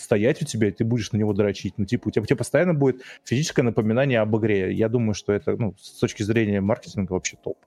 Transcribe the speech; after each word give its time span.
стоять 0.00 0.42
у 0.42 0.44
тебя, 0.44 0.68
и 0.68 0.70
ты 0.70 0.84
будешь 0.84 1.12
на 1.12 1.16
него 1.16 1.32
дрочить. 1.32 1.74
Ну, 1.76 1.84
типа, 1.84 2.08
у 2.08 2.10
тебя, 2.10 2.22
у 2.22 2.26
тебя 2.26 2.36
постоянно 2.36 2.74
будет 2.74 3.02
физическое 3.24 3.62
напоминание 3.62 4.20
об 4.20 4.36
игре. 4.36 4.72
Я 4.72 4.88
думаю, 4.88 5.14
что 5.14 5.32
это, 5.32 5.56
ну, 5.56 5.74
с 5.80 5.98
точки 5.98 6.22
зрения 6.22 6.60
маркетинга 6.60 7.12
вообще 7.12 7.36
топ. 7.42 7.58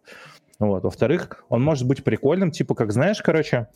Вот. 0.60 0.84
Во-вторых, 0.84 1.46
он 1.50 1.64
может 1.64 1.88
быть 1.88 2.04
прикольным, 2.04 2.52
типа, 2.52 2.76
как 2.76 2.92
знаешь, 2.92 3.22
короче, 3.22 3.68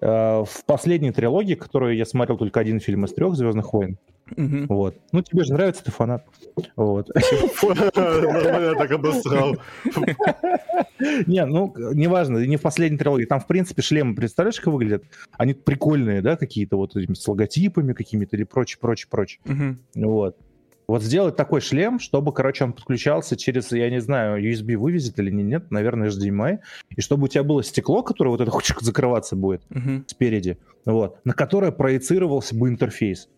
в 0.00 0.48
последней 0.66 1.10
трилогии, 1.10 1.54
которую 1.54 1.96
я 1.96 2.04
смотрел 2.04 2.38
только 2.38 2.60
один 2.60 2.78
фильм 2.80 3.04
из 3.04 3.12
трех 3.12 3.34
«Звездных 3.34 3.72
войн», 3.72 3.98
Мгм. 4.36 4.66
вот. 4.68 4.94
Ну, 5.12 5.22
тебе 5.22 5.44
же 5.44 5.54
нравится, 5.54 5.82
ты 5.84 5.90
фанат. 5.90 6.24
Вот. 6.76 7.08
Нормально 7.62 8.74
так 8.76 8.90
обосрал. 8.92 9.56
Не, 11.26 11.46
ну, 11.46 11.74
неважно, 11.94 12.38
не 12.44 12.56
в 12.56 12.62
последней 12.62 12.98
трилогии. 12.98 13.24
Там, 13.24 13.40
в 13.40 13.46
принципе, 13.46 13.82
шлемы, 13.82 14.14
представляешь, 14.14 14.60
как 14.60 14.72
выглядят? 14.72 15.04
Они 15.36 15.54
прикольные, 15.54 16.22
да, 16.22 16.36
какие-то 16.36 16.76
вот 16.76 16.94
с 16.94 17.28
логотипами 17.28 17.92
какими-то 17.92 18.36
или 18.36 18.44
прочее, 18.44 18.78
прочее, 18.80 19.08
прочее. 19.10 19.40
Вот. 19.94 20.36
Вот 20.88 21.02
сделать 21.02 21.36
такой 21.36 21.60
шлем, 21.60 22.00
чтобы, 22.00 22.32
короче, 22.32 22.64
он 22.64 22.72
подключался 22.72 23.36
через, 23.36 23.70
я 23.72 23.90
не 23.90 24.00
знаю, 24.00 24.42
USB 24.42 24.74
вывезет 24.76 25.18
или 25.18 25.30
не- 25.30 25.42
нет, 25.42 25.70
наверное, 25.70 26.08
HDMI, 26.08 26.60
и 26.96 27.00
чтобы 27.02 27.24
у 27.24 27.28
тебя 27.28 27.44
было 27.44 27.62
стекло, 27.62 28.02
которое 28.02 28.30
вот 28.30 28.40
это 28.40 28.50
хочет 28.50 28.80
закрываться 28.80 29.36
будет 29.36 29.60
Мгм. 29.68 30.04
спереди, 30.08 30.56
вот, 30.86 31.18
на 31.26 31.34
которое 31.34 31.72
проецировался 31.72 32.56
бы 32.56 32.70
интерфейс. 32.70 33.28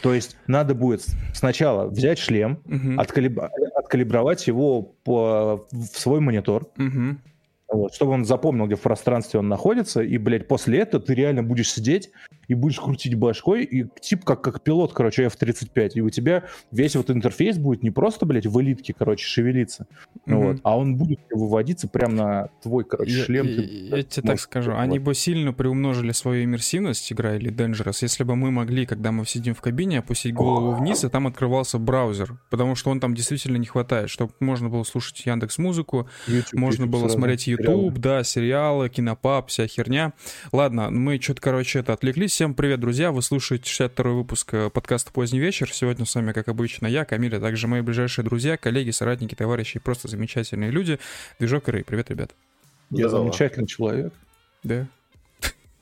То 0.00 0.14
есть 0.14 0.36
надо 0.46 0.76
будет 0.76 1.04
сначала 1.34 1.86
взять 1.88 2.18
шлем, 2.20 2.60
Мгм. 2.66 3.00
откалиб- 3.00 3.48
откалибровать 3.74 4.46
его 4.46 4.82
по- 4.82 5.66
в 5.72 5.86
свой 5.98 6.20
монитор, 6.20 6.68
Мгм. 6.76 7.20
Вот, 7.68 7.94
чтобы 7.94 8.12
он 8.12 8.24
запомнил, 8.24 8.66
где 8.66 8.76
в 8.76 8.80
пространстве 8.80 9.40
он 9.40 9.48
находится, 9.48 10.02
и, 10.02 10.16
блядь, 10.18 10.46
после 10.46 10.80
этого 10.80 11.02
ты 11.02 11.14
реально 11.14 11.42
будешь 11.42 11.72
сидеть 11.72 12.10
и 12.46 12.54
будешь 12.54 12.78
крутить 12.78 13.14
башкой, 13.14 13.64
и 13.64 13.86
тип 14.00 14.24
как, 14.24 14.42
как 14.42 14.62
пилот, 14.62 14.92
короче, 14.92 15.24
F-35, 15.24 15.92
и 15.94 16.00
у 16.02 16.10
тебя 16.10 16.44
весь 16.70 16.94
вот 16.94 17.10
интерфейс 17.10 17.56
будет 17.56 17.82
не 17.82 17.90
просто, 17.90 18.26
блядь, 18.26 18.46
в 18.46 18.60
элитке, 18.60 18.92
короче, 18.96 19.24
шевелиться, 19.26 19.86
Мгм. 20.26 20.38
вот, 20.38 20.56
а 20.62 20.76
он 20.78 20.96
будет 20.96 21.20
выводиться 21.30 21.88
прямо 21.88 22.14
на 22.14 22.48
твой, 22.62 22.84
короче, 22.84 23.10
Я, 23.12 23.24
шлем. 23.24 23.46
я- 23.46 23.56
ты 23.56 23.62
я 23.96 24.02
тебе 24.02 24.28
так 24.28 24.40
скажу, 24.40 24.70
вот. 24.72 24.80
они 24.80 24.98
бы 24.98 25.14
сильно 25.14 25.52
приумножили 25.54 26.12
свою 26.12 26.44
иммерсивность, 26.44 27.10
игра 27.12 27.34
или 27.36 27.50
Dangerous, 27.50 27.98
если 28.02 28.24
бы 28.24 28.36
мы 28.36 28.50
могли, 28.50 28.84
когда 28.86 29.10
мы 29.10 29.24
сидим 29.24 29.54
в 29.54 29.60
кабине, 29.62 30.00
опустить 30.00 30.34
голову 30.34 30.74
вниз, 30.74 31.02
и 31.04 31.08
там 31.08 31.26
открывался 31.26 31.78
браузер, 31.78 32.38
потому 32.50 32.74
что 32.74 32.90
он 32.90 33.00
там 33.00 33.14
действительно 33.14 33.56
не 33.56 33.66
хватает, 33.66 34.10
чтобы 34.10 34.32
можно 34.40 34.68
было 34.68 34.82
слушать 34.84 35.24
Яндекс 35.24 35.56
Музыку, 35.58 36.08
YouTube, 36.26 36.60
можно 36.60 36.82
YouTube 36.82 36.92
было 36.92 37.08
смотреть 37.08 37.40
сериалы. 37.40 37.63
YouTube, 37.64 37.98
да, 37.98 38.22
сериалы, 38.24 38.88
кинопаб, 38.88 39.48
вся 39.48 39.66
херня. 39.66 40.12
Ладно, 40.52 40.90
мы 40.90 41.20
что-то, 41.20 41.40
короче, 41.40 41.78
это 41.80 41.92
отвлеклись. 41.92 42.32
Всем 42.32 42.54
привет, 42.54 42.80
друзья. 42.80 43.10
Вы 43.10 43.22
слушаете 43.22 43.64
62-й 43.64 44.12
выпуск 44.14 44.52
э, 44.52 44.70
подкаста 44.70 45.12
«Поздний 45.12 45.40
вечер». 45.40 45.72
Сегодня 45.72 46.04
с 46.04 46.14
вами, 46.14 46.32
как 46.32 46.48
обычно, 46.48 46.86
я, 46.86 47.04
Камиль, 47.04 47.36
а 47.36 47.40
также 47.40 47.66
мои 47.66 47.80
ближайшие 47.80 48.24
друзья, 48.24 48.56
коллеги, 48.56 48.90
соратники, 48.90 49.34
товарищи 49.34 49.78
и 49.78 49.80
просто 49.80 50.08
замечательные 50.08 50.70
люди. 50.70 50.98
Движок 51.38 51.68
и 51.68 51.72
Рэй. 51.72 51.84
Привет, 51.84 52.10
ребят. 52.10 52.30
Я 52.90 53.08
Здорово. 53.08 53.30
замечательный 53.30 53.66
человек. 53.66 54.12
Да. 54.62 54.86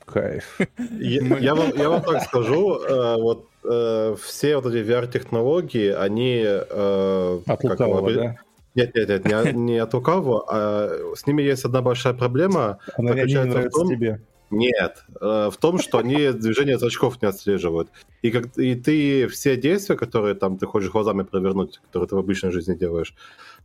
Кайф. 0.05 0.57
Я, 0.99 1.55
вам, 1.55 1.73
я 1.75 1.89
вам 1.89 2.01
так 2.01 2.23
скажу, 2.23 2.75
э, 2.79 3.15
вот 3.17 3.47
э, 3.63 4.15
все 4.21 4.55
вот 4.57 4.73
эти 4.73 4.85
VR-технологии, 4.87 5.89
они... 5.91 6.43
э, 6.45 7.39
От 7.45 7.61
как 7.61 7.63
лукавого, 7.71 8.13
да? 8.13 8.35
Нет, 8.75 8.95
нет, 8.95 9.09
нет, 9.09 9.25
не, 9.25 9.53
не 9.73 9.77
от 9.77 9.93
лукавого, 9.93 10.45
а 10.49 11.15
с 11.15 11.27
ними 11.27 11.41
есть 11.41 11.65
одна 11.65 11.81
большая 11.81 12.13
проблема. 12.13 12.79
Она 12.97 13.13
не 13.13 13.43
нравится 13.43 13.79
том- 13.79 13.89
тебе. 13.89 14.21
Нет, 14.57 15.03
э, 15.21 15.49
в 15.51 15.57
том, 15.57 15.79
что 15.79 15.97
они 15.97 16.31
движение 16.31 16.77
зрачков 16.77 17.21
не 17.21 17.27
отслеживают. 17.27 17.89
И, 18.21 18.31
как, 18.31 18.57
и 18.57 18.75
ты 18.75 19.27
все 19.27 19.57
действия, 19.57 19.95
которые 19.95 20.35
там 20.35 20.57
ты 20.57 20.65
хочешь 20.65 20.91
глазами 20.91 21.23
провернуть, 21.23 21.79
которые 21.85 22.07
ты 22.07 22.15
в 22.15 22.19
обычной 22.19 22.51
жизни 22.51 22.73
делаешь, 22.75 23.13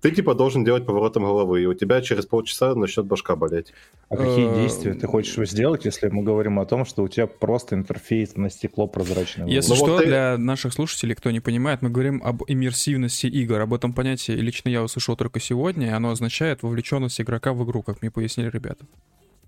ты 0.01 0.11
типа 0.11 0.35
должен 0.35 0.65
делать 0.65 0.87
поворотом 0.87 1.25
головы, 1.25 1.63
и 1.63 1.67
у 1.67 1.75
тебя 1.75 2.01
через 2.03 2.27
полчаса 2.27 2.75
начнет 2.75 3.07
башка 3.07 3.37
болеть. 3.37 3.73
А 4.09 4.17
какие 4.17 4.51
Э, 4.51 4.55
действия 4.55 4.95
ты 4.95 5.07
хочешь 5.07 5.49
сделать, 5.51 5.85
если 5.85 6.09
мы 6.09 6.23
говорим 6.23 6.59
о 6.59 6.67
том, 6.67 6.85
что 6.85 7.03
у 7.03 7.09
тебя 7.09 7.27
просто 7.27 7.75
интерфейс 7.75 8.37
на 8.37 8.51
стекло 8.51 8.87
прозрачное? 8.87 9.47
Если 9.47 9.71
Ну 9.71 9.77
что, 9.77 9.87
вот 9.87 9.99
ты- 10.03 10.07
для 10.07 10.39
наших 10.39 10.73
слушателей, 10.73 11.15
кто 11.15 11.31
не 11.31 11.41
понимает, 11.41 11.83
мы 11.83 11.91
говорим 11.91 12.23
об 12.25 12.43
иммерсивности 12.47 13.27
игр. 13.27 13.61
Об 13.61 13.75
этом 13.75 13.93
понятии 13.93 14.33
лично 14.33 14.69
я 14.71 14.83
услышал 14.83 15.17
только 15.17 15.41
сегодня, 15.41 15.89
и 15.89 15.91
оно 15.91 16.11
означает 16.11 16.63
вовлеченность 16.63 17.21
игрока 17.21 17.53
в 17.53 17.65
игру, 17.65 17.83
как 17.83 18.03
мне 18.03 18.11
пояснили 18.11 18.51
ребята. 18.51 18.87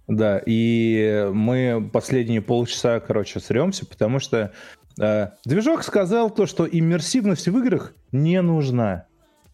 Да, 0.09 0.41
и 0.44 1.28
мы 1.33 1.88
последние 1.93 2.43
полчаса, 2.43 2.99
короче, 3.00 3.38
сремся, 3.41 3.87
потому 3.87 4.19
что 4.19 4.53
э, 5.00 5.28
движок 5.44 5.84
сказал 5.84 6.31
то, 6.31 6.47
что 6.47 6.66
иммерсивность 6.71 7.47
в 7.47 7.56
играх 7.59 7.93
не 8.11 8.41
нужна. 8.43 9.06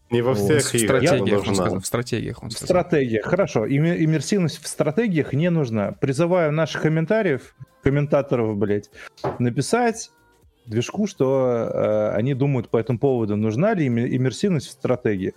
Не 0.09 0.21
во 0.21 0.33
Вот. 0.33 0.39
всех 0.39 0.63
В 0.63 0.73
играх 0.75 0.99
она 1.01 1.07
стратегиях, 1.07 1.41
он 1.41 1.47
нужна. 1.47 1.63
сказал. 1.63 1.79
В 1.81 1.85
стратегиях 1.85 2.43
он 2.43 2.49
В 2.49 2.53
стратегиях, 2.53 3.25
хорошо, 3.25 3.67
имме- 3.67 4.03
иммерсивность 4.03 4.61
в 4.63 4.67
стратегиях 4.67 5.33
не 5.33 5.49
нужна. 5.49 5.91
Призываю 5.91 6.51
наших 6.53 6.81
комментариев, 6.81 7.53
комментаторов, 7.83 8.57
блядь, 8.57 8.89
написать 9.37 10.11
движку, 10.65 11.07
что 11.07 11.69
э, 11.73 12.09
они 12.15 12.33
думают 12.33 12.69
по 12.69 12.77
этому 12.77 12.99
поводу, 12.99 13.35
нужна 13.35 13.73
ли 13.73 13.87
имме- 13.87 14.07
иммерсивность 14.15 14.67
в 14.67 14.71
стратегиях. 14.71 15.33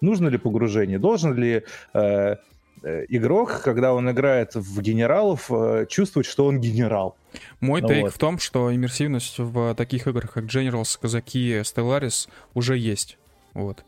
Нужно 0.00 0.28
ли 0.28 0.38
погружение? 0.38 0.98
Должен 0.98 1.34
ли 1.34 1.62
э, 1.94 2.36
игрок, 2.82 3.62
когда 3.62 3.94
он 3.94 4.10
играет 4.10 4.54
в 4.54 4.80
генералов, 4.80 5.50
э, 5.50 5.86
чувствовать, 5.88 6.26
что 6.26 6.46
он 6.46 6.60
генерал? 6.60 7.16
Мой 7.60 7.82
Ну 7.82 7.88
тейк 7.88 8.02
вот. 8.04 8.14
в 8.14 8.18
том, 8.18 8.38
что 8.38 8.74
иммерсивность 8.74 9.38
в 9.38 9.74
таких 9.74 10.06
играх, 10.06 10.32
как 10.32 10.44
Generals, 10.44 10.98
Казаки, 11.00 11.60
Stellaris, 11.60 12.28
уже 12.54 12.76
есть. 12.76 13.18
Вот. 13.54 13.84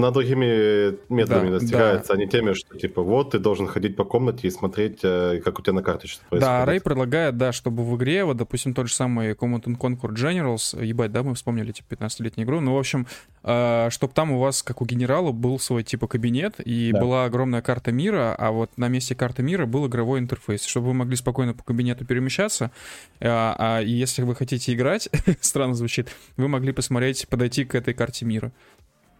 Она 0.00 0.12
другими 0.12 0.96
методами 1.12 1.50
Да, 1.50 1.58
достигается, 1.58 2.12
а 2.12 2.16
не 2.16 2.28
теми, 2.28 2.52
что 2.52 2.78
типа 2.78 3.02
вот 3.02 3.32
ты 3.32 3.40
должен 3.40 3.66
ходить 3.66 3.96
по 3.96 4.04
комнате 4.04 4.46
и 4.46 4.50
смотреть, 4.50 5.00
э, 5.02 5.40
как 5.44 5.58
у 5.58 5.62
тебя 5.62 5.72
на 5.72 5.82
карте 5.82 6.06
что 6.06 6.20
происходит. 6.20 6.40
Да, 6.40 6.64
Рэй 6.64 6.80
предлагает, 6.80 7.36
да, 7.36 7.50
чтобы 7.50 7.82
в 7.82 7.96
игре, 7.96 8.24
вот, 8.24 8.36
допустим, 8.36 8.74
тот 8.74 8.86
же 8.86 8.94
самый 8.94 9.32
Command 9.32 9.64
and 9.64 9.76
Conquer 9.76 10.14
Generals, 10.14 10.84
ебать, 10.84 11.10
да, 11.10 11.24
мы 11.24 11.34
вспомнили, 11.34 11.72
типа, 11.72 11.94
15-летнюю 11.94 12.46
игру, 12.46 12.60
ну, 12.60 12.74
в 12.74 12.78
общем, 12.78 13.08
чтобы 13.42 14.12
там 14.14 14.30
у 14.30 14.38
вас, 14.38 14.62
как 14.62 14.82
у 14.82 14.84
генерала, 14.84 15.32
был 15.32 15.58
свой, 15.58 15.82
типа, 15.82 16.06
кабинет, 16.06 16.60
и 16.60 16.92
Да. 16.92 17.00
была 17.00 17.24
огромная 17.24 17.60
карта 17.62 17.90
мира, 17.90 18.36
а 18.38 18.52
вот 18.52 18.70
на 18.76 18.86
месте 18.86 19.16
карты 19.16 19.42
мира 19.42 19.66
был 19.66 19.88
игровой 19.88 20.20
интерфейс, 20.20 20.64
чтобы 20.64 20.88
вы 20.88 20.94
могли 20.94 21.16
спокойно 21.16 21.54
по 21.54 21.64
кабинету 21.64 22.04
перемещаться, 22.04 22.70
а, 23.20 23.56
а, 23.58 23.80
если 23.80 24.22
вы 24.22 24.36
хотите 24.36 24.72
играть, 24.74 25.08
странно 25.40 25.74
звучит, 25.74 26.08
вы 26.36 26.46
могли 26.46 26.70
посмотреть, 26.70 27.26
подойти 27.26 27.64
к 27.64 27.74
этой 27.74 27.94
карте 27.94 28.24
мира. 28.24 28.52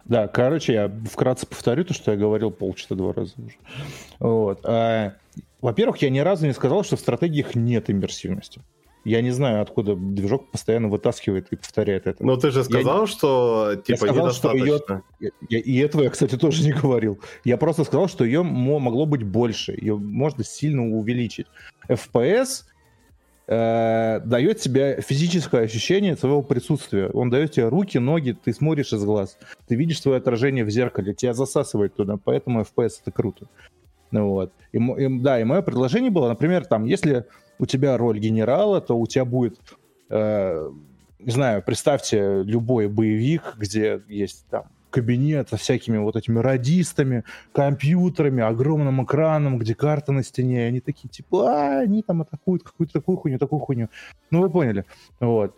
Да, 0.05 0.27
короче, 0.27 0.73
я 0.73 0.91
вкратце 1.11 1.45
повторю 1.45 1.83
то, 1.85 1.93
что 1.93 2.11
я 2.11 2.17
говорил 2.17 2.51
полчаса 2.51 2.95
два 2.95 3.13
раза 3.13 3.33
уже. 3.37 3.55
Вот. 4.19 4.59
А, 4.63 5.13
во-первых, 5.61 5.97
я 6.01 6.09
ни 6.09 6.19
разу 6.19 6.47
не 6.47 6.53
сказал, 6.53 6.83
что 6.83 6.95
в 6.95 6.99
стратегиях 6.99 7.55
нет 7.55 7.89
иммерсивности. 7.89 8.61
Я 9.05 9.21
не 9.21 9.31
знаю, 9.31 9.61
откуда 9.61 9.95
движок 9.95 10.51
постоянно 10.51 10.89
вытаскивает 10.89 11.47
и 11.51 11.55
повторяет 11.55 12.05
это. 12.05 12.23
Но 12.25 12.35
ты 12.35 12.51
же 12.51 12.63
сказал, 12.65 13.07
что 13.07 13.75
типа 13.85 13.97
сказал, 13.97 14.31
что 14.33 14.53
недостаточно. 14.53 15.03
Я- 15.19 15.29
я- 15.49 15.59
и 15.59 15.77
этого 15.77 16.03
я, 16.03 16.09
кстати, 16.09 16.37
тоже 16.37 16.63
не 16.65 16.73
говорил. 16.73 17.17
Я 17.45 17.57
просто 17.57 17.85
сказал, 17.85 18.09
что 18.09 18.25
ее 18.25 18.43
мо- 18.43 18.79
могло 18.79 19.05
быть 19.05 19.23
больше. 19.23 19.71
Ее 19.71 19.95
можно 19.95 20.43
сильно 20.43 20.83
увеличить. 20.85 21.47
FPS 21.87 22.65
э, 23.49 24.21
дает 24.23 24.59
тебе 24.59 25.01
физическое 25.01 25.61
ощущение 25.63 26.15
своего 26.15 26.43
присутствия. 26.43 27.09
Он 27.09 27.31
дает 27.31 27.51
тебе 27.53 27.67
руки, 27.67 27.97
ноги, 27.97 28.37
ты 28.41 28.53
смотришь 28.53 28.93
из 28.93 29.03
глаз. 29.03 29.37
Ты 29.67 29.75
видишь 29.75 30.01
свое 30.01 30.19
отражение 30.19 30.63
в 30.63 30.69
зеркале, 30.69 31.15
тебя 31.15 31.33
засасывает 31.33 31.95
туда, 31.95 32.17
поэтому 32.23 32.61
FPS 32.61 33.01
это 33.01 33.11
круто. 33.11 33.47
Ну 34.11 34.29
вот. 34.29 34.53
И, 34.71 34.77
и- 34.77 35.19
да, 35.19 35.41
и 35.41 35.43
мое 35.43 35.63
предложение 35.63 36.11
было, 36.11 36.29
например, 36.29 36.65
там, 36.65 36.85
если 36.85 37.25
у 37.57 37.65
тебя 37.65 37.97
роль 37.97 38.19
генерала, 38.19 38.81
то 38.81 38.97
у 38.97 39.07
тебя 39.07 39.25
будет 39.25 39.59
э, 40.09 40.69
не 41.19 41.31
знаю, 41.31 41.63
представьте 41.63 42.43
любой 42.43 42.87
боевик, 42.87 43.55
где 43.57 44.01
есть 44.07 44.45
там 44.49 44.65
кабинет 44.89 45.49
со 45.49 45.57
всякими 45.57 45.97
вот 45.97 46.15
этими 46.15 46.39
радистами, 46.39 47.23
компьютерами, 47.51 48.43
огромным 48.43 49.03
экраном, 49.03 49.57
где 49.57 49.75
карта 49.75 50.11
на 50.11 50.23
стене, 50.23 50.65
и 50.65 50.67
они 50.67 50.79
такие, 50.79 51.09
типа, 51.09 51.51
а, 51.51 51.79
они 51.79 52.01
там 52.01 52.21
атакуют 52.21 52.63
какую-то 52.63 52.93
такую 52.93 53.17
хуйню, 53.17 53.37
такую 53.39 53.59
хуйню. 53.59 53.89
Ну, 54.31 54.41
вы 54.41 54.49
поняли. 54.49 54.85
Вот. 55.19 55.55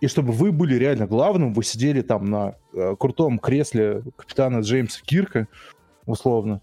И 0.00 0.08
чтобы 0.08 0.32
вы 0.32 0.50
были 0.50 0.74
реально 0.74 1.06
главным, 1.06 1.54
вы 1.54 1.62
сидели 1.62 2.02
там 2.02 2.24
на 2.24 2.56
э, 2.72 2.96
крутом 2.98 3.38
кресле 3.38 4.02
капитана 4.16 4.58
Джеймса 4.58 5.00
Кирка, 5.04 5.46
условно, 6.06 6.60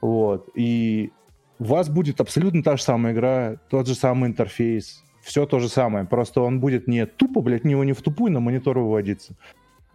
вот, 0.00 0.48
и 0.54 1.10
у 1.58 1.64
вас 1.64 1.88
будет 1.88 2.20
абсолютно 2.20 2.62
та 2.62 2.76
же 2.76 2.84
самая 2.84 3.12
игра, 3.12 3.56
тот 3.68 3.88
же 3.88 3.96
самый 3.96 4.28
интерфейс, 4.28 5.02
все 5.22 5.44
то 5.44 5.58
же 5.58 5.68
самое, 5.68 6.04
просто 6.04 6.40
он 6.40 6.60
будет 6.60 6.86
не 6.86 7.04
тупо, 7.04 7.40
блядь, 7.40 7.64
не, 7.64 7.74
не 7.74 7.92
в 7.92 8.02
тупую 8.02 8.30
на 8.30 8.38
монитор 8.38 8.78
выводиться, 8.78 9.34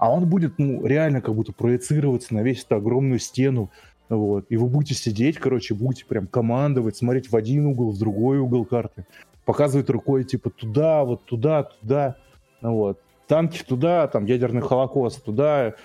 а 0.04 0.12
он 0.12 0.26
будет, 0.26 0.60
ну, 0.60 0.86
реально 0.86 1.22
как 1.22 1.34
будто 1.34 1.54
проецироваться 1.54 2.34
на 2.34 2.44
весь 2.44 2.66
эту 2.66 2.76
огромную 2.76 3.20
стену, 3.20 3.72
вот, 4.10 4.46
и 4.50 4.58
вы 4.58 4.68
будете 4.68 4.96
сидеть, 4.96 5.38
короче, 5.38 5.74
будете 5.76 6.04
прям 6.04 6.28
командовать, 6.28 6.98
смотреть 6.98 7.32
в 7.32 7.38
один 7.38 7.68
угол, 7.68 7.92
в 7.92 7.98
другой 7.98 8.40
угол 8.40 8.66
карты, 8.66 9.06
показывает 9.46 9.90
рукой, 9.90 10.26
типа, 10.26 10.50
туда, 10.50 11.06
вот 11.06 11.24
туда, 11.24 11.64
туда, 11.64 12.18
вот. 12.62 13.00
Танки 13.30 13.64
туда, 13.66 14.10
там, 14.10 14.26
ядерный 14.26 14.62
холокост 14.62 15.24
туда. 15.24 15.76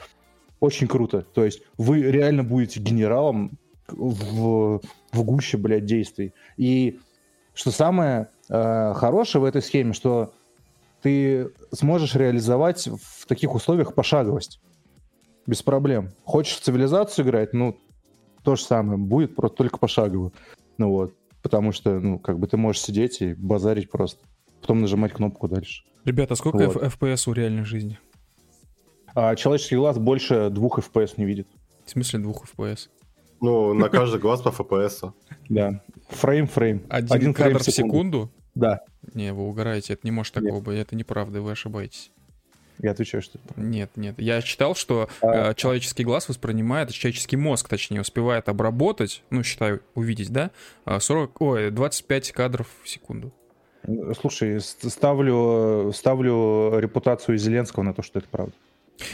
Очень 0.58 0.88
круто. 0.88 1.24
То 1.32 1.44
есть 1.44 1.62
вы 1.76 2.02
реально 2.02 2.42
будете 2.42 2.80
генералом 2.80 3.52
в, 3.86 4.80
в 5.12 5.22
гуще, 5.22 5.58
блядь, 5.58 5.86
действий. 5.86 6.34
И 6.56 6.98
что 7.54 7.70
самое 7.70 8.30
э, 8.48 8.94
хорошее 8.96 9.42
в 9.42 9.44
этой 9.44 9.62
схеме, 9.62 9.92
что 9.92 10.32
ты 11.02 11.50
сможешь 11.72 12.14
реализовать 12.14 12.86
в 12.86 13.26
таких 13.26 13.54
условиях 13.54 13.94
пошаговость. 13.94 14.60
Без 15.46 15.62
проблем. 15.62 16.10
Хочешь 16.24 16.56
в 16.56 16.60
цивилизацию 16.60 17.24
играть, 17.24 17.54
ну, 17.54 17.78
то 18.42 18.56
же 18.56 18.62
самое. 18.62 18.98
Будет 18.98 19.34
просто 19.34 19.58
только 19.58 19.78
пошагово. 19.78 20.32
Ну 20.76 20.90
вот. 20.90 21.14
Потому 21.42 21.72
что, 21.72 22.00
ну, 22.00 22.18
как 22.18 22.38
бы 22.38 22.46
ты 22.46 22.56
можешь 22.56 22.82
сидеть 22.82 23.22
и 23.22 23.34
базарить 23.34 23.90
просто. 23.90 24.24
Потом 24.60 24.80
нажимать 24.80 25.12
кнопку 25.12 25.48
дальше. 25.48 25.84
Ребята, 26.04 26.34
сколько 26.34 26.68
вот. 26.68 26.82
FPS 26.82 27.30
у 27.30 27.32
реальной 27.32 27.64
жизни? 27.64 27.98
А 29.14 29.34
человеческий 29.36 29.76
глаз 29.76 29.98
больше 29.98 30.50
двух 30.50 30.78
FPS 30.78 31.14
не 31.16 31.24
видит. 31.24 31.48
В 31.84 31.90
смысле 31.90 32.20
двух 32.20 32.44
FPS? 32.44 32.88
Ну, 33.40 33.72
на 33.72 33.88
каждый 33.88 34.20
глаз 34.20 34.42
по 34.42 34.48
FPS. 34.48 35.12
Да. 35.48 35.82
Фрейм-фрейм. 36.10 36.84
Один, 36.88 37.12
Один 37.12 37.34
кадр 37.34 37.58
в 37.58 37.62
секунду? 37.62 38.30
Да. 38.58 38.80
Не, 39.14 39.32
вы 39.32 39.44
угораете, 39.44 39.92
это 39.92 40.02
не 40.04 40.10
может 40.10 40.34
такого 40.34 40.60
быть, 40.60 40.78
это 40.78 40.96
неправда, 40.96 41.40
вы 41.40 41.52
ошибаетесь. 41.52 42.10
Я 42.80 42.90
отвечаю, 42.90 43.22
что 43.22 43.38
это 43.38 43.60
Нет, 43.60 43.90
нет. 43.96 44.16
Я 44.18 44.42
читал, 44.42 44.74
что 44.74 45.08
а... 45.20 45.50
э, 45.50 45.54
человеческий 45.54 46.04
глаз 46.04 46.28
воспринимает, 46.28 46.90
человеческий 46.90 47.36
мозг, 47.36 47.68
точнее, 47.68 48.00
успевает 48.00 48.48
обработать, 48.48 49.22
ну, 49.30 49.42
считаю, 49.42 49.80
увидеть, 49.94 50.32
да, 50.32 50.50
40, 50.86 51.40
ой, 51.40 51.70
25 51.70 52.32
кадров 52.32 52.68
в 52.82 52.88
секунду. 52.88 53.32
Слушай, 54.20 54.60
ставлю, 54.60 55.92
ставлю 55.94 56.78
репутацию 56.78 57.38
Зеленского 57.38 57.84
на 57.84 57.94
то, 57.94 58.02
что 58.02 58.18
это 58.18 58.28
правда. 58.28 58.54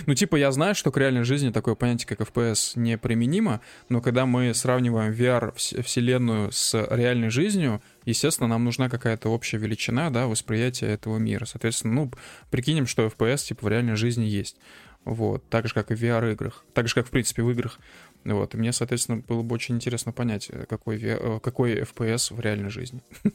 Ну, 0.07 0.15
типа, 0.15 0.37
я 0.37 0.51
знаю, 0.53 0.75
что 0.75 0.91
к 0.91 0.97
реальной 0.97 1.25
жизни 1.25 1.51
такое 1.51 1.75
понятие, 1.75 2.07
как 2.07 2.21
FPS, 2.21 2.73
неприменимо, 2.77 3.61
но 3.89 4.01
когда 4.01 4.27
мы 4.27 4.55
сравниваем 4.55 5.13
VR-вселенную 5.13 6.53
с 6.53 6.75
реальной 6.91 7.31
жизнью, 7.31 7.83
естественно, 8.05 8.49
нам 8.49 8.65
нужна 8.65 8.89
какая-то 8.89 9.29
общая 9.29 9.59
величина, 9.59 10.11
да, 10.11 10.27
восприятия 10.27 10.87
этого 10.87 11.19
мира. 11.19 11.45
Соответственно, 11.45 11.95
ну, 11.95 12.11
прикинем, 12.51 12.87
что 12.87 13.07
FPS, 13.07 13.49
типа, 13.49 13.67
в 13.67 13.69
реальной 13.69 13.97
жизни 13.97 14.25
есть. 14.25 14.57
Вот, 15.05 15.47
так 15.49 15.67
же, 15.67 15.75
как 15.75 15.91
и 15.91 15.95
в 15.95 16.03
VR-играх. 16.03 16.65
Так 16.73 16.89
же, 16.89 16.95
как, 16.95 17.07
в 17.07 17.11
принципе, 17.11 17.43
в 17.43 17.51
играх. 17.51 17.79
Вот, 18.25 18.55
и 18.55 18.59
мне, 18.59 18.73
соответственно, 18.73 19.23
было 19.27 19.43
бы 19.43 19.55
очень 19.55 19.75
интересно 19.75 20.13
понять, 20.13 20.51
какой, 20.69 20.97
VR, 20.97 21.41
какой 21.41 21.81
FPS 21.81 22.35
в 22.35 22.41
реальной 22.41 22.71
жизни. 22.71 23.03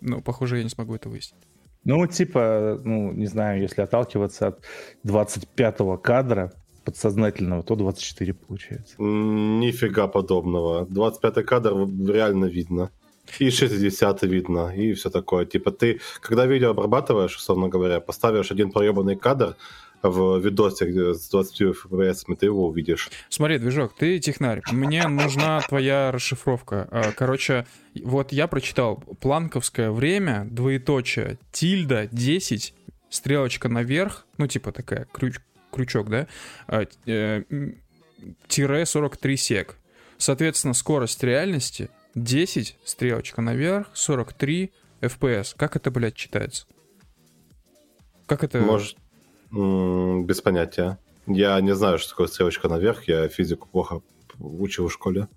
Но, 0.00 0.20
похоже, 0.20 0.58
я 0.58 0.62
не 0.62 0.70
смогу 0.70 0.94
это 0.94 1.08
выяснить. 1.08 1.40
Ну, 1.84 2.06
типа, 2.06 2.80
ну, 2.84 3.12
не 3.12 3.26
знаю, 3.26 3.60
если 3.60 3.82
отталкиваться 3.82 4.48
от 4.48 4.64
25-го 5.04 5.98
кадра 5.98 6.52
подсознательного, 6.84 7.62
то 7.62 7.74
24 7.74 8.34
получается. 8.34 8.94
Нифига 8.98 10.06
подобного. 10.06 10.84
25-й 10.84 11.44
кадр 11.44 11.72
реально 12.08 12.46
видно. 12.46 12.90
И 13.38 13.50
60 13.50 14.22
видно, 14.22 14.74
и 14.74 14.92
все 14.94 15.10
такое. 15.10 15.46
Типа 15.46 15.70
ты, 15.70 16.00
когда 16.20 16.46
видео 16.46 16.70
обрабатываешь, 16.70 17.36
условно 17.36 17.68
говоря, 17.68 18.00
поставишь 18.00 18.50
один 18.50 18.70
проебанный 18.70 19.16
кадр, 19.16 19.56
в 20.02 20.38
видосе 20.40 21.14
с 21.14 21.28
20 21.28 21.62
FPS, 21.62 22.34
ты 22.36 22.46
его 22.46 22.66
увидишь. 22.66 23.10
Смотри, 23.28 23.58
движок, 23.58 23.94
ты 23.96 24.18
технарь. 24.18 24.60
Мне 24.72 25.06
нужна 25.06 25.60
твоя 25.60 26.10
расшифровка. 26.10 26.88
А, 26.90 27.12
короче, 27.12 27.66
вот 28.02 28.32
я 28.32 28.48
прочитал 28.48 28.96
планковское 29.20 29.90
время, 29.90 30.46
двоеточие, 30.50 31.38
тильда 31.52 32.08
10, 32.10 32.74
стрелочка 33.10 33.68
наверх, 33.68 34.26
ну 34.38 34.46
типа 34.46 34.72
такая, 34.72 35.06
крюч, 35.12 35.36
крючок, 35.70 36.10
да, 36.10 36.26
а, 36.66 36.84
э, 37.06 37.42
тире 38.48 38.86
43 38.86 39.36
сек. 39.36 39.76
Соответственно, 40.18 40.74
скорость 40.74 41.22
реальности 41.22 41.90
10, 42.14 42.78
стрелочка 42.84 43.40
наверх, 43.42 43.88
43 43.94 44.72
FPS. 45.00 45.54
Как 45.56 45.76
это, 45.76 45.90
блядь, 45.90 46.14
читается? 46.14 46.66
Как 48.26 48.44
это... 48.44 48.58
Может, 48.60 48.96
без 49.50 50.40
понятия. 50.40 50.98
Я 51.26 51.60
не 51.60 51.74
знаю, 51.74 51.98
что 51.98 52.10
такое 52.10 52.26
стрелочка 52.26 52.68
наверх, 52.68 53.04
я 53.04 53.28
физику 53.28 53.68
плохо 53.68 54.02
учил 54.38 54.88
в 54.88 54.92
школе. 54.92 55.28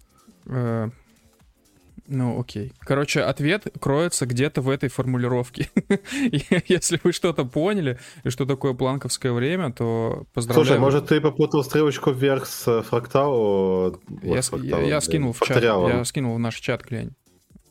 Э, 2.07 2.11
ну, 2.13 2.39
окей. 2.39 2.73
Короче, 2.79 3.21
ответ 3.21 3.67
кроется 3.79 4.25
где-то 4.25 4.61
в 4.61 4.69
этой 4.69 4.89
формулировке. 4.89 5.69
Если 6.67 6.99
вы 7.03 7.11
что-то 7.11 7.45
поняли, 7.45 7.99
и 8.23 8.29
что 8.29 8.45
такое 8.45 8.73
планковское 8.73 9.31
время, 9.31 9.71
то 9.71 10.25
поздравляю. 10.33 10.67
Слушай, 10.67 10.79
может, 10.79 11.07
ты 11.07 11.21
попутал 11.21 11.63
стрелочку 11.63 12.11
вверх 12.11 12.45
с 12.45 12.81
фрактал? 12.83 13.99
Я, 14.21 14.41
я, 14.61 14.81
я 14.81 15.01
скинул 15.01 15.33
в 15.33 15.41
чат. 15.41 15.61
Я 15.61 16.03
скинул 16.05 16.35
в 16.35 16.39
наш 16.39 16.55
чат, 16.55 16.83
глянь. 16.83 17.11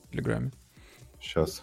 В 0.04 0.10
Телеграме. 0.12 0.52
Сейчас. 1.20 1.62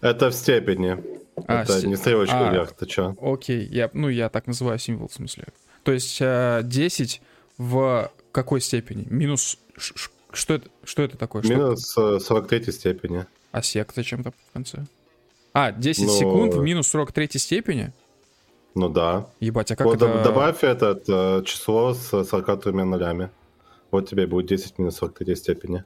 Это 0.00 0.30
в 0.30 0.34
степени. 0.34 0.96
А, 1.46 1.62
это 1.62 1.80
с... 1.80 1.84
не 1.84 1.96
стрелочка 1.96 2.48
а, 2.48 2.52
вверх, 2.52 2.72
ты 2.72 2.86
чё? 2.86 3.16
Окей, 3.20 3.64
я, 3.66 3.90
ну 3.92 4.08
я 4.08 4.28
так 4.28 4.46
называю 4.46 4.78
символ 4.78 5.08
в 5.08 5.12
смысле. 5.12 5.44
То 5.84 5.92
есть 5.92 6.18
10 6.18 6.20
э, 6.20 7.24
в 7.58 8.10
какой 8.32 8.60
степени? 8.60 9.06
Минус... 9.08 9.58
Что 10.32 10.54
это, 10.54 10.68
что 10.84 11.02
это 11.02 11.16
такое? 11.16 11.42
Минус 11.42 11.90
что 11.90 12.20
43 12.20 12.58
э, 12.58 12.72
степени. 12.72 13.26
А 13.50 13.62
сек 13.62 13.92
зачем-то 13.94 14.32
в 14.32 14.52
конце? 14.52 14.84
А, 15.52 15.72
10 15.72 16.06
ну... 16.06 16.12
секунд 16.12 16.54
в 16.54 16.62
минус 16.62 16.88
43 16.88 17.38
степени? 17.38 17.92
Ну 18.74 18.88
да. 18.88 19.26
Ебать, 19.40 19.72
а 19.72 19.76
как 19.76 19.86
вот 19.86 19.96
это... 19.96 20.22
Добавь 20.22 20.62
это 20.62 21.00
э, 21.08 21.42
число 21.44 21.94
с 21.94 22.24
43 22.24 22.72
нулями. 22.72 23.30
Вот 23.90 24.08
тебе 24.08 24.26
будет 24.26 24.46
10 24.46 24.78
минус 24.78 24.96
43 24.96 25.36
степени. 25.36 25.84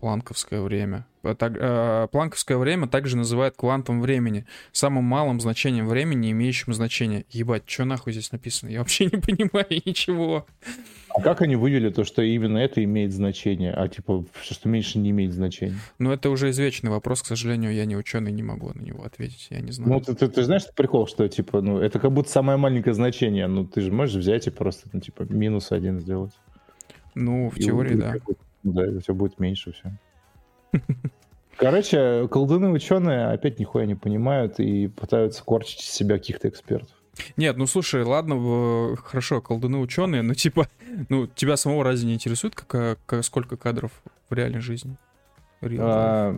Планковское 0.00 0.60
время. 0.60 1.06
Так, 1.38 1.56
э, 1.56 2.08
планковское 2.12 2.58
время 2.58 2.86
также 2.86 3.16
называют 3.16 3.56
квантом 3.56 4.02
времени, 4.02 4.44
самым 4.72 5.04
малым 5.04 5.40
значением 5.40 5.88
времени, 5.88 6.30
имеющим 6.32 6.74
значение. 6.74 7.24
Ебать, 7.30 7.62
что 7.66 7.84
нахуй 7.84 8.12
здесь 8.12 8.30
написано? 8.30 8.68
Я 8.68 8.80
вообще 8.80 9.06
не 9.12 9.18
понимаю 9.18 9.82
ничего. 9.84 10.46
А 11.16 11.22
как 11.22 11.42
они 11.42 11.54
вывели 11.54 11.90
то, 11.90 12.02
что 12.02 12.22
именно 12.22 12.58
это 12.58 12.82
имеет 12.82 13.12
значение, 13.12 13.72
а 13.72 13.88
типа 13.88 14.24
все, 14.40 14.54
что 14.54 14.68
меньше, 14.68 14.98
не 14.98 15.10
имеет 15.10 15.32
значения? 15.32 15.78
Ну, 16.00 16.10
это 16.10 16.28
уже 16.28 16.50
извечный 16.50 16.90
вопрос, 16.90 17.22
к 17.22 17.26
сожалению, 17.26 17.72
я 17.72 17.84
не 17.84 17.96
ученый, 17.96 18.32
не 18.32 18.42
могу 18.42 18.72
на 18.74 18.80
него 18.80 19.04
ответить, 19.04 19.46
я 19.50 19.60
не 19.60 19.70
знаю. 19.70 19.92
Ну, 19.92 20.00
ты, 20.00 20.14
ты, 20.14 20.28
ты 20.28 20.42
знаешь, 20.42 20.64
прикол, 20.74 21.06
что 21.06 21.28
типа, 21.28 21.60
ну, 21.60 21.78
это 21.78 22.00
как 22.00 22.10
будто 22.12 22.28
самое 22.30 22.58
маленькое 22.58 22.94
значение, 22.94 23.46
ну, 23.46 23.64
ты 23.64 23.80
же 23.80 23.92
можешь 23.92 24.16
взять 24.16 24.48
и 24.48 24.50
просто, 24.50 24.88
ну, 24.92 25.00
типа, 25.00 25.24
минус 25.28 25.70
один 25.70 26.00
сделать. 26.00 26.32
Ну, 27.14 27.48
в 27.48 27.56
и 27.58 27.62
теории, 27.62 27.94
да. 27.94 28.16
Да, 28.64 28.86
и 28.86 29.00
тебя 29.00 29.14
будет 29.14 29.38
меньше 29.38 29.72
все. 29.72 29.92
Короче, 31.56 32.26
колдуны 32.28 32.70
ученые 32.70 33.28
опять 33.28 33.60
нихуя 33.60 33.86
не 33.86 33.94
понимают 33.94 34.58
и 34.58 34.88
пытаются 34.88 35.44
корчить 35.44 35.82
из 35.82 35.90
себя 35.90 36.18
каких-то 36.18 36.48
экспертов. 36.48 36.96
Нет, 37.36 37.56
ну 37.56 37.66
слушай, 37.66 38.02
ладно, 38.02 38.96
хорошо, 38.96 39.40
колдуны 39.40 39.78
ученые, 39.78 40.22
но 40.22 40.34
типа, 40.34 40.68
ну, 41.08 41.28
тебя 41.28 41.56
самого 41.56 41.84
разве 41.84 42.08
не 42.08 42.14
интересует, 42.14 42.56
как, 42.56 42.98
как, 43.06 43.24
сколько 43.24 43.56
кадров 43.56 43.92
в 44.28 44.34
реальной 44.34 44.60
жизни? 44.60 44.96
А, 45.78 46.36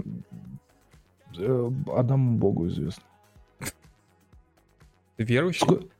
э, 1.38 1.70
одному 1.94 2.36
богу 2.36 2.68
известно. 2.68 3.04
Ты 5.16 5.24
верующий? 5.24 5.90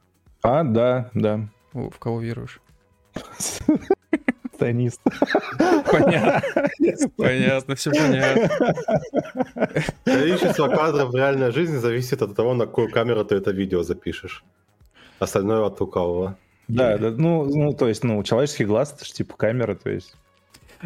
А, 0.42 0.62
да, 0.62 1.11
да. 1.14 1.49
О, 1.73 1.88
в 1.88 1.99
кого 1.99 2.21
веруешь? 2.21 2.61
Станист. 4.56 5.00
Понятно. 5.90 6.42
Понятно, 7.16 7.75
все 7.75 7.90
понятно. 7.90 8.48
Количество 10.04 10.68
кадров 10.68 11.10
в 11.10 11.14
реальной 11.14 11.52
жизни 11.52 11.76
зависит 11.76 12.22
от 12.22 12.34
того, 12.34 12.54
на 12.54 12.64
какую 12.64 12.90
камеру 12.90 13.25
ты 13.25 13.34
это 13.36 13.50
видео 13.50 13.82
запишешь. 13.82 14.44
Остальное 15.18 15.66
от 15.66 15.78
лукавого. 15.80 16.38
Да, 16.68 16.96
да, 16.96 17.10
ну, 17.10 17.44
ну, 17.44 17.72
то 17.75 17.86
есть, 17.86 18.02
ну, 18.02 18.22
человеческий 18.22 18.64
глаз, 18.64 18.94
это 18.94 19.04
же 19.04 19.12
типа 19.12 19.36
камера, 19.36 19.75
то 19.75 19.90
есть. 19.90 20.16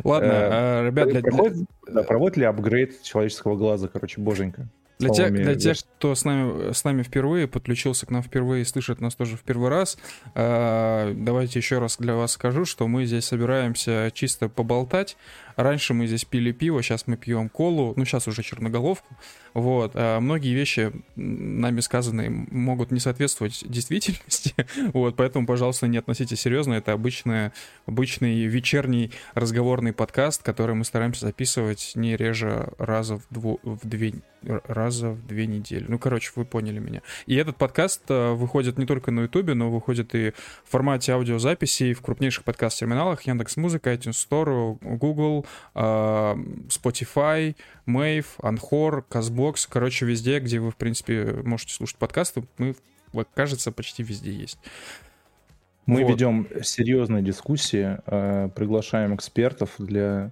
Ладно, 0.05 0.27
э, 0.27 0.49
а, 0.53 0.87
ребят, 0.87 1.09
для... 1.09 1.23
Проходит, 1.23 1.67
да, 1.87 2.03
проводит 2.03 2.37
ли 2.37 2.45
апгрейд 2.45 3.03
человеческого 3.03 3.57
глаза, 3.57 3.89
короче, 3.89 4.21
боженька? 4.21 4.69
Для, 5.01 5.09
тех, 5.11 5.33
для 5.33 5.55
тех, 5.55 5.79
кто 5.79 6.15
с 6.15 6.25
нами, 6.25 6.73
с 6.73 6.85
нами 6.85 7.03
впервые, 7.03 7.49
подключился 7.49 8.07
к 8.07 8.11
нам 8.11 8.23
впервые 8.23 8.63
и 8.63 8.65
слышит 8.65 9.01
нас 9.01 9.15
тоже 9.15 9.37
в 9.37 9.41
первый 9.41 9.71
раз, 9.71 9.99
э, 10.35 11.15
давайте 11.17 11.59
еще 11.59 11.79
раз 11.79 11.97
для 11.99 12.15
вас 12.15 12.33
скажу, 12.33 12.65
что 12.65 12.87
мы 12.87 13.07
здесь 13.07 13.25
собираемся 13.25 14.11
чисто 14.13 14.49
поболтать. 14.49 15.17
Раньше 15.57 15.95
мы 15.95 16.07
здесь 16.07 16.25
пили 16.25 16.53
пиво, 16.53 16.83
сейчас 16.83 17.07
мы 17.07 17.17
пьем 17.17 17.49
колу, 17.49 17.95
ну 17.97 18.05
сейчас 18.05 18.29
уже 18.29 18.43
черноголовку. 18.43 19.17
Вот. 19.55 19.93
А 19.95 20.21
многие 20.21 20.55
вещи 20.55 20.93
нами 21.17 21.81
сказанные 21.81 22.31
могут 22.31 22.91
не 22.91 23.01
соответствовать 23.01 23.65
действительности, 23.67 24.55
вот, 24.93 25.17
поэтому, 25.17 25.47
пожалуйста, 25.47 25.87
не 25.87 25.99
относитесь 25.99 26.41
серьезно. 26.41 26.75
Это 26.75 26.93
обычный, 26.93 27.51
обычный 27.87 28.45
вечерний 28.47 29.11
разговорный 29.35 29.93
подкаст, 29.93 30.43
который 30.43 30.75
мы 30.75 30.85
стараемся 30.85 31.27
записывать 31.27 31.93
не 31.95 32.17
реже 32.17 32.73
раза 32.79 33.19
в, 33.19 33.27
дву, 33.31 33.61
в 33.63 33.87
две 33.87 34.15
раза 34.43 35.11
в 35.11 35.27
две 35.27 35.47
недели. 35.47 35.85
Ну, 35.89 35.99
короче, 35.99 36.33
вы 36.35 36.45
поняли 36.45 36.79
меня. 36.79 37.03
И 37.27 37.37
этот 37.37 37.57
подкаст 37.57 38.03
э, 38.09 38.33
выходит 38.33 38.79
не 38.79 38.87
только 38.87 39.11
на 39.11 39.23
Ютубе, 39.23 39.55
но 39.55 39.71
выходит 39.71 40.15
и 40.15 40.31
в 40.65 40.71
формате 40.71 41.13
аудиозаписи 41.13 41.93
в 41.93 42.01
крупнейших 42.01 42.45
подкаст-терминалах 42.45 43.23
Яндекс 43.23 43.57
Музыка, 43.57 43.93
iTunes 43.93 44.27
Store, 44.29 44.79
Google, 44.81 45.47
Spotify, 45.75 47.55
Mave, 47.87 48.27
Anchor, 48.39 49.05
Castbox. 49.09 49.67
Короче, 49.69 50.07
везде, 50.07 50.39
где 50.41 50.59
вы, 50.61 50.71
в 50.71 50.77
принципе, 50.77 51.41
можете 51.45 51.75
слушать 51.75 51.97
подкасты, 51.97 52.45
мы, 52.59 52.75
кажется, 53.35 53.73
почти 53.73 54.03
везде 54.03 54.33
есть. 54.33 54.59
Мы 55.87 56.05
Вот. 56.05 56.11
ведем 56.13 56.47
серьезные 56.63 57.23
дискуссии, 57.23 57.99
э, 58.07 58.49
приглашаем 58.55 59.15
экспертов 59.15 59.71
для, 59.79 60.31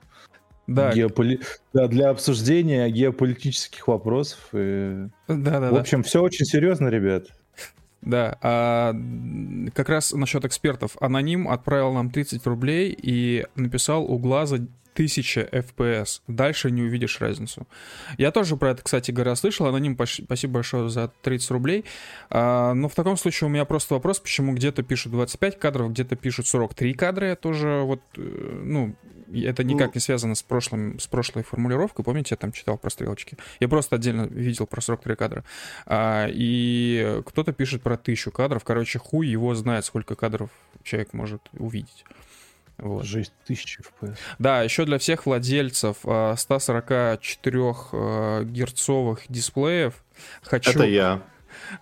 Да, 0.67 0.93
геополи- 0.93 1.43
да, 1.73 1.89
для 1.89 2.11
обсуждения 2.11 2.89
геополитических 2.91 3.89
вопросов. 3.89 4.39
и- 4.53 5.09
да, 5.27 5.61
да, 5.61 5.71
В 5.71 5.77
общем, 5.77 6.03
все 6.03 6.23
очень 6.23 6.45
серьезно, 6.45 6.89
ребят. 6.89 7.29
Да, 8.01 8.39
а, 8.43 8.95
как 9.75 9.89
раз 9.89 10.13
насчет 10.13 10.45
экспертов. 10.45 10.97
Аноним 11.01 11.49
отправил 11.49 11.93
нам 11.93 12.11
30 12.11 12.47
рублей 12.47 12.97
и 12.97 13.45
написал 13.57 14.05
у 14.05 14.19
глаза 14.19 14.59
1000 14.99 15.49
FPS. 15.53 16.23
Дальше 16.27 16.71
не 16.73 16.83
увидишь 16.83 17.21
разницу. 17.21 17.69
Я 18.17 18.33
тоже 18.33 18.57
про 18.57 18.71
это, 18.71 18.83
кстати 18.83 19.13
говоря, 19.13 19.37
слышал. 19.37 19.67
Аноним, 19.67 19.97
спасибо 19.97 20.55
большое 20.55 20.89
за 20.89 21.13
30 21.23 21.51
рублей. 21.53 21.85
А, 22.31 22.75
но 22.75 22.89
в 22.89 22.95
таком 22.95 23.17
случае 23.17 23.47
у 23.47 23.51
меня 23.51 23.65
просто 23.65 23.95
вопрос, 23.95 24.19
почему 24.19 24.55
где-то 24.55 24.83
пишут 24.83 25.13
25 25.13 25.59
кадров, 25.59 25.91
где-то 25.93 26.17
пишут 26.17 26.49
43 26.49 26.95
кадра. 26.95 27.29
Я 27.29 27.37
тоже 27.37 27.83
вот, 27.85 28.01
э, 28.17 28.21
ну, 28.65 28.97
это 29.33 29.63
никак 29.63 29.95
не 29.95 30.01
связано 30.01 30.35
с, 30.35 30.43
прошлым, 30.43 30.99
с 30.99 31.07
прошлой 31.07 31.45
формулировкой. 31.45 32.05
Помните, 32.05 32.31
я 32.33 32.37
там 32.37 32.51
читал 32.51 32.77
про 32.77 32.91
стрелочки? 32.91 33.37
Я 33.61 33.69
просто 33.69 33.97
отдельно 33.97 34.23
видел 34.23 34.67
про 34.67 34.81
43 34.81 35.15
кадра. 35.15 35.45
А, 35.87 36.27
и 36.29 37.23
кто-то 37.25 37.53
пишет 37.53 37.83
про 37.83 37.97
тысячу 37.97 38.33
кадров. 38.33 38.65
Короче, 38.65 38.99
хуй 38.99 39.29
его 39.29 39.55
знает, 39.55 39.85
сколько 39.85 40.17
кадров 40.17 40.51
человек 40.83 41.13
может 41.13 41.43
увидеть. 41.53 42.05
Вот. 42.79 43.05
Жесть, 43.05 43.33
тысячи 43.47 43.81
FPS. 43.81 44.17
Да, 44.39 44.63
еще 44.63 44.85
для 44.85 44.99
всех 44.99 45.27
владельцев 45.27 45.97
а, 46.05 46.35
144 46.37 47.75
а, 47.93 48.45
герцовых 48.45 49.23
дисплеев 49.29 49.95
хочу, 50.43 50.71
Это 50.71 50.85
я. 50.85 51.23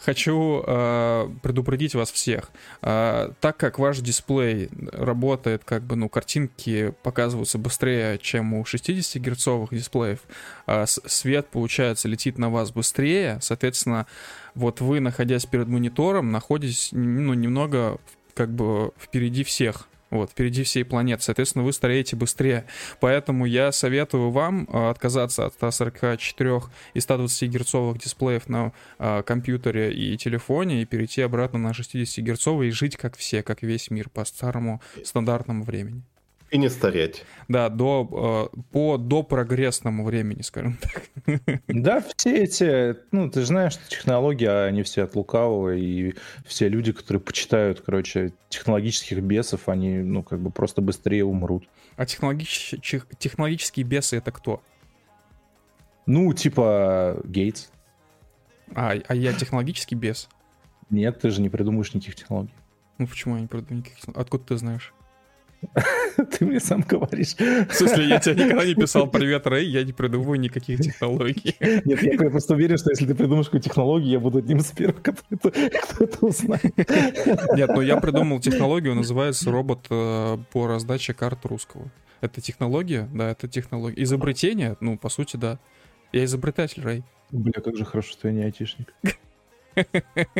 хочу 0.00 0.62
а, 0.66 1.30
предупредить 1.42 1.94
вас 1.94 2.10
всех. 2.10 2.50
А, 2.82 3.32
так 3.40 3.56
как 3.58 3.78
ваш 3.78 3.98
дисплей 3.98 4.70
работает, 4.92 5.64
как 5.64 5.82
бы, 5.82 5.96
ну, 5.96 6.08
картинки 6.08 6.94
показываются 7.02 7.58
быстрее, 7.58 8.18
чем 8.18 8.54
у 8.54 8.64
60 8.64 9.20
герцовых 9.22 9.70
дисплеев, 9.74 10.20
а, 10.66 10.86
с- 10.86 11.00
свет, 11.06 11.48
получается, 11.48 12.08
летит 12.08 12.38
на 12.38 12.48
вас 12.50 12.70
быстрее, 12.70 13.38
соответственно, 13.42 14.06
вот 14.54 14.80
вы, 14.80 15.00
находясь 15.00 15.44
перед 15.46 15.68
монитором, 15.68 16.32
находитесь, 16.32 16.88
ну, 16.92 17.34
немного, 17.34 17.98
как 18.34 18.50
бы, 18.50 18.92
впереди 18.98 19.44
всех. 19.44 19.88
Вот, 20.16 20.30
впереди 20.30 20.62
всей 20.62 20.84
планеты. 20.84 21.22
Соответственно, 21.22 21.64
вы 21.64 21.72
стареете 21.72 22.16
быстрее. 22.16 22.64
Поэтому 23.00 23.44
я 23.44 23.70
советую 23.70 24.30
вам 24.30 24.66
а, 24.72 24.90
отказаться 24.90 25.46
от 25.46 25.54
144 25.54 26.62
и 26.94 27.00
120 27.00 27.50
герцовых 27.50 27.98
дисплеев 27.98 28.48
на 28.48 28.72
а, 28.98 29.22
компьютере 29.22 29.92
и 29.92 30.16
телефоне 30.16 30.82
и 30.82 30.86
перейти 30.86 31.22
обратно 31.22 31.58
на 31.58 31.74
60 31.74 32.24
герцовый 32.24 32.68
и 32.68 32.70
жить 32.70 32.96
как 32.96 33.16
все, 33.16 33.42
как 33.42 33.62
весь 33.62 33.90
мир 33.90 34.08
по 34.08 34.24
старому 34.24 34.80
стандартному 35.04 35.64
времени. 35.64 36.02
И 36.50 36.58
не 36.58 36.70
стареть. 36.70 37.24
Да, 37.48 37.68
до, 37.68 38.50
э, 38.54 38.60
по 38.72 38.98
допрогрессному 38.98 40.04
времени, 40.04 40.42
скажем 40.42 40.78
так. 40.80 41.02
Да, 41.66 42.02
все 42.16 42.44
эти, 42.44 42.96
ну, 43.10 43.28
ты 43.30 43.40
же 43.40 43.46
знаешь, 43.46 43.72
что 43.72 43.88
технологии, 43.88 44.46
а 44.46 44.66
они 44.66 44.82
все 44.82 45.02
от 45.02 45.16
лукавого, 45.16 45.74
и 45.74 46.14
все 46.44 46.68
люди, 46.68 46.92
которые 46.92 47.20
почитают, 47.20 47.80
короче, 47.80 48.32
технологических 48.48 49.20
бесов, 49.22 49.68
они, 49.68 49.98
ну, 49.98 50.22
как 50.22 50.40
бы 50.40 50.50
просто 50.50 50.82
быстрее 50.82 51.24
умрут. 51.24 51.68
А 51.96 52.04
технологич- 52.04 52.78
технологические 53.18 53.84
бесы 53.84 54.16
это 54.16 54.30
кто? 54.30 54.62
Ну, 56.06 56.32
типа 56.32 57.20
Гейтс. 57.24 57.68
А, 58.74 58.94
а 59.06 59.14
я 59.14 59.32
технологический 59.32 59.96
бес? 59.96 60.28
Нет, 60.90 61.20
ты 61.20 61.30
же 61.30 61.40
не 61.40 61.48
придумаешь 61.48 61.92
никаких 61.94 62.14
технологий. 62.14 62.54
Ну 62.98 63.06
почему 63.06 63.34
я 63.34 63.40
не 63.40 63.46
придумал 63.46 63.82
никаких... 63.82 64.04
Откуда 64.14 64.44
ты 64.44 64.56
знаешь? 64.56 64.94
Ты 66.38 66.44
мне 66.44 66.60
сам 66.60 66.82
говоришь. 66.82 67.34
В 67.34 67.72
смысле, 67.72 68.08
я 68.08 68.20
тебе 68.20 68.44
никогда 68.44 68.64
не 68.64 68.74
писал 68.74 69.06
«Привет, 69.10 69.46
Рэй», 69.46 69.66
я 69.66 69.84
не 69.84 69.92
придумываю 69.92 70.38
никаких 70.40 70.80
технологий. 70.80 71.56
Нет, 71.60 72.02
я 72.02 72.30
просто 72.30 72.54
уверен, 72.54 72.78
что 72.78 72.90
если 72.90 73.06
ты 73.06 73.14
придумаешь 73.14 73.46
какую 73.46 73.62
технологию, 73.62 74.10
я 74.10 74.20
буду 74.20 74.38
одним 74.38 74.58
из 74.58 74.66
первых, 74.66 75.02
кто 75.02 75.14
это, 75.30 75.50
кто 75.50 76.04
это 76.04 76.26
узнает. 76.26 76.74
Нет, 77.56 77.70
ну 77.74 77.80
я 77.80 77.96
придумал 77.98 78.40
технологию, 78.40 78.94
называется 78.94 79.50
робот 79.50 79.86
э, 79.90 80.38
по 80.52 80.66
раздаче 80.66 81.14
карт 81.14 81.44
русского. 81.44 81.90
Это 82.20 82.40
технология? 82.40 83.08
Да, 83.12 83.30
это 83.30 83.48
технология. 83.48 84.02
Изобретение? 84.02 84.76
Ну, 84.80 84.96
по 84.96 85.08
сути, 85.08 85.36
да. 85.36 85.58
Я 86.12 86.24
изобретатель, 86.24 86.82
Рэй. 86.82 87.04
Бля, 87.30 87.60
как 87.60 87.76
же 87.76 87.84
хорошо, 87.84 88.12
что 88.12 88.28
я 88.28 88.34
не 88.34 88.42
айтишник. 88.42 88.94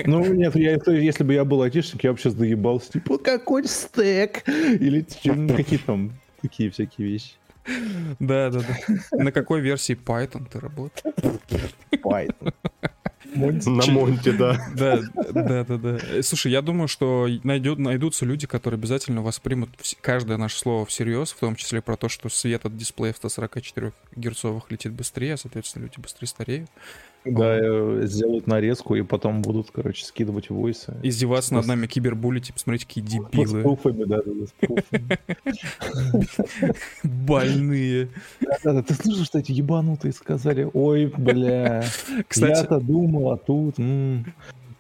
Ну, 0.05 0.25
нет, 0.33 0.55
я, 0.57 0.79
если 0.87 1.25
бы 1.25 1.35
я 1.35 1.45
был 1.45 1.63
айтишник, 1.63 2.05
я 2.05 2.13
бы 2.13 2.19
сейчас 2.19 2.35
доебался. 2.35 2.93
Типа, 2.93 3.19
какой 3.19 3.67
стек? 3.67 4.49
Или 4.49 5.05
чем- 5.23 5.49
какие 5.57 5.79
там 5.79 6.13
такие 6.43 6.71
всякие 6.71 7.09
вещи. 7.09 7.33
Да, 8.21 8.51
да, 8.51 8.61
да. 8.61 9.19
На 9.25 9.33
какой 9.33 9.61
версии 9.61 9.97
Python 9.97 10.47
ты 10.51 10.61
работаешь? 10.61 11.15
Python. 11.93 12.53
Монти. 13.35 13.69
На 13.69 13.87
Монте, 13.93 14.33
да. 14.33 14.57
Да, 14.75 15.01
да, 15.35 15.65
да, 15.65 15.77
да. 15.77 15.99
Слушай, 16.23 16.53
я 16.53 16.63
думаю, 16.63 16.89
что 16.89 17.27
найдет, 17.43 17.79
найдутся 17.79 18.25
люди, 18.25 18.47
которые 18.47 18.79
обязательно 18.79 19.21
воспримут 19.21 19.71
вс- 19.79 19.97
каждое 20.01 20.39
наше 20.39 20.59
слово 20.59 20.87
всерьез, 20.87 21.33
в 21.33 21.39
том 21.41 21.57
числе 21.57 21.83
про 21.83 21.97
то, 21.97 22.09
что 22.09 22.29
свет 22.29 22.65
от 22.65 22.77
дисплея 22.77 23.13
в 23.13 23.17
144 23.17 23.93
герцовых 24.15 24.71
летит 24.71 24.93
быстрее, 24.93 25.37
соответственно, 25.37 25.83
люди 25.85 25.99
быстрее 25.99 26.29
стареют. 26.29 26.71
Да, 27.27 27.59
э, 27.59 28.03
сделают 28.05 28.47
нарезку 28.47 28.95
и 28.95 29.03
потом 29.03 29.43
будут, 29.43 29.71
короче, 29.73 30.05
скидывать 30.05 30.51
войсы. 30.51 30.95
Издеваться 31.03 31.55
над 31.55 31.67
нами, 31.67 31.87
кибербулить, 31.87 32.47
типа, 32.47 32.59
смотрите, 32.59 32.87
какие 32.87 33.05
С 33.05 33.09
дебилы, 33.09 33.63
пруфами, 33.63 34.05
да, 34.05 34.21
да, 34.25 34.33
да, 34.33 34.47
с 36.63 36.97
больные. 37.05 38.09
Да-да, 38.65 38.83
ты 38.83 38.95
слышал, 38.95 39.25
что 39.25 39.39
эти 39.39 39.53
ебанутые 39.53 40.13
сказали? 40.13 40.69
Ой, 40.73 41.13
бля, 41.17 41.85
Кстати, 42.29 42.59
я-то 42.59 42.81
думал, 42.81 43.33
а 43.33 43.37
тут... 43.37 43.77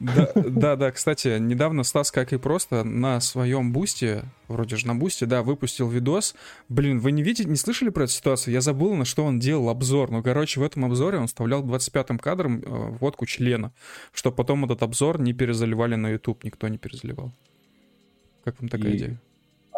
м». 0.01 0.07
Да, 0.07 0.31
да, 0.35 0.77
да, 0.77 0.91
кстати, 0.91 1.39
недавно 1.39 1.83
Стас, 1.83 2.11
как 2.11 2.33
и 2.33 2.39
просто, 2.39 2.85
на 2.85 3.21
своем 3.21 3.73
бусте, 3.73 4.25
вроде 4.49 4.77
же 4.77 4.87
на 4.87 4.95
бусте, 4.95 5.27
да, 5.27 5.43
выпустил 5.43 5.89
видос. 5.89 6.35
Блин, 6.69 6.99
вы 7.01 7.13
не 7.13 7.23
видите, 7.23 7.49
не 7.49 7.57
слышали 7.57 7.89
про 7.91 8.05
эту 8.05 8.13
ситуацию? 8.13 8.53
Я 8.55 8.61
забыл, 8.61 8.95
на 8.95 9.05
что 9.05 9.25
он 9.25 9.39
делал 9.39 9.69
обзор. 9.71 10.11
Ну, 10.11 10.23
короче, 10.23 10.61
в 10.61 10.63
этом 10.63 10.85
обзоре 10.85 11.19
он 11.19 11.27
вставлял 11.27 11.63
25-м 11.65 12.19
кадром 12.19 12.61
э, 12.61 12.97
водку 13.01 13.27
члена, 13.27 13.73
чтобы 14.13 14.37
потом 14.37 14.65
этот 14.65 14.83
обзор 14.83 15.21
не 15.21 15.33
перезаливали 15.33 15.95
на 15.95 16.11
YouTube, 16.11 16.45
никто 16.45 16.69
не 16.69 16.79
перезаливал. 16.79 17.33
Как 18.45 18.61
вам 18.61 18.69
такая 18.69 18.93
И- 18.93 18.97
идея? 18.97 19.21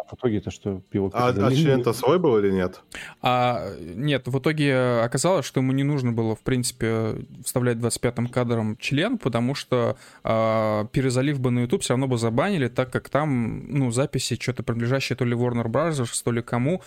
В 0.09 0.15
итоге-то 0.15 0.49
что, 0.49 0.81
пиво 0.89 1.11
А, 1.13 1.29
а 1.29 1.51
член-то 1.53 1.93
свой 1.93 2.17
был 2.17 2.37
или 2.39 2.51
нет? 2.51 2.81
А 3.21 3.73
нет, 3.79 4.27
в 4.27 4.39
итоге 4.39 5.01
оказалось, 5.03 5.45
что 5.45 5.59
ему 5.59 5.71
не 5.71 5.83
нужно 5.83 6.11
было, 6.11 6.35
в 6.35 6.41
принципе, 6.41 7.15
вставлять 7.45 7.77
25-м 7.77 8.27
кадром 8.27 8.75
член, 8.77 9.17
потому 9.17 9.53
что 9.53 9.97
а, 10.23 10.85
перезалив 10.85 11.39
бы 11.39 11.51
на 11.51 11.59
YouTube 11.59 11.83
все 11.83 11.93
равно 11.93 12.07
бы 12.07 12.17
забанили, 12.17 12.67
так 12.67 12.91
как 12.91 13.09
там, 13.09 13.65
ну, 13.67 13.91
записи 13.91 14.37
что-то 14.39 14.63
принадлежащие 14.63 15.15
то 15.15 15.25
ли 15.25 15.35
Warner 15.35 15.67
Bros., 15.67 16.23
то 16.23 16.31
ли 16.31 16.41
кому. 16.41 16.81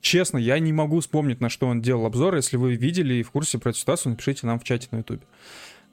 Честно, 0.00 0.36
я 0.36 0.58
не 0.58 0.72
могу 0.72 1.00
вспомнить, 1.00 1.40
на 1.40 1.48
что 1.48 1.66
он 1.66 1.80
делал 1.80 2.04
обзор. 2.06 2.36
Если 2.36 2.56
вы 2.56 2.74
видели 2.74 3.14
и 3.14 3.22
в 3.22 3.30
курсе 3.30 3.58
про 3.58 3.70
эту 3.70 3.78
ситуацию, 3.78 4.10
напишите 4.10 4.46
нам 4.46 4.58
в 4.58 4.64
чате 4.64 4.88
на 4.90 4.98
YouTube. 4.98 5.22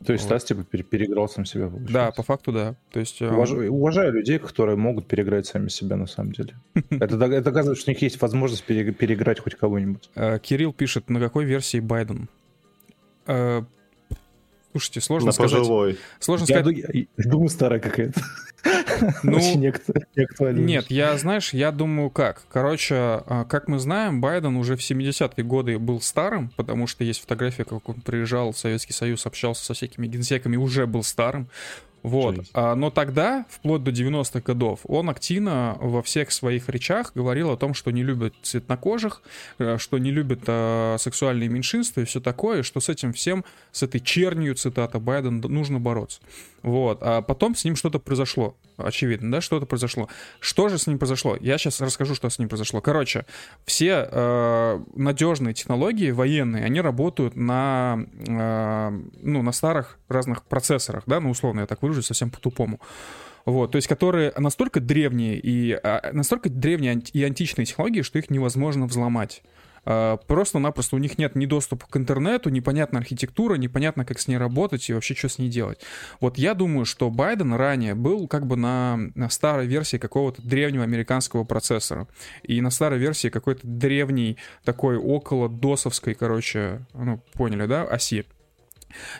То 0.06 0.14
есть 0.14 0.26
Вот. 0.26 0.30
Стас 0.30 0.46
типа 0.46 0.64
пере- 0.64 0.84
переиграл 0.84 1.30
сам 1.30 1.46
себя. 1.46 1.66
Да, 1.66 1.72
получается. 1.72 2.16
по 2.18 2.24
факту, 2.24 2.52
да. 2.52 2.76
То 2.92 3.00
есть... 3.00 3.22
э, 3.22 3.26
Уваж- 3.26 3.68
Уважаю 3.68 4.12
людей, 4.14 4.40
которые 4.40 4.76
могут 4.76 5.08
переиграть 5.08 5.46
сами 5.46 5.68
себя 5.70 5.96
на 5.96 6.08
самом 6.08 6.32
деле. 6.32 6.56
Это, 6.90 7.18
доказывает, 7.18 7.78
что 7.80 7.92
у 7.92 7.94
них 7.94 8.02
есть 8.02 8.20
возможность 8.22 8.64
пере- 8.64 8.92
переиграть 8.92 9.40
хоть 9.40 9.56
кого-нибудь. 9.56 10.10
Э, 10.16 10.40
Кирилл 10.40 10.74
пишет, 10.74 11.10
на 11.10 11.20
какой 11.20 11.46
версии 11.46 11.80
Байден? 11.80 12.30
Э, 13.28 13.62
Слушайте, 14.72 15.02
сложно 15.02 15.26
На 15.28 15.32
сказать. 15.34 15.52
пожилой. 15.52 15.98
Сложно 16.20 16.46
Я, 16.48 16.62
сказать. 16.62 17.08
думаю, 17.18 17.50
старая 17.50 17.80
какая-то. 17.82 18.22
Ну, 19.24 19.38
Очень. 19.38 19.74
Нет, 20.66 20.86
я, 20.90 21.18
знаешь, 21.18 21.54
я 21.54 21.72
думаю 21.72 22.10
как. 22.10 22.44
Короче, 22.52 22.96
а, 22.96 23.46
как 23.50 23.68
мы 23.68 23.80
знаем, 23.80 24.22
Байден 24.22 24.56
уже 24.56 24.76
в 24.76 24.80
70-е 24.80 25.44
годы 25.44 25.80
был 25.80 26.02
старым, 26.02 26.50
потому 26.56 26.88
что 26.88 27.04
есть 27.04 27.22
фотография, 27.22 27.64
как 27.64 27.88
он 27.90 28.02
приезжал 28.02 28.52
в 28.52 28.58
Советский 28.58 28.94
Союз, 28.94 29.26
общался 29.26 29.66
со 29.66 29.74
всякими 29.74 30.08
генсеками, 30.08 30.56
уже 30.56 30.86
был 30.86 31.04
старым. 31.04 31.50
Вот. 32.04 32.36
Жесть. 32.36 32.52
А, 32.54 32.76
но 32.76 32.90
тогда, 32.90 33.46
вплоть 33.50 33.84
до 33.84 33.92
90-х 33.92 34.42
годов, 34.42 34.80
он 34.88 35.10
активно 35.10 35.78
во 35.80 36.02
всех 36.02 36.32
своих 36.32 36.68
речах 36.70 37.12
говорил 37.14 37.52
о 37.52 37.58
том, 37.58 37.74
что 37.74 37.92
не 37.92 38.04
любит 38.04 38.34
цветнокожих, 38.42 39.22
э, 39.60 39.78
что 39.78 39.98
не 39.98 40.12
любит 40.12 40.42
э, 40.48 40.96
сексуальные 41.00 41.50
меньшинства 41.50 42.02
и 42.02 42.06
все 42.06 42.20
такое, 42.20 42.64
что 42.64 42.80
с 42.80 42.90
этим 42.90 43.14
всем, 43.14 43.46
с 43.72 43.84
этой 43.84 44.00
чернью, 44.00 44.56
цитата 44.56 45.00
Байден, 45.00 45.42
нужно 45.42 45.80
бороться. 45.80 46.22
Вот. 46.64 47.00
А 47.02 47.22
потом 47.22 47.56
с 47.56 47.64
ним 47.66 47.76
что-то 47.76 48.00
произошло. 48.00 48.51
Очевидно, 48.78 49.32
да, 49.32 49.42
что-то 49.42 49.66
произошло. 49.66 50.10
Что 50.40 50.70
же 50.70 50.78
с 50.78 50.88
ним 50.88 50.98
произошло? 50.98 51.38
Я 51.40 51.58
сейчас 51.58 51.82
расскажу, 51.82 52.16
что 52.16 52.30
с 52.30 52.40
ним 52.40 52.50
произошло. 52.50 52.82
Короче, 52.82 53.26
все 53.66 54.08
э, 54.10 54.80
надежные 54.96 55.54
технологии 55.54 56.12
военные, 56.12 56.66
они 56.66 56.82
работают 56.82 57.36
на, 57.36 58.06
э, 58.28 59.00
ну, 59.22 59.42
на 59.42 59.52
старых 59.52 60.00
разных 60.08 60.44
процессорах, 60.44 61.04
да, 61.06 61.20
ну, 61.20 61.30
условно, 61.30 61.62
я 61.62 61.68
так 61.68 61.82
выражусь, 61.82 62.08
совсем 62.08 62.30
по-тупому. 62.30 62.80
Вот, 63.46 63.72
то 63.72 63.78
есть 63.78 63.88
которые 63.88 64.34
настолько 64.38 64.80
древние 64.80 65.40
и 65.40 65.74
а, 65.74 66.12
настолько 66.14 66.50
древние 66.50 67.02
и 67.14 67.24
античные 67.24 67.66
технологии, 67.66 68.04
что 68.04 68.20
их 68.20 68.30
невозможно 68.30 68.86
взломать. 68.86 69.42
А, 69.84 70.18
Просто-напросто 70.18 70.96
у 70.96 71.00
них 71.00 71.18
нет 71.18 71.36
ни 71.36 71.46
доступа 71.46 71.86
к 71.90 71.98
интернету, 71.98 72.50
непонятна 72.50 73.00
архитектура, 73.00 73.56
непонятно, 73.56 74.06
как 74.06 74.20
с 74.20 74.28
ней 74.28 74.38
работать 74.38 74.90
и 74.90 74.94
вообще 74.94 75.16
что 75.16 75.30
с 75.30 75.40
ней 75.40 75.50
делать. 75.50 75.80
Вот 76.20 76.38
я 76.38 76.54
думаю, 76.54 76.86
что 76.86 77.10
Байден 77.10 77.54
ранее 77.54 77.96
был 77.96 78.28
как 78.28 78.46
бы 78.46 78.56
на, 78.56 78.98
на 79.16 79.30
старой 79.30 79.68
версии 79.68 79.98
какого-то 79.98 80.42
древнего 80.42 80.84
американского 80.84 81.44
процессора. 81.44 82.08
И 82.44 82.62
на 82.62 82.70
старой 82.70 83.00
версии 83.00 83.30
какой-то 83.30 83.66
древней 83.66 84.38
такой 84.64 84.98
около 84.98 85.50
досовской, 85.50 86.14
короче, 86.14 86.86
ну, 86.94 87.24
поняли, 87.34 87.66
да, 87.66 87.84
оси. 87.84 88.26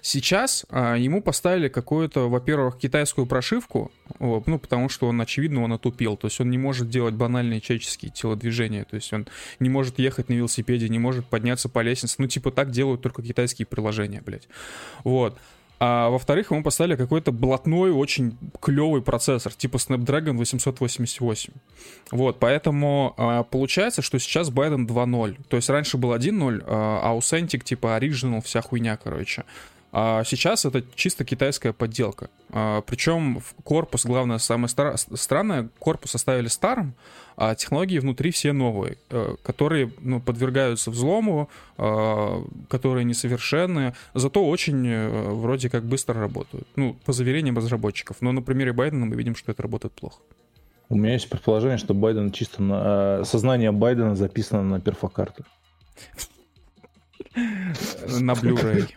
Сейчас 0.02 0.66
а, 0.70 0.96
ему 0.96 1.22
поставили 1.22 1.68
какую-то, 1.68 2.30
во-первых, 2.30 2.78
китайскую 2.78 3.28
прошивку, 3.28 3.92
вот, 4.20 4.48
ну, 4.48 4.60
потому 4.60 4.90
что 4.90 5.08
он, 5.08 5.20
очевидно, 5.22 5.64
он 5.64 5.74
отупел. 5.74 6.18
То 6.18 6.28
есть 6.28 6.40
он 6.40 6.50
не 6.50 6.58
может 6.58 6.90
делать 6.90 7.14
банальные 7.14 7.62
человеческие 7.62 8.12
телодвижения. 8.12 8.86
То 8.86 8.96
есть 8.96 9.12
он 9.14 9.28
не 9.60 9.70
может 9.70 10.00
ехать 10.00 10.30
на 10.30 10.34
велосипеде, 10.34 10.90
не 10.90 11.00
может 11.00 11.26
подняться 11.26 11.70
по 11.70 11.80
лестнице. 11.80 12.16
Ну, 12.18 12.28
типа 12.28 12.52
так 12.52 12.72
делают 12.72 13.02
только 13.02 13.22
китайские 13.22 13.66
приложения, 13.66 14.22
блядь. 14.22 14.48
Вот. 15.04 15.38
А 15.84 16.10
во-вторых, 16.10 16.52
ему 16.52 16.62
поставили 16.62 16.96
какой-то 16.96 17.32
блатной, 17.32 17.90
очень 17.92 18.38
клевый 18.62 19.02
процессор, 19.02 19.52
типа 19.52 19.78
Snapdragon 19.78 20.38
888. 20.38 21.54
Вот, 22.12 22.40
поэтому 22.40 23.16
а, 23.18 23.42
получается, 23.42 24.04
что 24.04 24.20
сейчас 24.20 24.52
Байден 24.52 24.86
2.0. 24.86 25.38
То 25.50 25.56
есть 25.56 25.72
раньше 25.72 25.98
был 25.98 26.14
1.0, 26.14 26.64
а 26.68 27.18
Authentic, 27.18 27.64
типа 27.64 27.98
Original, 28.00 28.44
вся 28.44 28.62
хуйня, 28.62 28.96
короче. 28.96 29.44
А 29.94 30.24
сейчас 30.24 30.64
это 30.66 30.84
чисто 30.96 31.26
китайская 31.26 31.74
подделка. 31.74 32.30
А, 32.50 32.82
причем 32.82 33.42
корпус, 33.64 34.06
главное, 34.06 34.38
самое 34.38 34.68
стра- 34.68 34.96
странное, 35.18 35.70
корпус 35.80 36.16
оставили 36.16 36.48
старым, 36.48 36.94
а 37.36 37.56
технологии 37.56 38.00
внутри 38.00 38.32
все 38.32 38.54
новые, 38.54 38.98
э, 39.10 39.36
которые 39.44 39.92
ну, 40.00 40.22
подвергаются 40.22 40.92
взлому, 40.92 41.50
э, 41.78 42.44
которые 42.70 43.04
несовершенны, 43.04 43.94
зато 44.14 44.48
очень 44.48 44.88
э, 44.88 45.30
вроде 45.30 45.70
как 45.70 45.84
быстро 45.84 46.20
работают. 46.20 46.68
Ну, 46.78 46.96
по 47.06 47.12
заверениям 47.12 47.58
разработчиков. 47.58 48.18
Но 48.22 48.32
на 48.32 48.42
примере 48.42 48.72
Байдена 48.72 49.06
мы 49.06 49.16
видим, 49.16 49.36
что 49.36 49.52
это 49.52 49.62
работает 49.62 49.94
плохо. 49.94 50.22
У 50.88 50.96
меня 50.96 51.14
есть 51.14 51.30
предположение, 51.30 51.78
что 51.78 51.94
Байден 51.94 52.32
чисто 52.32 52.62
на... 52.62 53.20
э, 53.22 53.24
Сознание 53.26 53.72
Байдена 53.72 54.16
записано 54.16 54.64
на 54.64 54.80
перфокартах. 54.80 55.46
На 57.36 58.34
Blu-ray. 58.34 58.90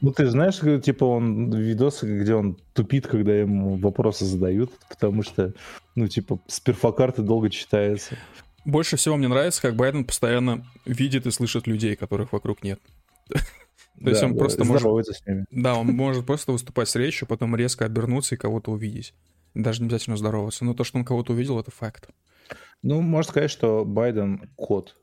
Ну, 0.00 0.12
ты 0.12 0.26
знаешь, 0.26 0.58
как, 0.58 0.82
типа, 0.82 1.04
он 1.04 1.52
видосы, 1.52 2.20
где 2.20 2.34
он 2.34 2.56
тупит, 2.72 3.06
когда 3.06 3.34
ему 3.34 3.76
вопросы 3.76 4.24
задают, 4.24 4.70
потому 4.88 5.22
что, 5.22 5.54
ну, 5.96 6.06
типа, 6.06 6.40
с 6.46 6.60
перфокарты 6.60 7.22
долго 7.22 7.50
читается. 7.50 8.16
Больше 8.64 8.96
всего 8.96 9.16
мне 9.16 9.28
нравится, 9.28 9.62
как 9.62 9.74
Байден 9.74 10.04
постоянно 10.04 10.64
видит 10.84 11.26
и 11.26 11.30
слышит 11.32 11.66
людей, 11.66 11.96
которых 11.96 12.32
вокруг 12.32 12.62
нет. 12.62 12.80
То 13.28 14.10
есть 14.10 14.22
он 14.22 14.36
просто 14.36 14.64
может... 14.64 14.80
здоровается 14.80 15.14
с 15.14 15.26
ними. 15.26 15.44
Да, 15.50 15.74
он 15.74 15.88
может 15.88 16.24
просто 16.24 16.52
выступать 16.52 16.88
с 16.88 16.94
речью, 16.94 17.26
потом 17.26 17.56
резко 17.56 17.84
обернуться 17.84 18.36
и 18.36 18.38
кого-то 18.38 18.70
увидеть. 18.70 19.14
Даже 19.54 19.80
не 19.80 19.86
обязательно 19.86 20.16
здороваться. 20.16 20.64
Но 20.64 20.74
то, 20.74 20.84
что 20.84 20.98
он 20.98 21.04
кого-то 21.04 21.32
увидел, 21.32 21.58
это 21.58 21.72
факт. 21.72 22.08
Ну, 22.82 23.00
можно 23.00 23.30
сказать, 23.30 23.50
что 23.50 23.84
Байден 23.84 24.50
кот. 24.54 24.96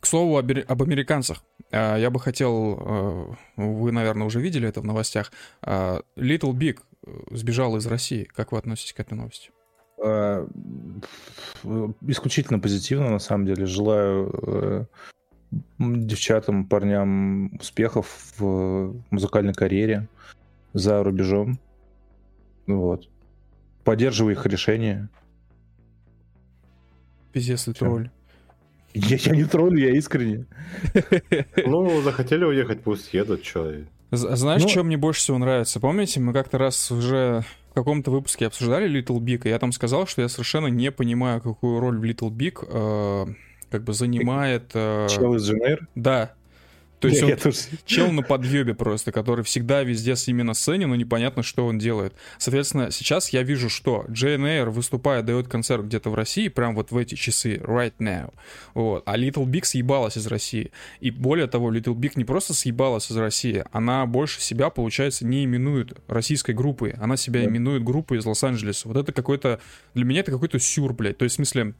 К 0.00 0.06
слову 0.06 0.36
об, 0.38 0.50
об 0.50 0.82
американцах. 0.82 1.42
А, 1.72 1.96
Я 1.96 2.10
бы 2.10 2.20
хотел, 2.20 2.78
э, 2.78 3.34
вы, 3.56 3.92
наверное, 3.92 4.26
уже 4.26 4.40
видели 4.40 4.68
это 4.68 4.80
в 4.80 4.84
новостях. 4.84 5.32
А, 5.62 6.00
Little 6.16 6.52
Big 6.52 6.80
э, 7.06 7.10
сбежал 7.30 7.76
из 7.76 7.86
России. 7.86 8.24
Как 8.24 8.52
вы 8.52 8.58
относитесь 8.58 8.92
к 8.92 9.00
этой 9.00 9.14
новости? 9.14 9.50
Э, 10.02 10.46
Исключительно 12.02 12.58
позитивно, 12.58 13.10
на 13.10 13.18
самом 13.18 13.46
деле. 13.46 13.66
Желаю 13.66 14.30
э, 14.46 14.84
девчатам, 15.78 16.66
парням 16.66 17.56
успехов 17.56 18.34
в 18.38 18.94
музыкальной 19.10 19.54
карьере 19.54 20.08
за 20.72 21.02
рубежом. 21.02 21.58
Вот. 22.66 23.08
Поддерживаю 23.84 24.34
их 24.34 24.44
решение. 24.46 25.08
Пиздец, 27.32 27.64
тролль. 27.64 28.10
Я, 28.96 29.16
я 29.20 29.32
не 29.36 29.44
троллю, 29.44 29.78
я 29.78 29.90
искренне. 29.96 30.46
Ну, 31.66 32.00
захотели 32.02 32.44
уехать, 32.44 32.82
пусть 32.82 33.12
едут, 33.12 33.44
что. 33.44 33.72
Знаешь, 34.10 34.62
Ну- 34.62 34.68
что 34.68 34.84
мне 34.84 34.96
больше 34.96 35.20
всего 35.20 35.38
нравится? 35.38 35.80
Помните, 35.80 36.20
мы 36.20 36.32
как-то 36.32 36.58
раз 36.58 36.90
уже 36.90 37.44
в 37.70 37.74
каком-то 37.74 38.10
выпуске 38.10 38.46
обсуждали 38.46 38.88
Little 38.88 39.18
Big, 39.20 39.42
и 39.44 39.48
я 39.50 39.58
там 39.58 39.72
сказал, 39.72 40.06
что 40.06 40.22
я 40.22 40.28
совершенно 40.28 40.68
не 40.68 40.90
понимаю, 40.90 41.40
какую 41.42 41.80
роль 41.80 41.98
в 41.98 42.04
Little 42.04 42.30
Big 42.30 42.58
э, 42.66 43.34
как 43.70 43.84
бы 43.84 43.92
занимает... 43.92 44.70
э, 44.74 45.08
Чел 45.10 45.34
из 45.34 45.44
ЖНР. 45.44 45.86
Да. 45.94 46.32
То 47.10 47.48
есть 47.48 47.68
он 47.72 47.78
чел 47.84 48.12
на 48.12 48.22
подъебе 48.22 48.74
просто, 48.74 49.12
который 49.12 49.44
всегда 49.44 49.82
везде 49.82 50.16
с 50.16 50.28
именно 50.28 50.54
сцене, 50.54 50.86
но 50.86 50.96
непонятно, 50.96 51.42
что 51.42 51.66
он 51.66 51.78
делает. 51.78 52.14
Соответственно, 52.38 52.90
сейчас 52.90 53.30
я 53.30 53.42
вижу, 53.42 53.68
что 53.68 54.04
JNR 54.08 54.70
выступает, 54.70 55.24
дает 55.24 55.48
концерт 55.48 55.84
где-то 55.84 56.10
в 56.10 56.14
России, 56.14 56.48
прям 56.48 56.74
вот 56.74 56.90
в 56.90 56.96
эти 56.96 57.14
часы, 57.14 57.56
right 57.56 57.94
now. 57.98 58.32
Вот. 58.74 59.02
А 59.06 59.16
Little 59.16 59.44
Big 59.44 59.64
съебалась 59.64 60.16
из 60.16 60.26
России. 60.26 60.70
И 61.00 61.10
более 61.10 61.46
того, 61.46 61.72
Little 61.72 61.94
Big 61.94 62.12
не 62.16 62.24
просто 62.24 62.54
съебалась 62.54 63.10
из 63.10 63.16
России, 63.16 63.64
она 63.72 64.06
больше 64.06 64.40
себя, 64.40 64.70
получается, 64.70 65.26
не 65.26 65.44
именует 65.44 65.98
российской 66.08 66.52
группой. 66.52 66.90
Она 66.90 67.16
себя 67.16 67.44
именует 67.44 67.84
группой 67.84 68.18
из 68.18 68.26
Лос-Анджелеса. 68.26 68.88
Вот 68.88 68.96
это 68.96 69.12
какой-то... 69.12 69.60
Для 69.94 70.04
меня 70.04 70.20
это 70.20 70.30
какой-то 70.30 70.58
сюр, 70.58 70.92
блядь. 70.92 71.18
То 71.18 71.24
есть, 71.24 71.34
в 71.34 71.36
смысле, 71.36 71.74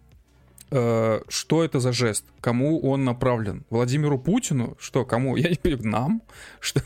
что 0.70 1.64
это 1.64 1.81
за 1.81 1.92
жест? 1.92 2.24
Кому 2.40 2.81
он 2.81 3.05
направлен? 3.05 3.64
Владимиру 3.70 4.18
Путину? 4.18 4.76
Что, 4.81 5.05
кому? 5.05 5.37
Я 5.37 5.50
не 5.50 5.57
понимаю, 5.57 5.88
нам? 5.88 6.22
Что? 6.61 6.81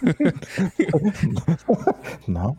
Да. 2.26 2.56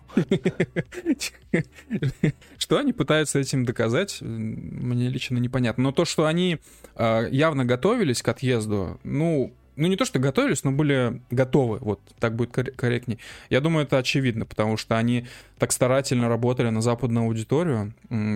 Что 2.57 2.77
они 2.77 2.93
пытаются 2.93 3.39
этим 3.39 3.65
доказать, 3.65 4.21
мне 4.21 5.09
лично 5.09 5.37
непонятно. 5.37 5.83
Но 5.83 5.91
то, 5.91 6.05
что 6.05 6.25
они 6.25 6.59
э, 6.95 7.27
явно 7.31 7.65
готовились 7.65 8.21
к 8.21 8.27
отъезду, 8.27 8.99
ну, 9.03 9.53
ну 9.81 9.87
не 9.87 9.97
то, 9.97 10.05
что 10.05 10.19
готовились, 10.19 10.63
но 10.63 10.71
были 10.71 11.21
готовы, 11.31 11.79
вот 11.79 11.99
так 12.19 12.35
будет 12.35 12.53
кор- 12.53 12.71
корректней. 12.71 13.19
Я 13.49 13.61
думаю, 13.61 13.85
это 13.85 13.97
очевидно, 13.97 14.45
потому 14.45 14.77
что 14.77 14.95
они 14.97 15.25
так 15.57 15.71
старательно 15.71 16.29
работали 16.29 16.69
на 16.69 16.81
западную 16.81 17.25
аудиторию, 17.25 17.93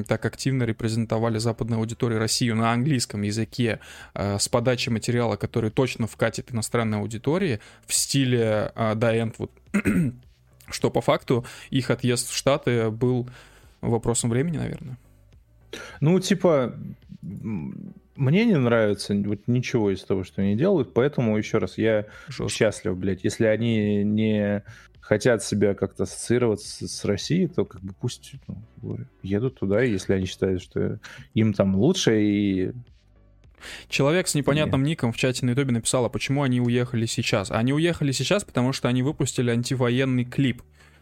так 0.08 0.26
активно 0.26 0.64
репрезентовали 0.64 1.38
западную 1.38 1.80
аудиторию 1.80 2.20
Россию 2.20 2.56
на 2.56 2.72
английском 2.72 3.22
языке 3.22 3.80
э, 4.16 4.40
с 4.40 4.50
подачей 4.50 4.92
материала, 4.92 5.36
который 5.36 5.70
точно 5.70 6.08
вкатит 6.08 6.52
иностранной 6.52 6.98
аудитории 6.98 7.60
в 7.86 7.94
стиле 7.94 8.72
э, 8.76 8.94
End, 8.96 9.36
вот, 9.38 9.52
что 10.70 10.90
по 10.90 11.02
факту 11.02 11.46
их 11.70 11.92
отъезд 11.92 12.30
в 12.30 12.36
Штаты 12.36 12.90
был 12.90 13.30
вопросом 13.82 14.32
времени, 14.32 14.58
наверное. 14.58 14.98
Ну, 16.02 16.20
типа, 16.20 16.74
мне 18.16 18.46
не 18.46 18.58
нравится 18.58 19.14
вот 19.14 19.48
ничего 19.48 19.92
из 19.92 20.04
того, 20.04 20.24
что 20.24 20.42
они 20.42 20.56
делают, 20.56 20.94
поэтому, 20.94 21.38
еще 21.38 21.58
раз, 21.58 21.78
я 21.78 22.06
Жестко. 22.28 22.50
счастлив, 22.50 22.98
блядь. 22.98 23.24
Если 23.24 23.46
они 23.46 24.04
не 24.04 24.64
хотят 25.02 25.44
себя 25.44 25.76
как-то 25.76 26.04
ассоциировать 26.04 26.62
с, 26.62 27.06
Россией, 27.06 27.48
то 27.48 27.66
как 27.66 27.82
бы 27.82 27.94
пусть 27.94 28.34
ну, 28.82 28.98
едут 29.22 29.60
туда, 29.60 29.82
если 29.82 30.14
они 30.14 30.26
считают, 30.26 30.62
что 30.62 31.00
им 31.34 31.54
там 31.54 31.76
лучше, 31.76 32.22
и 32.22 32.72
Человек 33.90 34.28
с 34.28 34.36
непонятным 34.36 34.84
ником 34.84 35.12
в 35.12 35.18
чате 35.18 35.46
на 35.46 35.52
ютубе 35.52 35.72
написал, 35.72 36.06
а 36.06 36.10
почему 36.10 36.44
они 36.44 36.62
уехали 36.62 37.06
сейчас? 37.06 37.50
Они 37.52 37.74
уехали 37.74 38.12
сейчас, 38.12 38.44
потому 38.44 38.74
что 38.74 38.88
они 38.88 39.02
выпустили 39.02 39.50
антивоенный 39.50 40.26
клип. 40.26 40.62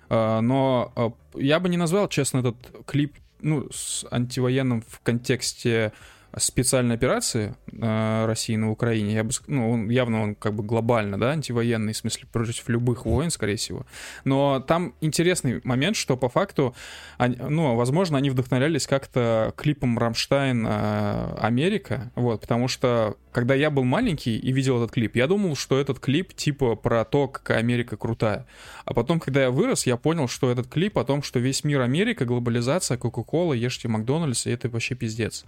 А, 0.10 0.42
но 0.42 0.94
а, 0.96 1.12
я 1.36 1.60
бы 1.60 1.70
не 1.70 1.78
назвал, 1.78 2.08
честно, 2.08 2.40
этот 2.40 2.86
клип 2.86 3.16
ну, 3.42 3.68
с 3.72 4.06
антивоенным 4.10 4.82
в 4.82 5.00
контексте 5.02 5.92
специальной 6.38 6.96
операции 6.96 7.56
э, 7.72 8.26
России 8.26 8.56
на 8.56 8.72
Украине, 8.72 9.14
я 9.14 9.24
бы, 9.24 9.32
ну, 9.48 9.72
он, 9.72 9.90
явно 9.90 10.24
он 10.24 10.36
как 10.36 10.54
бы 10.54 10.64
глобально, 10.64 11.20
да, 11.20 11.32
антивоенный, 11.32 11.94
в 11.94 11.98
смысле, 11.98 12.28
против 12.32 12.70
любых 12.70 13.06
войн, 13.06 13.30
скорее 13.30 13.56
всего. 13.56 13.86
Но 14.24 14.60
там 14.60 14.94
интересный 15.02 15.62
момент, 15.64 15.96
что 15.96 16.18
по 16.18 16.30
факту, 16.30 16.76
они, 17.18 17.36
ну, 17.38 17.76
возможно, 17.76 18.18
они 18.18 18.30
вдохновлялись 18.30 18.88
как-то 18.88 19.54
клипом 19.56 19.98
Рамштайн 19.98 20.66
э, 20.66 21.36
Америка, 21.40 22.12
вот, 22.16 22.42
потому 22.42 22.68
что 22.68 23.18
когда 23.34 23.56
я 23.56 23.70
был 23.70 23.84
маленький 23.84 24.38
и 24.38 24.52
видел 24.52 24.78
этот 24.78 24.92
клип, 24.92 25.16
я 25.16 25.28
думал, 25.28 25.56
что 25.56 25.80
этот 25.80 26.00
клип 26.00 26.34
типа 26.34 26.76
про 26.76 27.04
то, 27.04 27.28
какая 27.28 27.58
Америка 27.58 27.98
крутая. 27.98 28.46
А 28.86 28.94
потом, 28.94 29.20
когда 29.20 29.42
я 29.42 29.52
вырос, 29.52 29.88
я 29.88 29.98
понял, 29.98 30.28
что 30.28 30.52
этот 30.52 30.68
клип 30.68 30.98
о 30.98 31.04
том, 31.04 31.24
что 31.24 31.40
весь 31.40 31.64
мир 31.64 31.82
Америка, 31.82 32.26
глобализация, 32.26 32.98
Кока-Кола, 32.98 33.54
ешьте 33.54 33.88
Макдональдс, 33.88 34.46
и 34.46 34.52
это 34.52 34.70
вообще 34.70 34.96
пиздец. 34.96 35.46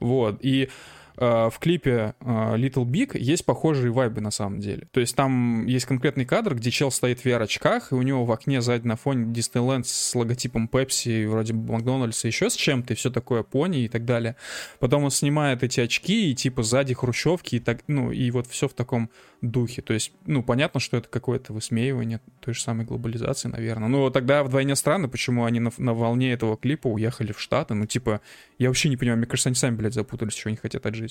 Вот. 0.00 0.23
И 0.40 0.64
Э, 0.64 0.68
в 1.16 1.54
клипе 1.60 2.14
э, 2.20 2.24
Little 2.56 2.84
Big 2.84 3.16
есть 3.16 3.44
похожие 3.44 3.92
вайбы 3.92 4.20
на 4.20 4.30
самом 4.30 4.60
деле. 4.60 4.88
То 4.90 5.00
есть 5.00 5.14
там 5.14 5.64
есть 5.66 5.86
конкретный 5.86 6.24
кадр, 6.24 6.54
где 6.54 6.70
чел 6.70 6.90
стоит 6.90 7.20
в 7.20 7.26
VR-очках, 7.26 7.92
и 7.92 7.94
у 7.94 8.02
него 8.02 8.24
в 8.24 8.32
окне 8.32 8.60
сзади 8.60 8.86
на 8.86 8.96
фоне 8.96 9.32
Disneyland 9.32 9.84
с 9.84 10.14
логотипом 10.14 10.68
Pepsi, 10.70 11.28
вроде 11.28 11.52
Макдональдса, 11.52 12.26
еще 12.26 12.50
с 12.50 12.54
чем-то, 12.54 12.94
и 12.94 12.96
все 12.96 13.10
такое, 13.10 13.42
пони 13.42 13.84
и 13.84 13.88
так 13.88 14.04
далее. 14.04 14.34
Потом 14.80 15.04
он 15.04 15.10
снимает 15.10 15.62
эти 15.62 15.80
очки, 15.80 16.30
и 16.30 16.34
типа 16.34 16.62
сзади 16.62 16.94
хрущевки, 16.94 17.56
и 17.56 17.60
так, 17.60 17.82
ну, 17.86 18.10
и 18.10 18.30
вот 18.30 18.46
все 18.48 18.66
в 18.68 18.74
таком 18.74 19.10
духе. 19.40 19.82
То 19.82 19.94
есть, 19.94 20.12
ну, 20.26 20.42
понятно, 20.42 20.80
что 20.80 20.96
это 20.96 21.08
какое-то 21.08 21.52
высмеивание 21.52 22.20
той 22.40 22.54
же 22.54 22.60
самой 22.60 22.86
глобализации, 22.86 23.48
наверное. 23.48 23.88
Но 23.88 24.10
тогда 24.10 24.42
вдвойне 24.42 24.74
странно, 24.74 25.08
почему 25.08 25.44
они 25.44 25.60
на, 25.60 25.70
на 25.78 25.94
волне 25.94 26.32
этого 26.32 26.56
клипа 26.56 26.88
уехали 26.88 27.32
в 27.32 27.40
Штаты. 27.40 27.74
Ну, 27.74 27.86
типа, 27.86 28.20
я 28.58 28.68
вообще 28.68 28.88
не 28.88 28.96
понимаю, 28.96 29.18
мне 29.18 29.26
кажется, 29.26 29.50
они 29.50 29.56
сами, 29.56 29.76
блядь, 29.76 29.94
запутались, 29.94 30.34
что 30.34 30.48
они 30.48 30.56
хотят 30.56 30.86
от 30.86 30.94
жизни. 30.94 31.03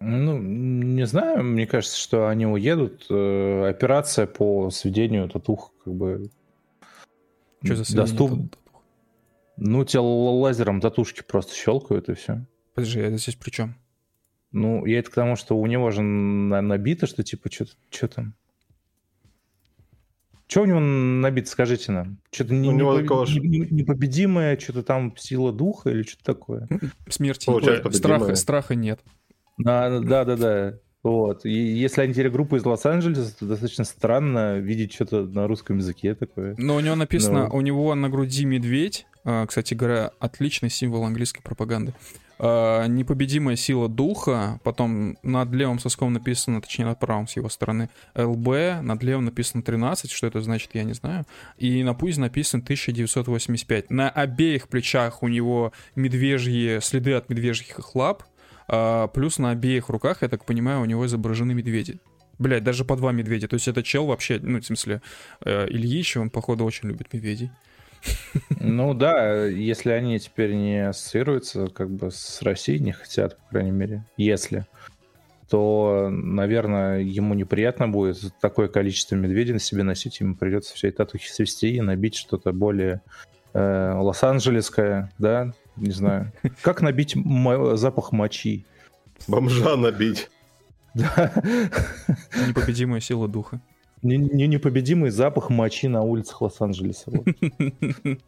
Ну, 0.00 0.38
не 0.38 1.06
знаю, 1.06 1.42
мне 1.42 1.66
кажется, 1.66 1.98
что 1.98 2.28
они 2.28 2.46
уедут. 2.46 3.06
Э, 3.10 3.68
операция 3.68 4.26
по 4.26 4.70
сведению 4.70 5.28
татух 5.28 5.72
как 5.84 5.94
бы 5.94 6.30
что 7.64 7.74
за 7.76 7.96
доступ... 7.96 8.56
Ну, 9.56 9.84
тебе 9.84 10.00
лазером 10.00 10.80
татушки 10.80 11.22
просто 11.26 11.54
щелкают 11.54 12.08
и 12.08 12.14
все. 12.14 12.46
Подожди, 12.74 13.00
это 13.00 13.16
здесь 13.16 13.34
при 13.34 13.50
чем? 13.50 13.74
Ну, 14.52 14.86
я 14.86 15.00
это 15.00 15.10
к 15.10 15.14
тому, 15.14 15.34
что 15.34 15.58
у 15.58 15.66
него 15.66 15.90
же 15.90 16.00
набито, 16.00 17.08
что 17.08 17.24
типа, 17.24 17.50
что 17.50 18.08
там? 18.08 18.34
Что 20.48 20.62
у 20.62 20.64
него 20.64 20.80
набито, 20.80 21.50
скажите 21.50 21.92
нам? 21.92 22.18
Что-то 22.32 22.54
не, 22.54 22.68
не, 22.68 22.74
не, 22.74 23.58
непобедимое, 23.70 24.58
что-то 24.58 24.82
там 24.82 25.14
сила 25.18 25.52
духа 25.52 25.90
или 25.90 26.02
что-то 26.02 26.24
такое? 26.24 26.66
Смерти 27.08 27.50
нет. 27.50 27.94
Страха, 27.94 28.34
страха 28.34 28.74
нет. 28.74 29.00
Да, 29.58 30.00
да, 30.00 30.24
да, 30.24 30.36
да. 30.36 30.78
Вот. 31.02 31.44
И 31.44 31.52
если 31.52 32.00
они 32.00 32.12
теперь 32.12 32.30
группа 32.30 32.56
из 32.56 32.64
Лос-Анджелеса, 32.64 33.38
то 33.38 33.46
достаточно 33.46 33.84
странно 33.84 34.58
видеть 34.58 34.94
что-то 34.94 35.26
на 35.26 35.46
русском 35.46 35.78
языке 35.78 36.14
такое. 36.14 36.54
Но 36.58 36.76
у 36.76 36.80
него 36.80 36.96
написано, 36.96 37.48
Но... 37.48 37.56
у 37.56 37.60
него 37.60 37.94
на 37.94 38.08
груди 38.08 38.44
медведь. 38.44 39.06
А, 39.24 39.46
кстати 39.46 39.74
говоря, 39.74 40.10
отличный 40.20 40.70
символ 40.70 41.04
английской 41.04 41.42
пропаганды. 41.42 41.94
А, 42.38 42.86
непобедимая 42.86 43.56
сила 43.56 43.88
духа, 43.88 44.60
потом 44.62 45.16
над 45.22 45.50
левым 45.52 45.78
соском 45.78 46.12
написано, 46.12 46.60
точнее 46.60 46.86
над 46.86 47.00
правым 47.00 47.26
с 47.26 47.36
его 47.36 47.48
стороны, 47.48 47.90
ЛБ, 48.14 48.82
над 48.82 49.02
левым 49.02 49.24
написано 49.24 49.62
13, 49.62 50.10
что 50.10 50.26
это 50.26 50.40
значит, 50.40 50.70
я 50.74 50.84
не 50.84 50.92
знаю, 50.94 51.26
и 51.56 51.82
на 51.82 51.94
пузе 51.94 52.20
написано 52.20 52.62
1985. 52.62 53.90
На 53.90 54.08
обеих 54.08 54.68
плечах 54.68 55.22
у 55.22 55.28
него 55.28 55.72
медвежьи, 55.96 56.78
следы 56.80 57.14
от 57.14 57.28
медвежьих 57.28 57.94
лап, 57.94 58.22
а, 58.68 59.08
плюс 59.08 59.38
на 59.38 59.50
обеих 59.50 59.88
руках, 59.88 60.22
я 60.22 60.28
так 60.28 60.44
понимаю, 60.44 60.82
у 60.82 60.84
него 60.84 61.06
изображены 61.06 61.54
медведи. 61.54 61.98
Блять, 62.38 62.62
даже 62.62 62.84
по 62.84 62.94
два 62.94 63.10
медведя. 63.10 63.48
То 63.48 63.54
есть 63.54 63.66
это 63.66 63.82
чел 63.82 64.06
вообще, 64.06 64.38
ну, 64.40 64.60
в 64.60 64.64
смысле, 64.64 65.02
э, 65.44 65.66
Ильич, 65.70 66.16
он, 66.16 66.30
походу, 66.30 66.64
очень 66.64 66.88
любит 66.88 67.12
медведей. 67.12 67.50
Ну 68.60 68.94
да, 68.94 69.44
если 69.46 69.90
они 69.90 70.18
теперь 70.18 70.54
не 70.54 70.88
ассоциируются 70.88 71.68
как 71.68 71.90
бы 71.90 72.10
с 72.10 72.42
Россией, 72.42 72.80
не 72.80 72.92
хотят, 72.92 73.38
по 73.38 73.50
крайней 73.50 73.70
мере, 73.70 74.04
если, 74.16 74.66
то, 75.48 76.08
наверное, 76.10 77.00
ему 77.00 77.34
неприятно 77.34 77.88
будет 77.88 78.18
такое 78.40 78.68
количество 78.68 79.16
медведей 79.16 79.54
на 79.54 79.58
себе 79.58 79.82
носить, 79.82 80.20
ему 80.20 80.34
придется 80.34 80.74
все 80.74 80.88
это 80.88 80.98
татухи 80.98 81.28
свести 81.28 81.74
и 81.74 81.80
набить 81.80 82.16
что-то 82.16 82.52
более 82.52 83.00
э, 83.54 83.92
лос-анджелесское, 83.94 85.10
да, 85.18 85.52
не 85.76 85.92
знаю. 85.92 86.32
Как 86.62 86.82
набить 86.82 87.16
запах 87.74 88.12
мочи? 88.12 88.66
Бомжа 89.26 89.76
набить. 89.76 90.30
Да. 90.94 91.32
Непобедимая 92.46 93.00
сила 93.00 93.28
духа. 93.28 93.60
Не, 94.02 94.16
не 94.16 94.46
непобедимый 94.46 95.10
запах 95.10 95.50
мочи 95.50 95.88
на 95.88 96.02
улицах 96.02 96.42
Лос-Анджелеса. 96.42 97.10
Вот. 97.10 97.26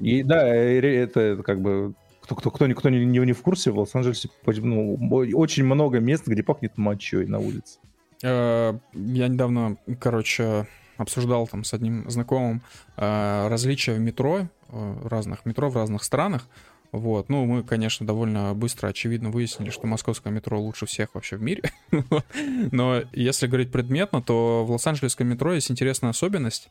И 0.00 0.22
да, 0.22 0.46
это 0.48 1.42
как 1.44 1.60
бы 1.60 1.94
кто, 2.20 2.34
кто, 2.34 2.50
кто, 2.50 2.68
кто 2.74 2.90
не, 2.90 3.04
не, 3.04 3.32
в 3.32 3.42
курсе, 3.42 3.70
в 3.70 3.78
Лос-Анджелесе 3.78 4.30
ну, 4.46 4.96
очень 5.34 5.64
много 5.64 6.00
мест, 6.00 6.26
где 6.26 6.42
пахнет 6.42 6.78
мочой 6.78 7.26
на 7.26 7.38
улице. 7.38 7.78
Э, 8.22 8.78
я 8.92 9.28
недавно, 9.28 9.76
короче, 9.98 10.66
обсуждал 10.96 11.48
там 11.48 11.64
с 11.64 11.74
одним 11.74 12.08
знакомым 12.10 12.62
э, 12.96 13.48
различия 13.48 13.94
в 13.94 14.00
метро, 14.00 14.48
э, 14.68 14.96
разных 15.04 15.44
метро 15.44 15.70
в 15.70 15.76
разных 15.76 16.04
странах. 16.04 16.46
Вот. 16.92 17.28
Ну, 17.28 17.44
мы, 17.44 17.62
конечно, 17.62 18.06
довольно 18.06 18.52
быстро, 18.54 18.88
очевидно, 18.88 19.30
выяснили, 19.30 19.70
что 19.70 19.86
московское 19.86 20.32
метро 20.32 20.60
лучше 20.60 20.86
всех 20.86 21.14
вообще 21.14 21.36
в 21.36 21.42
мире. 21.42 21.62
Но 22.72 23.02
если 23.12 23.46
говорить 23.46 23.70
предметно, 23.70 24.22
то 24.22 24.64
в 24.64 24.72
Лос-Анджелесском 24.72 25.26
метро 25.26 25.52
есть 25.52 25.70
интересная 25.70 26.10
особенность. 26.10 26.68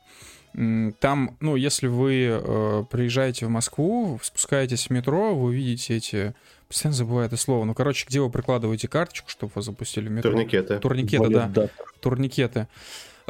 Там, 0.53 1.38
ну, 1.39 1.55
если 1.55 1.88
вы 1.88 2.27
э, 2.32 2.84
приезжаете 2.89 3.45
в 3.45 3.49
Москву, 3.49 4.19
спускаетесь 4.21 4.88
в 4.88 4.89
метро, 4.89 5.36
вы 5.36 5.55
видите 5.55 5.95
эти... 5.95 6.34
Постоянно 6.67 6.95
забываю 6.97 7.25
это 7.25 7.38
слово. 7.38 7.65
Ну, 7.65 7.73
короче, 7.73 8.05
где 8.08 8.19
вы 8.19 8.29
прикладываете 8.29 8.88
карточку, 8.88 9.29
чтобы 9.29 9.51
вас 9.55 9.65
запустили 9.65 10.08
в 10.08 10.12
метро? 10.12 10.32
Турникеты. 10.32 10.79
Турникеты, 10.79 11.29
да. 11.29 11.69
Турникеты. 11.99 12.67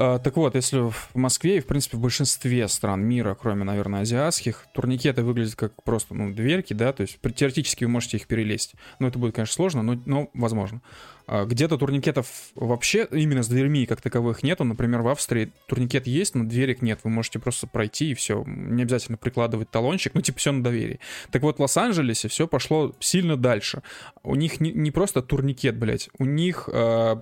А, 0.02 0.18
так 0.18 0.38
вот, 0.38 0.56
если 0.56 0.80
в 0.80 1.10
Москве 1.14 1.58
и, 1.58 1.60
в 1.60 1.66
принципе, 1.66 1.98
в 1.98 2.00
большинстве 2.00 2.70
стран 2.70 3.04
мира, 3.04 3.36
кроме, 3.36 3.66
наверное, 3.66 4.02
азиатских, 4.02 4.66
турникеты 4.74 5.24
выглядят 5.24 5.56
как 5.56 5.84
просто, 5.84 6.14
ну, 6.14 6.34
дверки, 6.34 6.72
да, 6.72 6.94
то 6.94 7.02
есть 7.02 7.20
теоретически 7.36 7.84
вы 7.84 7.90
можете 7.90 8.16
их 8.16 8.26
перелезть. 8.26 8.76
Но 9.00 9.10
это 9.10 9.20
будет, 9.20 9.36
конечно, 9.36 9.54
сложно, 9.54 9.84
но, 9.84 10.02
но 10.06 10.30
возможно. 10.34 10.82
А, 11.28 11.44
где-то 11.44 11.78
турникетов 11.78 12.28
вообще 12.56 13.10
именно 13.12 13.44
с 13.44 13.50
дверьми 13.50 13.86
как 13.86 14.00
таковых 14.00 14.42
нету. 14.42 14.64
Например, 14.64 15.02
в 15.02 15.10
Австрии 15.10 15.52
турникет 15.68 16.08
есть, 16.08 16.34
но 16.34 16.46
дверек 16.46 16.82
нет. 16.82 17.02
Вы 17.04 17.10
можете 17.10 17.40
просто 17.40 17.68
пройти 17.68 18.12
и 18.12 18.14
все. 18.14 18.46
Не 18.48 18.84
обязательно 18.84 19.18
прикладывать 19.18 19.70
талончик, 19.70 20.14
ну, 20.14 20.22
типа, 20.22 20.40
все 20.40 20.54
на 20.54 20.64
доверии. 20.64 21.02
Так 21.30 21.42
вот, 21.42 21.58
в 21.58 21.62
Лос-Анджелесе 21.62 22.30
все 22.30 22.48
пошло 22.48 22.96
сильно 23.02 23.36
дальше. 23.36 23.84
У 24.24 24.36
них 24.36 24.62
не, 24.62 24.72
не 24.72 24.92
просто 24.92 25.22
турникет, 25.22 25.78
блядь, 25.78 26.10
у 26.18 26.24
них 26.24 26.70
э, 26.72 27.18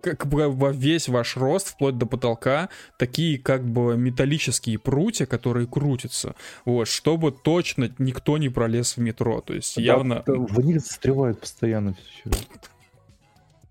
как 0.00 0.26
бы 0.26 0.48
во 0.48 0.72
весь 0.72 1.08
ваш 1.08 1.36
рост, 1.36 1.68
вплоть 1.68 1.98
до 1.98 2.06
потолка, 2.06 2.68
такие 2.98 3.38
как 3.38 3.64
бы 3.64 3.96
металлические 3.96 4.78
прутья, 4.78 5.26
которые 5.26 5.66
крутятся, 5.66 6.34
вот, 6.64 6.88
чтобы 6.88 7.32
точно 7.32 7.92
никто 7.98 8.38
не 8.38 8.48
пролез 8.48 8.96
в 8.96 9.00
метро, 9.00 9.40
то 9.40 9.54
есть 9.54 9.76
да, 9.76 9.82
явно... 9.82 10.22
Ваниль 10.26 10.80
застревает 10.80 11.40
постоянно 11.40 11.94
все. 11.94 12.30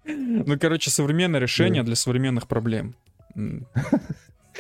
Ну, 0.05 0.59
короче, 0.59 0.91
современное 0.91 1.39
решение 1.39 1.83
для 1.83 1.95
современных 1.95 2.47
проблем. 2.47 2.95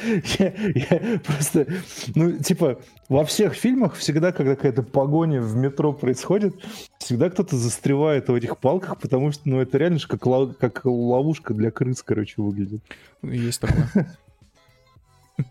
Я, 0.03 0.53
я 0.75 1.19
просто, 1.19 1.67
ну, 2.15 2.37
типа, 2.39 2.79
во 3.09 3.23
всех 3.25 3.53
фильмах 3.53 3.95
всегда, 3.95 4.31
когда 4.31 4.55
какая-то 4.55 4.83
погоня 4.83 5.41
в 5.41 5.55
метро 5.55 5.93
происходит, 5.93 6.55
всегда 6.97 7.29
кто-то 7.29 7.55
застревает 7.55 8.27
в 8.27 8.33
этих 8.33 8.57
палках, 8.57 8.99
потому 8.99 9.31
что, 9.31 9.47
ну, 9.47 9.61
это 9.61 9.77
реально 9.77 9.99
же 9.99 10.07
как, 10.07 10.21
как 10.57 10.85
ловушка 10.85 11.53
для 11.53 11.71
крыс, 11.71 12.03
короче, 12.03 12.41
выглядит. 12.41 12.81
Есть 13.21 13.61
такое. 13.61 14.17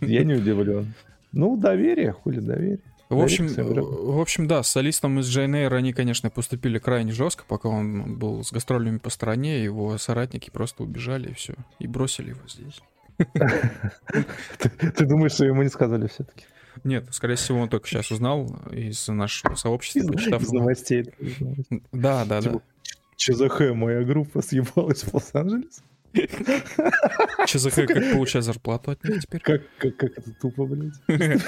Я 0.00 0.24
не 0.24 0.34
удивлен. 0.34 0.94
Ну, 1.32 1.56
доверие, 1.56 2.12
хули 2.12 2.40
доверие. 2.40 2.80
В 3.10 3.20
общем, 3.20 3.46
в 3.46 4.20
общем, 4.20 4.46
да, 4.48 4.62
с 4.62 4.68
солистом 4.68 5.20
из 5.20 5.28
Джейн 5.28 5.54
они, 5.54 5.92
конечно, 5.92 6.30
поступили 6.30 6.78
крайне 6.78 7.12
жестко, 7.12 7.44
пока 7.46 7.68
он 7.68 8.18
был 8.18 8.42
с 8.42 8.50
гастролями 8.50 8.98
по 8.98 9.10
стране, 9.10 9.62
его 9.62 9.98
соратники 9.98 10.50
просто 10.50 10.82
убежали 10.82 11.30
и 11.30 11.34
все, 11.34 11.54
и 11.78 11.86
бросили 11.86 12.30
его 12.30 12.40
здесь. 12.48 12.80
Ты 13.16 15.06
думаешь, 15.06 15.32
что 15.32 15.44
ему 15.44 15.62
не 15.62 15.68
сказали 15.68 16.06
все-таки? 16.08 16.44
Нет, 16.82 17.06
скорее 17.12 17.36
всего, 17.36 17.60
он 17.60 17.68
только 17.68 17.86
сейчас 17.86 18.10
узнал 18.10 18.46
из 18.72 19.06
нашего 19.08 19.54
сообщества, 19.54 20.12
почитав. 20.12 20.42
Из 20.42 20.52
новостей. 20.52 21.12
Да, 21.92 22.24
да, 22.24 22.40
да. 22.40 22.60
ЧЗХ, 23.16 23.74
моя 23.74 24.02
группа 24.02 24.42
съебалась 24.42 25.04
в 25.04 25.14
Лос-Анджелес. 25.14 25.82
ЧЗХ 27.46 27.86
как 27.86 28.12
получать 28.12 28.44
зарплату 28.44 28.92
от 28.92 29.04
них 29.04 29.22
теперь? 29.22 29.40
Как, 29.40 29.62
как, 29.78 29.96
как 29.96 30.18
это 30.18 30.32
тупо, 30.40 30.66
блядь. 30.66 30.94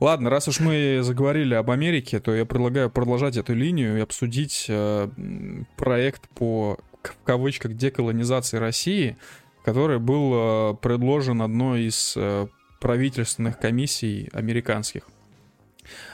Ладно, 0.00 0.30
раз 0.30 0.48
уж 0.48 0.60
мы 0.60 1.00
заговорили 1.02 1.54
об 1.54 1.70
Америке, 1.70 2.20
то 2.20 2.34
я 2.34 2.44
предлагаю 2.44 2.90
продолжать 2.90 3.36
эту 3.36 3.54
линию 3.54 3.98
и 3.98 4.00
обсудить 4.00 4.66
э, 4.68 5.08
проект 5.76 6.28
по, 6.30 6.78
в 7.02 7.24
кавычках, 7.24 7.74
деколонизации 7.74 8.58
России, 8.58 9.16
который 9.66 9.98
был 9.98 10.32
э, 10.32 10.74
предложен 10.80 11.42
одной 11.42 11.88
из 11.88 12.14
э, 12.16 12.46
правительственных 12.78 13.58
комиссий 13.58 14.30
американских. 14.32 15.02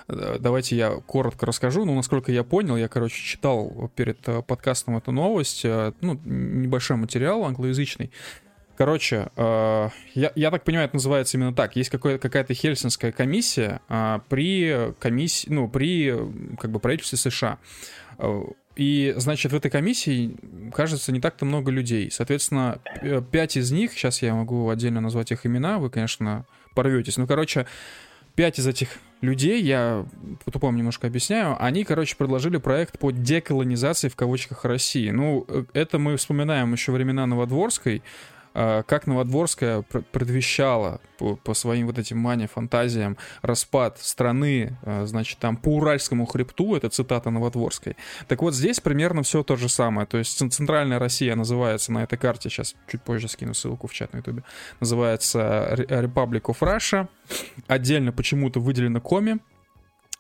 Э, 0.09 0.39
давайте 0.41 0.75
я 0.75 0.93
коротко 0.93 1.45
расскажу. 1.45 1.85
Ну, 1.85 1.95
насколько 1.95 2.33
я 2.33 2.45
понял, 2.45 2.79
я, 2.79 2.89
короче, 2.89 3.23
читал 3.23 3.91
перед 3.95 4.19
подкастом 4.47 4.97
эту 4.97 5.13
новость, 5.13 5.65
ну, 5.65 6.19
небольшой 6.25 6.97
материал 6.97 7.45
англоязычный. 7.45 8.11
Короче, 8.75 9.29
я, 9.37 10.33
я 10.35 10.51
так 10.51 10.65
понимаю, 10.65 10.87
это 10.87 10.97
называется 10.97 11.37
именно 11.37 11.55
так. 11.55 11.77
Есть 11.77 11.91
какая-то 11.91 12.55
хельсинская 12.55 13.13
комиссия 13.13 13.83
при 14.31 14.95
комиссии, 14.99 15.51
ну, 15.51 15.69
при 15.69 16.17
как 16.59 16.71
бы 16.71 16.81
правительстве 16.81 17.19
США. 17.19 17.59
И, 18.75 19.13
значит, 19.17 19.53
в 19.53 19.57
этой 19.57 19.71
комиссии, 19.71 20.37
кажется, 20.75 21.13
не 21.13 21.21
так-то 21.21 21.45
много 21.45 21.71
людей. 21.71 22.11
Соответственно, 22.11 22.81
пять 23.31 23.57
из 23.57 23.71
них, 23.71 23.93
сейчас 23.93 24.23
я 24.23 24.35
могу 24.35 24.71
отдельно 24.71 25.01
назвать 25.01 25.31
их 25.31 25.45
имена, 25.45 25.79
вы, 25.79 25.91
конечно, 25.91 26.47
порветесь. 26.75 27.19
Ну, 27.19 27.27
короче, 27.27 27.67
пять 28.35 28.59
из 28.59 28.67
этих 28.67 28.99
людей, 29.21 29.63
я 29.63 30.07
по-тупому 30.45 30.77
немножко 30.77 31.07
объясняю, 31.07 31.57
они, 31.63 31.85
короче, 31.85 32.17
предложили 32.17 32.57
проект 32.57 32.99
по 32.99 33.11
деколонизации 33.11 34.09
в 34.09 34.17
кавычках 34.17 34.65
России. 34.65 35.11
Ну, 35.11 35.45
э, 35.49 35.65
это 35.75 35.99
мы 35.99 36.17
вспоминаем 36.17 36.73
еще 36.73 36.93
времена 36.93 37.27
Новодворской, 37.27 38.03
как 38.53 39.07
Новодворская 39.07 39.83
предвещала 39.83 41.01
по, 41.23 41.37
по 41.37 41.55
своим 41.55 41.87
вот 41.87 41.99
этим 41.99 42.19
мане 42.19 42.49
фантазиям 42.49 43.17
распад 43.43 43.99
страны, 44.01 44.77
а, 44.83 45.07
значит, 45.07 45.39
там 45.39 45.57
по 45.57 45.77
Уральскому 45.77 46.27
хребту, 46.27 46.75
это 46.75 46.89
цитата 46.89 47.31
Новодворской. 47.31 47.97
Так 48.27 48.43
вот, 48.43 48.55
здесь 48.55 48.81
примерно 48.81 49.23
все 49.23 49.43
то 49.45 49.57
же 49.57 49.69
самое. 49.69 50.07
То 50.07 50.19
есть 50.19 50.37
центральная 50.53 50.99
Россия 50.99 51.37
называется 51.37 51.93
на 51.93 52.03
этой 52.03 52.19
карте, 52.19 52.51
сейчас 52.51 52.75
чуть 52.91 53.03
позже 53.03 53.29
скину 53.29 53.55
ссылку 53.55 53.87
в 53.87 53.93
чат 53.93 54.13
на 54.13 54.19
ютубе, 54.19 54.43
называется 54.81 55.75
Republic 55.89 56.43
of 56.43 56.59
Russia. 56.61 57.09
Отдельно 57.69 58.13
почему-то 58.13 58.59
выделено 58.61 59.01
Коми, 59.01 59.39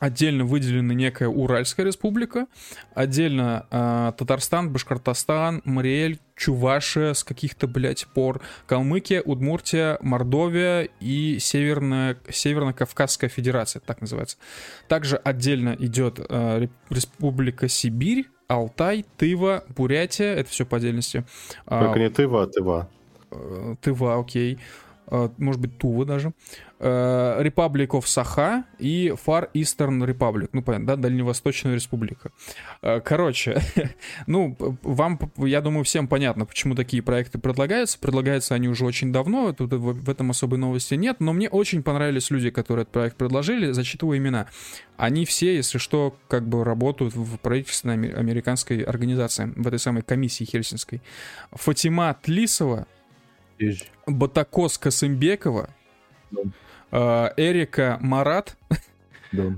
отдельно 0.02 0.44
выделена 0.44 0.94
некая 0.94 1.28
Уральская 1.28 1.86
республика, 1.86 2.48
отдельно 2.92 3.66
э, 3.70 4.12
Татарстан, 4.18 4.72
Башкортостан, 4.72 5.62
Мариэль, 5.64 6.18
Чувашия 6.34 7.14
с 7.14 7.22
каких-то, 7.22 7.68
блядь, 7.68 8.08
пор, 8.08 8.40
Калмыкия, 8.66 9.22
Удмуртия, 9.22 9.98
Мордовия 10.02 10.88
и 10.98 11.38
Северная, 11.38 12.18
Северно-Кавказская 12.28 13.30
Федерация, 13.30 13.78
так 13.78 14.00
называется. 14.00 14.38
Также 14.88 15.18
отдельно 15.18 15.76
идет 15.78 16.18
э, 16.18 16.66
Республика 16.90 17.68
Сибирь, 17.68 18.26
Алтай, 18.48 19.06
Тыва, 19.18 19.62
Бурятия, 19.68 20.34
это 20.34 20.50
все 20.50 20.66
по 20.66 20.78
отдельности. 20.78 21.24
Только 21.64 21.92
а, 21.92 21.98
не 21.98 22.10
Тыва, 22.10 22.42
а 22.42 22.46
Тыва. 22.48 22.88
Э, 23.30 23.76
Тыва, 23.80 24.18
окей. 24.18 24.58
А, 25.06 25.30
может 25.38 25.60
быть, 25.60 25.78
Тува 25.78 26.04
даже. 26.06 26.32
Э, 26.84 27.40
Republic 27.40 27.90
of 27.90 28.06
Saha 28.06 28.64
и 28.80 29.14
Far 29.24 29.48
Eastern 29.54 30.04
Republic. 30.04 30.48
Ну, 30.52 30.62
понятно, 30.62 30.86
да, 30.88 30.96
Дальневосточная 30.96 31.74
Республика. 31.76 32.32
Э, 32.82 33.00
короче, 33.00 33.62
ну, 34.26 34.56
вам, 34.58 35.20
я 35.36 35.60
думаю, 35.60 35.84
всем 35.84 36.08
понятно, 36.08 36.44
почему 36.44 36.74
такие 36.74 37.00
проекты 37.00 37.38
предлагаются. 37.38 38.00
Предлагаются 38.00 38.56
они 38.56 38.68
уже 38.68 38.84
очень 38.84 39.12
давно, 39.12 39.52
тут 39.52 39.72
в 39.72 40.10
этом 40.10 40.32
особой 40.32 40.58
новости 40.58 40.94
нет, 40.94 41.20
но 41.20 41.32
мне 41.32 41.48
очень 41.48 41.84
понравились 41.84 42.30
люди, 42.30 42.50
которые 42.50 42.82
этот 42.82 42.92
проект 42.92 43.16
предложили, 43.16 43.70
зачитываю 43.70 44.18
имена. 44.18 44.48
Они 44.96 45.24
все, 45.24 45.54
если 45.54 45.78
что, 45.78 46.16
как 46.26 46.48
бы 46.48 46.64
работают 46.64 47.14
в 47.14 47.38
правительственной 47.38 48.12
американской 48.12 48.80
организации, 48.80 49.52
в 49.54 49.68
этой 49.68 49.78
самой 49.78 50.02
комиссии 50.02 50.42
хельсинской. 50.42 51.00
Фатима 51.52 52.16
Тлисова, 52.20 52.88
Батакос 54.08 54.78
Касымбекова, 54.78 55.70
да. 56.32 56.42
Эрика 56.92 57.98
Марат, 58.00 58.56
да. 59.32 59.54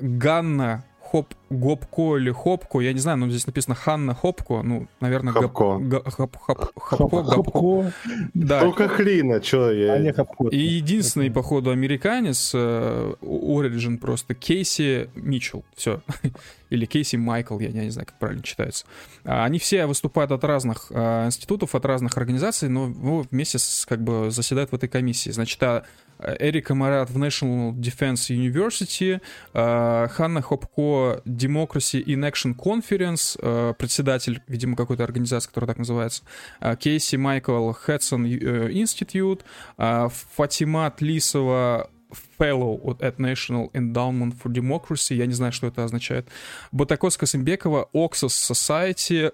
Ганна 0.00 0.84
Хоп, 1.10 1.34
Гопко 1.50 2.16
или 2.18 2.30
Хопко, 2.30 2.80
я 2.80 2.92
не 2.92 2.98
знаю, 2.98 3.18
но 3.18 3.30
здесь 3.30 3.46
написано 3.46 3.74
Ханна 3.74 4.14
Хопко, 4.14 4.62
ну, 4.62 4.88
наверное, 5.00 5.32
Хопко. 5.32 5.78
Гап, 5.78 6.08
хоп, 6.08 6.36
хоп, 6.36 6.72
хопко, 6.76 7.24
Хопко. 7.24 7.92
Да. 8.34 8.60
Только 8.60 8.88
хрена, 8.88 9.42
что 9.42 9.70
я... 9.70 9.94
А 9.94 9.98
не 9.98 10.12
Хопко. 10.12 10.48
И 10.48 10.58
единственный, 10.58 11.30
походу, 11.30 11.70
американец, 11.70 12.54
Origin 12.54 13.94
э, 13.94 13.98
просто, 13.98 14.34
Кейси 14.34 15.08
Митчелл, 15.14 15.64
все. 15.76 16.02
или 16.70 16.84
Кейси 16.86 17.16
Майкл, 17.16 17.58
я, 17.60 17.68
я 17.68 17.84
не 17.84 17.90
знаю, 17.90 18.06
как 18.06 18.18
правильно 18.18 18.42
читается. 18.42 18.84
А, 19.24 19.44
они 19.44 19.58
все 19.60 19.86
выступают 19.86 20.32
от 20.32 20.42
разных 20.42 20.90
а, 20.90 21.26
институтов, 21.26 21.74
от 21.76 21.84
разных 21.84 22.16
организаций, 22.16 22.68
но 22.68 22.88
ну, 22.88 23.24
вместе 23.30 23.58
с, 23.58 23.86
как 23.88 24.02
бы 24.02 24.30
заседают 24.30 24.72
в 24.72 24.74
этой 24.74 24.88
комиссии. 24.88 25.30
Значит, 25.30 25.62
а 25.62 25.84
Эрика 26.18 26.74
Марат 26.74 27.10
в 27.10 27.18
National 27.18 27.72
Defense 27.72 28.30
University, 28.30 29.20
э, 29.52 30.08
Ханна 30.08 30.42
Хопко 30.42 31.22
Democracy 31.24 32.02
in 32.04 32.20
Action 32.20 32.54
Conference, 32.54 33.38
э, 33.40 33.74
председатель, 33.78 34.42
видимо, 34.46 34.76
какой-то 34.76 35.04
организации, 35.04 35.48
которая 35.48 35.68
так 35.68 35.78
называется, 35.78 36.22
э, 36.60 36.76
Кейси 36.76 37.16
Майкл 37.16 37.72
Хэтсон 37.72 38.26
Institute, 38.26 39.42
Фатима 39.76 40.90
Тлисова 40.96 41.90
Fellow 42.38 42.96
at 43.00 43.18
National 43.18 43.70
Endowment 43.72 44.34
for 44.34 44.50
Democracy, 44.52 45.14
я 45.14 45.26
не 45.26 45.34
знаю, 45.34 45.52
что 45.52 45.66
это 45.66 45.84
означает. 45.84 46.28
Батакос 46.72 47.16
Касымбекова, 47.16 47.88
Oxus 47.92 48.28
Society, 48.28 49.32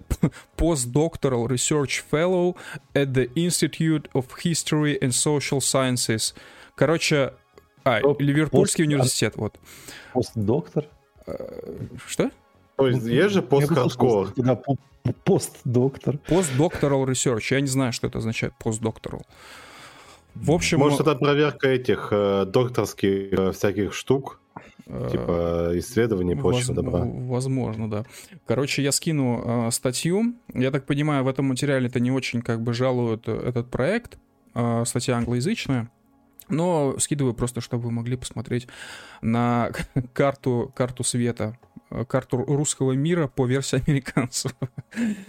Postdoctoral 0.56 1.46
Research 1.48 2.02
Fellow 2.10 2.56
at 2.94 3.12
the 3.12 3.30
Institute 3.34 4.08
of 4.14 4.26
History 4.42 4.98
and 5.00 5.12
Social 5.12 5.60
Sciences. 5.60 6.34
Короче, 6.82 7.34
а, 7.84 8.00
Стоп, 8.00 8.20
Ливерпульский 8.20 8.82
пост, 8.82 8.92
университет, 8.92 9.34
вот. 9.36 9.54
Постдоктор? 10.12 10.88
Э, 11.28 11.86
что? 12.08 12.32
То 12.74 12.88
есть 12.88 13.06
есть 13.06 13.34
же 13.34 13.40
постхардкор. 13.40 14.32
Да, 14.34 14.60
постдоктор. 15.22 16.18
Постдокторал 16.18 17.08
research. 17.08 17.54
Я 17.54 17.60
не 17.60 17.68
знаю, 17.68 17.92
что 17.92 18.08
это 18.08 18.18
означает 18.18 18.54
постдокторал. 18.58 19.22
В 20.34 20.50
общем... 20.50 20.80
Может, 20.80 21.02
это 21.02 21.14
проверка 21.14 21.68
этих 21.68 22.08
э, 22.10 22.46
докторских 22.46 23.32
э, 23.32 23.52
всяких 23.52 23.94
штук, 23.94 24.40
э, 24.86 25.08
типа 25.12 25.70
исследований 25.74 26.34
прочего 26.34 26.74
добра. 26.74 27.04
Возможно, 27.04 27.88
да. 27.88 28.04
Короче, 28.44 28.82
я 28.82 28.90
скину 28.90 29.68
э, 29.68 29.70
статью. 29.70 30.34
Я 30.52 30.72
так 30.72 30.84
понимаю, 30.84 31.22
в 31.22 31.28
этом 31.28 31.44
материале-то 31.44 32.00
не 32.00 32.10
очень 32.10 32.42
как 32.42 32.60
бы 32.60 32.74
жалуют 32.74 33.28
этот 33.28 33.70
проект. 33.70 34.18
Э, 34.56 34.82
статья 34.84 35.16
англоязычная. 35.16 35.88
Но 36.52 36.98
скидываю 36.98 37.32
просто, 37.34 37.60
чтобы 37.60 37.84
вы 37.84 37.90
могли 37.90 38.16
посмотреть 38.16 38.68
на 39.22 39.70
карту, 40.12 40.70
карту 40.76 41.02
света, 41.02 41.58
э, 41.90 42.04
карту 42.04 42.44
русского 42.44 42.92
мира 42.92 43.26
по 43.26 43.46
версии 43.46 43.82
американцев. 43.84 44.54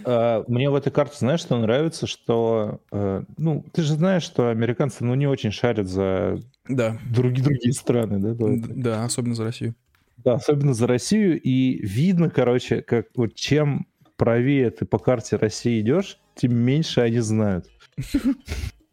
А, 0.04 0.44
мне 0.46 0.68
в 0.68 0.74
этой 0.74 0.92
карте, 0.92 1.16
знаешь, 1.18 1.40
что 1.40 1.56
нравится, 1.56 2.06
что, 2.06 2.82
э, 2.92 3.24
ну, 3.38 3.64
ты 3.72 3.80
же 3.80 3.94
знаешь, 3.94 4.22
что 4.22 4.50
американцы, 4.50 5.02
ну, 5.04 5.14
не 5.14 5.26
очень 5.26 5.52
шарят 5.52 5.88
за 5.88 6.38
да. 6.68 6.98
другие, 7.10 7.42
другие 7.42 7.72
страны, 7.72 8.18
да? 8.18 8.34
Да, 8.36 9.04
особенно 9.04 9.34
за 9.34 9.44
Россию. 9.44 9.74
Да, 10.18 10.34
особенно 10.34 10.74
за 10.74 10.86
Россию, 10.86 11.40
и 11.40 11.78
видно, 11.82 12.28
короче, 12.28 12.82
как 12.82 13.06
вот 13.14 13.34
чем 13.34 13.86
правее 14.16 14.70
ты 14.70 14.84
по 14.84 14.98
карте 14.98 15.36
России 15.36 15.80
идешь, 15.80 16.18
тем 16.34 16.54
меньше 16.54 17.00
они 17.00 17.20
знают. 17.20 17.70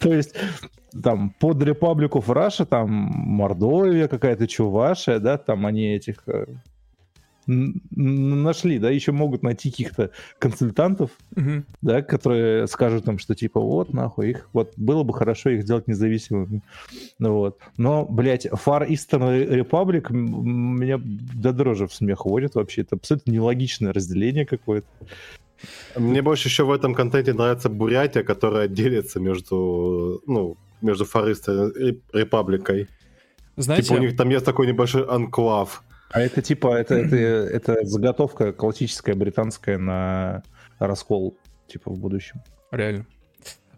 То 0.00 0.14
есть 0.14 0.34
там 1.02 1.34
под 1.38 1.62
Republic 1.62 2.10
of 2.10 2.26
Russia, 2.26 2.64
там 2.64 2.90
Мордовия 2.90 4.08
какая-то, 4.08 4.46
Чувашия, 4.46 5.18
да, 5.18 5.38
там 5.38 5.66
они 5.66 5.94
этих 5.94 6.22
э, 6.26 6.46
нашли, 7.46 8.78
да, 8.78 8.90
еще 8.90 9.12
могут 9.12 9.42
найти 9.42 9.70
каких-то 9.70 10.10
консультантов, 10.38 11.10
угу. 11.36 11.64
да, 11.82 12.02
которые 12.02 12.66
скажут 12.66 13.04
там, 13.04 13.18
что 13.18 13.34
типа 13.34 13.60
вот 13.60 13.92
нахуй 13.92 14.30
их, 14.30 14.48
вот 14.52 14.72
было 14.76 15.02
бы 15.02 15.12
хорошо 15.12 15.50
их 15.50 15.62
сделать 15.62 15.88
независимыми, 15.88 16.62
ну 17.18 17.34
вот. 17.34 17.58
Но, 17.76 18.04
блядь, 18.04 18.46
Far 18.46 18.88
Eastern 18.88 19.48
Republic 19.48 20.12
меня 20.12 21.00
до 21.02 21.52
дрожи 21.52 21.86
в 21.86 21.94
смех 21.94 22.24
водит 22.26 22.54
вообще, 22.54 22.82
это 22.82 22.96
абсолютно 22.96 23.30
нелогичное 23.32 23.92
разделение 23.92 24.46
какое-то. 24.46 24.88
Мне 25.96 26.22
больше 26.22 26.48
еще 26.48 26.64
в 26.64 26.70
этом 26.70 26.94
контенте 26.94 27.32
нравится 27.32 27.68
Бурятия, 27.68 28.22
которая 28.22 28.68
делится 28.68 29.20
между, 29.20 30.22
ну, 30.26 30.56
между 30.80 31.04
Фаристой 31.04 31.70
и 31.70 32.00
Репабликой. 32.12 32.88
Знаете... 33.56 33.88
Типа 33.88 33.98
у 33.98 34.00
них 34.00 34.16
там 34.16 34.28
есть 34.30 34.44
такой 34.44 34.66
небольшой 34.66 35.04
анклав. 35.06 35.82
А 36.10 36.20
это 36.20 36.42
типа, 36.42 36.74
это, 36.74 36.94
это, 36.94 37.16
это 37.16 37.84
заготовка 37.84 38.52
классическая 38.52 39.14
британская 39.14 39.78
на 39.78 40.42
раскол, 40.78 41.36
типа, 41.68 41.90
в 41.90 41.98
будущем. 41.98 42.42
Реально. 42.72 43.06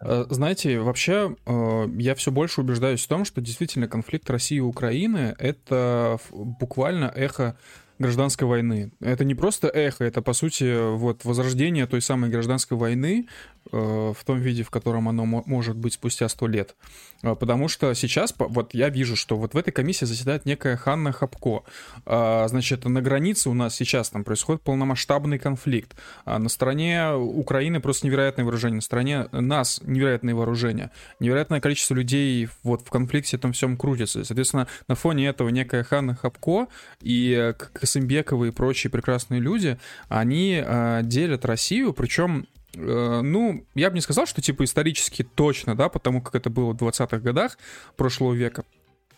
Э, 0.01 0.25
знаете, 0.31 0.81
вообще 0.81 1.37
э, 1.47 1.87
я 1.99 2.15
все 2.15 2.31
больше 2.31 2.61
убеждаюсь 2.61 3.05
в 3.05 3.09
том, 3.09 3.25
что 3.25 3.41
действительно 3.41 3.87
конфликт 3.87 4.29
России 4.31 4.57
и 4.57 4.61
Украины— 4.61 5.35
это 5.39 6.19
буквально 6.31 7.13
эхо 7.15 7.57
гражданской 8.03 8.47
войны. 8.47 8.93
Это 9.01 9.25
не 9.25 9.35
просто 9.35 9.69
эхо, 9.69 10.05
это, 10.05 10.21
по 10.21 10.35
сути, 10.35 10.95
вот 10.97 11.25
возрождение 11.25 11.87
той 11.87 12.03
самой 12.03 12.29
гражданской 12.31 12.77
войны 12.77 13.27
э, 13.71 13.77
в 13.77 14.25
том 14.25 14.39
виде, 14.39 14.63
в 14.63 14.71
котором 14.71 15.09
оно 15.09 15.25
может 15.25 15.77
быть 15.77 15.95
спустя 15.95 16.29
сто 16.29 16.47
лет. 16.47 16.77
А, 17.23 17.35
потому 17.35 17.69
что 17.69 17.95
сейчас, 17.95 18.35
вот 18.39 18.75
я 18.75 18.89
вижу, 18.89 19.17
что 19.17 19.37
вот 19.37 19.55
в 19.55 19.57
этой 19.57 19.71
комиссии 19.71 20.05
заседает 20.05 20.45
некая 20.45 20.77
Ханна 20.77 21.13
Хапко. 21.13 21.63
А, 22.05 22.47
значит, 22.49 22.85
на 22.85 23.01
границе 23.01 23.51
у 23.51 23.55
нас 23.55 23.75
сейчас 23.75 24.11
там 24.11 24.25
происходит 24.25 24.63
полномасштабный 24.63 25.39
конфликт. 25.39 25.97
А, 26.25 26.39
на 26.39 26.49
стороне 26.49 27.13
Украины 27.15 27.81
просто 27.81 28.07
невероятное 28.07 28.45
вооружение, 28.45 28.77
на 28.77 28.83
стороне 28.83 29.27
нас 29.33 29.81
невероятное 29.85 30.35
вооружение. 30.35 30.91
Невероятное 31.21 31.61
количество 31.61 31.95
людей 31.95 32.49
вот 32.63 32.83
в 32.83 32.91
конфликте 32.91 33.37
этом 33.37 33.53
всем 33.53 33.77
крутится. 33.77 34.25
Соответственно, 34.25 34.67
на 34.89 34.95
фоне 34.95 35.29
этого 35.29 35.49
некая 35.49 35.85
Ханна 35.85 36.15
Хапко 36.15 36.67
и 37.01 37.55
Касымбекова 37.73 38.47
и 38.47 38.51
прочие 38.51 38.91
прекрасные 38.91 39.41
люди, 39.41 39.79
они 40.09 40.63
делят 41.03 41.45
Россию, 41.45 41.93
причем 41.93 42.47
Э, 42.53 42.62
ну, 42.75 43.65
я 43.75 43.91
бы 43.91 43.97
не 43.97 44.01
сказал, 44.01 44.27
что 44.27 44.41
типа 44.41 44.65
исторически 44.65 45.23
точно, 45.23 45.75
да, 45.75 45.89
потому 45.89 46.23
как 46.23 46.35
это 46.35 46.51
было 46.51 46.73
в 46.73 46.77
20-х 46.77 47.19
годах 47.19 47.59
прошлого 47.97 48.33
века. 48.33 48.65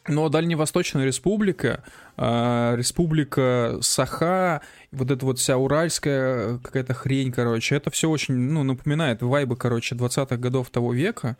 Но 0.07 0.29
Дальневосточная 0.29 1.07
республика, 1.07 1.83
э, 2.19 2.75
республика 2.77 3.79
Саха, 3.81 4.61
вот 4.93 5.11
эта 5.11 5.25
вот 5.25 5.39
вся 5.39 5.57
уральская 5.57 6.59
какая-то 6.59 6.93
хрень, 6.93 7.33
короче, 7.33 7.77
это 7.77 7.91
все 7.91 8.11
очень, 8.11 8.35
ну, 8.35 8.65
напоминает 8.65 9.23
вайбы, 9.23 9.57
короче, 9.57 9.95
20-х 9.95 10.37
годов 10.37 10.69
того 10.69 10.93
века. 10.93 11.39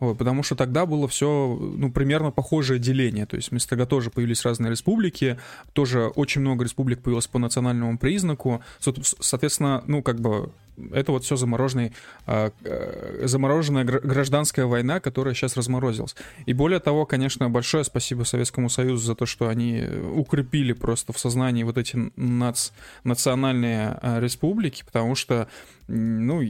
Вот, 0.00 0.18
потому 0.18 0.42
что 0.42 0.56
тогда 0.56 0.86
было 0.86 1.06
все, 1.06 1.56
ну, 1.60 1.92
примерно 1.92 2.30
похожее 2.30 2.80
деление. 2.80 3.26
То 3.26 3.36
есть 3.36 3.50
вместо 3.50 3.70
тогда 3.70 3.86
тоже 3.86 4.10
появились 4.10 4.44
разные 4.44 4.70
республики, 4.70 5.38
тоже 5.74 6.08
очень 6.08 6.40
много 6.40 6.64
республик 6.64 7.02
появилось 7.02 7.26
по 7.26 7.38
национальному 7.38 7.98
признаку. 7.98 8.62
Соответственно, 8.80 9.84
ну, 9.86 10.02
как 10.02 10.20
бы 10.20 10.50
это 10.92 11.12
вот 11.12 11.24
все 11.24 11.36
замороженный, 11.36 11.92
а, 12.26 12.52
э, 12.64 13.26
замороженная 13.26 13.84
гражданская 13.84 14.66
война, 14.66 15.00
которая 15.00 15.34
сейчас 15.34 15.56
разморозилась. 15.56 16.16
И 16.46 16.52
более 16.52 16.80
того, 16.80 17.06
конечно, 17.06 17.50
большое 17.50 17.84
спасибо 17.84 18.24
Советскому 18.24 18.68
Союзу 18.68 19.04
за 19.04 19.14
то, 19.14 19.26
что 19.26 19.48
они 19.48 19.84
укрепили 20.14 20.72
просто 20.72 21.12
в 21.12 21.18
сознании 21.18 21.62
вот 21.62 21.78
эти 21.78 22.10
нац, 22.16 22.70
национальные 23.04 23.98
а, 24.00 24.20
республики, 24.20 24.82
потому 24.84 25.14
что, 25.14 25.48
ну, 25.92 26.42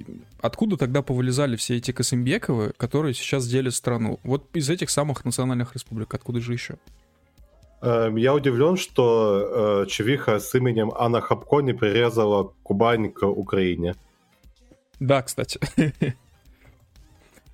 откуда 0.42 0.76
тогда 0.76 1.00
повылезали 1.00 1.57
все 1.57 1.76
эти 1.76 1.92
Косымбековы, 1.92 2.72
которые 2.76 3.14
сейчас 3.14 3.46
делят 3.46 3.74
страну? 3.74 4.20
Вот 4.22 4.44
из 4.55 4.68
этих 4.68 4.90
самых 4.90 5.24
национальных 5.24 5.72
республик, 5.74 6.12
откуда 6.12 6.40
же 6.40 6.53
еще? 6.53 6.76
Эм, 7.81 8.16
я 8.16 8.35
удивлен, 8.35 8.76
что 8.76 9.85
э, 9.85 9.87
Чевиха 9.88 10.38
с 10.40 10.55
именем 10.55 10.92
Анна 10.94 11.22
Хапко 11.22 11.61
не 11.61 11.72
прирезала 11.72 12.53
Кубань 12.62 13.11
к 13.11 13.26
Украине. 13.26 13.94
Да, 14.98 15.22
кстати. 15.22 15.59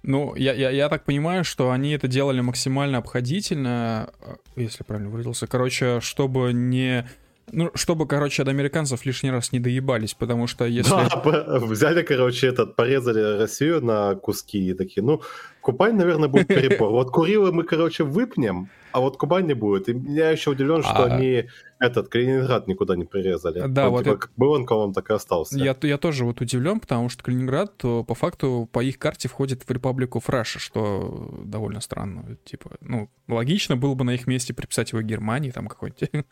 Ну, 0.02 0.36
я, 0.36 0.52
я, 0.52 0.70
я 0.70 0.88
так 0.88 1.04
понимаю, 1.04 1.42
что 1.42 1.72
они 1.72 1.90
это 1.90 2.06
делали 2.06 2.40
максимально 2.40 2.98
обходительно, 2.98 4.10
э, 4.20 4.36
если 4.54 4.84
правильно 4.84 5.10
выразился. 5.10 5.48
Короче, 5.48 6.00
чтобы 6.00 6.52
не 6.52 7.08
ну, 7.52 7.70
чтобы, 7.74 8.06
короче, 8.06 8.42
от 8.42 8.48
американцев 8.48 9.06
лишний 9.06 9.30
раз 9.30 9.52
не 9.52 9.60
доебались, 9.60 10.14
потому 10.14 10.46
что 10.46 10.64
если... 10.64 10.90
Да, 10.96 11.58
взяли, 11.60 12.02
короче, 12.02 12.48
этот, 12.48 12.76
порезали 12.76 13.38
Россию 13.38 13.84
на 13.84 14.14
куски 14.16 14.70
и 14.70 14.74
такие, 14.74 15.02
ну, 15.02 15.22
Кубань, 15.60 15.96
наверное, 15.96 16.28
будет 16.28 16.48
перебор. 16.48 16.90
Вот 16.90 17.10
Курилы 17.10 17.52
мы, 17.52 17.64
короче, 17.64 18.04
выпнем, 18.04 18.68
а 18.92 19.00
вот 19.00 19.16
Кубань 19.16 19.46
не 19.46 19.54
будет. 19.54 19.88
И 19.88 19.96
я 20.12 20.30
еще 20.30 20.50
удивлен, 20.50 20.82
что 20.82 21.04
а... 21.04 21.06
они 21.06 21.46
этот 21.78 22.08
Калининград 22.08 22.66
никуда 22.66 22.96
не 22.96 23.04
прирезали. 23.04 23.64
Да, 23.68 23.86
он, 23.86 23.92
вот 23.92 24.04
типа, 24.04 24.16
как 24.16 24.30
был 24.36 24.52
он, 24.52 24.66
он 24.68 24.92
так 24.92 25.10
и 25.10 25.14
остался. 25.14 25.58
Я, 25.58 25.76
я 25.82 25.98
тоже 25.98 26.24
вот 26.24 26.40
удивлен, 26.40 26.80
потому 26.80 27.08
что 27.08 27.22
Калининград 27.22 27.76
по 27.78 28.14
факту 28.14 28.68
по 28.72 28.82
их 28.82 28.98
карте 28.98 29.28
входит 29.28 29.62
в 29.62 29.70
Республику 29.70 30.20
Фраша, 30.20 30.58
что 30.58 31.40
довольно 31.44 31.80
странно. 31.80 32.36
Типа, 32.44 32.70
ну, 32.80 33.08
логично 33.28 33.76
было 33.76 33.94
бы 33.94 34.04
на 34.04 34.14
их 34.14 34.26
месте 34.26 34.54
приписать 34.54 34.92
его 34.92 35.02
Германии, 35.02 35.50
там 35.50 35.68
какой-нибудь 35.68 36.24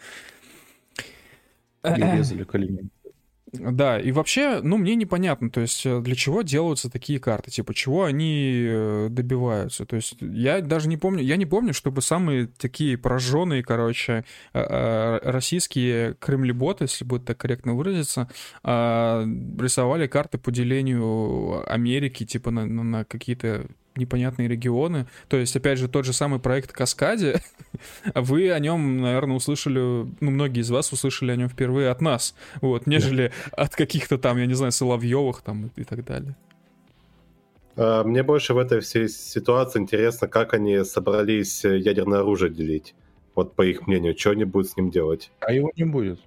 Перерезали 1.84 2.44
Калинин. 2.52 2.90
Да, 3.52 4.00
и 4.00 4.10
вообще, 4.12 4.60
ну, 4.62 4.76
мне 4.78 4.94
непонятно, 4.94 5.50
то 5.50 5.60
есть 5.60 5.86
э, 5.86 6.00
для 6.00 6.14
чего 6.14 6.42
делаются 6.42 6.90
такие 6.90 7.20
карты, 7.20 7.50
типа, 7.50 7.74
чего 7.74 8.04
они 8.04 8.64
э, 8.66 9.08
добиваются. 9.10 9.86
То 9.86 9.96
есть 9.96 10.16
я 10.20 10.60
даже 10.60 10.88
не 10.88 10.96
помню, 10.96 11.22
я 11.22 11.36
не 11.36 11.46
помню, 11.46 11.72
чтобы 11.72 12.02
самые 12.02 12.46
такие 12.46 12.98
пораженные, 12.98 13.62
короче, 13.62 14.24
э, 14.52 15.18
российские 15.22 16.14
кремлеботы, 16.14 16.84
если 16.84 17.04
будет 17.04 17.26
так 17.26 17.38
корректно 17.38 17.74
выразиться, 17.74 18.28
рисовали 18.64 20.06
карты 20.06 20.38
по 20.38 20.50
делению 20.50 21.62
Америки, 21.72 22.24
типа, 22.24 22.50
на, 22.50 22.66
на 22.66 23.04
какие-то 23.04 23.66
непонятные 23.96 24.48
регионы. 24.48 25.06
То 25.28 25.36
есть, 25.36 25.54
опять 25.56 25.78
же, 25.78 25.88
тот 25.88 26.04
же 26.04 26.12
самый 26.12 26.40
проект 26.40 26.72
Каскаде, 26.72 27.40
вы 28.14 28.50
о 28.50 28.58
нем, 28.58 29.00
наверное, 29.00 29.36
услышали, 29.36 29.78
ну, 29.78 30.30
многие 30.30 30.60
из 30.60 30.70
вас 30.70 30.92
услышали 30.92 31.32
о 31.32 31.36
нем 31.36 31.48
впервые 31.48 31.90
от 31.90 32.00
нас, 32.00 32.34
вот, 32.60 32.86
нежели 32.86 33.32
от 33.52 33.74
каких-то 33.74 34.18
там, 34.18 34.38
я 34.38 34.46
не 34.46 34.54
знаю, 34.54 34.72
Соловьевых 34.72 35.42
там 35.42 35.70
и 35.76 35.84
так 35.84 36.04
далее. 36.04 36.36
А, 37.76 38.04
мне 38.04 38.22
больше 38.22 38.54
в 38.54 38.58
этой 38.58 38.80
всей 38.80 39.08
ситуации 39.08 39.80
интересно, 39.80 40.28
как 40.28 40.54
они 40.54 40.84
собрались 40.84 41.64
ядерное 41.64 42.20
оружие 42.20 42.50
делить. 42.50 42.94
Вот 43.34 43.54
по 43.54 43.62
их 43.62 43.86
мнению, 43.86 44.16
что 44.16 44.30
они 44.30 44.44
будут 44.44 44.70
с 44.70 44.76
ним 44.76 44.90
делать? 44.90 45.32
А 45.40 45.52
его 45.52 45.70
не 45.76 45.84
будет. 45.84 46.20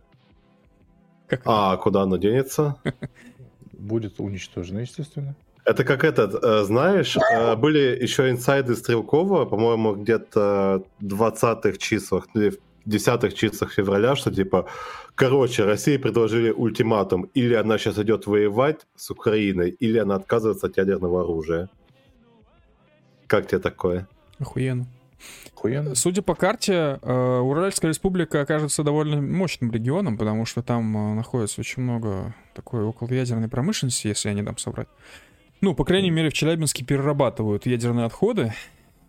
Как 1.27 1.41
а 1.45 1.75
куда 1.77 2.03
оно 2.03 2.17
денется? 2.17 2.77
Будет 3.71 4.19
уничтожено, 4.19 4.79
естественно. 4.79 5.36
Это 5.67 5.84
как 5.84 6.06
этот, 6.06 6.34
э, 6.41 6.63
знаешь, 6.63 7.17
э, 7.17 7.56
были 7.58 8.01
еще 8.01 8.30
инсайды 8.30 8.73
Стрелкова, 8.73 9.43
по-моему, 9.43 9.95
где-то 9.95 10.84
в 11.01 11.06
20-х 11.06 11.77
числах 11.77 12.27
или 12.36 12.51
в 12.51 12.58
10-х 12.88 13.36
числах 13.36 13.73
февраля, 13.73 14.15
что 14.15 14.34
типа, 14.34 14.69
короче, 15.15 15.65
России 15.65 15.97
предложили 15.97 16.51
ультиматум, 16.51 17.23
или 17.34 17.53
она 17.53 17.77
сейчас 17.77 17.97
идет 17.97 18.27
воевать 18.27 18.88
с 18.95 19.12
Украиной, 19.12 19.71
или 19.71 19.97
она 19.97 20.15
отказывается 20.15 20.67
от 20.67 20.77
ядерного 20.77 21.23
оружия. 21.23 21.67
Как 23.27 23.47
тебе 23.47 23.60
такое? 23.60 24.08
Охуенно. 24.39 24.86
Охуенно. 25.53 25.95
Судя 25.95 26.21
по 26.21 26.36
карте, 26.36 26.97
э, 27.01 27.39
Уральская 27.39 27.89
республика 27.89 28.39
окажется 28.39 28.84
довольно 28.84 29.21
мощным 29.21 29.69
регионом, 29.71 30.17
потому 30.17 30.45
что 30.45 30.62
там 30.62 31.17
находится 31.17 31.60
очень 31.60 31.84
много 31.84 32.34
такой 32.56 32.86
околоядерной 32.86 33.49
промышленности, 33.49 34.08
если 34.08 34.30
я 34.30 34.34
не 34.34 34.43
дам 34.43 34.58
соврать. 34.58 34.88
Ну, 35.61 35.73
по 35.73 35.85
крайней 35.85 36.11
мере, 36.11 36.29
в 36.29 36.33
Челябинске 36.33 36.85
перерабатывают 36.85 37.65
ядерные 37.65 38.05
отходы. 38.05 38.53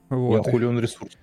Вот. 0.08 0.46
Я 0.46 0.50
хули 0.50 0.64
он 0.64 0.80
ресурс. 0.80 1.16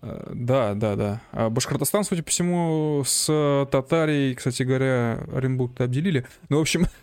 Э, 0.00 0.30
да, 0.34 0.74
да, 0.74 0.96
да. 0.96 1.20
А 1.32 1.50
Башкортостан, 1.50 2.04
судя 2.04 2.22
по 2.22 2.30
всему, 2.30 3.02
с 3.04 3.66
Татарией, 3.70 4.34
кстати 4.34 4.62
говоря, 4.62 5.26
Оренбург 5.32 5.80
обделили. 5.80 6.26
Ну, 6.48 6.58
в 6.58 6.60
общем... 6.60 6.86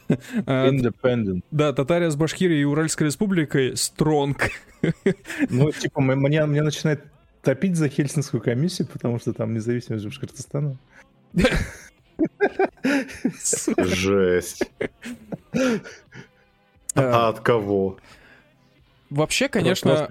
Э, 0.47 0.69
Independent. 0.69 1.43
Да, 1.51 1.71
Татария 1.71 2.09
с 2.09 2.15
Башкирией 2.15 2.61
и 2.61 2.65
Уральской 2.65 3.07
республикой 3.07 3.77
стронг. 3.77 4.49
Ну, 5.49 5.71
типа, 5.71 6.01
мне, 6.01 6.45
мне 6.45 6.61
начинает 6.61 7.03
топить 7.41 7.75
за 7.75 7.89
Хельсинскую 7.89 8.41
комиссию, 8.41 8.87
потому 8.91 9.19
что 9.19 9.33
там 9.33 9.53
независимость 9.53 10.05
Башкортостана. 10.05 10.77
Жесть. 13.77 14.71
А 16.99 17.29
от 17.29 17.39
кого? 17.39 17.97
Вообще, 19.09 19.49
конечно, 19.49 20.07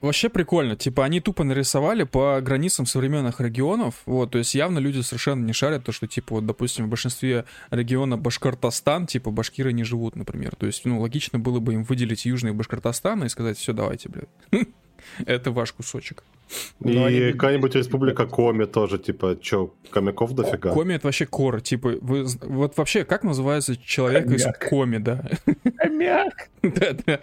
вообще 0.00 0.28
прикольно. 0.28 0.76
Типа, 0.76 1.04
они 1.04 1.20
тупо 1.20 1.42
нарисовали 1.42 2.04
по 2.04 2.40
границам 2.40 2.86
современных 2.86 3.40
регионов. 3.40 4.02
Вот, 4.06 4.30
то 4.30 4.38
есть 4.38 4.54
явно 4.54 4.78
люди 4.78 5.00
совершенно 5.00 5.44
не 5.44 5.52
шарят 5.52 5.84
то, 5.84 5.90
что, 5.90 6.06
типа, 6.06 6.36
вот, 6.36 6.46
допустим, 6.46 6.86
в 6.86 6.88
большинстве 6.88 7.44
регионов 7.70 8.20
Башкортостан, 8.20 9.06
типа, 9.06 9.30
башкиры 9.30 9.72
не 9.72 9.82
живут, 9.82 10.14
например. 10.14 10.54
То 10.54 10.66
есть, 10.66 10.84
ну, 10.84 11.00
логично 11.00 11.40
было 11.40 11.58
бы 11.58 11.74
им 11.74 11.82
выделить 11.82 12.24
южный 12.24 12.52
Башкортостан 12.52 13.24
и 13.24 13.28
сказать, 13.28 13.58
все, 13.58 13.72
давайте, 13.72 14.08
блядь. 14.08 14.28
Это 15.26 15.50
ваш 15.50 15.72
кусочек. 15.72 16.22
И 16.80 16.90
ну, 16.90 17.04
они... 17.04 17.32
какая-нибудь 17.32 17.74
республика 17.74 18.26
Коми 18.26 18.64
тоже, 18.64 18.98
типа, 18.98 19.36
чё, 19.40 19.74
комиков 19.90 20.34
дофига? 20.34 20.72
Коми 20.72 20.94
это 20.94 21.06
вообще 21.06 21.26
кор, 21.26 21.60
типа, 21.60 21.94
вы, 22.00 22.26
вот 22.42 22.76
вообще, 22.76 23.04
как 23.04 23.24
называется 23.24 23.76
человек 23.76 24.26
из 24.30 24.46
Коми, 24.68 24.98
да? 24.98 25.24
Хомяк! 25.78 26.48
Да-да. 26.62 27.20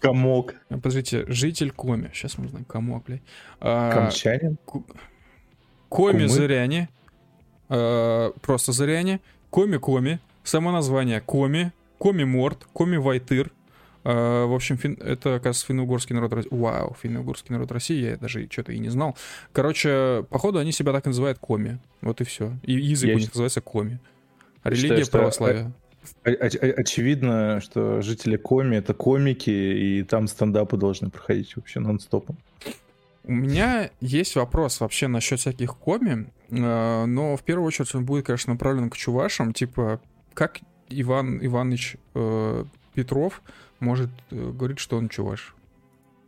Комок. 0.00 0.54
Подождите, 0.68 1.24
житель 1.28 1.72
Коми. 1.72 2.10
Сейчас 2.14 2.38
мы 2.38 2.46
узнаем, 2.46 2.64
комок, 2.64 3.04
блядь. 3.04 3.22
А, 3.60 3.92
Камчанин? 3.92 4.58
Коми 5.88 6.26
Зыряне. 6.26 6.88
э, 7.68 8.32
просто 8.40 8.72
зыряне, 8.72 9.20
коми-коми, 9.50 10.20
само 10.44 10.72
название 10.72 11.20
коми, 11.20 11.72
коми-морд, 11.98 12.66
коми-вайтыр, 12.72 13.48
Uh, 13.48 13.57
в 14.12 14.54
общем, 14.54 14.78
фин... 14.78 14.98
это, 15.00 15.34
оказывается, 15.34 15.66
финно-угорский 15.66 16.14
народ 16.14 16.32
России. 16.32 16.48
Вау, 16.50 16.96
финно-угорский 17.00 17.52
народ 17.52 17.70
России, 17.72 18.10
я 18.10 18.16
даже 18.16 18.48
что-то 18.50 18.72
и 18.72 18.78
не 18.78 18.88
знал. 18.88 19.16
Короче, 19.52 20.24
походу, 20.30 20.58
они 20.58 20.72
себя 20.72 20.92
так 20.92 21.06
и 21.06 21.08
называют 21.10 21.38
коми. 21.38 21.78
Вот 22.00 22.20
и 22.20 22.24
все. 22.24 22.52
И 22.62 22.72
язык 22.72 23.10
я 23.10 23.16
у 23.16 23.18
них 23.18 23.28
называется 23.28 23.60
коми. 23.60 23.98
А 24.62 24.70
религия 24.70 25.04
считаю, 25.04 25.10
православия. 25.10 25.72
Очевидно, 26.24 27.60
что 27.60 28.00
жители 28.02 28.36
Коми 28.36 28.76
это 28.76 28.94
комики, 28.94 29.50
и 29.50 30.02
там 30.02 30.26
стендапы 30.26 30.76
должны 30.76 31.10
проходить 31.10 31.54
вообще 31.56 31.80
нон-стопом. 31.80 32.38
У 33.24 33.32
меня 33.32 33.90
есть 34.00 34.36
вопрос 34.36 34.80
вообще 34.80 35.06
насчет 35.06 35.40
всяких 35.40 35.76
коми, 35.76 36.30
э, 36.48 37.04
но 37.04 37.36
в 37.36 37.42
первую 37.42 37.66
очередь 37.66 37.94
он 37.94 38.06
будет, 38.06 38.26
конечно, 38.26 38.54
направлен 38.54 38.88
к 38.88 38.96
чувашам, 38.96 39.52
типа, 39.52 40.00
как 40.32 40.60
Иван 40.88 41.44
Иванович 41.44 41.96
э, 42.14 42.64
Петров 42.94 43.42
может 43.80 44.10
э, 44.30 44.50
говорить, 44.50 44.78
что 44.78 44.96
он 44.96 45.08
чуваш? 45.08 45.54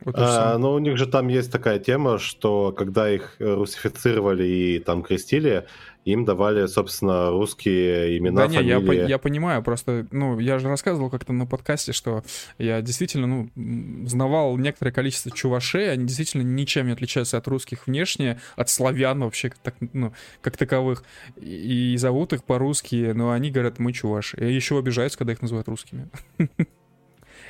Вот 0.04 0.14
а, 0.16 0.56
но 0.56 0.72
у 0.72 0.78
них 0.78 0.96
же 0.96 1.06
там 1.06 1.28
есть 1.28 1.52
такая 1.52 1.78
тема, 1.78 2.18
что 2.18 2.72
когда 2.72 3.10
их 3.10 3.36
русифицировали 3.38 4.46
и 4.46 4.78
там 4.78 5.02
крестили, 5.02 5.66
им 6.04 6.24
давали, 6.24 6.66
собственно, 6.66 7.30
русские 7.30 8.16
имена, 8.16 8.46
да, 8.46 8.48
фамилии. 8.48 8.88
Не, 8.88 8.96
я, 8.96 9.06
я 9.06 9.18
понимаю, 9.18 9.62
просто, 9.62 10.06
ну, 10.10 10.38
я 10.38 10.58
же 10.58 10.68
рассказывал 10.68 11.10
как-то 11.10 11.34
на 11.34 11.46
подкасте, 11.46 11.92
что 11.92 12.24
я 12.56 12.80
действительно, 12.80 13.26
ну, 13.26 14.06
знавал 14.06 14.56
некоторое 14.56 14.92
количество 14.92 15.30
чувашей, 15.30 15.92
они 15.92 16.06
действительно 16.06 16.42
ничем 16.42 16.86
не 16.86 16.92
отличаются 16.92 17.36
от 17.36 17.46
русских 17.48 17.86
внешне, 17.86 18.40
от 18.56 18.70
славян 18.70 19.20
вообще, 19.20 19.52
так, 19.62 19.74
ну, 19.92 20.14
как 20.40 20.56
таковых, 20.56 21.04
и, 21.36 21.92
и 21.92 21.96
зовут 21.98 22.32
их 22.32 22.44
по-русски, 22.44 23.12
но 23.14 23.32
они 23.32 23.50
говорят, 23.50 23.78
мы 23.78 23.92
чуваши, 23.92 24.38
и 24.38 24.54
еще 24.54 24.78
обижаются, 24.78 25.18
когда 25.18 25.34
их 25.34 25.42
называют 25.42 25.68
русскими. 25.68 26.08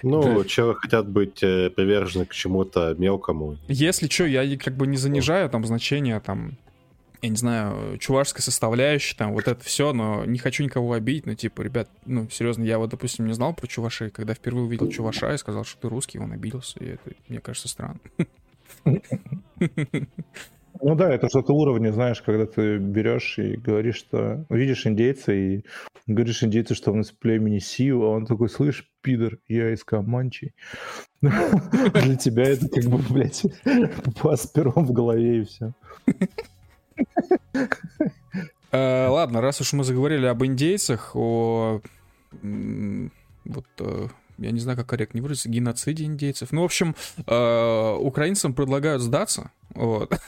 Ну, 0.03 0.44
человек 0.44 0.78
хотят 0.78 1.09
быть 1.09 1.42
э, 1.42 1.70
привержены 1.70 2.26
к 2.26 2.32
чему-то 2.32 2.94
мелкому. 2.98 3.57
Если 3.68 4.09
что, 4.09 4.24
я 4.24 4.57
как 4.57 4.74
бы 4.76 4.86
не 4.86 4.96
занижаю 4.96 5.48
там 5.51 5.64
значение 5.64 6.20
там 6.20 6.57
я 7.22 7.28
не 7.28 7.36
знаю, 7.36 7.98
чувашская 7.98 8.42
составляющая, 8.42 9.14
там, 9.14 9.32
вот 9.34 9.46
это 9.46 9.62
все, 9.62 9.92
но 9.92 10.24
не 10.24 10.38
хочу 10.38 10.64
никого 10.64 10.94
обидеть, 10.94 11.26
но, 11.26 11.34
типа, 11.34 11.61
ребят, 11.62 11.88
ну, 12.07 12.28
серьезно, 12.30 12.62
я 12.62 12.78
вот, 12.78 12.90
допустим, 12.90 13.26
не 13.26 13.34
знал 13.34 13.53
про 13.53 13.66
чувашей, 13.66 14.11
когда 14.11 14.32
впервые 14.32 14.64
увидел 14.64 14.88
чуваша 14.88 15.34
и 15.34 15.38
сказал, 15.38 15.64
что 15.64 15.82
ты 15.82 15.88
русский, 15.88 16.18
он 16.18 16.32
обиделся, 16.32 16.78
и 16.80 16.88
это, 16.92 17.11
мне 17.28 17.40
кажется, 17.40 17.68
странно. 17.68 18.01
Ну 20.82 20.94
да, 20.94 21.12
это 21.12 21.28
что-то 21.28 21.53
уровня, 21.53 21.92
знаешь, 21.92 22.22
когда 22.22 22.46
ты 22.46 22.78
берешь 22.78 23.38
и 23.38 23.57
говоришь, 23.57 23.96
что 23.96 24.46
видишь 24.48 24.86
индейца 24.86 25.32
и 25.32 25.62
говоришь 26.07 26.42
индейцу, 26.42 26.74
что 26.74 26.92
он 26.92 27.01
из 27.01 27.11
племени 27.11 27.59
Сиу, 27.59 28.03
а 28.03 28.11
он 28.11 28.26
такой, 28.26 28.48
слышь, 28.48 28.90
пидор, 29.01 29.38
я 29.48 29.72
из 29.72 29.84
Каманчи. 29.84 30.55
Для 31.20 32.16
тебя 32.16 32.44
это 32.44 32.68
как 32.68 32.84
бы, 32.84 32.98
блядь, 32.98 33.44
пас 34.22 34.46
пером 34.46 34.86
в 34.86 34.92
голове 34.92 35.42
и 35.42 35.44
все. 35.44 35.72
Э, 38.72 39.09
ладно, 39.09 39.40
раз 39.40 39.61
уж 39.61 39.72
мы 39.72 39.82
заговорили 39.82 40.26
об 40.26 40.44
индейцах, 40.44 41.16
о 41.16 41.80
вот 43.44 43.66
э, 43.80 44.07
я 44.38 44.51
не 44.51 44.61
знаю, 44.61 44.78
как 44.78 44.88
корректно 44.88 45.20
выразиться, 45.22 45.48
геноциде 45.48 46.05
индейцев. 46.05 46.53
Ну, 46.53 46.62
в 46.62 46.64
общем, 46.64 46.94
э, 47.26 47.96
украинцам 47.98 48.55
предлагают 48.55 49.03
сдаться. 49.03 49.51
Вот. 49.74 50.18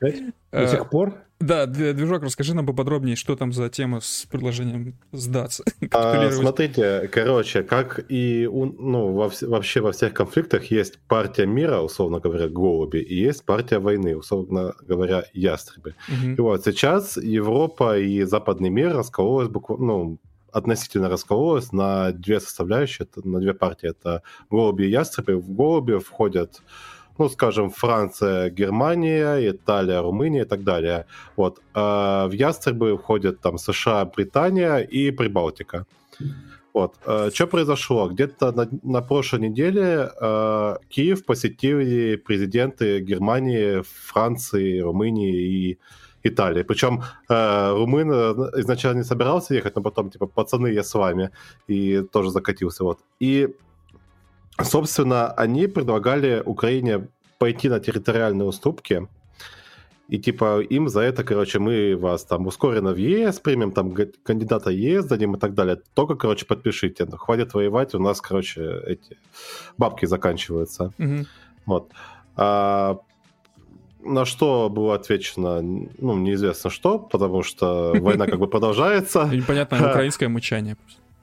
До 0.00 0.66
сих 0.68 0.90
пор? 0.90 1.14
Да, 1.40 1.66
движок, 1.66 2.24
расскажи 2.24 2.52
нам 2.52 2.66
поподробнее, 2.66 3.14
что 3.14 3.36
там 3.36 3.52
за 3.52 3.68
тема 3.68 4.00
с 4.00 4.26
предложением 4.28 4.96
сдаться. 5.12 5.64
А, 5.92 6.30
смотрите, 6.32 7.08
короче, 7.12 7.62
как 7.62 8.04
и 8.08 8.46
у, 8.46 8.66
ну, 8.66 9.12
во, 9.12 9.30
вообще 9.42 9.80
во 9.80 9.92
всех 9.92 10.12
конфликтах 10.14 10.70
есть 10.70 10.98
партия 11.08 11.46
мира, 11.46 11.80
условно 11.80 12.18
говоря, 12.18 12.48
голуби, 12.48 12.98
и 12.98 13.14
есть 13.14 13.44
партия 13.44 13.78
войны, 13.78 14.16
условно 14.16 14.74
говоря, 14.86 15.24
ястребы. 15.32 15.94
Угу. 16.08 16.30
И 16.32 16.40
вот 16.40 16.64
сейчас 16.64 17.16
Европа 17.16 17.98
и 17.98 18.22
западный 18.24 18.70
мир 18.70 18.94
раскололась 18.94 19.48
буквально, 19.48 19.86
ну, 19.86 20.18
относительно 20.52 21.08
раскололась 21.08 21.72
на 21.72 22.12
две 22.12 22.40
составляющие, 22.40 23.06
на 23.24 23.40
две 23.40 23.54
партии. 23.54 23.90
Это 23.90 24.22
голуби 24.50 24.84
и 24.84 24.90
ястребы. 24.90 25.36
В 25.36 25.50
голуби 25.50 25.98
входят 25.98 26.62
ну, 27.18 27.28
скажем, 27.28 27.70
Франция, 27.70 28.50
Германия, 28.50 29.50
Италия, 29.50 30.00
Румыния 30.00 30.42
и 30.42 30.48
так 30.48 30.64
далее. 30.64 31.04
Вот. 31.36 31.60
А 31.74 32.26
в 32.28 32.32
ястребы 32.32 32.96
входят 32.96 33.40
там 33.40 33.58
США, 33.58 34.04
Британия 34.04 34.78
и 34.78 35.10
Прибалтика. 35.10 35.86
Вот. 36.74 36.94
А, 37.06 37.30
что 37.30 37.46
произошло? 37.46 38.08
Где-то 38.08 38.52
на, 38.52 38.68
на 38.82 39.02
прошлой 39.02 39.40
неделе 39.40 40.10
э, 40.20 40.76
Киев 40.88 41.24
посетили 41.24 42.16
президенты 42.16 43.00
Германии, 43.00 43.82
Франции, 43.82 44.78
Румынии 44.80 45.70
и 45.72 45.78
Италии. 46.22 46.62
Причем 46.62 47.02
э, 47.28 47.72
румын 47.72 48.10
изначально 48.60 48.98
не 48.98 49.04
собирался 49.04 49.54
ехать, 49.54 49.76
но 49.76 49.82
потом, 49.82 50.10
типа, 50.10 50.26
пацаны, 50.26 50.68
я 50.68 50.82
с 50.82 50.94
вами. 50.94 51.30
И 51.66 52.02
тоже 52.12 52.30
закатился. 52.30 52.84
Вот. 52.84 53.00
И 53.20 53.48
Собственно, 54.62 55.30
они 55.32 55.66
предлагали 55.68 56.42
Украине 56.44 57.08
пойти 57.38 57.68
на 57.68 57.78
территориальные 57.78 58.46
уступки, 58.46 59.08
и 60.08 60.18
типа 60.18 60.60
им 60.60 60.88
за 60.88 61.00
это, 61.02 61.22
короче, 61.22 61.58
мы 61.58 61.94
вас 61.94 62.24
там 62.24 62.46
ускоренно 62.46 62.92
в 62.92 62.96
ЕС 62.96 63.40
примем, 63.40 63.72
там 63.72 63.94
кандидата 64.22 64.70
ЕС 64.70 65.04
дадим 65.04 65.36
и 65.36 65.38
так 65.38 65.54
далее. 65.54 65.76
Только, 65.94 66.14
короче, 66.14 66.46
подпишите. 66.46 67.06
Хватит 67.06 67.52
воевать, 67.54 67.94
у 67.94 67.98
нас, 67.98 68.20
короче, 68.20 68.80
эти 68.86 69.18
бабки 69.76 70.06
заканчиваются. 70.06 70.92
Угу. 70.98 71.26
Вот. 71.66 71.92
А, 72.36 72.98
на 74.02 74.24
что 74.24 74.70
было 74.70 74.94
отвечено, 74.94 75.60
ну, 75.60 76.16
неизвестно 76.16 76.70
что, 76.70 76.98
потому 76.98 77.42
что 77.42 77.94
война 78.00 78.26
как 78.26 78.38
бы 78.38 78.46
продолжается. 78.50 79.28
Непонятное 79.30 79.90
украинское 79.90 80.30
мычание. 80.30 80.76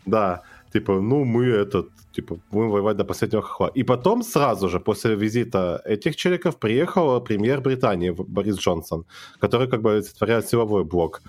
Да 0.05 0.43
типа, 0.75 1.01
ну, 1.01 1.23
мы 1.23 1.45
этот, 1.45 1.87
типа, 2.15 2.37
будем 2.51 2.69
воевать 2.69 2.97
до 2.97 3.05
последнего 3.05 3.41
хохла. 3.41 3.71
И 3.77 3.83
потом 3.83 4.23
сразу 4.23 4.69
же, 4.69 4.79
после 4.79 5.15
визита 5.15 5.81
этих 5.85 6.15
челиков, 6.15 6.55
приехал 6.59 7.21
премьер 7.21 7.61
Британии 7.61 8.11
Борис 8.11 8.57
Джонсон, 8.57 9.05
который 9.39 9.67
как 9.69 9.81
бы 9.81 9.93
олицетворяет 9.93 10.47
силовой 10.47 10.83
блок. 10.83 11.21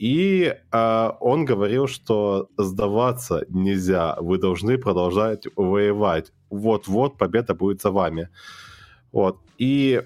И 0.00 0.54
э, 0.72 1.10
он 1.20 1.44
говорил, 1.44 1.86
что 1.86 2.48
сдаваться 2.58 3.44
нельзя, 3.50 4.16
вы 4.20 4.38
должны 4.38 4.78
продолжать 4.78 5.46
воевать. 5.56 6.32
Вот-вот 6.50 7.18
победа 7.18 7.54
будет 7.54 7.82
за 7.82 7.90
вами. 7.90 8.28
Вот. 9.12 9.36
И 9.58 10.02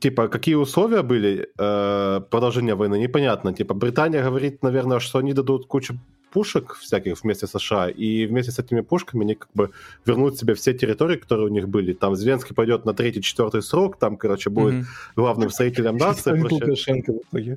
типа, 0.00 0.28
какие 0.28 0.56
условия 0.56 1.02
были 1.02 1.48
э, 1.58 2.20
продолжения 2.30 2.74
войны, 2.74 2.98
непонятно. 2.98 3.52
Типа, 3.52 3.74
Британия 3.74 4.22
говорит, 4.22 4.62
наверное, 4.62 5.00
что 5.00 5.18
они 5.18 5.32
дадут 5.32 5.66
кучу 5.66 5.94
пушек 6.36 6.74
всяких 6.74 7.22
вместе 7.22 7.46
с 7.46 7.58
США, 7.58 7.88
и 7.88 8.26
вместе 8.26 8.52
с 8.52 8.58
этими 8.58 8.82
пушками 8.82 9.24
они 9.24 9.36
как 9.36 9.48
бы 9.54 9.70
вернут 10.04 10.36
себе 10.36 10.52
все 10.52 10.74
территории, 10.74 11.16
которые 11.16 11.46
у 11.46 11.50
них 11.50 11.66
были. 11.66 11.94
Там 11.94 12.14
Зеленский 12.14 12.54
пойдет 12.54 12.84
на 12.84 12.92
третий-четвертый 12.92 13.62
срок, 13.62 13.98
там, 13.98 14.18
короче, 14.18 14.50
будет 14.50 14.74
mm-hmm. 14.74 15.16
главным 15.16 15.48
строителем 15.48 15.96
нации. 15.96 16.38
Лукашенко 16.38 17.12
в 17.14 17.16
итоге. 17.16 17.56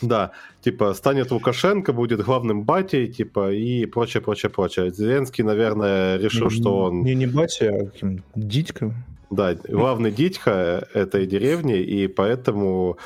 Да, 0.00 0.30
типа, 0.60 0.94
станет 0.94 1.32
Лукашенко, 1.32 1.92
будет 1.92 2.24
главным 2.24 2.62
батей, 2.62 3.08
типа, 3.08 3.52
и 3.52 3.84
прочее, 3.86 4.20
прочее, 4.20 4.50
прочее. 4.50 4.92
Зеленский, 4.92 5.42
наверное, 5.42 6.16
решил, 6.16 6.50
не, 6.50 6.54
что 6.54 6.78
он... 6.84 7.02
Не, 7.02 7.16
не 7.16 7.26
батя, 7.26 7.74
а 7.74 7.86
каким 7.86 8.22
дитька. 8.36 8.94
Да, 9.30 9.56
главный 9.68 10.12
дитька 10.12 10.86
этой 10.94 11.26
деревни, 11.26 11.80
и 11.80 12.06
поэтому 12.06 12.96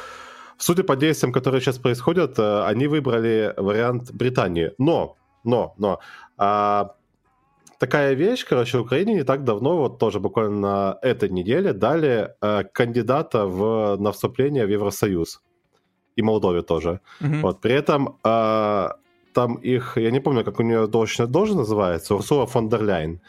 Судя 0.59 0.85
по 0.85 0.97
действиям, 0.97 1.33
которые 1.33 1.61
сейчас 1.61 1.79
происходят, 1.79 2.39
э, 2.39 2.65
они 2.65 2.87
выбрали 2.87 3.55
вариант 3.57 4.13
Британии. 4.13 4.73
Но, 4.79 5.17
но, 5.45 5.75
но, 5.79 6.01
а, 6.37 6.95
такая 7.79 8.15
вещь, 8.15 8.45
короче, 8.49 8.79
Украине 8.79 9.15
не 9.15 9.25
так 9.25 9.45
давно, 9.45 9.77
вот 9.77 9.99
тоже 9.99 10.21
буквально 10.21 10.61
на 10.61 10.99
этой 11.03 11.29
неделе, 11.29 11.73
дали 11.73 12.35
а, 12.41 12.65
кандидата 12.65 13.47
в, 13.47 13.97
на 13.99 14.11
вступление 14.11 14.67
в 14.67 14.71
Евросоюз. 14.71 15.43
И 16.17 16.23
Молдове 16.23 16.63
тоже. 16.63 17.01
Mm-hmm. 17.21 17.41
Вот, 17.41 17.61
при 17.61 17.75
этом 17.75 18.19
а, 18.23 18.97
там 19.33 19.57
их, 19.57 19.97
я 19.99 20.11
не 20.11 20.21
помню, 20.21 20.45
как 20.45 20.61
у 20.61 20.63
нее 20.63 20.87
должность, 20.87 21.31
должность 21.31 21.59
называется, 21.59 22.15
Урсула 22.15 22.47
фон 22.47 22.69
дер 22.69 22.83
Ляйн. 22.83 23.21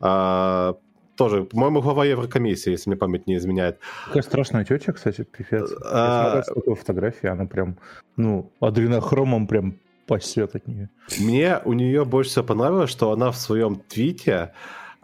А, 0.00 0.74
тоже, 1.16 1.44
по-моему, 1.44 1.80
глава 1.80 2.04
Еврокомиссии, 2.04 2.70
если 2.70 2.90
мне 2.90 2.96
память 2.96 3.26
не 3.26 3.36
изменяет. 3.36 3.78
Какая 4.06 4.22
страшная 4.22 4.64
тетя, 4.64 4.92
кстати, 4.92 5.24
пипец. 5.24 5.72
А... 5.84 6.36
Я 6.36 6.42
смотрел 6.42 6.74
фотографии, 6.74 7.28
она 7.28 7.46
прям, 7.46 7.78
ну, 8.16 8.50
адренохромом 8.60 9.46
прям 9.46 9.78
пасет 10.06 10.54
от 10.54 10.66
нее. 10.68 10.90
Мне 11.18 11.60
у 11.64 11.72
нее 11.72 12.04
больше 12.04 12.30
всего 12.30 12.44
понравилось, 12.44 12.90
что 12.90 13.12
она 13.12 13.30
в 13.30 13.36
своем 13.36 13.76
твите 13.76 14.52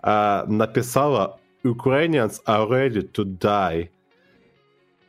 а, 0.02 0.44
написала 0.46 1.38
«Ukrainians 1.64 2.40
are 2.46 2.68
ready 2.68 3.10
to 3.12 3.24
die». 3.24 3.90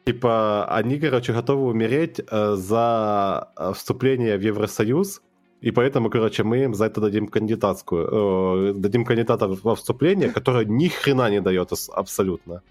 Типа, 0.06 0.66
они, 0.66 1.00
короче, 1.00 1.32
готовы 1.32 1.68
умереть 1.68 2.20
э, 2.20 2.56
за 2.56 3.50
э, 3.56 3.72
вступление 3.74 4.36
в 4.36 4.42
Евросоюз, 4.42 5.22
и 5.62 5.72
поэтому, 5.72 6.10
короче, 6.10 6.44
мы 6.44 6.64
им 6.64 6.74
за 6.74 6.86
это 6.86 7.02
дадим 7.02 7.28
кандидатскую, 7.28 8.72
э, 8.72 8.74
дадим 8.74 9.06
кандидата 9.06 9.48
во 9.48 9.76
вступление, 9.76 10.30
которое 10.30 10.66
ни 10.66 10.88
хрена 10.88 11.30
не 11.30 11.42
дает 11.42 11.70
абсолютно. 11.94 12.62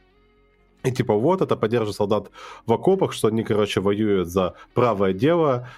И 0.85 0.91
типа 0.91 1.15
вот, 1.15 1.41
это 1.41 1.57
поддерживает 1.57 1.97
солдат 1.97 2.31
в 2.67 2.73
окопах, 2.73 3.13
что 3.13 3.29
они, 3.29 3.45
короче, 3.45 3.81
воюют 3.81 4.29
за 4.29 4.55
правое 4.75 5.13
дело. 5.13 5.69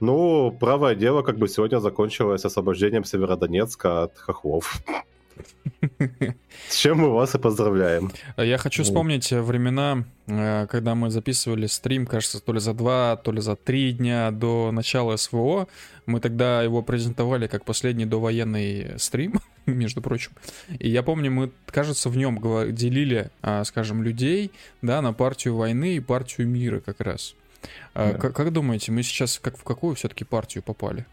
Ну, 0.00 0.56
правое 0.60 0.94
дело 0.94 1.22
как 1.22 1.36
бы 1.36 1.48
сегодня 1.48 1.80
закончилось 1.80 2.44
освобождением 2.44 3.04
Северодонецка 3.04 4.04
от 4.04 4.18
хохлов. 4.18 4.82
С 6.68 6.76
чем 6.76 6.98
мы 6.98 7.12
вас 7.12 7.34
и 7.34 7.38
поздравляем. 7.38 8.10
Я 8.36 8.58
хочу 8.58 8.82
вспомнить 8.82 9.30
времена, 9.30 10.04
э, 10.26 10.66
когда 10.68 10.94
мы 10.94 11.10
записывали 11.10 11.66
стрим, 11.66 12.06
кажется, 12.06 12.40
то 12.40 12.52
ли 12.52 12.60
за 12.60 12.74
два, 12.74 13.16
то 13.16 13.32
ли 13.32 13.40
за 13.40 13.56
три 13.56 13.92
дня 13.92 14.30
до 14.30 14.70
начала 14.72 15.16
СВО. 15.16 15.68
Мы 16.06 16.20
тогда 16.20 16.62
его 16.62 16.82
презентовали 16.82 17.46
как 17.46 17.64
последний 17.64 18.06
довоенный 18.06 18.98
стрим, 18.98 19.40
между 19.66 20.00
прочим. 20.00 20.32
И 20.78 20.88
я 20.88 21.02
помню, 21.02 21.30
мы, 21.30 21.50
кажется, 21.66 22.08
в 22.08 22.16
нем 22.16 22.40
делили, 22.74 23.30
а, 23.42 23.64
скажем, 23.64 24.02
людей, 24.02 24.52
да, 24.82 25.02
на 25.02 25.12
партию 25.12 25.56
войны 25.56 25.96
и 25.96 26.00
партию 26.00 26.48
мира 26.48 26.80
как 26.80 27.00
раз. 27.00 27.34
А, 27.94 28.12
да. 28.12 28.18
Как, 28.18 28.34
как 28.34 28.52
думаете, 28.52 28.92
мы 28.92 29.02
сейчас 29.02 29.38
как 29.38 29.58
в 29.58 29.64
какую 29.64 29.94
все-таки 29.94 30.24
партию 30.24 30.62
попали? 30.62 31.06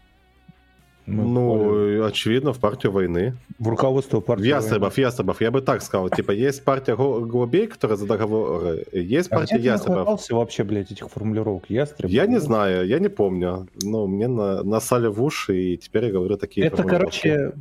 Мы 1.06 1.24
ну, 1.24 2.04
очевидно, 2.04 2.52
в 2.52 2.58
партию 2.58 2.92
войны. 2.92 3.34
В 3.58 3.68
руководство 3.68 4.20
партии 4.20 4.46
Ястребов, 4.46 4.96
войны. 4.96 5.06
Ястребов, 5.06 5.40
я 5.42 5.50
бы 5.50 5.60
так 5.60 5.82
сказал. 5.82 6.08
Типа, 6.08 6.30
есть 6.30 6.64
партия 6.64 6.96
голубей, 6.96 7.66
которая 7.66 7.98
за 7.98 8.06
договоры, 8.06 8.84
есть 8.92 9.30
а 9.30 9.36
партия 9.36 9.58
Ястребов. 9.58 10.20
А 10.30 10.34
вообще, 10.34 10.64
блядь, 10.64 10.90
этих 10.90 11.10
формулировок? 11.10 11.64
Ястреб? 11.68 12.10
Я 12.10 12.26
не 12.26 12.40
знаю, 12.40 12.86
я 12.86 12.98
не 12.98 13.08
помню. 13.08 13.68
Ну, 13.82 14.06
мне 14.06 14.28
на, 14.28 14.62
насали 14.62 15.08
в 15.08 15.22
уши, 15.22 15.74
и 15.74 15.76
теперь 15.76 16.06
я 16.06 16.12
говорю 16.12 16.38
такие 16.38 16.66
Это, 16.66 16.82
короче, 16.84 17.52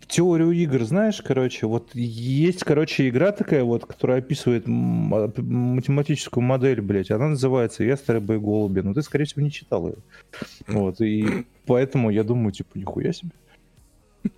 в 0.00 0.06
теорию 0.06 0.52
игр, 0.52 0.82
знаешь, 0.84 1.20
короче, 1.20 1.66
вот 1.66 1.94
есть, 1.94 2.64
короче, 2.64 3.08
игра 3.08 3.32
такая 3.32 3.62
вот, 3.62 3.84
которая 3.84 4.18
описывает 4.18 4.66
математическую 4.66 6.42
модель, 6.42 6.80
блядь, 6.80 7.10
она 7.10 7.28
называется 7.28 7.84
Ястребы 7.84 8.36
и 8.36 8.38
голуби. 8.38 8.80
Но 8.80 8.94
ты, 8.94 9.02
скорее 9.02 9.26
всего, 9.26 9.42
не 9.42 9.50
читал 9.50 9.88
ее. 9.88 9.96
Вот, 10.66 11.00
и 11.02 11.44
Поэтому 11.66 12.10
я 12.10 12.24
думаю, 12.24 12.52
типа, 12.52 12.78
нихуя 12.78 13.12
себе. 13.12 13.32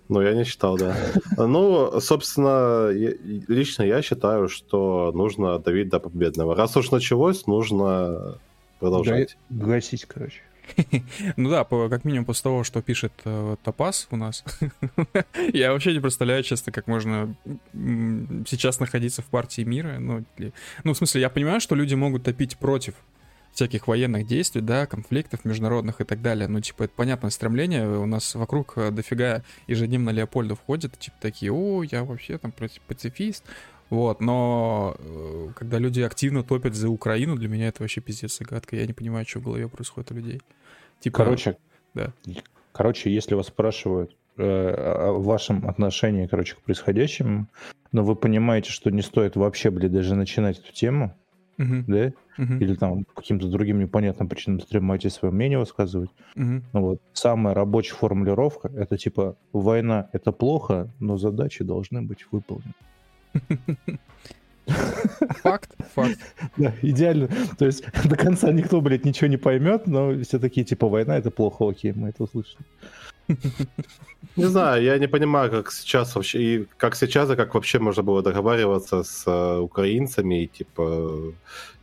Ну, 0.07 0.21
я 0.21 0.33
не 0.33 0.45
читал, 0.45 0.77
да. 0.77 0.95
Ну, 1.37 1.99
собственно, 1.99 2.89
я, 2.89 3.11
лично 3.47 3.83
я 3.83 4.01
считаю, 4.01 4.47
что 4.49 5.11
нужно 5.13 5.59
давить 5.59 5.89
до 5.89 5.99
победного. 5.99 6.55
Раз 6.55 6.77
уж 6.77 6.91
началось, 6.91 7.47
нужно 7.47 8.37
продолжать. 8.79 9.37
Гасить, 9.49 10.05
короче. 10.05 10.41
Ну 11.35 11.49
да, 11.49 11.63
как 11.63 12.05
минимум 12.05 12.25
после 12.25 12.43
того, 12.43 12.63
что 12.63 12.81
пишет 12.81 13.13
э, 13.25 13.55
Топас 13.63 14.07
у 14.11 14.15
нас. 14.15 14.43
Я 15.53 15.73
вообще 15.73 15.93
не 15.93 15.99
представляю, 15.99 16.43
честно, 16.43 16.71
как 16.71 16.87
можно 16.87 17.35
сейчас 17.73 18.79
находиться 18.79 19.21
в 19.21 19.25
партии 19.25 19.63
мира. 19.63 19.97
Ну, 19.99 20.23
ну, 20.83 20.93
в 20.93 20.97
смысле, 20.97 21.21
я 21.21 21.29
понимаю, 21.29 21.59
что 21.59 21.75
люди 21.75 21.95
могут 21.95 22.23
топить 22.23 22.57
против 22.57 22.93
всяких 23.59 23.87
военных 23.87 24.25
действий, 24.25 24.61
да, 24.61 24.85
конфликтов 24.85 25.43
международных 25.43 25.99
и 25.99 26.05
так 26.05 26.21
далее. 26.21 26.47
Ну, 26.47 26.61
типа, 26.61 26.83
это 26.83 26.93
понятное 26.95 27.29
стремление. 27.29 27.87
У 27.87 28.05
нас 28.05 28.35
вокруг 28.35 28.73
э, 28.77 28.89
дофига 28.91 29.43
ежедневно 29.67 30.11
Леопольдов 30.11 30.61
ходят, 30.65 30.97
типа, 30.97 31.17
такие, 31.19 31.51
о, 31.51 31.83
я 31.83 32.05
вообще 32.05 32.37
там 32.37 32.53
пацифист. 32.87 33.43
Вот, 33.89 34.21
но 34.21 34.95
э, 34.99 35.47
когда 35.55 35.77
люди 35.77 35.99
активно 35.99 36.43
топят 36.43 36.73
за 36.75 36.89
Украину, 36.89 37.35
для 37.35 37.49
меня 37.49 37.67
это 37.67 37.81
вообще 37.81 37.99
пиздец 37.99 38.37
загадка. 38.37 38.77
Я 38.77 38.85
не 38.85 38.93
понимаю, 38.93 39.25
что 39.27 39.39
в 39.39 39.43
голове 39.43 39.67
происходит 39.67 40.11
у 40.11 40.15
людей. 40.15 40.41
Типа, 41.01 41.17
короче, 41.17 41.57
да. 41.93 42.13
Короче, 42.71 43.13
если 43.13 43.35
вас 43.35 43.47
спрашивают 43.47 44.15
э, 44.37 44.43
о 44.43 45.19
вашем 45.19 45.67
отношении, 45.67 46.27
короче, 46.27 46.55
к 46.55 46.61
происходящему, 46.61 47.47
но 47.91 48.03
вы 48.05 48.15
понимаете, 48.15 48.71
что 48.71 48.89
не 48.89 49.01
стоит 49.01 49.35
вообще, 49.35 49.69
блядь, 49.69 49.91
даже 49.91 50.15
начинать 50.15 50.59
эту 50.59 50.71
тему, 50.71 51.13
uh-huh. 51.57 51.83
да? 51.87 52.13
Uh-huh. 52.39 52.57
Или 52.59 52.75
там 52.75 53.03
каким-то 53.03 53.49
другим 53.49 53.79
непонятным 53.79 54.29
причинам 54.29 54.61
стремаете 54.61 55.09
свое 55.09 55.33
мнение 55.33 55.59
высказывать. 55.59 56.09
Uh-huh. 56.37 56.61
Ну 56.71 56.81
вот, 56.81 57.01
самая 57.11 57.53
рабочая 57.53 57.95
формулировка— 57.95 58.71
это 58.75 58.97
типа 58.97 59.35
«война— 59.51 60.09
это 60.13 60.31
плохо, 60.31 60.89
но 60.99 61.17
задачи 61.17 61.65
должны 61.65 62.01
быть 62.01 62.25
выполнены». 62.31 62.73
Факт, 65.43 65.75
факт. 65.93 66.19
Да, 66.57 66.73
идеально. 66.81 67.27
То 67.57 67.65
есть 67.65 67.83
до 68.05 68.15
конца 68.15 68.51
никто, 68.51 68.79
блядь, 68.81 69.03
ничего 69.05 69.27
не 69.27 69.37
поймет, 69.37 69.87
но 69.87 70.13
все 70.23 70.39
такие, 70.39 70.65
типа, 70.65 70.87
война— 70.87 71.17
это 71.17 71.31
плохо, 71.31 71.67
окей, 71.67 71.91
мы 71.93 72.09
это 72.09 72.23
услышали. 72.23 72.63
Не 74.35 74.45
знаю, 74.45 74.83
я 74.83 74.97
не 74.97 75.07
понимаю, 75.07 75.51
как 75.51 75.71
сейчас 75.71 76.15
вообще, 76.15 76.41
и 76.41 76.67
как 76.77 76.95
сейчас, 76.95 77.29
и 77.29 77.35
как 77.35 77.55
вообще 77.55 77.79
можно 77.79 78.03
было 78.03 78.21
договариваться 78.21 79.03
с 79.03 79.23
э, 79.25 79.57
украинцами, 79.59 80.43
и 80.43 80.47
типа, 80.47 81.33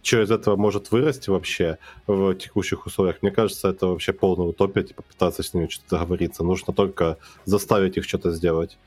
что 0.03 0.23
из 0.23 0.31
этого 0.31 0.57
может 0.57 0.91
вырасти 0.93 1.31
вообще 1.31 1.79
в 2.07 2.35
текущих 2.35 2.87
условиях. 2.87 3.23
Мне 3.23 3.31
кажется, 3.31 3.69
это 3.69 3.87
вообще 3.89 4.13
полная 4.13 4.47
утопия, 4.47 4.85
типа, 4.85 5.03
пытаться 5.03 5.43
с 5.43 5.55
ними 5.55 5.69
что-то 5.69 5.97
договориться. 5.99 6.45
Нужно 6.45 6.73
только 6.73 7.19
заставить 7.45 7.97
их 7.97 8.05
что-то 8.05 8.31
сделать. 8.31 8.79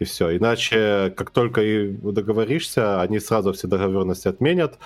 И 0.00 0.04
все. 0.04 0.34
Иначе, 0.34 1.12
как 1.14 1.30
только 1.30 1.60
и 1.60 1.88
договоришься, 1.88 3.02
они 3.02 3.20
сразу 3.20 3.52
все 3.52 3.68
договоренности 3.68 4.28
отменят. 4.28 4.78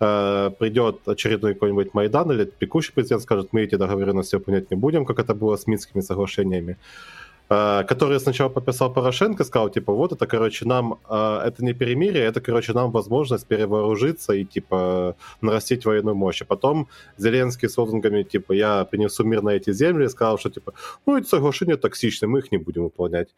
Э, 0.00 0.50
придет 0.58 1.06
очередной 1.06 1.52
какой-нибудь 1.52 1.92
Майдан 1.92 2.32
или 2.32 2.50
текущий 2.58 2.92
президент 2.92 3.22
скажет, 3.22 3.52
мы 3.52 3.62
эти 3.62 3.74
договоренности 3.74 4.34
выполнять 4.36 4.70
не 4.70 4.76
будем, 4.76 5.04
как 5.04 5.18
это 5.18 5.34
было 5.34 5.56
с 5.56 5.66
Минскими 5.66 6.00
соглашениями. 6.00 6.78
Которые 7.48 8.18
сначала 8.20 8.48
подписал 8.48 8.92
Порошенко, 8.92 9.44
сказал, 9.44 9.70
типа, 9.70 9.92
вот 9.92 10.12
это, 10.12 10.26
короче, 10.26 10.64
нам, 10.64 10.98
э, 11.08 11.40
это 11.46 11.64
не 11.64 11.74
перемирие, 11.74 12.24
это, 12.24 12.40
короче, 12.40 12.72
нам 12.72 12.90
возможность 12.90 13.46
перевооружиться 13.46 14.32
и, 14.32 14.44
типа, 14.44 15.16
нарастить 15.42 15.84
военную 15.84 16.14
мощь. 16.14 16.42
А 16.42 16.44
потом 16.44 16.88
Зеленский 17.18 17.68
с 17.68 17.76
лозунгами, 17.78 18.22
типа, 18.22 18.52
я 18.54 18.84
принесу 18.84 19.24
мир 19.24 19.42
на 19.42 19.50
эти 19.50 19.72
земли, 19.72 20.08
сказал, 20.08 20.38
что, 20.38 20.50
типа, 20.50 20.72
ну, 21.06 21.18
эти 21.18 21.26
соглашения 21.26 21.76
токсичны, 21.76 22.28
мы 22.28 22.38
их 22.38 22.52
не 22.52 22.58
будем 22.58 22.84
выполнять. 22.84 23.28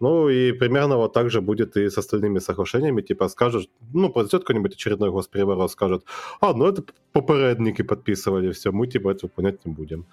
Ну, 0.00 0.28
и 0.28 0.52
примерно 0.52 0.96
вот 0.96 1.12
так 1.12 1.30
же 1.30 1.40
будет 1.40 1.76
и 1.76 1.90
с 1.90 1.98
остальными 1.98 2.38
соглашениями, 2.38 3.02
типа, 3.02 3.28
скажут, 3.28 3.68
ну, 3.92 4.08
произойдет 4.10 4.42
какой-нибудь 4.42 4.74
очередной 4.74 5.10
госпереворот, 5.10 5.70
скажут, 5.70 6.04
а, 6.40 6.52
ну, 6.52 6.66
это 6.66 6.84
попередники 7.12 7.82
подписывали, 7.82 8.52
все, 8.52 8.70
мы, 8.70 8.86
типа, 8.86 9.10
это 9.10 9.26
выполнять 9.26 9.64
не 9.66 9.72
будем. 9.72 10.06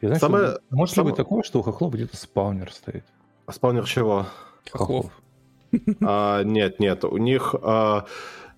И, 0.00 0.06
знаешь, 0.06 0.20
Самое... 0.20 0.58
Может 0.70 0.94
Самое... 0.94 1.08
ли 1.08 1.12
быть 1.12 1.16
такое, 1.16 1.42
что 1.42 1.60
у 1.60 1.62
хохлов 1.62 1.94
где-то 1.94 2.16
спаунер 2.16 2.72
стоит? 2.72 3.04
А 3.46 3.52
спаунер 3.52 3.84
чего? 3.84 4.26
Хохлов. 4.70 5.10
А, 6.02 6.42
нет, 6.44 6.80
нет, 6.80 7.04
у 7.04 7.16
них... 7.18 7.54
А, 7.62 8.06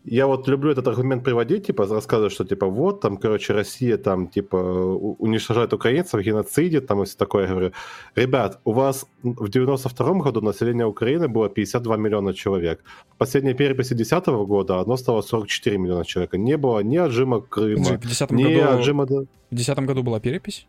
я 0.05 0.26
вот 0.26 0.49
люблю 0.49 0.70
этот 0.70 0.88
аргумент 0.88 1.24
приводить, 1.24 1.66
типа, 1.66 1.86
рассказывать, 1.86 2.32
что, 2.32 2.45
типа, 2.45 2.66
вот, 2.66 3.01
там, 3.01 3.18
короче, 3.18 3.53
Россия, 3.53 3.99
там, 3.99 4.28
типа, 4.28 4.57
уничтожает 4.57 5.72
украинцев, 5.74 6.22
геноцидит, 6.22 6.86
там, 6.86 7.03
и 7.03 7.05
все 7.05 7.16
такое. 7.16 7.43
Я 7.43 7.51
говорю, 7.51 7.72
ребят, 8.16 8.61
у 8.64 8.72
вас 8.72 9.07
в 9.22 9.49
92 9.49 10.14
году 10.14 10.41
население 10.41 10.86
Украины 10.86 11.28
было 11.28 11.51
52 11.51 11.97
миллиона 11.97 12.32
человек. 12.32 12.82
В 13.11 13.16
последней 13.18 13.55
переписи 13.55 13.95
10 13.95 14.26
года 14.26 14.80
оно 14.80 14.97
стало 14.97 15.20
44 15.20 15.78
миллиона 15.78 16.05
человек. 16.05 16.32
Не 16.32 16.57
было 16.57 16.80
ни 16.80 16.97
отжима 16.97 17.41
Крыма, 17.41 17.99
в 17.99 18.01
10 18.01 18.30
ни 18.30 18.55
году... 18.55 18.78
отжима... 18.78 19.05
В 19.05 19.09
2010 19.51 19.78
году 19.80 20.03
была 20.03 20.20
перепись? 20.20 20.66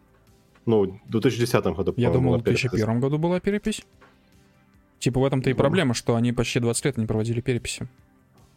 Ну, 0.65 0.99
в 1.07 1.11
2010 1.11 1.65
году, 1.65 1.93
Я 1.97 2.11
думал, 2.11 2.37
в 2.37 2.43
2001 2.43 2.99
году 2.99 3.17
была 3.17 3.39
перепись. 3.39 3.83
Типа 4.99 5.19
в 5.19 5.25
этом-то 5.25 5.49
и 5.49 5.53
проблема, 5.53 5.93
что 5.93 6.15
они 6.15 6.31
почти 6.31 6.59
20 6.59 6.85
лет 6.85 6.97
не 6.97 7.05
проводили 7.07 7.41
переписи. 7.41 7.87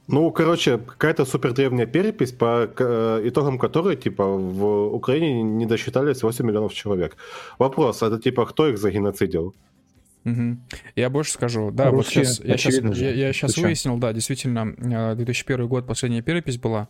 Ну, 0.09 0.31
короче, 0.31 0.79
какая-то 0.79 1.25
супер 1.25 1.53
древняя 1.55 1.87
перепись, 1.87 2.33
по 2.33 2.69
э, 2.79 3.23
итогам 3.25 3.59
которой, 3.59 3.97
типа, 3.97 4.25
в 4.25 4.95
Украине 4.95 5.43
не 5.43 5.67
досчитались 5.67 6.23
8 6.23 6.45
миллионов 6.45 6.75
человек. 6.75 7.17
Вопрос, 7.59 8.03
это, 8.03 8.19
типа, 8.19 8.45
кто 8.45 8.69
их 8.69 8.77
загеноцидил? 8.77 9.55
Угу. 10.25 10.57
Я 10.97 11.11
больше 11.11 11.33
скажу, 11.33 11.71
да, 11.71 11.91
Русские, 11.91 12.25
вот 12.25 12.31
сейчас, 12.33 12.45
я 12.45 12.57
сейчас, 12.57 12.97
я, 12.97 13.11
я 13.11 13.33
сейчас 13.33 13.57
выяснил, 13.59 13.99
да, 13.99 14.13
действительно, 14.13 15.15
2001 15.15 15.61
э, 15.61 15.69
год 15.69 15.87
последняя 15.87 16.23
перепись 16.23 16.57
была, 16.57 16.89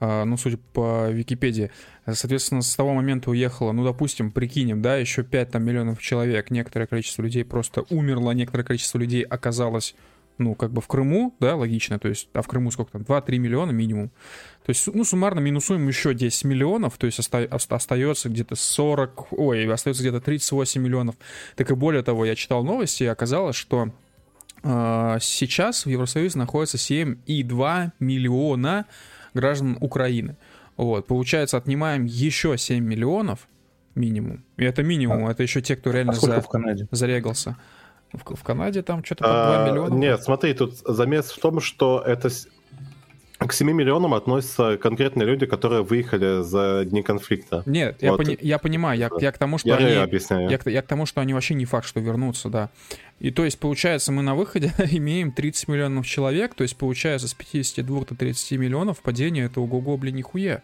э, 0.00 0.24
ну, 0.24 0.36
судя 0.36 0.58
по 0.74 1.08
Википедии, 1.10 1.70
соответственно, 2.04 2.60
с 2.60 2.76
того 2.76 2.92
момента 2.92 3.30
уехало, 3.30 3.72
ну, 3.72 3.84
допустим, 3.84 4.30
прикинем, 4.30 4.82
да, 4.82 4.96
еще 4.96 5.22
5 5.22 5.52
там, 5.52 5.64
миллионов 5.64 6.00
человек, 6.02 6.50
некоторое 6.50 6.86
количество 6.86 7.22
людей 7.22 7.44
просто 7.44 7.84
умерло, 7.88 8.32
некоторое 8.32 8.64
количество 8.64 8.98
людей 8.98 9.22
оказалось 9.22 9.94
ну, 10.38 10.54
как 10.54 10.72
бы 10.72 10.80
в 10.80 10.88
Крыму, 10.88 11.34
да, 11.40 11.54
логично, 11.54 11.98
то 11.98 12.08
есть, 12.08 12.28
а 12.32 12.42
в 12.42 12.48
Крыму 12.48 12.70
сколько 12.70 12.92
там, 12.92 13.02
2-3 13.02 13.38
миллиона 13.38 13.70
минимум. 13.70 14.10
То 14.64 14.70
есть, 14.70 14.86
ну, 14.92 15.04
суммарно 15.04 15.40
минусуем 15.40 15.86
еще 15.86 16.14
10 16.14 16.44
миллионов, 16.44 16.96
то 16.98 17.06
есть 17.06 17.18
оста- 17.18 17.48
остается 17.50 18.28
где-то 18.28 18.56
40, 18.56 19.32
ой, 19.32 19.72
остается 19.72 20.02
где-то 20.02 20.20
38 20.20 20.82
миллионов. 20.82 21.16
Так 21.54 21.70
и 21.70 21.74
более 21.74 22.02
того, 22.02 22.24
я 22.24 22.34
читал 22.34 22.64
новости, 22.64 23.04
и 23.04 23.06
оказалось, 23.06 23.56
что 23.56 23.90
э, 24.62 25.18
сейчас 25.20 25.86
в 25.86 25.88
Евросоюзе 25.88 26.38
находится 26.38 26.78
7,2 26.78 27.92
миллиона 28.00 28.86
граждан 29.34 29.76
Украины. 29.80 30.36
Вот, 30.76 31.06
получается, 31.06 31.56
отнимаем 31.56 32.04
еще 32.04 32.58
7 32.58 32.82
миллионов 32.84 33.48
минимум. 33.94 34.44
И 34.56 34.64
это 34.64 34.82
минимум, 34.82 35.26
а, 35.26 35.30
это 35.30 35.42
еще 35.42 35.60
те, 35.60 35.76
кто 35.76 35.92
реально 35.92 36.12
а 36.12 36.16
за... 36.16 36.42
зарегался. 36.90 37.56
В, 38.16 38.34
в 38.34 38.42
Канаде 38.42 38.82
там 38.82 39.04
что-то 39.04 39.24
а, 39.26 39.64
2 39.64 39.70
миллиона. 39.70 39.94
Нет, 39.94 40.22
смотри, 40.22 40.54
тут 40.54 40.76
замес 40.86 41.30
в 41.30 41.38
том, 41.38 41.60
что 41.60 42.02
это 42.04 42.30
к 43.38 43.52
7 43.52 43.70
миллионам 43.72 44.14
относятся 44.14 44.76
конкретные 44.78 45.26
люди, 45.26 45.46
которые 45.46 45.82
выехали 45.82 46.42
за 46.42 46.84
дни 46.84 47.02
конфликта. 47.02 47.62
Нет, 47.66 47.96
вот. 48.00 48.02
я, 48.02 48.12
пони- 48.12 48.38
я 48.40 48.58
понимаю, 48.58 48.98
я, 48.98 49.10
я 49.20 49.32
к 49.32 49.38
тому, 49.38 49.58
что 49.58 49.68
я, 49.68 49.76
они... 49.76 49.92
Объясняю. 49.94 50.48
Я, 50.48 50.58
я 50.64 50.82
к 50.82 50.86
тому, 50.86 51.06
что 51.06 51.20
они 51.20 51.34
вообще 51.34 51.54
не 51.54 51.64
факт, 51.64 51.86
что 51.86 52.00
вернутся, 52.00 52.48
да. 52.48 52.70
И 53.20 53.30
то 53.30 53.44
есть, 53.44 53.58
получается, 53.58 54.12
мы 54.12 54.22
на 54.22 54.34
выходе 54.34 54.72
имеем 54.90 55.32
30 55.32 55.68
миллионов 55.68 56.06
человек, 56.06 56.54
то 56.54 56.62
есть, 56.62 56.76
получается, 56.76 57.28
с 57.28 57.34
52 57.34 58.04
до 58.04 58.14
30 58.14 58.52
миллионов 58.52 59.00
падение 59.00 59.46
это 59.46 59.60
ого-го, 59.60 59.96
блин, 59.96 60.16
нихуя. 60.16 60.62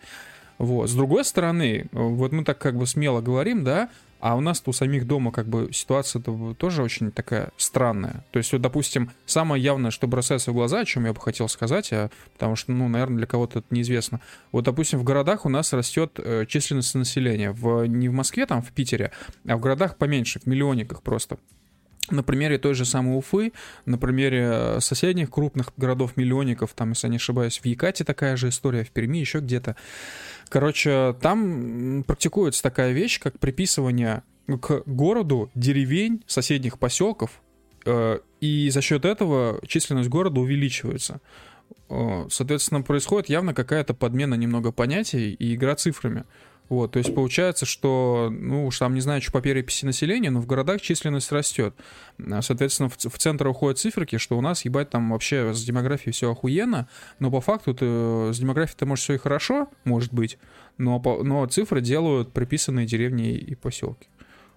Вот. 0.58 0.90
С 0.90 0.94
другой 0.94 1.24
стороны, 1.24 1.86
вот 1.92 2.32
мы 2.32 2.44
так 2.44 2.58
как 2.58 2.76
бы 2.76 2.86
смело 2.86 3.20
говорим, 3.20 3.64
да, 3.64 3.88
а 4.20 4.36
у 4.36 4.40
нас-то 4.40 4.70
у 4.70 4.72
самих 4.72 5.06
дома 5.06 5.32
как 5.32 5.48
бы 5.48 5.72
ситуация 5.72 6.20
-то 6.20 6.54
тоже 6.54 6.82
очень 6.82 7.10
такая 7.10 7.50
странная. 7.56 8.24
То 8.30 8.38
есть, 8.38 8.52
вот, 8.52 8.60
допустим, 8.60 9.10
самое 9.26 9.62
явное, 9.62 9.90
что 9.90 10.06
бросается 10.06 10.52
в 10.52 10.54
глаза, 10.54 10.80
о 10.80 10.84
чем 10.84 11.06
я 11.06 11.12
бы 11.12 11.20
хотел 11.20 11.48
сказать, 11.48 11.92
а, 11.92 12.10
потому 12.34 12.56
что, 12.56 12.72
ну, 12.72 12.88
наверное, 12.88 13.18
для 13.18 13.26
кого-то 13.26 13.60
это 13.60 13.68
неизвестно. 13.70 14.20
Вот, 14.52 14.64
допустим, 14.64 14.98
в 14.98 15.04
городах 15.04 15.46
у 15.46 15.48
нас 15.48 15.72
растет 15.72 16.18
э, 16.18 16.44
численность 16.46 16.94
населения. 16.94 17.52
В, 17.52 17.86
не 17.86 18.08
в 18.08 18.12
Москве, 18.12 18.46
там, 18.46 18.62
в 18.62 18.72
Питере, 18.72 19.10
а 19.46 19.56
в 19.56 19.60
городах 19.60 19.96
поменьше, 19.96 20.40
в 20.40 20.46
миллионниках 20.46 21.02
просто. 21.02 21.38
На 22.10 22.22
примере 22.24 22.58
той 22.58 22.74
же 22.74 22.84
самой 22.84 23.16
Уфы, 23.16 23.52
на 23.86 23.96
примере 23.96 24.50
э, 24.52 24.80
соседних 24.80 25.30
крупных 25.30 25.72
городов-миллионников, 25.76 26.72
там, 26.74 26.90
если 26.90 27.06
я 27.06 27.10
не 27.10 27.16
ошибаюсь, 27.16 27.60
в 27.60 27.64
Якате 27.66 28.04
такая 28.04 28.36
же 28.36 28.48
история, 28.48 28.84
в 28.84 28.90
Перми, 28.90 29.18
еще 29.18 29.38
где-то. 29.38 29.76
Короче, 30.50 31.14
там 31.22 32.02
практикуется 32.04 32.60
такая 32.60 32.90
вещь, 32.90 33.20
как 33.20 33.38
приписывание 33.38 34.24
к 34.48 34.82
городу 34.84 35.48
деревень, 35.54 36.24
соседних 36.26 36.80
поселков, 36.80 37.40
э, 37.86 38.18
и 38.40 38.68
за 38.70 38.80
счет 38.80 39.04
этого 39.04 39.60
численность 39.68 40.08
города 40.08 40.40
увеличивается. 40.40 41.20
Э, 41.88 42.26
соответственно, 42.30 42.82
происходит 42.82 43.28
явно 43.28 43.54
какая-то 43.54 43.94
подмена 43.94 44.34
немного 44.34 44.72
понятий 44.72 45.34
и 45.34 45.54
игра 45.54 45.76
цифрами. 45.76 46.24
Вот, 46.70 46.92
то 46.92 47.00
есть 47.00 47.12
получается, 47.12 47.66
что, 47.66 48.28
ну 48.30 48.66
уж 48.66 48.78
там 48.78 48.94
не 48.94 49.00
знаю, 49.00 49.20
что 49.20 49.32
по 49.32 49.40
переписи 49.40 49.84
населения, 49.84 50.30
но 50.30 50.40
в 50.40 50.46
городах 50.46 50.80
численность 50.80 51.32
растет. 51.32 51.74
А, 52.30 52.42
соответственно, 52.42 52.88
в, 52.88 52.96
в 52.96 53.18
центр 53.18 53.48
уходят 53.48 53.80
циферки, 53.80 54.18
что 54.18 54.38
у 54.38 54.40
нас, 54.40 54.64
ебать, 54.64 54.88
там 54.88 55.10
вообще 55.10 55.52
с 55.52 55.64
демографией 55.64 56.12
все 56.12 56.30
охуенно, 56.30 56.88
но 57.18 57.28
по 57.28 57.40
факту 57.40 57.74
ты, 57.74 57.84
с 58.32 58.38
демографией-то, 58.38 58.86
может, 58.86 59.02
все 59.02 59.14
и 59.14 59.18
хорошо, 59.18 59.68
может 59.82 60.14
быть, 60.14 60.38
но, 60.78 61.02
но 61.24 61.44
цифры 61.46 61.80
делают 61.80 62.32
приписанные 62.32 62.86
деревни 62.86 63.32
и 63.32 63.56
поселки. 63.56 64.06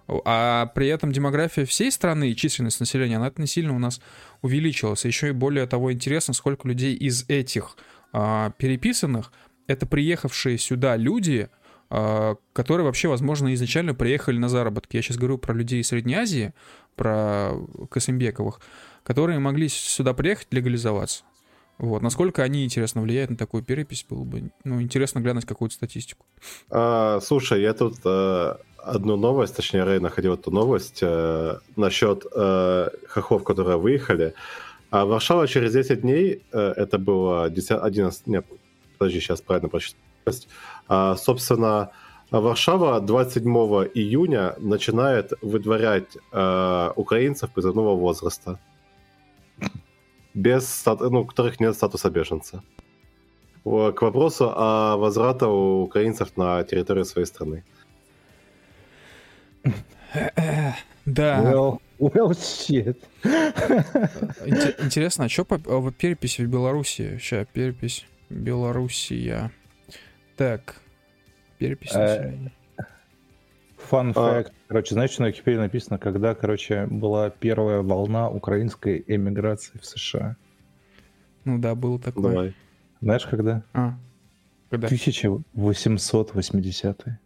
А 0.06 0.66
при 0.66 0.86
этом 0.86 1.10
демография 1.10 1.64
всей 1.64 1.90
страны 1.90 2.30
и 2.30 2.36
численность 2.36 2.78
населения, 2.78 3.16
она 3.16 3.32
не 3.38 3.48
сильно 3.48 3.74
у 3.74 3.80
нас 3.80 4.00
увеличилась. 4.40 5.04
Еще 5.04 5.30
и 5.30 5.32
более 5.32 5.66
того 5.66 5.92
интересно, 5.92 6.32
сколько 6.32 6.68
людей 6.68 6.94
из 6.94 7.24
этих 7.28 7.76
а, 8.12 8.50
переписанных, 8.50 9.32
это 9.66 9.84
приехавшие 9.84 10.58
сюда 10.58 10.96
люди, 10.96 11.48
которые 12.52 12.84
вообще, 12.84 13.08
возможно, 13.08 13.52
изначально 13.54 13.94
приехали 13.94 14.38
на 14.38 14.48
заработки. 14.48 14.96
Я 14.96 15.02
сейчас 15.02 15.16
говорю 15.16 15.38
про 15.38 15.54
людей 15.54 15.80
из 15.80 15.88
Средней 15.88 16.14
Азии, 16.14 16.52
про 16.96 17.52
Касымбековых, 17.90 18.60
которые 19.02 19.38
могли 19.38 19.68
сюда 19.68 20.14
приехать 20.14 20.48
легализоваться. 20.50 21.24
Вот. 21.78 22.02
Насколько 22.02 22.42
они, 22.42 22.64
интересно, 22.64 23.02
влияют 23.02 23.30
на 23.30 23.36
такую 23.36 23.62
перепись, 23.62 24.06
было 24.08 24.24
бы 24.24 24.50
ну, 24.64 24.80
интересно 24.80 25.20
глянуть 25.20 25.44
какую-то 25.44 25.74
статистику. 25.74 26.24
А, 26.70 27.20
слушай, 27.20 27.60
я 27.60 27.74
тут 27.74 27.96
а, 28.04 28.60
одну 28.78 29.16
новость, 29.16 29.56
точнее, 29.56 29.82
Рэй 29.82 29.98
находил 29.98 30.34
эту 30.34 30.50
новость 30.50 31.00
а, 31.02 31.58
насчет 31.76 32.24
а, 32.34 32.90
хохлов, 33.08 33.42
которые 33.42 33.78
выехали. 33.78 34.34
А 34.90 35.04
Варшава 35.04 35.48
через 35.48 35.72
10 35.72 36.02
дней, 36.02 36.42
а, 36.52 36.72
это 36.76 36.98
было 36.98 37.50
10, 37.50 37.72
11, 37.82 38.26
нет, 38.28 38.46
подожди, 38.96 39.18
сейчас 39.18 39.40
правильно 39.40 39.68
прочитать, 39.68 39.98
а, 40.00 40.13
собственно, 41.16 41.90
Варшава 42.30 43.00
27 43.00 43.46
июня 43.94 44.54
начинает 44.58 45.32
выдворять 45.42 46.16
э, 46.32 46.90
украинцев 46.96 47.50
призывного 47.50 47.94
возраста, 47.94 48.58
без, 50.32 50.84
ну, 50.86 51.20
у 51.20 51.24
которых 51.24 51.60
нет 51.60 51.74
статуса 51.74 52.10
беженца. 52.10 52.62
К 53.64 54.02
вопросу 54.02 54.52
о 54.54 54.96
возврате 54.96 55.46
украинцев 55.46 56.36
на 56.36 56.64
территорию 56.64 57.04
своей 57.04 57.26
страны. 57.26 57.64
Да. 61.06 61.42
Well, 61.42 61.80
well 61.98 62.30
shit. 62.30 62.96
Интересно, 64.82 65.26
а 65.26 65.28
что 65.28 65.44
по, 65.44 65.58
по 65.58 65.92
переписи 65.92 66.40
в 66.40 66.48
Беларуси? 66.48 67.18
Сейчас, 67.20 67.46
перепись 67.52 68.06
Белоруссия. 68.30 69.50
Так, 70.36 70.76
перепись 71.58 71.94
населения. 71.94 72.52
Фан 73.76 74.12
факт. 74.12 74.52
Короче, 74.68 74.94
знаешь, 74.94 75.10
что 75.10 75.22
на 75.22 75.28
Википедии 75.28 75.58
написано, 75.58 75.98
когда, 75.98 76.34
короче, 76.34 76.86
была 76.86 77.30
первая 77.30 77.82
волна 77.82 78.30
украинской 78.30 79.04
эмиграции 79.06 79.78
в 79.78 79.84
США? 79.84 80.36
Ну 81.44 81.58
да, 81.58 81.74
было 81.74 81.98
такое. 81.98 82.32
Давай. 82.32 82.54
Знаешь, 83.00 83.26
когда? 83.26 83.62
А, 83.74 83.98
когда? 84.70 84.88
1880-е. 84.88 87.18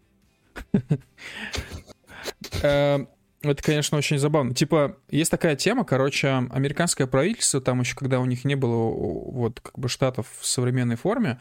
Э, 2.63 2.99
это, 3.43 3.63
конечно, 3.63 3.97
очень 3.97 4.19
забавно. 4.19 4.53
Типа, 4.53 4.97
есть 5.11 5.31
такая 5.31 5.57
тема, 5.57 5.85
короче, 5.85 6.29
американское 6.29 7.07
правительство, 7.07 7.61
там 7.61 7.81
еще 7.81 7.95
когда 7.95 8.21
у 8.21 8.25
них 8.25 8.45
не 8.45 8.57
было 8.57 8.91
вот 8.91 9.61
как 9.61 9.79
бы 9.79 9.89
штатов 9.89 10.27
в 10.41 10.47
современной 10.47 10.97
форме, 10.97 11.41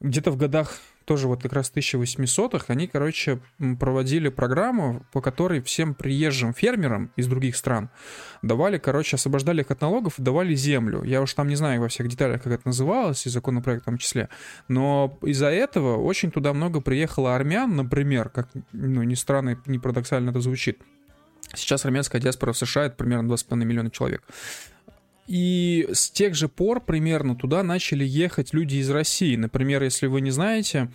где-то 0.00 0.32
в 0.32 0.36
годах 0.36 0.80
тоже 1.08 1.26
вот 1.26 1.42
как 1.42 1.54
раз 1.54 1.72
1800-х, 1.74 2.66
они, 2.68 2.86
короче, 2.86 3.40
проводили 3.80 4.28
программу, 4.28 5.06
по 5.10 5.22
которой 5.22 5.62
всем 5.62 5.94
приезжим 5.94 6.52
фермерам 6.52 7.10
из 7.16 7.26
других 7.26 7.56
стран 7.56 7.88
давали, 8.42 8.76
короче, 8.76 9.16
освобождали 9.16 9.62
их 9.62 9.70
от 9.70 9.80
налогов 9.80 10.18
и 10.18 10.22
давали 10.22 10.54
землю. 10.54 11.02
Я 11.04 11.22
уж 11.22 11.32
там 11.32 11.48
не 11.48 11.56
знаю 11.56 11.80
во 11.80 11.88
всех 11.88 12.08
деталях, 12.08 12.42
как 12.42 12.52
это 12.52 12.62
называлось, 12.66 13.26
и 13.26 13.30
законопроект 13.30 13.82
в 13.82 13.84
том 13.86 13.96
числе, 13.96 14.28
но 14.68 15.18
из-за 15.22 15.46
этого 15.46 15.96
очень 15.96 16.30
туда 16.30 16.52
много 16.52 16.82
приехало 16.82 17.34
армян, 17.34 17.74
например, 17.74 18.28
как, 18.28 18.50
ну, 18.72 19.02
ни 19.02 19.14
странно, 19.14 19.58
ни 19.64 19.78
парадоксально 19.78 20.28
это 20.28 20.40
звучит. 20.42 20.78
Сейчас 21.54 21.86
армянская 21.86 22.20
диаспора 22.20 22.52
в 22.52 22.58
США 22.58 22.84
это 22.84 22.96
примерно 22.96 23.32
2,5 23.32 23.56
миллиона 23.64 23.90
человек. 23.90 24.22
И 25.28 25.86
с 25.92 26.10
тех 26.10 26.34
же 26.34 26.48
пор 26.48 26.80
примерно 26.80 27.36
туда 27.36 27.62
начали 27.62 28.02
ехать 28.02 28.54
люди 28.54 28.76
из 28.76 28.88
России. 28.88 29.36
Например, 29.36 29.82
если 29.82 30.06
вы 30.06 30.22
не 30.22 30.30
знаете, 30.30 30.88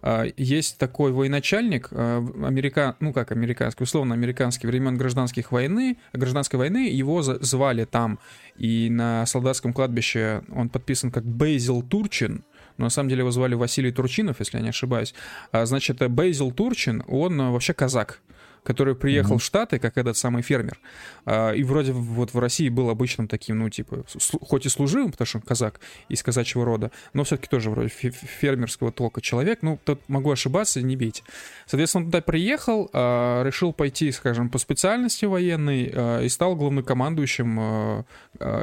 а, 0.00 0.26
есть 0.36 0.78
такой 0.78 1.10
военачальник, 1.10 1.88
а, 1.90 2.24
америка... 2.46 2.96
ну 3.00 3.12
как 3.12 3.32
американский, 3.32 3.82
условно 3.82 4.14
американский, 4.14 4.68
времен 4.68 4.96
гражданских 4.96 5.50
войны, 5.50 5.98
гражданской 6.12 6.56
войны, 6.56 6.88
его 6.88 7.20
звали 7.22 7.84
там, 7.84 8.20
и 8.56 8.88
на 8.90 9.26
солдатском 9.26 9.72
кладбище 9.72 10.42
он 10.54 10.68
подписан 10.68 11.10
как 11.10 11.24
Бейзил 11.24 11.82
Турчин, 11.82 12.44
но 12.76 12.84
на 12.84 12.90
самом 12.90 13.08
деле 13.08 13.20
его 13.20 13.32
звали 13.32 13.54
Василий 13.54 13.90
Турчинов, 13.90 14.38
если 14.38 14.58
я 14.58 14.62
не 14.62 14.68
ошибаюсь. 14.68 15.14
А, 15.50 15.66
значит, 15.66 15.98
Бейзил 16.10 16.52
Турчин, 16.52 17.02
он 17.08 17.38
вообще 17.50 17.74
казак 17.74 18.20
который 18.62 18.94
приехал 18.94 19.36
mm-hmm. 19.36 19.38
в 19.38 19.44
Штаты, 19.44 19.78
как 19.78 19.96
этот 19.96 20.16
самый 20.16 20.42
фермер, 20.42 20.78
а, 21.24 21.52
и 21.52 21.62
вроде 21.62 21.92
вот 21.92 22.34
в 22.34 22.38
России 22.38 22.68
был 22.68 22.90
обычным 22.90 23.28
таким, 23.28 23.58
ну, 23.58 23.70
типа, 23.70 24.04
хоть 24.40 24.66
и 24.66 24.68
служивым, 24.68 25.12
потому 25.12 25.26
что 25.26 25.38
он 25.38 25.42
казак 25.42 25.80
из 26.08 26.22
казачьего 26.22 26.64
рода, 26.64 26.90
но 27.12 27.24
все-таки 27.24 27.48
тоже 27.48 27.70
вроде 27.70 27.88
фермерского 27.88 28.92
толка 28.92 29.20
человек, 29.20 29.60
ну, 29.62 29.78
тут 29.84 30.00
могу 30.08 30.30
ошибаться, 30.30 30.82
не 30.82 30.96
бейте. 30.96 31.22
Соответственно, 31.66 32.04
он 32.04 32.10
туда 32.10 32.22
приехал, 32.22 32.90
а, 32.92 33.42
решил 33.44 33.72
пойти, 33.72 34.12
скажем, 34.12 34.48
по 34.50 34.58
специальности 34.58 35.24
военной 35.24 35.90
а, 35.94 36.22
и 36.22 36.28
стал 36.28 36.56
главнокомандующим 36.56 38.04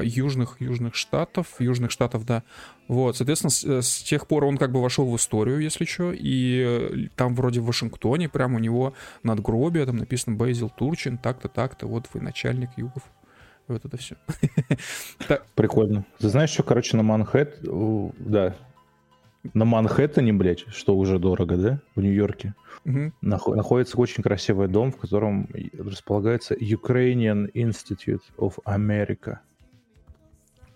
южных, 0.01 0.57
южных 0.59 0.95
штатов, 0.95 1.47
южных 1.59 1.91
штатов, 1.91 2.25
да, 2.25 2.43
вот, 2.87 3.17
соответственно, 3.17 3.51
с, 3.51 3.63
э, 3.63 3.81
с 3.81 4.03
тех 4.03 4.27
пор 4.27 4.45
он 4.45 4.57
как 4.57 4.71
бы 4.71 4.81
вошел 4.81 5.09
в 5.09 5.15
историю, 5.15 5.59
если 5.59 5.85
что, 5.85 6.11
и 6.13 6.63
э, 6.65 7.07
там 7.15 7.35
вроде 7.35 7.59
в 7.59 7.65
Вашингтоне 7.65 8.29
прям 8.29 8.55
у 8.55 8.59
него 8.59 8.93
надгробие, 9.23 9.85
там 9.85 9.97
написано 9.97 10.35
Бейзил 10.35 10.69
Турчин, 10.69 11.17
так-то, 11.17 11.49
так-то, 11.49 11.87
вот 11.87 12.07
вы 12.13 12.21
начальник 12.21 12.69
югов. 12.77 13.03
Вот 13.67 13.83
это 13.83 13.97
все. 13.97 14.15
Прикольно. 15.55 16.05
Ты 16.19 16.29
знаешь, 16.29 16.51
что, 16.51 16.63
короче, 16.63 16.95
на 16.95 17.03
Манхэттене, 17.03 18.13
да, 18.17 18.55
на 19.53 19.65
Манхэттене, 19.65 20.31
блядь, 20.33 20.65
что 20.69 20.97
уже 20.97 21.19
дорого, 21.19 21.57
да, 21.57 21.79
в 21.95 22.01
Нью-Йорке, 22.01 22.53
угу. 22.85 23.11
находится 23.21 23.97
очень 23.97 24.23
красивый 24.23 24.67
дом, 24.67 24.91
в 24.91 24.97
котором 24.97 25.49
располагается 25.77 26.55
Ukrainian 26.55 27.51
Institute 27.53 28.23
of 28.37 28.53
America. 28.65 29.39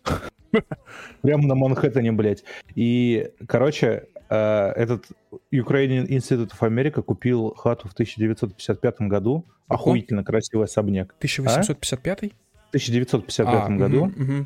Прямо 1.21 1.47
на 1.47 1.55
Манхэттене, 1.55 2.11
блядь. 2.11 2.43
И, 2.75 3.29
короче, 3.47 4.07
э, 4.29 4.71
этот 4.75 5.05
Ukrainian 5.51 6.07
Institute 6.07 6.51
of 6.51 6.59
America 6.61 7.01
купил 7.01 7.53
хату 7.55 7.87
в 7.87 7.93
1955 7.93 9.01
году. 9.01 9.45
Охуительно 9.67 10.23
красивый 10.23 10.65
особняк. 10.65 11.15
1855? 11.17 12.23
А? 12.23 12.27
В 12.27 12.69
1955 12.69 13.47
а, 13.47 13.69
году. 13.69 14.05
Угу, 14.05 14.23
угу. 14.23 14.45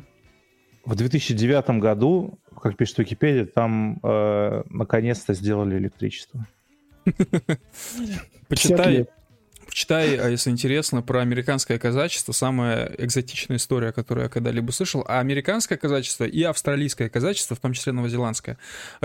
В 0.84 0.94
2009 0.94 1.80
году, 1.80 2.38
как 2.62 2.76
пишет 2.76 2.98
Википедия, 2.98 3.44
там 3.44 3.98
э, 4.02 4.62
наконец-то 4.70 5.34
сделали 5.34 5.78
электричество. 5.78 6.46
Почитай, 8.48 9.08
Читай, 9.76 10.16
а 10.16 10.30
если 10.30 10.48
интересно, 10.48 11.02
про 11.02 11.20
американское 11.20 11.78
казачество. 11.78 12.32
Самая 12.32 12.94
экзотичная 12.96 13.58
история, 13.58 13.92
которую 13.92 14.24
я 14.24 14.30
когда-либо 14.30 14.70
слышал. 14.70 15.04
А 15.06 15.20
американское 15.20 15.76
казачество 15.76 16.24
и 16.24 16.42
австралийское 16.44 17.10
казачество, 17.10 17.56
в 17.56 17.60
том 17.60 17.74
числе 17.74 17.92
новозеландское. 17.92 18.56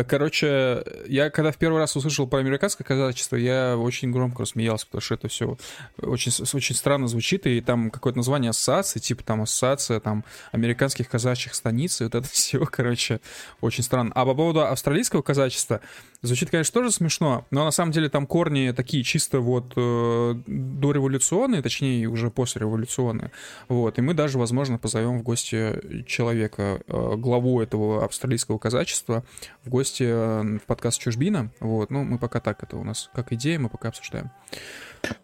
Короче, 0.08 0.82
я 1.08 1.30
когда 1.30 1.52
в 1.52 1.58
первый 1.58 1.80
раз 1.80 1.98
услышал 1.98 2.26
про 2.26 2.38
американское 2.40 2.86
казачество, 2.86 3.36
я 3.36 3.76
очень 3.78 4.12
громко 4.12 4.44
рассмеялся, 4.44 4.86
потому 4.86 5.02
что 5.02 5.16
это 5.16 5.28
все 5.28 5.58
очень, 6.02 6.32
очень 6.54 6.76
странно 6.76 7.10
звучит, 7.10 7.48
и 7.48 7.60
там 7.60 7.92
какое-то 7.92 8.20
название 8.20 8.52
ассоциации, 8.52 9.00
типа 9.00 9.26
там 9.26 9.42
ассоциация 9.42 10.00
там 10.00 10.24
американских 10.54 11.10
казачьих 11.10 11.54
станиц, 11.54 12.00
и 12.00 12.06
вот 12.06 12.16
это 12.16 12.28
все, 12.32 12.66
короче, 12.66 13.20
очень 13.60 13.84
странно. 13.84 14.14
А 14.16 14.24
по 14.24 14.34
поводу 14.34 14.62
австралийского 14.62 15.22
казачества, 15.22 15.82
звучит, 16.22 16.50
конечно, 16.50 16.74
тоже 16.74 16.92
смешно, 16.92 17.46
но 17.52 17.66
на 17.66 17.72
самом 17.72 17.92
деле 17.92 18.10
там 18.10 18.28
корни 18.28 18.72
такие 18.72 19.04
чисто 19.04 19.40
вот 19.40 19.74
э, 19.76 20.36
дореволюционные, 20.46 21.62
точнее, 21.62 22.08
уже 22.08 22.30
послереволюционные. 22.30 23.32
Вот. 23.68 23.98
И 23.98 24.02
мы 24.02 24.14
даже, 24.14 24.38
возможно, 24.38 24.78
позовем 24.78 25.20
в 25.20 25.24
гости 25.24 26.04
человека, 26.06 26.82
э, 26.86 27.16
главу 27.18 27.62
этого 27.62 28.06
австралийского 28.06 28.58
казачества, 28.60 29.24
в 29.64 29.70
гости 29.70 30.04
э, 30.04 30.58
в 30.58 30.66
подкаст 30.66 31.02
«Чужбина». 31.02 31.52
Вот. 31.60 31.90
Ну, 31.90 32.04
мы 32.04 32.20
пока 32.20 32.40
так, 32.40 32.62
это 32.64 32.78
у 32.78 32.84
нас 32.84 33.10
как 33.14 33.34
идея, 33.34 33.60
мы 33.60 33.70
пока 33.70 33.90
обсуждаем. 33.90 34.32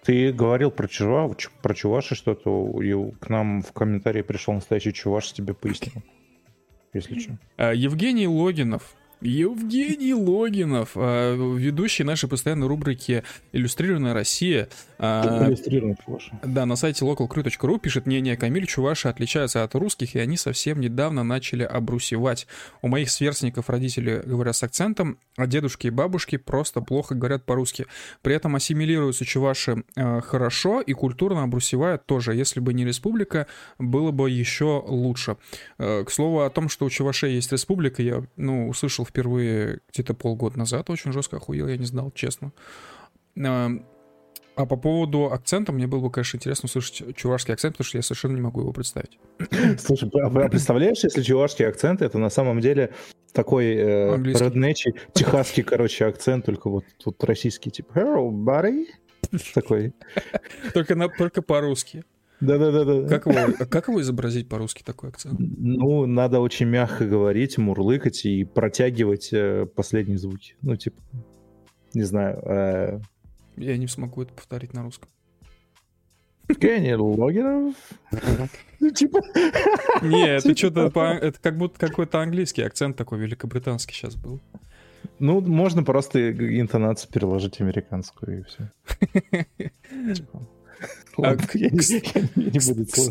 Ты 0.04 0.34
говорил 0.34 0.72
про, 0.72 0.88
чува, 0.88 1.32
про 1.62 1.74
чуваши 1.76 2.16
что-то, 2.16 2.82
и 2.82 3.12
к 3.20 3.30
нам 3.30 3.62
в 3.62 3.72
комментарии 3.72 4.24
пришел 4.24 4.54
настоящий 4.54 4.94
чуваш, 4.94 5.32
тебе 5.34 5.54
пояснил. 5.54 6.02
Если 6.94 7.20
что. 7.20 7.38
Э, 7.58 7.76
Евгений 7.76 8.28
Логинов 8.28 8.96
Евгений 9.22 10.14
Логинов, 10.14 10.92
а, 10.96 11.36
ведущий 11.36 12.04
нашей 12.04 12.30
постоянной 12.30 12.68
рубрики 12.68 13.24
«Иллюстрированная 13.52 14.14
Россия». 14.14 14.70
А, 15.00 15.48
Иллюстрированная. 15.48 15.98
Да, 16.44 16.66
на 16.66 16.76
сайте 16.76 17.04
localcru.ru 17.04 17.80
пишет 17.80 18.06
«Не-не, 18.06 18.36
Камиль, 18.38 18.68
Чуваши 18.68 19.08
отличаются 19.08 19.64
от 19.64 19.74
русских, 19.76 20.16
и 20.16 20.20
они 20.20 20.38
совсем 20.38 20.80
недавно 20.80 21.24
начали 21.24 21.64
обрусевать. 21.64 22.48
У 22.82 22.88
моих 22.88 23.10
сверстников 23.10 23.70
родители 23.70 24.22
говорят 24.24 24.56
с 24.56 24.64
акцентом, 24.64 25.18
а 25.36 25.48
дедушки 25.48 25.88
и 25.88 25.90
бабушки 25.90 26.38
просто 26.38 26.82
плохо 26.82 27.16
говорят 27.16 27.44
по-русски. 27.44 27.88
При 28.22 28.36
этом 28.36 28.56
ассимилируются 28.56 29.26
чуваши 29.26 29.84
э, 29.96 30.22
хорошо 30.22 30.82
и 30.82 30.94
культурно 30.94 31.44
обрусевают 31.44 32.06
тоже. 32.06 32.36
Если 32.36 32.60
бы 32.60 32.74
не 32.74 32.86
республика, 32.86 33.48
было 33.80 34.12
бы 34.12 34.30
еще 34.30 34.84
лучше. 34.86 35.38
Э, 35.80 36.04
к 36.06 36.12
слову 36.12 36.42
о 36.42 36.50
том, 36.50 36.70
что 36.70 36.86
у 36.86 36.90
чувашей 36.90 37.34
есть 37.34 37.52
республика, 37.52 38.04
я 38.04 38.24
ну, 38.36 38.70
услышал 38.70 39.07
впервые 39.08 39.80
где-то 39.92 40.14
полгода 40.14 40.58
назад, 40.58 40.90
очень 40.90 41.12
жестко 41.12 41.38
охуел, 41.38 41.68
я 41.68 41.78
не 41.78 41.86
знал, 41.86 42.12
честно. 42.12 42.52
А, 43.44 43.70
а 44.56 44.66
по 44.66 44.76
поводу 44.76 45.32
акцента, 45.32 45.72
мне 45.72 45.88
было 45.88 46.00
бы, 46.00 46.12
конечно, 46.12 46.38
интересно 46.38 46.66
услышать 46.66 47.16
чувашский 47.16 47.54
акцент, 47.54 47.76
потому 47.76 47.88
что 47.88 47.98
я 47.98 48.02
совершенно 48.02 48.36
не 48.36 48.42
могу 48.42 48.62
его 48.62 48.74
представить. 48.74 49.20
Слушай, 49.80 50.10
а 50.14 50.50
представляешь, 50.50 51.04
если 51.04 51.22
чувашский 51.22 51.66
акцент, 51.66 52.02
это 52.02 52.18
на 52.18 52.30
самом 52.30 52.60
деле 52.60 52.92
такой 53.34 53.76
э, 53.76 54.16
роднечий, 54.16 54.96
техасский, 55.14 55.64
короче, 55.64 56.06
акцент, 56.06 56.46
только 56.46 56.70
вот 56.70 56.86
тут 56.98 57.24
российский, 57.24 57.70
типа 57.70 58.00
«Hello, 58.00 58.30
buddy!» 58.32 58.86
такой. 59.54 59.94
Только, 60.74 60.96
на, 60.96 61.10
только 61.10 61.42
по-русски. 61.42 62.04
Да-да-да. 62.40 63.08
Как 63.08 63.26
его, 63.26 63.66
как 63.66 63.88
его 63.88 64.02
изобразить 64.02 64.48
по-русски 64.48 64.84
такой 64.84 65.10
акцент? 65.10 65.40
Ну, 65.40 66.06
надо 66.06 66.40
очень 66.40 66.68
мягко 66.68 67.06
говорить, 67.06 67.58
мурлыкать 67.58 68.26
и 68.26 68.44
протягивать 68.44 69.30
э, 69.34 69.66
последние 69.66 70.18
звуки. 70.18 70.56
Ну, 70.62 70.76
типа, 70.76 71.02
не 71.94 72.04
знаю. 72.04 72.40
Э... 72.46 73.00
Я 73.56 73.78
не 73.78 73.88
смогу 73.88 74.22
это 74.22 74.34
повторить 74.34 74.74
на 74.74 74.84
русском. 74.84 75.10
Кенни 76.48 76.94
Логинов? 76.94 77.76
Ну, 78.80 78.92
типа... 78.92 79.20
Не, 80.04 80.36
это 80.38 80.56
что-то... 80.56 80.92
Это 81.02 81.40
как 81.42 81.58
будто 81.58 81.80
какой-то 81.80 82.22
английский 82.22 82.62
акцент 82.62 82.96
такой 82.96 83.20
великобританский 83.20 83.94
сейчас 83.94 84.16
был. 84.16 84.40
Ну, 85.20 85.42
можно 85.42 85.84
просто 85.84 86.32
интонацию 86.32 87.12
переложить 87.12 87.60
американскую 87.60 88.40
и 88.40 88.44
все. 88.44 88.72
А, 91.20 91.36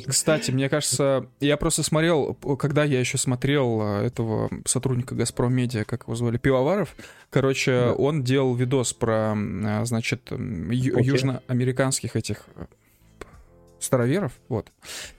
кстати, 0.07 0.53
мне 0.53 0.69
кажется, 0.69 1.27
я 1.41 1.57
просто 1.57 1.83
смотрел, 1.83 2.35
когда 2.35 2.85
я 2.85 3.01
еще 3.01 3.19
смотрел 3.19 3.81
а, 3.81 4.05
этого 4.05 4.49
сотрудника 4.65 5.17
Газпром 5.17 5.53
Медиа, 5.53 5.85
как 5.85 6.05
его 6.05 6.15
звали, 6.15 6.39
Пивоваров, 6.39 6.95
короче, 7.31 7.95
он 7.99 8.23
делал 8.23 8.55
видос 8.55 8.93
про, 8.93 9.35
а, 9.35 9.85
значит, 9.85 10.31
южноамериканских 10.31 12.15
этих 12.15 12.47
староверов, 13.79 14.33
вот. 14.49 14.73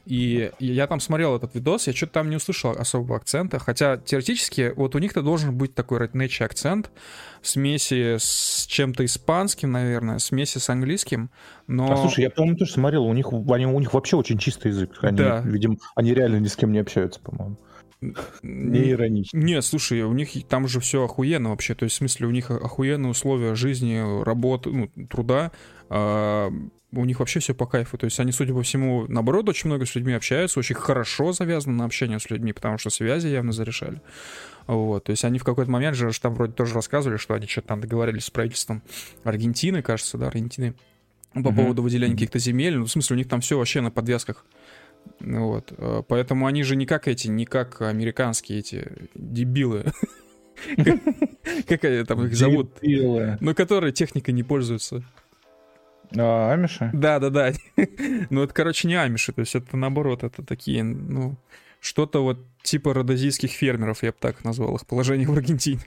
И, 0.05 0.51
я 0.59 0.87
там 0.87 0.99
смотрел 0.99 1.35
этот 1.35 1.55
видос, 1.55 1.87
я 1.87 1.93
что-то 1.93 2.13
там 2.13 2.29
не 2.29 2.37
услышал 2.37 2.71
особого 2.71 3.17
акцента, 3.17 3.59
хотя 3.59 3.97
теоретически 3.97 4.73
вот 4.75 4.95
у 4.95 4.99
них-то 4.99 5.21
должен 5.21 5.57
быть 5.57 5.75
такой 5.75 5.99
ретнечий 5.99 6.43
акцент, 6.45 6.91
смеси 7.41 8.17
с 8.19 8.65
чем-то 8.67 9.05
испанским, 9.05 9.71
наверное, 9.71 10.19
смеси 10.19 10.57
с 10.57 10.69
английским, 10.69 11.29
но... 11.67 11.91
А 11.91 11.97
слушай, 11.97 12.21
я, 12.21 12.29
по-моему, 12.29 12.57
тоже 12.57 12.73
смотрел, 12.73 13.05
у 13.05 13.13
них, 13.13 13.27
они, 13.31 13.65
у 13.65 13.79
них 13.79 13.93
вообще 13.93 14.17
очень 14.17 14.37
чистый 14.37 14.69
язык, 14.69 14.97
они, 15.01 15.17
да. 15.17 15.41
видимо, 15.41 15.77
они 15.95 16.13
реально 16.13 16.37
ни 16.37 16.47
с 16.47 16.55
кем 16.55 16.71
не 16.71 16.79
общаются, 16.79 17.19
по-моему. 17.19 17.57
Не 18.43 18.91
иронично. 18.91 19.37
Нет, 19.37 19.65
слушай, 19.65 20.03
у 20.03 20.13
них 20.13 20.29
там 20.47 20.67
же 20.67 20.79
все 20.79 21.03
охуенно 21.03 21.49
вообще. 21.49 21.73
То 21.73 21.85
есть, 21.85 21.95
в 21.95 21.97
смысле, 21.97 22.27
у 22.27 22.31
них 22.31 22.51
охуенные 22.51 23.09
условия 23.09 23.55
жизни, 23.55 24.23
работы, 24.23 24.69
ну, 24.69 25.07
труда. 25.07 25.51
У 26.93 27.03
них 27.03 27.19
вообще 27.19 27.39
все 27.39 27.53
по 27.53 27.65
кайфу. 27.65 27.97
То 27.97 28.05
есть 28.05 28.19
они, 28.19 28.31
судя 28.31 28.53
по 28.53 28.61
всему, 28.63 29.05
наоборот, 29.07 29.49
очень 29.49 29.67
много 29.67 29.85
с 29.85 29.93
людьми 29.95 30.13
общаются, 30.13 30.59
очень 30.59 30.75
хорошо 30.75 31.33
завязаны 31.33 31.75
на 31.75 31.85
общение 31.85 32.19
с 32.19 32.29
людьми, 32.29 32.53
потому 32.53 32.77
что 32.77 32.89
связи 32.89 33.27
явно 33.27 33.51
зарешали. 33.51 34.01
Вот. 34.67 35.05
То 35.05 35.11
есть 35.11 35.25
они 35.25 35.37
в 35.37 35.43
какой-то 35.43 35.69
момент 35.69 35.97
же 35.97 36.09
там 36.21 36.33
вроде 36.33 36.53
тоже 36.53 36.73
рассказывали, 36.73 37.17
что 37.17 37.33
они 37.33 37.45
что-то 37.45 37.69
там 37.69 37.81
договорились 37.81 38.25
с 38.25 38.29
правительством 38.29 38.83
Аргентины, 39.23 39.81
кажется, 39.81 40.17
да, 40.17 40.27
Аргентины, 40.27 40.75
по 41.33 41.39
mm-hmm. 41.39 41.55
поводу 41.55 41.83
выделения 41.83 42.13
каких-то 42.13 42.39
земель. 42.39 42.77
Ну, 42.77 42.85
в 42.85 42.91
смысле, 42.91 43.15
у 43.15 43.17
них 43.17 43.27
там 43.27 43.41
все 43.41 43.57
вообще 43.57 43.81
на 43.81 43.91
подвязках. 43.91 44.45
Вот. 45.19 45.73
Поэтому 46.07 46.47
они 46.47 46.63
же 46.63 46.75
не 46.75 46.85
как 46.85 47.07
эти, 47.07 47.27
не 47.27 47.45
как 47.45 47.81
американские 47.81 48.59
эти 48.59 48.91
дебилы. 49.15 49.85
Как 51.67 51.83
они 51.83 52.03
там 52.03 52.25
их 52.25 52.35
зовут? 52.35 52.71
Ну, 52.81 53.53
которые 53.53 53.93
техникой 53.93 54.33
не 54.33 54.41
пользуются. 54.41 55.03
А, 56.15 56.53
амиши? 56.53 56.89
Да, 56.93 57.19
да, 57.19 57.29
да. 57.29 57.51
ну, 58.29 58.43
это, 58.43 58.53
короче, 58.53 58.87
не 58.87 58.95
амиши, 58.95 59.33
то 59.33 59.41
есть 59.41 59.55
это 59.55 59.75
наоборот, 59.75 60.23
это 60.23 60.43
такие, 60.43 60.83
ну, 60.83 61.35
что-то 61.79 62.23
вот 62.23 62.39
типа 62.63 62.93
родозийских 62.93 63.51
фермеров, 63.51 64.03
я 64.03 64.11
бы 64.11 64.17
так 64.19 64.43
назвал 64.43 64.75
их 64.75 64.85
положение 64.85 65.27
в 65.27 65.33
Аргентине. 65.33 65.81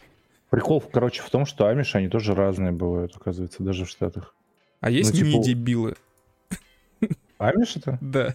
Прикол, 0.50 0.80
короче, 0.80 1.22
в 1.22 1.30
том, 1.30 1.46
что 1.46 1.68
амиши, 1.68 1.98
они 1.98 2.08
тоже 2.08 2.34
разные 2.34 2.72
бывают, 2.72 3.14
оказывается, 3.16 3.62
даже 3.62 3.84
в 3.84 3.88
Штатах. 3.88 4.34
А 4.80 4.90
есть 4.90 5.12
ну, 5.12 5.18
типа... 5.18 5.28
не 5.28 5.42
дебилы? 5.42 5.94
Амиши-то? 7.38 7.98
Да. 8.00 8.34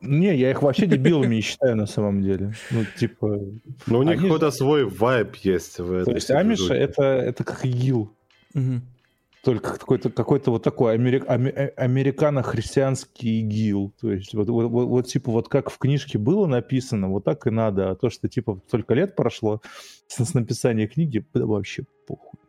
Не, 0.00 0.36
я 0.36 0.52
их 0.52 0.62
вообще 0.62 0.86
дебилами 0.86 1.36
не 1.36 1.40
считаю 1.40 1.76
на 1.76 1.86
самом 1.86 2.22
деле. 2.22 2.54
Ну, 2.70 2.84
типа... 2.96 3.40
Но 3.86 3.98
у 3.98 4.02
них 4.04 4.22
какой-то 4.22 4.50
свой 4.52 4.84
вайб 4.84 5.34
есть 5.36 5.80
в 5.80 5.92
этом. 5.92 6.04
То 6.04 6.14
есть 6.14 6.30
амиши— 6.30 6.72
это, 6.74 7.02
это 7.02 7.44
как 7.44 7.64
ИГИЛ. 7.64 8.12
Угу. 8.54 8.80
Только 9.44 9.78
какой-то 9.78 10.10
какой 10.10 10.42
вот 10.46 10.62
такой 10.62 10.94
америк, 10.94 11.24
э, 11.28 11.68
американо-христианский 11.76 13.40
ИГИЛ. 13.40 13.92
То 14.00 14.12
есть 14.12 14.34
вот, 14.34 14.48
вот, 14.48 14.68
вот, 14.68 14.86
вот 14.86 15.06
типа 15.06 15.30
вот 15.30 15.48
как 15.48 15.70
в 15.70 15.78
книжке 15.78 16.18
было 16.18 16.46
написано, 16.46 17.08
вот 17.08 17.24
так 17.24 17.46
и 17.46 17.50
надо. 17.50 17.90
А 17.90 17.94
то, 17.94 18.10
что 18.10 18.28
типа 18.28 18.60
столько 18.66 18.94
лет 18.94 19.14
прошло 19.14 19.60
с, 20.06 20.24
с 20.24 20.34
написания 20.34 20.86
книги, 20.86 21.24
да 21.34 21.46
вообще 21.46 21.84
похуй. 22.06 22.40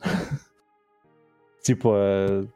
Типа 1.62 2.46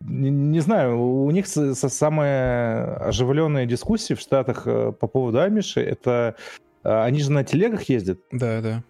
не, 0.00 0.30
не 0.30 0.60
знаю, 0.60 1.00
у 1.00 1.30
них 1.30 1.46
самая 1.46 2.96
оживленная 2.96 3.66
дискуссия 3.66 4.14
в 4.14 4.20
Штатах 4.20 4.66
э, 4.66 4.92
по 4.92 5.06
поводу 5.06 5.40
Амиши, 5.40 5.80
это 5.80 6.36
э, 6.82 7.02
они 7.02 7.20
же 7.20 7.30
на 7.30 7.44
телегах 7.44 7.84
ездят. 7.84 8.18
Да, 8.32 8.60
да. 8.60 8.82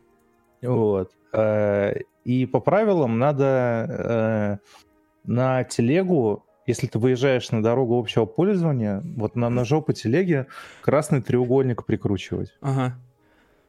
Вот. 0.63 1.13
Э, 1.33 1.95
и 2.25 2.47
по 2.47 2.61
правилам 2.61 3.19
надо 3.19 4.61
на 5.25 5.65
телегу, 5.65 6.45
если 6.67 6.87
ты 6.87 6.99
выезжаешь 6.99 7.51
на 7.51 7.63
дорогу 7.63 7.99
общего 7.99 8.27
пользования, 8.27 9.03
вот 9.17 9.37
на, 9.37 9.49
на 9.51 9.65
жопу 9.65 9.93
телеги 9.93 10.47
красный 10.83 11.23
треугольник 11.23 11.85
прикручивать. 11.85 12.53
Ага. 12.61 12.97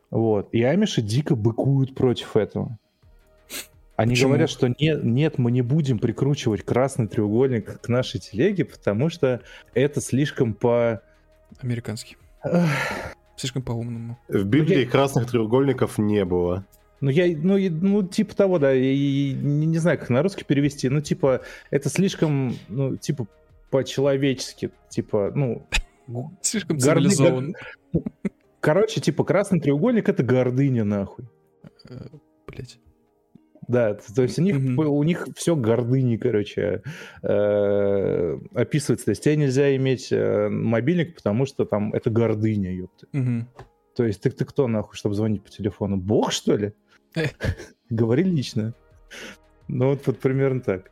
Вот. 0.09 0.49
И 0.53 0.61
амиши 0.63 1.01
дико 1.01 1.35
быкуют 1.35 1.95
против 1.95 2.35
этого. 2.35 2.77
Они 3.95 4.15
Почему? 4.15 4.29
говорят, 4.29 4.49
что 4.49 4.67
нет, 4.67 5.03
нет, 5.03 5.37
мы 5.37 5.51
не 5.51 5.61
будем 5.61 5.99
прикручивать 5.99 6.63
красный 6.63 7.07
треугольник 7.07 7.81
к 7.81 7.87
нашей 7.87 8.19
телеге, 8.19 8.65
потому 8.65 9.09
что 9.09 9.41
это 9.73 10.01
слишком 10.01 10.53
по... 10.53 11.01
Американский. 11.61 12.17
Слишком 13.35 13.61
по-умному. 13.61 14.17
В 14.27 14.43
Библии 14.45 14.85
я- 14.85 14.89
красных 14.89 15.29
треугольников 15.29 15.97
не 15.97 16.25
было. 16.25 16.65
Ну, 17.01 17.09
я, 17.09 17.35
ну, 17.35 17.57
и- 17.57 17.69
ну, 17.69 18.03
типа 18.07 18.35
того, 18.35 18.59
да, 18.59 18.73
и, 18.73 19.33
не, 19.33 19.65
не 19.65 19.77
знаю, 19.79 19.97
как 19.99 20.09
на 20.09 20.21
русский 20.21 20.43
перевести, 20.45 20.87
ну, 20.87 21.01
типа, 21.01 21.41
это 21.71 21.89
слишком, 21.89 22.55
ну, 22.69 22.95
типа, 22.95 23.27
по-человечески, 23.71 24.69
типа, 24.89 25.31
ну, 25.35 25.67
Слишком 26.41 26.77
горды- 26.77 27.09
цивилизован. 27.09 27.55
короче, 28.59 29.01
типа, 29.01 29.23
красный 29.23 29.59
треугольник— 29.59 30.07
это 30.09 30.23
гордыня, 30.23 30.83
нахуй. 30.83 31.25
Блять. 32.47 32.79
Да, 33.67 33.93
то 33.93 34.23
есть 34.23 34.37
у 34.37 34.41
них, 34.41 34.57
Мгм. 34.57 34.79
у 34.79 35.03
них 35.03 35.27
все 35.35 35.55
гордыни, 35.55 36.17
короче, 36.17 36.81
э, 37.23 38.37
описывается. 38.53 39.05
То 39.05 39.11
есть 39.11 39.23
тебе 39.23 39.35
нельзя 39.37 39.73
иметь 39.77 40.11
э, 40.11 40.49
мобильник, 40.49 41.15
потому 41.15 41.45
что 41.45 41.63
там 41.65 41.93
это 41.93 42.09
гордыня, 42.09 42.73
ёпта. 42.75 43.07
То 43.95 44.03
есть 44.05 44.21
ты, 44.21 44.29
ты 44.31 44.45
кто, 44.45 44.67
нахуй, 44.67 44.95
чтобы 44.95 45.15
звонить 45.15 45.43
по 45.43 45.49
телефону? 45.49 45.97
Бог, 45.97 46.31
что 46.31 46.55
ли? 46.55 46.73
Говори 47.89 48.23
лично. 48.23 48.73
Ну, 49.67 49.89
вот, 49.89 50.05
вот 50.07 50.19
примерно 50.19 50.61
так. 50.61 50.91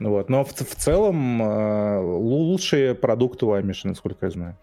Вот. 0.00 0.28
Но 0.28 0.44
в, 0.44 0.52
в 0.52 0.74
целом 0.74 1.42
э, 1.42 1.44
лу- 1.44 2.50
лучшие 2.50 2.94
продукты 2.94 3.46
у 3.46 3.52
Амиши, 3.52 3.88
насколько 3.88 4.26
я 4.26 4.30
знаю. 4.30 4.56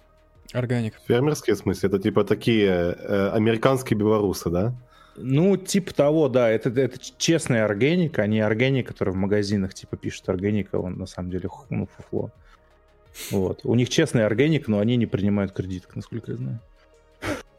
Органик. 0.54 0.96
Фермерские, 1.08 1.56
в 1.56 1.60
смысле, 1.60 1.90
это 1.90 2.00
типа 2.00 2.24
такие 2.24 2.70
э, 2.70 3.30
американские 3.34 3.98
белорусы, 3.98 4.50
да? 4.50 4.74
Ну, 5.16 5.58
типа 5.58 5.94
того, 5.94 6.30
да, 6.30 6.50
это, 6.50 6.70
это 6.70 6.98
честный 7.18 7.64
органик, 7.64 8.20
а 8.20 8.28
не 8.28 8.40
органик, 8.40 8.88
который 8.88 9.14
в 9.14 9.18
магазинах 9.18 9.74
типа 9.74 9.98
пишут 9.98 10.30
органик, 10.30 10.70
а 10.72 10.80
он 10.80 10.98
на 10.98 11.06
самом 11.06 11.30
деле 11.30 11.50
ну, 11.70 11.88
фуфло. 11.98 12.32
Вот. 13.32 13.62
У 13.64 13.76
них 13.76 13.90
честный 13.90 14.26
органик, 14.26 14.68
но 14.68 14.80
они 14.80 14.96
не 14.96 15.06
принимают 15.06 15.52
кредит, 15.52 15.84
насколько 15.94 16.32
я 16.32 16.38
знаю. 16.38 16.60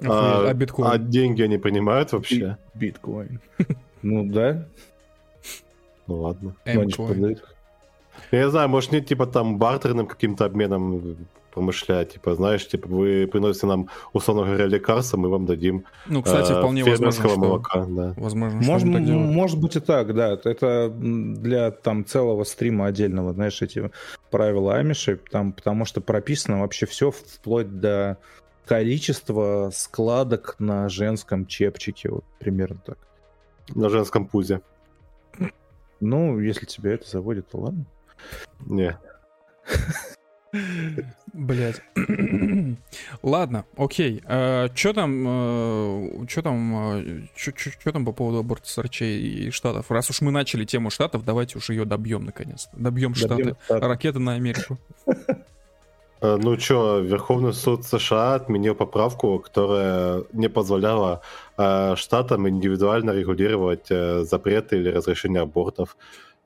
А 0.04 0.48
А 0.48 0.54
биткоин? 0.54 1.08
деньги 1.08 1.42
они 1.42 1.58
принимают 1.58 2.12
вообще? 2.12 2.56
Биткоин. 2.74 3.40
Ну 4.02 4.24
да, 4.24 4.66
Ну 6.06 6.22
ладно. 6.22 6.56
Эмкоин. 6.64 7.08
продают. 7.08 7.44
Я 8.30 8.44
не 8.44 8.50
знаю, 8.50 8.68
может, 8.70 8.92
нет, 8.92 9.06
типа, 9.06 9.26
там, 9.26 9.58
бартерным 9.58 10.06
каким-то 10.06 10.46
обменом 10.46 11.16
промышлять, 11.52 12.12
типа, 12.12 12.34
знаешь, 12.34 12.66
типа, 12.66 12.88
вы 12.88 13.28
приносите 13.30 13.66
нам, 13.66 13.88
условно 14.12 14.44
говоря, 14.44 14.66
лекарства, 14.66 15.16
мы 15.16 15.28
вам 15.28 15.46
дадим 15.46 15.84
Ну, 16.06 16.22
кстати, 16.22 16.52
э, 16.52 16.58
вполне 16.58 16.84
возможно, 16.84 17.10
фермерского 17.12 17.30
что... 17.30 17.40
молока, 17.40 17.86
да. 17.86 18.14
Возможно, 18.16 18.62
что 18.62 18.70
Может, 18.70 18.88
может 18.88 19.60
быть 19.60 19.76
и 19.76 19.80
так, 19.80 20.14
да. 20.14 20.38
Это 20.44 20.90
для 20.90 21.70
там 21.70 22.04
целого 22.04 22.44
стрима 22.44 22.86
отдельного, 22.86 23.32
знаешь, 23.32 23.60
эти 23.62 23.90
правила 24.30 24.76
Амиши, 24.76 25.18
там, 25.30 25.52
потому 25.52 25.84
что 25.84 26.00
прописано 26.00 26.60
вообще 26.60 26.86
все 26.86 27.10
вплоть 27.10 27.80
до 27.80 28.18
количества 28.70 29.70
складок 29.72 30.54
на 30.60 30.88
женском 30.88 31.44
чепчике, 31.44 32.08
вот 32.08 32.24
примерно 32.38 32.80
так. 32.86 32.98
На 33.74 33.88
женском 33.88 34.28
пузе. 34.28 34.60
Ну, 35.98 36.38
если 36.38 36.66
тебя 36.66 36.92
это 36.92 37.10
заводит, 37.10 37.48
то 37.48 37.58
ладно. 37.58 37.84
Не. 38.60 38.96
Блять. 41.32 41.82
Ладно, 43.22 43.64
окей. 43.76 44.20
Что 44.20 44.92
там, 44.94 46.28
что 46.28 46.42
там, 46.42 47.28
что 47.34 47.92
там 47.92 48.04
по 48.04 48.12
поводу 48.12 48.38
аборта 48.38 48.68
сорчей 48.68 49.20
и 49.20 49.50
штатов? 49.50 49.90
Раз 49.90 50.10
уж 50.10 50.20
мы 50.20 50.30
начали 50.30 50.64
тему 50.64 50.90
штатов, 50.90 51.24
давайте 51.24 51.58
уж 51.58 51.70
ее 51.70 51.84
добьем 51.84 52.24
наконец. 52.24 52.68
Добьем 52.72 53.16
штаты. 53.16 53.56
Ракеты 53.68 54.20
на 54.20 54.34
Америку. 54.34 54.78
Ну 56.22 56.58
что, 56.58 56.98
Верховный 56.98 57.54
суд 57.54 57.84
США 57.84 58.34
отменил 58.34 58.74
поправку, 58.74 59.38
которая 59.38 60.24
не 60.32 60.48
позволяла 60.48 61.22
э, 61.56 61.96
штатам 61.96 62.46
индивидуально 62.46 63.12
регулировать 63.12 63.90
э, 63.90 64.24
запреты 64.24 64.76
или 64.76 64.90
разрешение 64.90 65.40
абортов. 65.40 65.96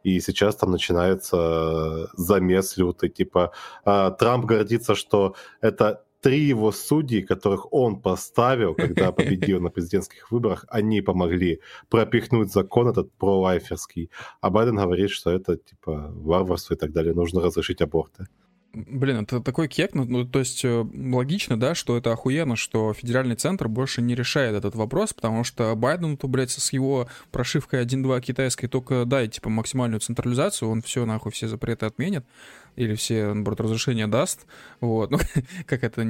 И 0.05 0.21
сейчас 0.21 0.57
там 0.57 0.71
начинается 0.71 1.37
э, 1.37 2.07
замес 2.17 2.77
лютый. 2.77 3.09
Типа 3.09 3.51
э, 3.85 4.13
Трамп 4.17 4.45
гордится, 4.45 4.95
что 4.95 5.35
это 5.61 6.05
три 6.21 6.41
его 6.41 6.71
судьи, 6.71 7.23
которых 7.23 7.73
он 7.73 8.01
поставил, 8.01 8.75
когда 8.75 9.11
победил 9.13 9.61
на 9.61 9.71
президентских 9.71 10.31
выборах, 10.31 10.67
они 10.69 11.03
помогли 11.03 11.61
пропихнуть 11.89 12.53
закон 12.53 12.89
этот 12.89 13.13
пролайферский. 13.15 14.11
А 14.41 14.51
Байден 14.51 14.77
говорит, 14.77 15.11
что 15.11 15.31
это 15.31 15.57
типа 15.57 16.13
варварство 16.15 16.75
и 16.75 16.77
так 16.77 16.93
далее, 16.93 17.13
нужно 17.13 17.41
разрешить 17.41 17.83
аборты. 17.83 18.29
Блин, 18.75 19.19
это 19.19 19.41
такой 19.41 19.69
кек, 19.69 19.95
ну, 19.95 20.05
ну, 20.05 20.25
то 20.25 20.41
есть 20.41 20.65
э, 20.65 20.85
логично, 20.95 21.57
да, 21.59 21.77
что 21.77 21.97
это 21.97 22.13
охуенно, 22.13 22.57
что 22.57 22.93
федеральный 22.93 23.37
центр 23.37 23.69
больше 23.69 24.03
не 24.03 24.17
решает 24.17 24.57
этот 24.57 24.75
вопрос, 24.75 25.13
потому 25.13 25.45
что 25.45 25.77
Байдену-то, 25.77 26.27
блядь, 26.27 26.51
с 26.51 26.73
его 26.73 27.09
прошивкой 27.31 27.85
1.2 27.85 28.21
китайской 28.21 28.67
только 28.67 29.05
дай, 29.05 29.29
типа, 29.29 29.49
максимальную 29.49 30.01
централизацию, 30.01 30.69
он 30.69 30.83
все, 30.83 31.07
нахуй, 31.07 31.31
все 31.31 31.47
запреты 31.47 31.87
отменит, 31.87 32.27
или 32.75 32.97
все, 32.97 33.33
наоборот, 33.33 33.61
разрешения 33.61 34.09
даст, 34.09 34.45
вот, 34.81 35.09
ну, 35.13 35.21
как 35.67 35.85
это, 35.85 36.05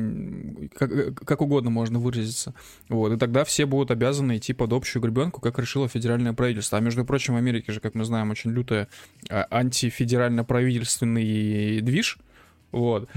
как, 0.75 1.15
как 1.23 1.43
угодно 1.43 1.69
можно 1.69 1.99
выразиться, 1.99 2.55
вот, 2.89 3.13
и 3.13 3.19
тогда 3.19 3.45
все 3.45 3.67
будут 3.67 3.91
обязаны 3.91 4.39
идти 4.39 4.55
под 4.55 4.73
общую 4.73 5.03
гребенку, 5.03 5.43
как 5.43 5.59
решило 5.59 5.87
федеральное 5.87 6.33
правительство, 6.33 6.79
а 6.79 6.81
между 6.81 7.05
прочим, 7.05 7.35
в 7.35 7.37
Америке 7.37 7.73
же, 7.73 7.81
как 7.81 7.95
мы 7.95 8.07
знаем, 8.07 8.31
очень 8.31 8.53
лютая 8.53 8.89
а, 9.29 9.47
антифедерально-правительственный 9.51 11.83
движ, 11.83 12.19
вот, 12.75 13.09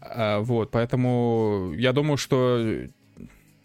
а, 0.00 0.40
вот, 0.40 0.70
поэтому 0.70 1.72
я 1.76 1.92
думаю, 1.92 2.16
что, 2.16 2.58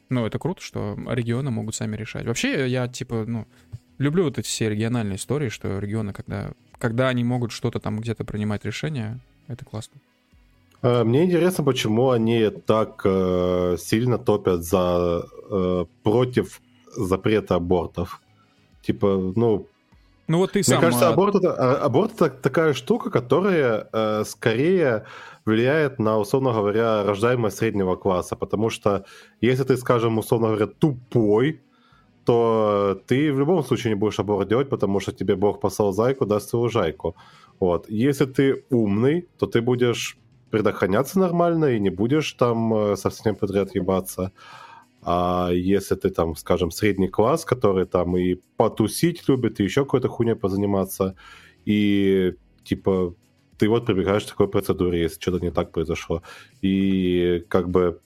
ну, 0.09 0.25
это 0.25 0.39
круто, 0.39 0.61
что 0.61 0.97
регионы 1.09 1.51
могут 1.51 1.75
сами 1.75 1.95
решать. 1.95 2.25
Вообще, 2.25 2.67
я, 2.67 2.87
типа, 2.87 3.25
ну, 3.27 3.47
люблю 3.97 4.25
вот 4.25 4.37
эти 4.37 4.47
все 4.47 4.69
региональные 4.69 5.15
истории, 5.15 5.49
что 5.49 5.79
регионы, 5.79 6.13
когда, 6.13 6.51
когда 6.77 7.07
они 7.09 7.23
могут 7.23 7.51
что-то 7.51 7.79
там 7.79 7.99
где-то 7.99 8.25
принимать 8.25 8.65
решения, 8.65 9.19
это 9.47 9.65
классно. 9.65 9.99
Э, 10.81 11.03
Мне 11.03 11.25
интересно, 11.25 11.63
почему 11.63 12.09
они 12.09 12.49
так 12.49 13.01
э, 13.05 13.77
сильно 13.79 14.17
топят 14.17 14.63
за 14.63 15.23
э, 15.49 15.85
против 16.03 16.61
запрета 16.95 17.55
абортов. 17.55 18.21
Типа, 18.81 19.33
ну, 19.35 19.67
Ну 20.31 20.37
вот 20.37 20.53
ты 20.53 20.59
мне 20.59 20.63
сам... 20.63 20.79
кажется, 20.79 21.09
а, 21.09 21.13
аборт 21.13 21.35
это, 21.35 21.53
а, 21.53 21.85
аборт 21.85 22.13
это 22.13 22.29
такая 22.29 22.73
штука, 22.73 23.09
которая 23.09 23.89
э, 23.91 24.23
скорее 24.25 25.03
влияет 25.45 25.99
на, 25.99 26.17
условно 26.19 26.53
говоря, 26.53 27.03
рождаемость 27.03 27.57
среднего 27.57 27.97
класса. 27.97 28.37
Потому 28.37 28.69
что 28.69 29.03
если 29.41 29.65
ты, 29.65 29.75
скажем, 29.75 30.17
условно 30.17 30.47
говоря, 30.47 30.67
тупой, 30.67 31.59
то 32.25 33.01
ты 33.07 33.33
в 33.33 33.39
любом 33.39 33.61
случае 33.65 33.93
не 33.93 33.99
будешь 33.99 34.19
аборт 34.19 34.47
делать, 34.47 34.69
потому 34.69 35.01
что 35.01 35.11
тебе 35.11 35.35
Бог 35.35 35.59
послал 35.59 35.91
зайку, 35.91 36.25
даст 36.25 36.49
свою 36.49 36.69
жайку. 36.69 37.15
Вот. 37.59 37.89
Если 37.89 38.25
ты 38.25 38.63
умный, 38.69 39.27
то 39.37 39.47
ты 39.47 39.61
будешь 39.61 40.17
предохраняться 40.49 41.19
нормально 41.19 41.65
и 41.65 41.79
не 41.79 41.89
будешь 41.89 42.31
там 42.33 42.73
э, 42.73 42.95
совсем 42.95 43.35
подряд 43.35 43.75
ебаться. 43.75 44.31
А 45.03 45.49
если 45.51 45.95
ты 45.95 46.09
там, 46.09 46.35
скажем, 46.35 46.71
средний 46.71 47.07
класс, 47.07 47.45
который 47.45 47.85
там 47.85 48.15
и 48.17 48.35
потусить 48.57 49.27
любит, 49.27 49.59
и 49.59 49.63
еще 49.63 49.83
какой-то 49.83 50.09
хуйней 50.09 50.35
позаниматься, 50.35 51.15
и 51.65 52.33
типа 52.63 53.15
ты 53.57 53.67
вот 53.67 53.85
прибегаешь 53.85 54.23
к 54.23 54.29
такой 54.29 54.47
процедуре, 54.47 55.01
если 55.01 55.19
что-то 55.19 55.43
не 55.43 55.51
так 55.51 55.71
произошло. 55.71 56.21
И 56.61 57.43
как 57.47 57.69
бы 57.69 57.99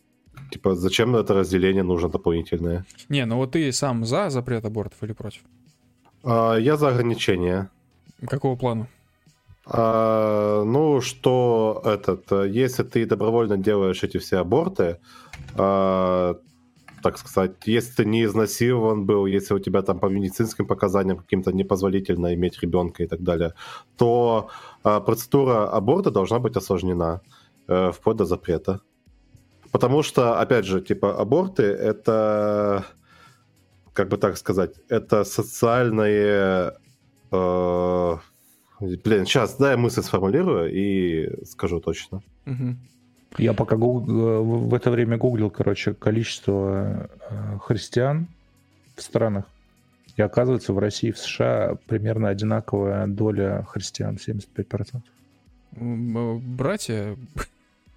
типа 0.52 0.76
зачем 0.76 1.16
это 1.16 1.34
разделение 1.34 1.84
нужно 1.84 2.10
дополнительное? 2.10 2.86
Не, 3.10 3.26
ну 3.26 3.38
вот 3.38 3.52
ты 3.52 3.72
сам 3.72 4.06
за 4.06 4.30
запрет 4.30 4.66
абортов 4.66 5.04
или 5.04 5.14
против? 5.14 5.41
А, 6.24 6.56
я 6.56 6.78
за 6.78 6.89
ограничения. 6.89 7.70
Какого 8.28 8.56
плана? 8.56 8.88
А, 9.66 10.64
ну, 10.64 11.02
что 11.02 11.82
этот, 11.86 12.32
если 12.32 12.84
ты 12.84 13.06
добровольно 13.06 13.58
делаешь 13.58 14.04
эти 14.04 14.18
все 14.18 14.38
аборты, 14.38 15.00
а, 15.56 16.36
так 17.06 17.20
сказать, 17.20 17.51
если 17.68 17.97
ты 17.97 18.06
не 18.06 18.24
изнасилован 18.24 19.06
был, 19.06 19.28
если 19.28 19.53
у 19.53 19.60
тебя 19.60 19.84
там 19.84 19.99
по 19.99 20.08
медицинским 20.08 20.66
показаниям 20.66 21.18
каким-то 21.18 21.51
непозволительно 21.51 22.34
иметь 22.34 22.60
ребенка 22.64 23.03
и 23.03 23.08
так 23.08 23.22
далее, 23.22 23.53
то 23.95 24.49
а, 24.84 24.99
процедура 25.01 25.70
аборта 25.70 26.10
должна 26.10 26.39
быть 26.39 26.58
осложнена 26.58 27.22
э, 27.68 27.91
вплоть 27.91 28.18
до 28.18 28.26
запрета. 28.26 28.80
Потому 29.72 30.01
что, 30.01 30.41
опять 30.41 30.66
же, 30.66 30.82
типа, 30.82 31.22
аборты 31.22 31.64
это, 31.64 32.84
как 33.93 34.10
бы 34.10 34.18
так 34.18 34.38
сказать, 34.38 34.74
это 34.89 35.26
социальное... 35.26 36.74
э, 37.32 38.18
Блин, 38.80 39.26
сейчас, 39.26 39.58
дай 39.58 39.72
я 39.72 39.78
мысль 39.78 40.01
сформулирую 40.01 40.74
и 40.74 41.45
скажу 41.45 41.80
точно. 41.80 42.24
Мгм. 42.45 42.80
Я 43.38 43.54
пока 43.54 43.76
гуг... 43.76 44.08
Э, 44.08 44.12
в 44.12 44.74
это 44.74 44.92
время 44.92 45.18
гуглил, 45.18 45.50
короче, 45.50 45.94
количество 45.94 47.10
э, 47.30 47.58
христиан 47.62 48.28
в 48.96 49.02
странах. 49.02 49.46
И 50.18 50.22
оказывается, 50.22 50.74
в 50.74 50.80
России 50.80 51.10
и 51.10 51.12
в 51.12 51.18
США 51.18 51.78
примерно 51.88 52.30
одинаковая 52.30 53.08
доля 53.08 53.66
христиан, 53.70 54.16
75%. 54.16 55.02
Братья 55.76 57.18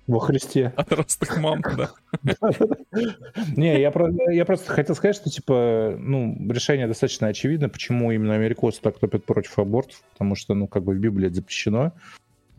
во 0.08 0.20
Христе. 0.20 0.72
От 0.74 0.90
ростых 0.92 1.38
мам, 1.38 1.62
да. 1.62 1.90
Не, 3.56 3.78
я, 3.78 3.92
я 4.32 4.44
просто 4.46 4.72
хотел 4.72 4.96
сказать, 4.96 5.14
что, 5.14 5.30
типа, 5.30 5.94
ну, 5.98 6.34
решение 6.50 6.88
достаточно 6.88 7.28
очевидно, 7.28 7.68
почему 7.68 8.10
именно 8.10 8.34
америкосы 8.34 8.80
так 8.80 8.98
топят 8.98 9.26
против 9.26 9.58
абортов, 9.58 10.02
потому 10.14 10.34
что, 10.34 10.54
ну, 10.54 10.66
как 10.66 10.82
бы 10.82 10.94
в 10.94 10.98
Библии 10.98 11.26
это 11.26 11.36
запрещено, 11.36 11.92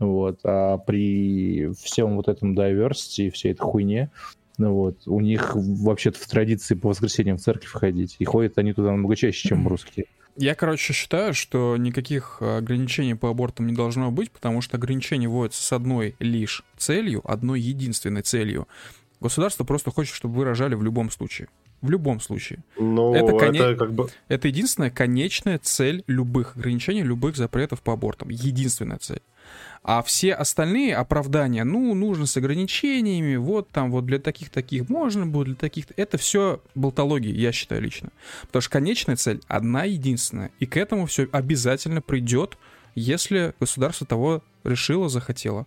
вот, 0.00 0.40
а 0.44 0.78
при 0.78 1.72
всем 1.74 2.16
вот 2.16 2.28
этом 2.28 2.58
diversity 2.58 3.30
всей 3.30 3.52
этой 3.52 3.60
хуйне, 3.60 4.10
ну 4.58 4.74
вот, 4.74 5.06
у 5.06 5.20
них 5.20 5.52
вообще-то 5.54 6.18
в 6.18 6.26
традиции 6.26 6.74
по 6.74 6.88
воскресеньям 6.88 7.36
в 7.36 7.40
церковь 7.40 7.70
ходить, 7.70 8.16
и 8.18 8.24
ходят 8.24 8.58
они 8.58 8.72
туда 8.72 8.90
намного 8.90 9.14
чаще, 9.14 9.48
чем 9.48 9.68
русские. 9.68 10.06
Я, 10.36 10.54
короче, 10.54 10.92
считаю, 10.92 11.34
что 11.34 11.76
никаких 11.76 12.38
э, 12.40 12.58
ограничений 12.58 13.14
по 13.14 13.28
абортам 13.28 13.66
не 13.66 13.74
должно 13.74 14.10
быть, 14.10 14.30
потому 14.30 14.60
что 14.62 14.76
ограничения 14.76 15.28
вводятся 15.28 15.62
с 15.62 15.72
одной 15.72 16.14
лишь 16.18 16.64
целью, 16.78 17.20
одной 17.30 17.60
единственной 17.60 18.22
целью. 18.22 18.66
Государство 19.20 19.64
просто 19.64 19.90
хочет, 19.90 20.14
чтобы 20.14 20.36
вы 20.36 20.44
рожали 20.44 20.74
в 20.74 20.82
любом 20.82 21.10
случае. 21.10 21.48
В 21.82 21.90
любом 21.90 22.20
случае. 22.20 22.62
Ну, 22.78 23.14
это, 23.14 23.36
коне... 23.36 23.58
это 23.58 23.74
как 23.74 23.92
бы... 23.92 24.08
Это 24.28 24.48
единственная 24.48 24.90
конечная 24.90 25.58
цель 25.58 26.04
любых 26.06 26.56
ограничений, 26.56 27.02
любых 27.02 27.36
запретов 27.36 27.82
по 27.82 27.92
абортам. 27.92 28.28
Единственная 28.28 28.98
цель. 28.98 29.22
А 29.82 30.02
все 30.02 30.34
остальные 30.34 30.94
оправдания, 30.94 31.64
ну, 31.64 31.94
нужно 31.94 32.26
с 32.26 32.36
ограничениями, 32.36 33.36
вот 33.36 33.70
там 33.70 33.90
вот 33.90 34.04
для 34.04 34.18
таких-таких 34.18 34.90
можно 34.90 35.26
будет, 35.26 35.46
для 35.46 35.54
таких 35.56 35.86
это 35.96 36.18
все 36.18 36.60
болтология, 36.74 37.32
я 37.32 37.50
считаю 37.50 37.80
лично. 37.80 38.10
Потому 38.42 38.60
что 38.60 38.70
конечная 38.72 39.16
цель 39.16 39.40
одна 39.48 39.84
единственная, 39.84 40.50
и 40.58 40.66
к 40.66 40.76
этому 40.76 41.06
все 41.06 41.28
обязательно 41.32 42.02
придет, 42.02 42.58
если 42.94 43.54
государство 43.58 44.06
того 44.06 44.42
решило, 44.64 45.08
захотело. 45.08 45.66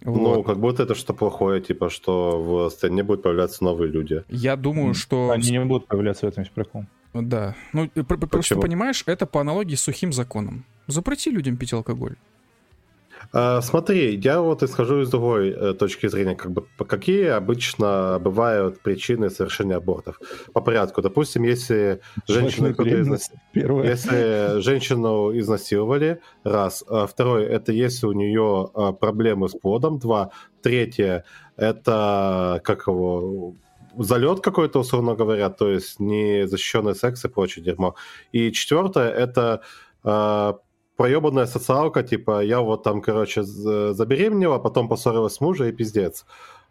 Ну, 0.00 0.12
вот. 0.12 0.36
Ну, 0.36 0.42
как 0.42 0.58
будто 0.58 0.82
это 0.82 0.94
что 0.96 1.14
плохое, 1.14 1.60
типа, 1.60 1.90
что 1.90 2.42
в 2.42 2.70
стране 2.70 3.04
будут 3.04 3.22
появляться 3.22 3.62
новые 3.62 3.90
люди. 3.90 4.24
Я 4.28 4.56
думаю, 4.56 4.94
что... 4.94 5.30
Они 5.30 5.50
не 5.50 5.64
будут 5.64 5.86
появляться 5.86 6.26
в 6.26 6.28
этом 6.28 6.44
прикол. 6.52 6.86
Да. 7.14 7.54
Ну, 7.72 7.88
просто 7.88 8.56
понимаешь, 8.56 9.02
это 9.06 9.26
по 9.26 9.40
аналогии 9.40 9.74
с 9.74 9.80
сухим 9.80 10.12
законом. 10.12 10.64
Запрети 10.86 11.30
людям 11.30 11.56
пить 11.56 11.72
алкоголь. 11.72 12.16
А, 13.32 13.60
смотри, 13.60 14.16
я 14.16 14.40
вот 14.40 14.62
исхожу 14.62 15.02
из 15.02 15.10
другой 15.10 15.50
э, 15.50 15.74
точки 15.74 16.08
зрения, 16.08 16.34
как 16.34 16.50
бы 16.52 16.66
какие 16.86 17.26
обычно 17.26 18.18
бывают 18.20 18.80
причины 18.80 19.28
совершения 19.28 19.76
абортов. 19.76 20.20
По 20.52 20.60
порядку. 20.60 21.02
Допустим, 21.02 21.42
если 21.42 22.00
женщину, 22.26 22.70
изнас... 22.70 23.30
если 23.52 24.60
женщину 24.60 25.38
изнасиловали, 25.38 26.20
раз. 26.42 26.84
А 26.88 27.06
второй, 27.06 27.44
это 27.44 27.72
если 27.72 28.06
у 28.06 28.12
нее 28.12 28.70
а, 28.74 28.92
проблемы 28.92 29.48
с 29.48 29.52
плодом, 29.52 29.98
два. 29.98 30.30
Третье, 30.62 31.24
это 31.56 32.60
как 32.64 32.86
его 32.86 33.54
залет 33.96 34.40
какой-то, 34.40 34.80
условно 34.80 35.14
говоря, 35.14 35.50
то 35.50 35.70
есть 35.70 36.00
не 36.00 36.46
защищенный 36.46 36.94
секс 36.94 37.24
и 37.24 37.28
прочее 37.28 37.64
дерьмо. 37.64 37.94
И 38.32 38.52
четвертое, 38.52 39.10
это 39.10 39.62
проебанная 40.98 41.46
социалка, 41.46 42.02
типа, 42.02 42.42
я 42.42 42.60
вот 42.60 42.82
там, 42.82 43.00
короче, 43.00 43.42
забеременела, 43.42 44.58
потом 44.58 44.88
поссорилась 44.88 45.34
с 45.34 45.40
мужем 45.40 45.68
и 45.68 45.72
пиздец. 45.72 46.26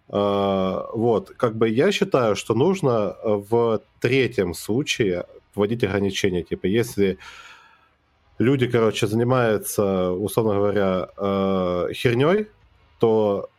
Uh, 0.09 0.85
вот, 0.93 1.31
как 1.37 1.57
бы 1.57 1.67
я 1.67 1.91
считаю, 1.91 2.35
что 2.35 2.53
нужно 2.53 3.15
в 3.23 3.81
третьем 3.99 4.53
случае 4.53 5.25
вводить 5.55 5.83
ограничения, 5.83 6.43
типа, 6.43 6.67
если 6.67 7.17
люди, 8.39 8.67
короче, 8.67 9.07
занимаются, 9.07 10.11
условно 10.11 10.53
говоря, 10.55 11.09
uh, 11.17 11.93
херней, 11.93 12.47
то 12.99 13.49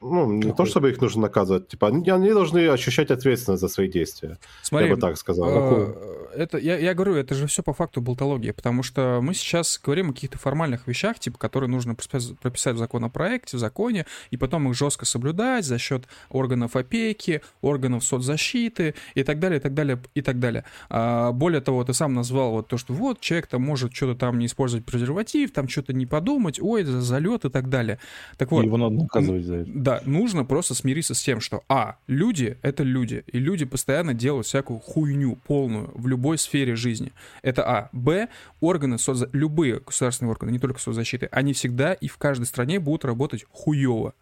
ну, 0.00 0.32
не 0.32 0.42
Какой? 0.42 0.56
то, 0.56 0.70
чтобы 0.70 0.90
их 0.90 1.00
нужно 1.00 1.22
наказывать, 1.22 1.68
типа, 1.68 1.88
они, 1.88 2.10
они 2.10 2.30
должны 2.30 2.68
ощущать 2.68 3.10
ответственность 3.10 3.60
за 3.60 3.68
свои 3.68 3.88
действия. 3.88 4.38
Смотри, 4.62 4.88
я 4.88 4.94
бы 4.94 5.00
так 5.00 5.16
сказал. 5.16 5.48
Э, 5.48 5.94
это, 6.36 6.58
я, 6.58 6.78
я 6.78 6.94
говорю, 6.94 7.14
это 7.14 7.34
же 7.34 7.46
все 7.46 7.62
по 7.62 7.72
факту 7.72 8.00
болтология, 8.00 8.52
потому 8.52 8.82
что 8.82 9.20
мы 9.22 9.34
сейчас 9.34 9.80
говорим 9.82 10.10
о 10.10 10.12
каких-то 10.12 10.38
формальных 10.38 10.86
вещах, 10.86 11.18
типа, 11.18 11.38
которые 11.38 11.70
нужно 11.70 11.94
прописать 11.94 12.76
в 12.76 12.78
законопроекте, 12.78 13.56
в 13.56 13.60
законе, 13.60 14.06
и 14.30 14.36
потом 14.36 14.68
их 14.68 14.76
жестко 14.76 15.04
соблюдать 15.06 15.64
за 15.64 15.78
счет 15.78 16.06
органов 16.30 16.76
опеки, 16.76 17.42
органов 17.60 18.04
соцзащиты 18.04 18.94
и 19.14 19.22
так 19.22 19.38
далее, 19.38 19.58
и 19.58 19.62
так 19.62 19.74
далее, 19.74 20.00
и 20.14 20.22
так 20.22 20.38
далее. 20.38 20.64
А, 20.88 21.32
более 21.32 21.60
того, 21.60 21.84
ты 21.84 21.94
сам 21.94 22.14
назвал 22.14 22.52
вот 22.52 22.68
то, 22.68 22.76
что 22.76 22.92
вот 22.92 23.20
человек 23.20 23.46
там 23.46 23.62
может 23.62 23.94
что-то 23.94 24.18
там 24.18 24.38
не 24.38 24.46
использовать 24.46 24.84
презерватив, 24.84 25.52
там 25.52 25.68
что-то 25.68 25.92
не 25.92 26.06
подумать, 26.06 26.60
ой, 26.60 26.84
за 26.84 27.00
залет 27.00 27.44
и 27.44 27.50
так 27.50 27.68
далее. 27.68 27.98
Так 28.36 28.50
вот. 28.50 28.64
Его 28.64 28.76
надо 28.76 28.96
наказывать 28.96 29.44
за 29.44 29.56
это. 29.56 29.70
Да, 29.74 30.00
нужно 30.04 30.44
просто 30.44 30.74
смириться 30.74 31.14
с 31.14 31.22
тем, 31.22 31.40
что, 31.40 31.62
а, 31.68 31.96
люди— 32.06 32.58
это 32.62 32.82
люди, 32.82 33.24
и 33.26 33.38
люди 33.38 33.64
постоянно 33.64 34.14
делают 34.14 34.46
всякую 34.46 34.80
хуйню 34.80 35.36
полную 35.46 35.90
в 35.94 36.06
любой 36.24 36.38
сфере 36.38 36.74
жизни. 36.74 37.12
Это 37.42 37.62
а. 37.68 37.88
Б, 37.92 38.28
органы, 38.60 38.98
соцза... 38.98 39.28
любые 39.32 39.80
государственные 39.80 40.30
органы, 40.30 40.52
не 40.52 40.58
только 40.58 40.80
соцзащиты, 40.80 41.28
они 41.30 41.52
всегда 41.52 41.92
и 41.92 42.08
в 42.08 42.16
каждой 42.16 42.46
стране 42.46 42.80
будут 42.80 43.04
работать 43.04 43.44
хуево. 43.50 44.14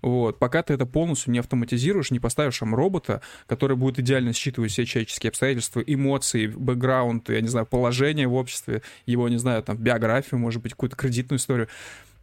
Вот. 0.00 0.38
Пока 0.38 0.62
ты 0.62 0.74
это 0.74 0.86
полностью 0.86 1.32
не 1.32 1.40
автоматизируешь, 1.40 2.12
не 2.12 2.20
поставишь 2.20 2.58
там 2.60 2.72
робота, 2.72 3.20
который 3.48 3.76
будет 3.76 3.98
идеально 3.98 4.32
считывать 4.32 4.70
все 4.70 4.86
человеческие 4.86 5.30
обстоятельства, 5.30 5.80
эмоции, 5.80 6.46
бэкграунд, 6.46 7.28
я 7.30 7.40
не 7.40 7.48
знаю, 7.48 7.66
положение 7.66 8.28
в 8.28 8.34
обществе, 8.34 8.82
его, 9.06 9.28
не 9.28 9.38
знаю, 9.38 9.64
там, 9.64 9.76
биографию, 9.76 10.38
может 10.38 10.62
быть, 10.62 10.72
какую-то 10.72 10.94
кредитную 10.94 11.38
историю. 11.38 11.68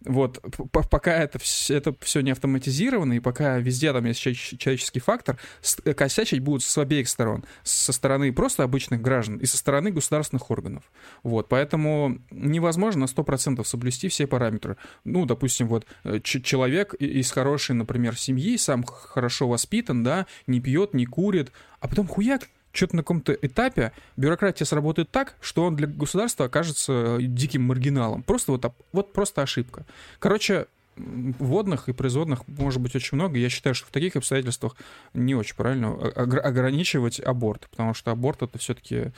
Вот, 0.06 0.40
пока 0.72 1.14
это, 1.14 1.40
это 1.70 1.96
все 2.02 2.22
не 2.22 2.32
автоматизировано, 2.32 3.14
и 3.14 3.20
пока 3.20 3.58
везде 3.58 3.92
там 3.92 4.06
есть 4.06 4.20
человеческий 4.20 5.00
фактор, 5.00 5.38
э, 5.84 5.94
косячить 5.94 6.40
будут 6.40 6.64
с 6.64 6.78
обеих 6.78 7.10
сторон. 7.10 7.44
Со 7.64 7.92
стороны 7.92 8.32
просто 8.32 8.64
обычных 8.64 9.02
граждан 9.02 9.38
и 9.38 9.46
со 9.46 9.58
стороны 9.58 9.92
государственных 9.92 10.50
органов. 10.52 10.84
Вот, 11.24 11.50
поэтому 11.50 12.20
невозможно 12.30 13.02
на 13.02 13.06
100% 13.06 13.64
соблюсти 13.64 14.08
все 14.08 14.28
параметры. 14.28 14.78
Ну, 15.04 15.26
допустим, 15.26 15.68
вот 15.68 15.86
э, 16.04 16.20
человек 16.22 16.94
из 16.94 17.32
хорошей, 17.32 17.76
например, 17.76 18.18
семьи, 18.18 18.58
сам 18.58 18.84
хорошо 18.84 19.48
воспитан, 19.48 20.04
да, 20.04 20.28
не 20.46 20.62
пьет, 20.62 20.94
не 20.94 21.06
курит, 21.06 21.52
а 21.80 21.88
потом 21.88 22.08
хуяк, 22.08 22.50
что-то 22.76 22.98
на 22.98 23.02
каком-то 23.02 23.34
этапе 23.34 23.92
бюрократия 24.18 24.66
сработает 24.66 25.10
так, 25.10 25.36
что 25.42 25.66
он 25.66 25.76
для 25.76 25.88
государства 25.88 26.46
окажется 26.46 27.18
диким 27.20 27.64
маргиналом. 27.64 28.24
Просто 28.24 28.52
вот, 28.52 28.66
вот 28.92 29.14
просто 29.14 29.42
ошибка. 29.42 29.86
Короче, 30.20 30.68
вводных 30.96 31.90
и 31.90 31.94
производных 31.94 32.48
может 32.48 32.82
быть 32.82 32.96
очень 32.96 33.16
много. 33.16 33.38
Я 33.38 33.50
считаю, 33.50 33.76
что 33.76 33.88
в 33.88 33.92
таких 33.92 34.16
обстоятельствах 34.16 34.76
не 35.14 35.36
очень 35.36 35.56
правильно 35.56 35.94
ограничивать 35.94 37.20
аборт, 37.20 37.68
потому 37.70 37.94
что 37.94 38.12
аборт 38.12 38.42
это 38.44 38.58
все-таки 38.58 39.12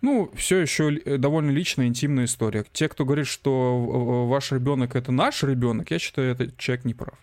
ну, 0.00 0.30
все 0.34 0.58
еще 0.58 1.18
довольно 1.18 1.50
личная, 1.50 1.86
интимная 1.86 2.24
история. 2.24 2.64
Те, 2.72 2.88
кто 2.88 3.04
говорит, 3.04 3.26
что 3.26 4.26
ваш 4.28 4.50
ребенок 4.52 4.96
это 4.96 5.12
наш 5.12 5.42
ребенок, 5.42 5.90
я 5.90 5.98
считаю, 5.98 6.32
этот 6.32 6.56
человек 6.56 6.84
не 6.84 6.94
прав. 6.94 7.18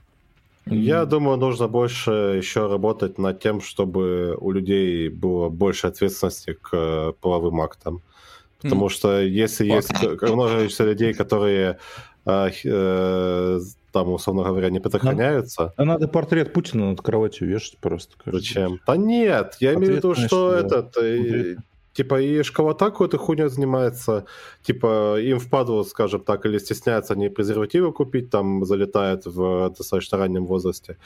Я 0.69 1.05
думаю, 1.05 1.37
нужно 1.37 1.67
больше 1.67 2.11
еще 2.37 2.67
работать 2.67 3.17
над 3.17 3.39
тем, 3.39 3.61
чтобы 3.61 4.35
у 4.39 4.51
людей 4.51 5.09
было 5.09 5.49
больше 5.49 5.87
ответственности 5.87 6.53
к 6.53 6.69
э, 6.73 7.13
половым 7.21 7.61
актам. 7.61 8.01
Потому 8.61 8.89
что 8.89 9.21
если 9.21 9.65
есть 9.65 9.91
множество 10.21 10.83
людей, 10.83 11.13
которые 11.13 11.77
э, 12.25 12.49
э, 12.65 13.59
там, 13.91 14.11
условно 14.11 14.43
говоря, 14.43 14.69
не 14.69 14.79
предохраняются. 14.79 15.73
А 15.77 15.85
надо 15.85 16.07
портрет 16.07 16.53
Путина 16.53 16.89
над 16.89 17.01
кроватью 17.01 17.47
вешать 17.47 17.77
просто. 17.79 18.15
Зачем? 18.25 18.79
Да 18.85 18.97
нет, 18.97 19.57
я 19.59 19.73
имею 19.75 19.93
в 19.93 19.95
виду, 19.97 20.15
что 20.15 20.53
этот... 20.53 20.95
Типа, 21.97 22.21
и 22.21 22.43
школота 22.43 22.91
какой-то 22.91 23.17
хуйня 23.17 23.49
занимается, 23.49 24.25
типа, 24.61 25.19
им 25.19 25.39
впадло, 25.39 25.81
скажем 25.81 26.21
так, 26.21 26.45
или 26.45 26.59
стесняются 26.59 27.13
они 27.13 27.29
презервативы 27.29 27.91
купить, 27.91 28.29
там, 28.29 28.65
залетают 28.65 29.25
в 29.25 29.73
достаточно 29.75 30.19
раннем 30.19 30.45
возрасте. 30.45 30.97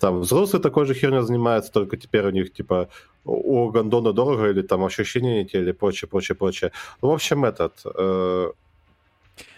Там 0.00 0.18
взрослые 0.18 0.60
такой 0.60 0.86
же 0.86 0.94
херню 0.94 1.22
занимаются, 1.22 1.70
только 1.72 1.96
теперь 1.96 2.26
у 2.26 2.30
них, 2.30 2.52
типа, 2.52 2.88
у 3.24 3.70
гондона 3.70 4.12
дорого, 4.12 4.50
или 4.50 4.62
там 4.62 4.84
ощущения 4.84 5.44
не 5.44 5.48
те, 5.48 5.60
или 5.60 5.70
прочее, 5.70 6.08
прочее, 6.08 6.34
прочее. 6.34 6.72
Ну, 7.00 7.10
в 7.10 7.12
общем, 7.12 7.44
этот... 7.44 7.74
Э... 7.84 8.50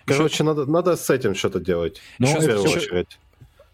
Короче, 0.04 0.34
Еще... 0.34 0.44
надо, 0.44 0.66
надо 0.66 0.96
с 0.96 1.08
этим 1.08 1.34
что-то 1.34 1.58
делать. 1.58 2.02
Ну, 2.18 2.26
в 2.26 2.38
первую 2.38 2.68
все... 2.68 2.76
очередь 2.76 3.18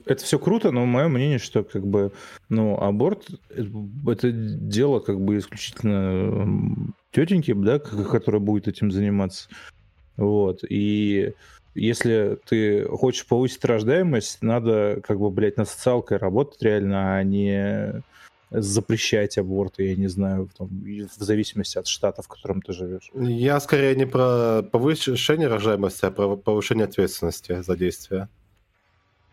это 0.06 0.24
все 0.24 0.38
круто, 0.38 0.70
но 0.70 0.86
мое 0.86 1.08
мнение, 1.08 1.38
что 1.38 1.64
как 1.64 1.86
бы, 1.86 2.12
ну, 2.48 2.76
аборт 2.78 3.28
это 3.50 4.32
дело 4.32 5.00
как 5.00 5.20
бы 5.20 5.38
исключительно 5.38 6.92
тетеньки, 7.10 7.52
да, 7.52 7.78
которая 7.78 8.40
будет 8.40 8.68
этим 8.68 8.90
заниматься. 8.90 9.48
Вот. 10.16 10.60
И 10.68 11.34
если 11.74 12.38
ты 12.46 12.84
хочешь 12.84 13.26
повысить 13.26 13.64
рождаемость, 13.64 14.42
надо 14.42 15.00
как 15.02 15.18
бы, 15.18 15.30
блядь, 15.30 15.56
над 15.56 15.68
социалкой 15.68 16.18
работать 16.18 16.62
реально, 16.62 17.16
а 17.16 17.22
не 17.22 18.02
запрещать 18.50 19.38
аборты, 19.38 19.88
я 19.88 19.96
не 19.96 20.08
знаю, 20.08 20.50
там, 20.56 20.68
в 20.68 21.24
зависимости 21.24 21.78
от 21.78 21.86
штата, 21.86 22.20
в 22.20 22.28
котором 22.28 22.60
ты 22.60 22.74
живешь. 22.74 23.10
Я 23.14 23.58
скорее 23.60 23.96
не 23.96 24.06
про 24.06 24.62
повышение 24.62 25.48
рождаемости, 25.48 26.04
а 26.04 26.10
про 26.10 26.36
повышение 26.36 26.84
ответственности 26.84 27.62
за 27.62 27.76
действия. 27.76 28.28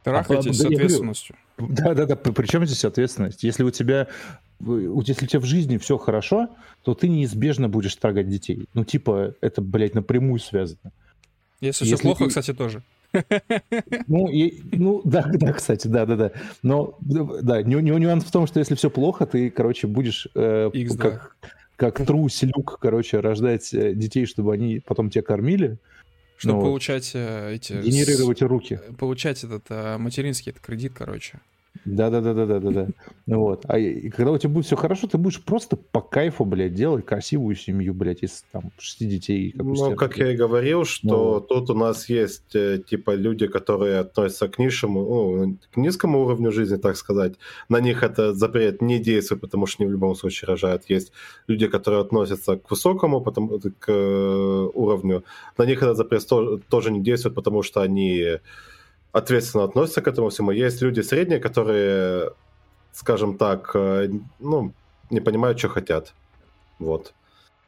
Трахайтесь 0.04 0.60
а, 0.60 0.64
с 0.64 0.66
ответственностью. 0.66 1.36
Да-да-да, 1.58 2.16
при 2.16 2.48
чем 2.48 2.66
здесь 2.66 2.86
ответственность? 2.86 3.44
Если 3.44 3.64
у 3.64 3.72
тебя 3.72 4.08
если 4.60 5.26
у 5.26 5.28
тебя 5.28 5.40
в 5.40 5.46
жизни 5.46 5.78
все 5.78 5.98
хорошо, 5.98 6.50
то 6.84 6.94
ты 6.94 7.08
неизбежно 7.08 7.70
будешь 7.70 7.94
строгать 7.94 8.28
детей. 8.28 8.68
Ну, 8.74 8.84
типа, 8.84 9.36
это, 9.42 9.62
блядь, 9.62 9.96
напрямую 9.96 10.40
связано. 10.40 10.92
Если, 11.62 11.86
Если 11.86 11.96
все 11.96 12.04
плохо, 12.04 12.24
ты... 12.26 12.30
кстати, 12.30 12.54
тоже. 12.54 12.84
Ну, 14.08 14.28
и, 14.30 14.62
ну, 14.72 15.02
да, 15.04 15.26
да, 15.34 15.54
кстати, 15.54 15.88
да, 15.88 16.06
да, 16.06 16.16
да. 16.16 16.32
Но, 16.62 16.98
да, 17.02 17.62
нюанс 17.64 18.24
в 18.24 18.32
том, 18.32 18.48
что 18.48 18.60
если 18.60 18.76
все 18.76 18.90
плохо, 18.90 19.26
ты, 19.26 19.50
короче, 19.50 19.88
будешь 19.88 20.28
э, 20.36 20.70
как, 20.98 21.36
как 21.76 22.06
трус, 22.06 22.42
люк, 22.44 22.78
короче, 22.82 23.20
рождать 23.20 23.74
э, 23.74 23.94
детей, 23.94 24.26
чтобы 24.26 24.54
они 24.54 24.82
потом 24.86 25.10
тебя 25.10 25.24
кормили. 25.24 25.78
Чтобы 26.40 26.60
ну, 26.60 26.62
получать 26.62 27.12
э, 27.16 27.56
эти... 27.56 27.74
Генерировать 27.74 28.42
руки. 28.42 28.80
Получать 28.98 29.44
этот 29.44 29.66
э, 29.68 29.98
материнский 29.98 30.52
этот 30.54 30.64
кредит, 30.64 30.94
короче. 30.96 31.42
Да, 31.86 32.10
да, 32.10 32.22
да, 32.22 32.34
да, 32.34 32.46
да, 32.46 32.60
да, 32.60 32.72
да. 32.72 32.88
Вот. 33.26 33.64
А 33.68 33.80
и 33.80 34.10
когда 34.10 34.32
у 34.32 34.38
тебя 34.38 34.50
будет 34.50 34.66
все 34.66 34.76
хорошо, 34.76 35.08
ты 35.08 35.18
будешь 35.18 35.42
просто 35.44 35.76
по 35.76 36.02
кайфу, 36.02 36.46
блядь, 36.46 36.74
делать 36.74 37.06
красивую 37.06 37.56
семью, 37.56 37.94
блядь, 37.94 38.22
из 38.22 38.44
там 38.52 38.72
шести 38.78 39.06
детей. 39.06 39.52
Как 39.52 39.66
ну, 39.66 39.96
как 39.96 40.18
я 40.18 40.32
и 40.32 40.36
говорил, 40.36 40.84
что 40.84 41.40
ну, 41.40 41.42
тут 41.42 41.70
у 41.70 41.74
нас 41.74 42.10
есть 42.10 42.56
э, 42.56 42.80
типа 42.86 43.16
люди, 43.16 43.48
которые 43.48 44.00
относятся 44.00 44.50
к 44.50 44.60
низшему, 44.60 45.02
ну, 45.02 45.58
к 45.72 45.78
низкому 45.78 46.24
уровню 46.26 46.52
жизни, 46.52 46.76
так 46.76 46.98
сказать. 46.98 47.36
На 47.70 47.80
них 47.80 48.04
это 48.04 48.34
запрет 48.34 48.82
не 48.82 49.00
действует, 49.00 49.42
потому 49.42 49.66
что 49.66 49.84
они 49.84 49.90
в 49.90 49.94
любом 49.94 50.16
случае 50.16 50.48
рожают. 50.48 50.84
Есть 50.90 51.14
люди, 51.48 51.68
которые 51.68 52.02
относятся 52.02 52.58
к 52.58 52.70
высокому 52.70 53.22
потому, 53.22 53.60
к 53.60 53.92
э, 53.92 54.70
уровню. 54.74 55.24
На 55.58 55.66
них 55.66 55.82
этот 55.82 55.98
запрет 55.98 56.28
тоже 56.70 56.92
не 56.92 57.02
действует, 57.02 57.36
потому 57.36 57.64
что 57.64 57.82
они 57.82 58.40
ответственно 59.12 59.64
относятся 59.64 60.02
к 60.02 60.08
этому 60.08 60.30
всему. 60.30 60.52
Есть 60.52 60.82
люди 60.82 61.02
средние, 61.02 61.40
которые, 61.40 62.32
скажем 62.92 63.38
так, 63.38 63.72
э, 63.74 64.10
ну, 64.40 64.74
не 65.10 65.22
понимают, 65.22 65.60
что 65.60 65.70
хотят. 65.70 66.14
Вот. 66.80 67.14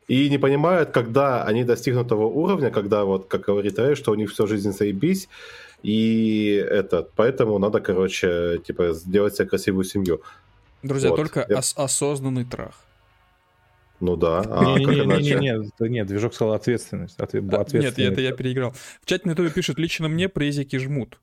И 0.08 0.30
не 0.30 0.38
понимают, 0.38 0.92
когда 0.92 1.44
они 1.44 1.64
достигнут 1.64 2.10
того 2.10 2.28
уровня, 2.30 2.70
когда, 2.70 3.06
вот, 3.06 3.28
как 3.28 3.42
говорит 3.42 3.80
Рэй, 3.80 3.96
что 3.96 4.12
у 4.12 4.16
них 4.16 4.32
всю 4.32 4.48
жизнь 4.48 4.72
заебись, 4.72 5.30
и 5.84 6.54
это, 6.70 7.08
поэтому 7.16 7.58
надо, 7.60 7.80
короче, 7.80 8.60
типа, 8.66 8.94
сделать 8.94 9.36
себе 9.36 9.48
красивую 9.48 9.84
семью. 9.84 10.22
Друзья, 10.84 11.10
вот. 11.10 11.16
только 11.16 11.46
Я... 11.48 11.60
ос- 11.60 11.74
осознанный 11.78 12.46
трах. 12.46 12.76
Ну 14.00 14.16
да. 14.16 14.42
А 14.42 14.78
не, 14.80 14.86
не, 14.86 15.06
не, 15.06 15.22
не, 15.22 15.80
не, 15.80 15.89
нет, 15.89 16.08
движок 16.08 16.34
сказал 16.34 16.56
ответственность. 16.56 17.20
Ответ, 17.20 17.46
ответственность. 17.54 17.98
Нет, 17.98 18.12
это 18.14 18.22
я 18.22 18.32
переиграл. 18.34 18.74
В 19.02 19.06
чате 19.06 19.28
на 19.28 19.32
ютубе 19.32 19.52
пишут, 19.52 19.78
лично 19.78 20.08
мне 20.08 20.28
презики 20.28 20.78
жмут. 20.78 21.20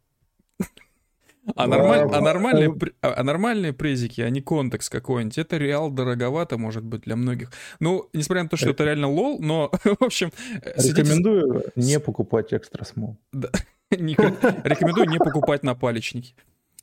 А, 1.57 1.67
нормаль... 1.67 2.09
а, 2.13 2.21
нормальные, 2.21 2.75
а, 3.01 3.15
а 3.17 3.23
нормальные 3.23 3.73
презики, 3.73 4.21
а 4.21 4.31
не 4.31 4.41
контекст 4.41 4.91
какой-нибудь, 4.91 5.39
это 5.39 5.57
реал 5.57 5.91
дороговато, 5.91 6.59
может 6.59 6.85
быть, 6.85 7.03
для 7.03 7.17
многих. 7.17 7.51
Ну, 7.81 8.09
несмотря 8.13 8.43
на 8.45 8.49
то, 8.49 8.57
что 8.57 8.71
это 8.71 8.85
реально 8.85 9.09
лол, 9.09 9.39
но, 9.41 9.71
в 9.85 10.05
общем... 10.05 10.33
Рекомендую 10.77 11.61
сидите... 11.61 11.73
не 11.77 12.01
покупать 12.01 12.53
экстра 12.53 12.85
смол. 12.85 13.17
Да. 13.33 13.51
Рекомендую 13.91 15.09
не 15.09 15.19
покупать 15.19 15.63
на 15.63 15.75
палечники. 15.75 16.35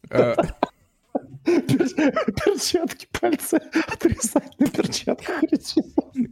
Перчатки, 1.45 3.07
пальцы 3.11 3.59
отрезать 3.87 4.59
на 4.59 4.67
перчатках. 4.67 5.41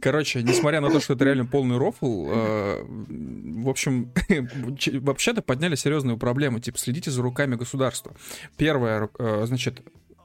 Короче, 0.00 0.42
несмотря 0.42 0.80
на 0.80 0.90
то, 0.90 1.00
что 1.00 1.14
это 1.14 1.24
реально 1.24 1.46
полный 1.46 1.78
рофл, 1.78 2.28
э, 2.28 2.84
в 2.84 3.68
общем, 3.68 4.12
вообще-то 5.00 5.42
подняли 5.42 5.76
серьезную 5.76 6.18
проблему. 6.18 6.58
Типа, 6.58 6.78
следите 6.78 7.10
за 7.10 7.22
руками 7.22 7.54
государства. 7.54 8.12
Первое, 8.56 9.08
э, 9.18 9.44
значит, 9.46 9.82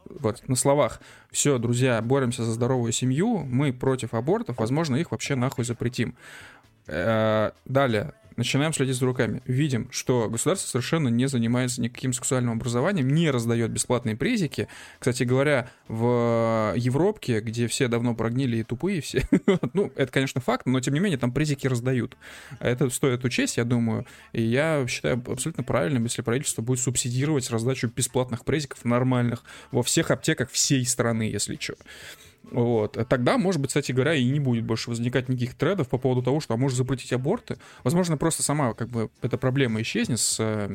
вот 0.10 0.48
на 0.48 0.56
словах, 0.56 1.02
все, 1.32 1.58
друзья, 1.60 2.02
боремся 2.02 2.44
за 2.44 2.52
здоровую 2.52 2.92
семью, 2.92 3.40
мы 3.40 3.72
против 3.72 4.14
абортов, 4.14 4.58
возможно, 4.58 4.96
их 4.96 5.12
вообще 5.12 5.36
нахуй 5.36 5.66
запретим. 5.66 6.16
Э, 6.88 7.52
далее, 7.66 8.14
начинаем 8.40 8.74
следить 8.74 8.96
за 8.96 9.06
руками. 9.06 9.44
Видим, 9.46 9.90
что 9.92 10.30
государство 10.30 10.68
совершенно 10.68 11.10
не 11.10 11.28
занимается 11.28 11.82
никаким 11.82 12.14
сексуальным 12.14 12.54
образованием, 12.54 13.08
не 13.10 13.30
раздает 13.30 13.70
бесплатные 13.70 14.16
презики. 14.16 14.68
Кстати 14.98 15.24
говоря, 15.24 15.70
в 15.88 16.74
Европке, 16.76 17.42
где 17.42 17.68
все 17.68 17.88
давно 17.88 18.16
прогнили 18.16 18.58
и 18.58 18.64
тупые 18.64 19.02
все, 19.02 19.28
ну, 19.74 19.92
это, 19.96 20.12
конечно, 20.12 20.42
факт, 20.42 20.66
но, 20.66 20.80
тем 20.80 20.94
не 20.94 21.02
менее, 21.02 21.20
там 21.20 21.32
презики 21.34 21.68
раздают. 21.68 22.18
Это 22.60 22.90
стоит 22.90 23.24
учесть, 23.26 23.58
я 23.58 23.66
думаю. 23.66 24.08
И 24.32 24.42
я 24.42 24.86
считаю 24.88 25.22
абсолютно 25.28 25.64
правильным, 25.64 26.06
если 26.06 26.22
правительство 26.22 26.62
будет 26.62 26.80
субсидировать 26.80 27.50
раздачу 27.52 27.92
бесплатных 27.94 28.46
презиков 28.46 28.86
нормальных 28.86 29.44
во 29.72 29.84
всех 29.84 30.12
аптеках 30.12 30.50
всей 30.50 30.86
страны, 30.86 31.24
если 31.24 31.58
что. 31.60 31.76
Вот. 32.44 32.98
Тогда, 33.08 33.38
может 33.38 33.62
быть, 33.62 33.70
кстати 33.70 33.92
говоря, 33.92 34.16
и 34.16 34.28
не 34.30 34.40
будет 34.40 34.64
больше 34.64 34.90
возникать 34.90 35.30
никаких 35.30 35.56
трендов 35.56 35.90
по 35.90 35.98
поводу 35.98 36.24
того, 36.24 36.40
что 36.40 36.54
а 36.54 36.58
может 36.58 36.78
запретить 36.78 37.14
аборты. 37.14 37.58
Возможно, 37.84 38.18
просто 38.18 38.44
сама 38.44 38.74
как 38.74 38.90
бы 38.90 39.10
эта 39.22 39.38
проблема 39.38 39.82
исчезнет 39.82 40.20
с, 40.20 40.40
э, 40.40 40.70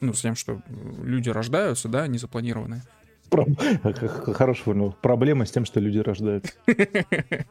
ну, 0.00 0.14
с 0.14 0.22
тем, 0.22 0.36
что 0.36 0.62
люди 1.02 1.28
рождаются, 1.28 1.88
да, 1.88 2.06
незапланированные. 2.06 2.82
Хороший 4.32 4.62
формул. 4.62 4.94
Проблема 5.00 5.46
с 5.46 5.50
тем, 5.50 5.64
что 5.64 5.80
люди 5.80 5.98
рождаются. 5.98 6.52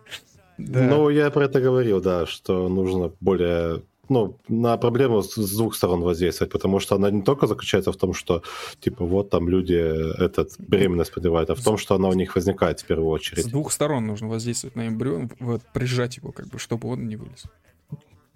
Ну, 0.62 1.10
я 1.10 1.32
про 1.32 1.46
это 1.46 1.62
говорил, 1.62 2.02
да, 2.02 2.26
что 2.26 2.68
нужно 2.68 3.14
более 3.22 3.82
ну, 4.10 4.38
на 4.48 4.78
проблему 4.78 5.22
с, 5.22 5.36
с 5.36 5.58
двух 5.58 5.76
сторон 5.76 6.02
воздействовать, 6.02 6.52
потому 6.52 6.80
что 6.80 6.96
она 6.96 7.12
не 7.12 7.22
только 7.22 7.48
заключается 7.48 7.92
в 7.92 7.98
том, 7.98 8.14
что, 8.14 8.44
типа, 8.80 9.06
вот 9.06 9.30
там 9.30 9.50
люди 9.50 9.74
этот 9.74 10.60
беременность 10.60 11.14
подевают, 11.14 11.50
а 11.50 11.56
в 11.56 11.64
том, 11.64 11.78
что 11.78 11.96
она 11.96 12.10
у 12.10 12.14
них 12.14 12.36
возникает 12.36 12.80
в 12.80 12.86
первую 12.86 13.10
очередь. 13.10 13.46
С 13.46 13.48
двух 13.48 13.72
сторон 13.72 14.08
нужно 14.08 14.28
воздействовать 14.28 14.76
на 14.76 14.88
эмбрион, 14.88 15.32
вот, 15.40 15.62
прижать 15.74 16.18
его, 16.18 16.32
как 16.32 16.48
бы, 16.48 16.60
чтобы 16.60 16.90
он 16.90 17.08
не 17.08 17.16
вылез. 17.16 17.44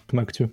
К 0.07 0.13
ногтю 0.13 0.51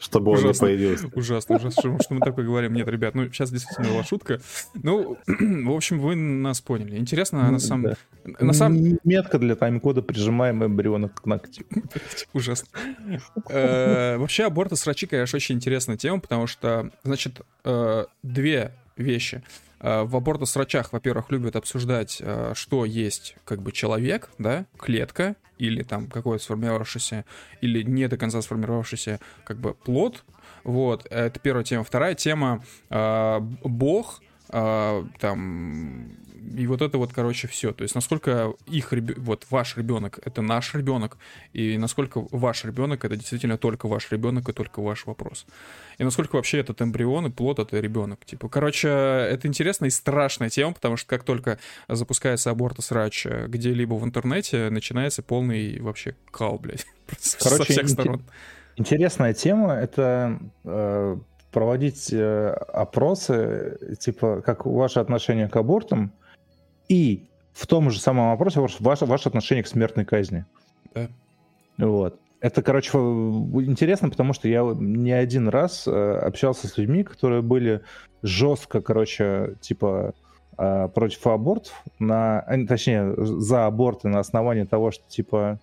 чтобы 0.00 0.32
ужасно, 0.32 0.66
он 0.66 0.72
не 0.72 0.78
появился. 0.78 1.10
Ужасно, 1.14 1.56
ужасно, 1.56 1.98
что, 2.00 2.14
мы 2.14 2.20
такое 2.20 2.44
говорим. 2.44 2.74
Нет, 2.74 2.88
ребят, 2.88 3.14
ну 3.14 3.26
сейчас 3.28 3.50
действительно 3.50 3.88
была 3.88 4.04
шутка. 4.04 4.40
Ну, 4.74 5.18
в 5.26 5.72
общем, 5.72 6.00
вы 6.00 6.14
нас 6.14 6.60
поняли. 6.60 6.96
Интересно, 6.96 7.44
ну, 7.44 7.52
на 7.52 7.58
самом... 7.58 7.82
Да. 7.82 7.96
На 8.40 8.52
самом... 8.52 8.98
Метка 9.04 9.38
для 9.38 9.56
тайм-кода 9.56 10.02
прижимаем 10.02 10.64
эмбриона 10.64 11.08
к 11.08 11.24
ногтю. 11.26 11.64
Ужасно. 12.32 12.68
Э, 13.48 14.16
вообще, 14.18 14.44
аборты 14.44 14.76
срачи, 14.76 15.06
конечно, 15.06 15.36
очень 15.36 15.56
интересная 15.56 15.96
тема, 15.96 16.20
потому 16.20 16.46
что, 16.46 16.90
значит, 17.04 17.40
э, 17.64 18.04
две 18.22 18.72
вещи. 18.96 19.42
Э, 19.80 20.02
в 20.02 20.16
абортосрачах, 20.16 20.92
во-первых, 20.92 21.30
любят 21.30 21.56
обсуждать, 21.56 22.22
что 22.54 22.84
есть 22.84 23.36
как 23.44 23.62
бы 23.62 23.72
человек, 23.72 24.30
да, 24.38 24.66
клетка, 24.78 25.36
или 25.58 25.82
там 25.82 26.06
какой-то 26.06 26.42
сформировавшийся, 26.44 27.24
или 27.60 27.82
не 27.82 28.08
до 28.08 28.16
конца 28.16 28.42
сформировавшийся 28.42 29.20
как 29.44 29.58
бы 29.58 29.74
плод. 29.74 30.24
Вот, 30.64 31.06
это 31.10 31.38
первая 31.40 31.64
тема. 31.64 31.84
Вторая 31.84 32.14
тема 32.14 32.64
э, 32.90 33.40
Бог, 33.64 34.22
э, 34.50 35.04
там 35.20 36.18
и 36.56 36.66
вот 36.66 36.82
это 36.82 36.98
вот, 36.98 37.12
короче, 37.12 37.48
все. 37.48 37.72
То 37.72 37.82
есть 37.82 37.94
насколько 37.94 38.54
их 38.66 38.92
вот 39.16 39.46
ваш 39.50 39.76
ребенок 39.76 40.18
это 40.24 40.42
наш 40.42 40.74
ребенок, 40.74 41.18
и 41.52 41.78
насколько 41.78 42.26
ваш 42.30 42.64
ребенок 42.64 43.04
это 43.04 43.16
действительно 43.16 43.58
только 43.58 43.86
ваш 43.88 44.10
ребенок 44.10 44.48
и 44.48 44.52
только 44.52 44.80
ваш 44.80 45.06
вопрос. 45.06 45.46
И 45.98 46.04
насколько 46.04 46.36
вообще 46.36 46.58
этот 46.58 46.80
эмбрион 46.80 47.26
и 47.26 47.30
плод 47.30 47.58
это 47.58 47.78
ребенок. 47.80 48.24
Типа, 48.24 48.48
короче, 48.48 48.88
это 48.88 49.46
интересная 49.46 49.88
и 49.88 49.90
страшная 49.90 50.48
тема, 50.48 50.72
потому 50.72 50.96
что 50.96 51.08
как 51.08 51.24
только 51.24 51.58
запускается 51.88 52.50
аборт 52.50 52.82
срач 52.82 53.26
где-либо 53.26 53.94
в 53.94 54.04
интернете, 54.04 54.70
начинается 54.70 55.22
полный 55.22 55.80
вообще 55.80 56.14
кал, 56.30 56.58
блядь. 56.58 56.86
Короче, 57.42 57.64
со 57.64 57.72
всех 57.72 57.88
сторон. 57.88 58.22
Интересная 58.76 59.34
тема 59.34 59.72
это 59.72 60.38
э, 60.62 61.16
проводить 61.50 62.12
э, 62.12 62.50
опросы, 62.72 63.96
типа, 63.98 64.42
как 64.42 64.66
ваше 64.66 65.00
отношение 65.00 65.48
к 65.48 65.56
абортам, 65.56 66.12
и 66.88 67.26
в 67.52 67.66
том 67.66 67.90
же 67.90 68.00
самом 68.00 68.30
вопросе 68.30 68.60
ваше, 68.60 69.04
ваше 69.04 69.28
отношение 69.28 69.64
к 69.64 69.68
смертной 69.68 70.04
казни. 70.04 70.44
Да. 70.94 71.08
Вот. 71.78 72.18
Это, 72.40 72.62
короче, 72.62 72.96
интересно, 72.98 74.10
потому 74.10 74.32
что 74.32 74.48
я 74.48 74.62
не 74.78 75.10
один 75.10 75.48
раз 75.48 75.88
э, 75.88 75.90
общался 75.90 76.68
с 76.68 76.78
людьми, 76.78 77.02
которые 77.02 77.42
были 77.42 77.80
жестко, 78.22 78.80
короче, 78.80 79.56
типа 79.60 80.14
э, 80.56 80.88
против 80.94 81.26
абортов, 81.26 81.82
на, 81.98 82.44
точнее, 82.68 83.14
за 83.16 83.66
аборты 83.66 84.08
на 84.08 84.20
основании 84.20 84.64
того, 84.64 84.92
что, 84.92 85.02
типа, 85.08 85.58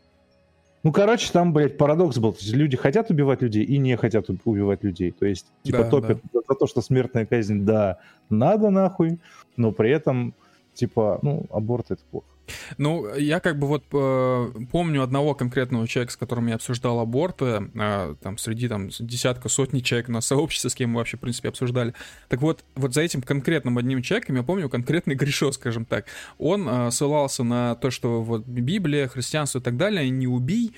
Ну, 0.86 0.92
короче, 0.92 1.32
там, 1.34 1.52
блядь, 1.52 1.80
парадокс 1.80 2.20
был. 2.20 2.34
То 2.34 2.42
есть 2.42 2.54
люди 2.54 2.78
хотят 2.78 3.10
убивать 3.10 3.42
людей 3.42 3.64
и 3.64 3.80
не 3.80 3.98
хотят 3.98 4.30
убивать 4.30 4.84
людей. 4.84 5.12
То 5.12 5.26
есть, 5.26 5.48
типа, 5.64 5.80
Да, 5.80 5.90
топят 5.90 6.20
за, 6.32 6.42
за 6.48 6.54
то, 6.54 6.68
что 6.68 6.82
смертная 6.82 7.26
казнь, 7.26 7.66
да, 7.66 7.98
надо 8.30 8.70
нахуй, 8.70 9.18
но 9.58 9.72
при 9.72 9.90
этом, 9.90 10.36
типа, 10.76 11.18
ну, 11.24 11.48
аборт 11.50 11.90
это 11.90 12.04
плохо. 12.12 12.28
Ну, 12.78 13.14
я 13.16 13.40
как 13.40 13.58
бы 13.60 13.68
вот 13.68 13.84
э, 13.92 14.52
помню 14.72 15.04
одного 15.04 15.34
конкретного 15.36 15.88
человека, 15.88 16.14
с 16.14 16.18
которым 16.18 16.48
я 16.48 16.56
обсуждал 16.56 17.00
аборты, 17.00 17.70
э, 17.74 18.16
там 18.22 18.38
среди 18.38 18.68
там 18.68 18.90
десятка, 19.00 19.50
сотни 19.50 19.80
человек 19.80 20.08
на 20.10 20.22
сообществе, 20.22 20.70
с 20.70 20.76
кем 20.76 20.92
мы 20.92 20.98
вообще, 20.98 21.18
в 21.18 21.22
принципе, 21.22 21.50
обсуждали. 21.50 21.94
Так 22.30 22.42
вот, 22.42 22.64
вот 22.76 22.94
за 22.94 23.02
этим 23.02 23.22
конкретным 23.22 23.78
одним 23.78 24.02
человеком 24.02 24.36
я 24.36 24.44
помню 24.44 24.70
конкретный 24.70 25.16
грешок, 25.16 25.54
скажем 25.54 25.86
так. 25.86 26.06
Он 26.38 26.68
э, 26.68 26.92
ссылался 26.92 27.44
на 27.44 27.76
то, 27.76 27.92
что 27.92 28.22
вот 28.22 28.46
Библия, 28.46 29.08
христианство 29.08 29.60
и 29.60 29.62
так 29.62 29.78
далее, 29.78 30.10
не 30.10 30.28
убий, 30.28 30.74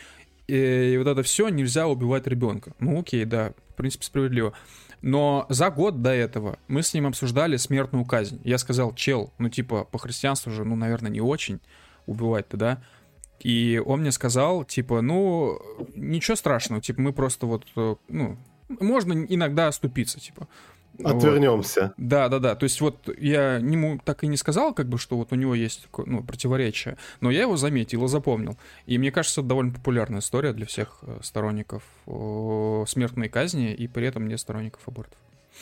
и, 0.47 0.91
и 0.93 0.97
вот 0.97 1.07
это 1.07 1.23
все 1.23 1.49
нельзя 1.49 1.87
убивать 1.87 2.27
ребенка. 2.27 2.71
Ну, 2.79 2.99
окей, 2.99 3.25
да, 3.25 3.53
в 3.71 3.73
принципе, 3.75 4.05
справедливо. 4.05 4.53
Но 5.01 5.45
за 5.49 5.69
год 5.69 6.01
до 6.01 6.11
этого 6.11 6.57
мы 6.67 6.83
с 6.83 6.93
ним 6.93 7.07
обсуждали 7.07 7.57
смертную 7.57 8.05
казнь. 8.05 8.41
Я 8.43 8.57
сказал, 8.57 8.93
чел, 8.95 9.33
ну 9.37 9.49
типа 9.49 9.83
по 9.85 9.97
христианству 9.99 10.51
же, 10.51 10.63
ну, 10.63 10.75
наверное, 10.75 11.11
не 11.11 11.21
очень 11.21 11.59
убивать-то, 12.05 12.57
да? 12.57 12.83
И 13.39 13.81
он 13.85 14.01
мне 14.01 14.11
сказал, 14.11 14.63
типа, 14.63 15.01
ну, 15.01 15.59
ничего 15.95 16.35
страшного, 16.35 16.81
типа, 16.81 17.01
мы 17.01 17.13
просто 17.13 17.45
вот, 17.45 17.65
э, 17.75 17.95
ну, 18.07 18.37
можно 18.67 19.13
иногда 19.13 19.67
оступиться, 19.67 20.19
типа. 20.19 20.47
Вот. 20.99 21.15
Отвернемся. 21.15 21.93
Да, 21.97 22.27
да, 22.29 22.39
да. 22.39 22.55
То 22.55 22.63
есть 22.63 22.81
вот 22.81 23.09
я 23.19 23.55
ему 23.55 23.99
так 24.03 24.23
и 24.23 24.27
не 24.27 24.37
сказал, 24.37 24.73
как 24.73 24.87
бы, 24.87 24.97
что 24.97 25.17
вот 25.17 25.31
у 25.31 25.35
него 25.35 25.53
есть 25.55 25.83
такое, 25.83 26.05
ну, 26.05 26.23
противоречие, 26.23 26.97
но 27.21 27.29
я 27.29 27.41
его 27.41 27.57
заметил 27.57 28.05
и 28.05 28.07
запомнил. 28.07 28.57
И 28.85 28.97
мне 28.97 29.11
кажется, 29.11 29.41
это 29.41 29.49
довольно 29.49 29.73
популярная 29.73 30.19
история 30.19 30.53
для 30.53 30.65
всех 30.65 30.99
э, 31.03 31.19
сторонников 31.21 31.83
смертной 32.05 33.29
казни 33.29 33.73
и 33.73 33.87
при 33.87 34.07
этом 34.07 34.27
не 34.27 34.37
сторонников 34.37 34.81
абортов. 34.87 35.17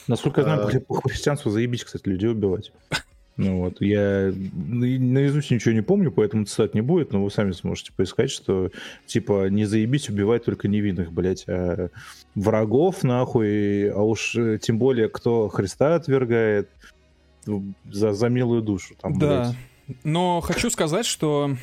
Насколько 0.07 0.41
я 0.41 0.45
знаю, 0.45 0.67
А. 0.67 0.79
по 0.79 1.01
христианству 1.09 1.51
заебись, 1.51 1.83
кстати, 1.83 2.07
людей 2.07 2.29
убивать. 2.29 2.71
Ну 3.37 3.59
вот, 3.59 3.81
я 3.81 4.31
на- 4.53 4.99
наизусть 4.99 5.51
ничего 5.51 5.73
не 5.73 5.81
помню, 5.81 6.09
поэтому 6.11 6.45
цитат 6.45 6.73
не 6.73 6.79
будет, 6.81 7.11
но 7.11 7.21
вы 7.23 7.29
сами 7.29 7.51
сможете 7.51 7.91
поискать, 7.91 8.31
что, 8.31 8.71
типа, 9.05 9.49
не 9.49 9.65
заебись 9.65 10.09
убивать 10.09 10.45
только 10.45 10.69
невинных, 10.69 11.11
блядь, 11.11 11.43
а 11.47 11.89
врагов, 12.33 13.03
нахуй, 13.03 13.89
а 13.91 14.01
уж 14.01 14.35
э, 14.37 14.57
тем 14.61 14.77
более, 14.79 15.09
кто 15.09 15.49
Христа 15.49 15.95
отвергает, 15.95 16.69
за, 17.91 18.13
за 18.13 18.29
милую 18.29 18.61
душу, 18.61 18.95
там, 19.01 19.19
Да. 19.19 19.53
блядь. 19.87 19.97
Но 20.05 20.39
хочу 20.41 20.69
сказать, 20.69 21.05
что 21.05 21.55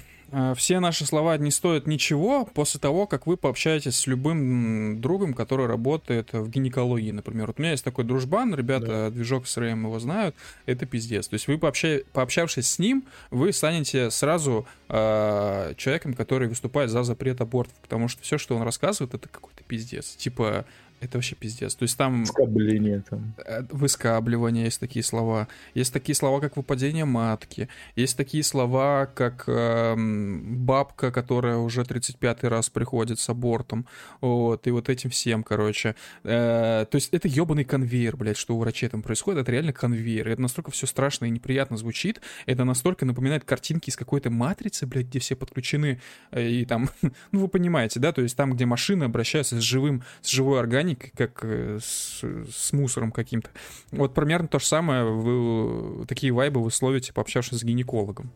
все 0.57 0.81
наши 0.81 1.05
слова 1.05 1.37
не 1.37 1.51
стоят 1.51 1.87
ничего 1.87 2.47
после 2.47 2.81
того, 2.81 3.07
как 3.07 3.27
вы 3.27 3.37
пообщаетесь 3.37 3.97
с 3.97 4.07
любым 4.07 5.01
другом, 5.01 5.35
который 5.35 5.67
работает 5.67 6.33
в 6.33 6.49
гинекологии, 6.49 7.11
например. 7.11 7.49
Вот 7.49 7.59
у 7.59 7.63
меня 7.63 7.73
есть 7.73 7.85
такой 7.85 8.05
дружбан, 8.05 8.55
ребята, 8.55 9.11
движок 9.11 9.47
с 9.47 9.57
РМ 9.57 9.85
его 9.85 9.99
знают, 9.99 10.35
это 10.67 10.87
пиздец. 10.87 11.29
То 11.29 11.35
есть 11.35 11.49
вы, 11.49 11.55
пообща- 11.55 12.05
пообщавшись 12.13 12.67
с 12.67 12.79
ним, 12.79 13.05
вы 13.31 13.53
станете 13.53 14.11
сразу 14.11 14.67
э, 14.89 15.75
человеком, 15.77 16.15
который 16.15 16.49
выступает 16.49 16.91
за 16.91 17.03
запрет 17.03 17.41
абортов, 17.41 17.75
потому 17.83 18.09
что 18.09 18.23
все, 18.23 18.39
что 18.39 18.57
он 18.57 18.63
рассказывает, 18.63 19.15
это 19.15 19.29
какой-то 19.29 19.63
пиздец. 19.65 20.17
Типа, 20.17 20.65
это 21.03 21.19
вообще 21.19 21.35
пиздец. 21.35 21.75
То 21.75 21.83
есть 21.83 21.97
там 21.99 22.25
Скобление 22.25 23.03
там. 23.09 23.35
э, 23.45 23.63
выскабливание, 23.71 24.65
есть 24.65 24.81
такие 24.81 25.03
слова. 25.03 25.49
Есть 25.75 25.93
такие 25.93 26.15
слова, 26.17 26.41
как 26.41 26.57
выпадение 26.57 27.05
матки. 27.05 27.69
Есть 27.97 28.17
такие 28.17 28.43
слова, 28.43 29.07
как 29.07 29.45
эм, 29.49 30.65
бабка, 30.65 31.11
которая 31.11 31.57
уже 31.57 31.83
35-й 31.83 32.49
раз 32.49 32.71
приходит 32.71 33.19
с 33.19 33.29
абортом. 33.29 33.87
Вот, 34.21 34.67
и 34.67 34.71
вот 34.71 34.89
этим 34.89 35.11
всем, 35.11 35.43
короче. 35.43 35.95
Э, 36.25 36.87
то 36.91 36.97
есть 36.97 37.09
это 37.13 37.29
ебаный 37.29 37.65
конвейер, 37.65 38.17
блядь, 38.17 38.37
что 38.37 38.55
у 38.55 38.59
врачей 38.59 38.89
там 38.89 39.03
происходит. 39.03 39.41
Это 39.43 39.53
реально 39.53 39.73
конвейер. 39.73 40.29
Это 40.29 40.41
настолько 40.41 40.71
все 40.71 40.87
страшно 40.87 41.27
и 41.27 41.31
неприятно 41.31 41.77
звучит. 41.77 42.21
Это 42.47 42.65
настолько 42.65 43.05
напоминает 43.07 43.45
картинки 43.45 43.91
из 43.91 43.97
какой-то 43.97 44.31
матрицы, 44.31 44.87
блядь, 44.87 45.07
где 45.07 45.19
все 45.19 45.37
подключены. 45.37 46.01
э, 46.31 46.49
И 46.49 46.65
там, 46.65 46.89
ну 47.33 47.41
вы 47.41 47.49
понимаете, 47.49 48.01
да, 48.01 48.13
то 48.13 48.23
есть 48.23 48.37
там, 48.37 48.53
где 48.55 48.67
машины 48.67 49.05
обращаются 49.05 49.57
с 49.57 49.63
живым, 49.63 50.03
с 50.21 50.29
живой 50.29 50.61
органикой, 50.61 50.92
как 50.95 51.45
э, 51.45 51.79
с, 51.83 52.23
с 52.23 52.73
мусором 52.73 53.13
каким-то. 53.13 53.51
Вот 53.91 54.15
примерно 54.15 54.49
то 54.49 54.59
же 54.59 54.67
самое, 54.67 55.05
вы, 55.05 56.07
такие 56.07 56.33
вайбы 56.33 56.63
вы 56.63 56.71
словите, 56.71 57.13
пообщавшись 57.13 57.61
с 57.61 57.65
гинекологом. 57.65 58.31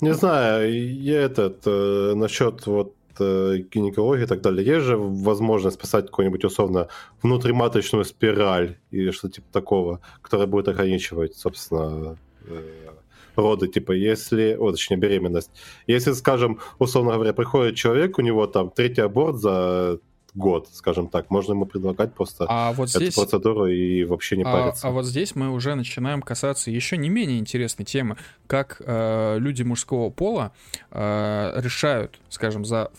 Не 0.00 0.14
знаю, 0.14 1.00
я 1.00 1.22
этот, 1.22 1.62
э, 1.66 2.12
насчет 2.14 2.66
вот 2.66 2.94
э, 3.18 3.58
гинекологии 3.70 4.24
и 4.24 4.26
так 4.26 4.42
далее. 4.42 4.66
Есть 4.66 4.84
же 4.84 4.96
возможность 4.96 5.80
писать 5.80 6.06
какую-нибудь 6.06 6.44
условно 6.44 6.88
внутриматочную 7.22 8.04
спираль 8.04 8.76
или 8.90 9.10
что-то 9.10 9.34
типа 9.34 9.46
такого, 9.52 10.00
которая 10.20 10.46
будет 10.46 10.68
ограничивать, 10.68 11.34
собственно, 11.34 12.18
э, 12.46 12.90
роды, 13.36 13.68
типа, 13.68 13.92
если, 13.92 14.56
о, 14.58 14.70
точнее, 14.70 14.96
беременность. 14.96 15.50
Если, 15.86 16.12
скажем, 16.12 16.58
условно 16.78 17.12
говоря, 17.12 17.32
приходит 17.32 17.76
человек, 17.76 18.18
у 18.18 18.22
него 18.22 18.46
там 18.46 18.70
третий 18.70 19.02
аборт 19.02 19.36
за 19.36 20.00
год, 20.36 20.68
скажем 20.72 21.08
так, 21.08 21.30
можно 21.30 21.52
ему 21.52 21.66
предлагать 21.66 22.12
просто 22.14 22.46
А 22.48 22.72
вот 22.72 22.90
эту 22.90 22.98
здесь... 23.00 23.14
процедуру 23.14 23.66
и 23.66 24.04
вообще 24.04 24.36
не 24.36 24.44
А, 24.44 24.52
париться. 24.52 24.86
а 24.86 24.90
вот 24.90 25.04
здесь 25.06 25.34
мы 25.34 25.50
уже 25.50 25.74
начинаем 25.74 26.22
касаться 26.22 26.70
еще 26.70 26.96
не 26.96 27.08
менее 27.08 27.38
интересной 27.38 27.84
темы, 27.84 28.16
как 28.46 28.80
э, 28.84 29.38
люди 29.38 29.62
мужского 29.62 30.10
пола 30.10 30.52
э, 30.90 31.52
решают, 31.56 32.20
скажем, 32.28 32.64
за 32.64 32.90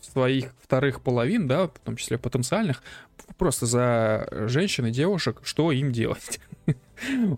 своих 0.00 0.52
вторых 0.62 1.00
половин, 1.02 1.46
да, 1.46 1.66
в 1.68 1.78
том 1.84 1.96
числе 1.96 2.18
потенциальных, 2.18 2.82
просто 3.36 3.66
за 3.66 4.28
женщин 4.48 4.86
и 4.86 4.90
девушек, 4.90 5.40
что 5.44 5.70
им 5.72 5.92
делать. 5.92 6.40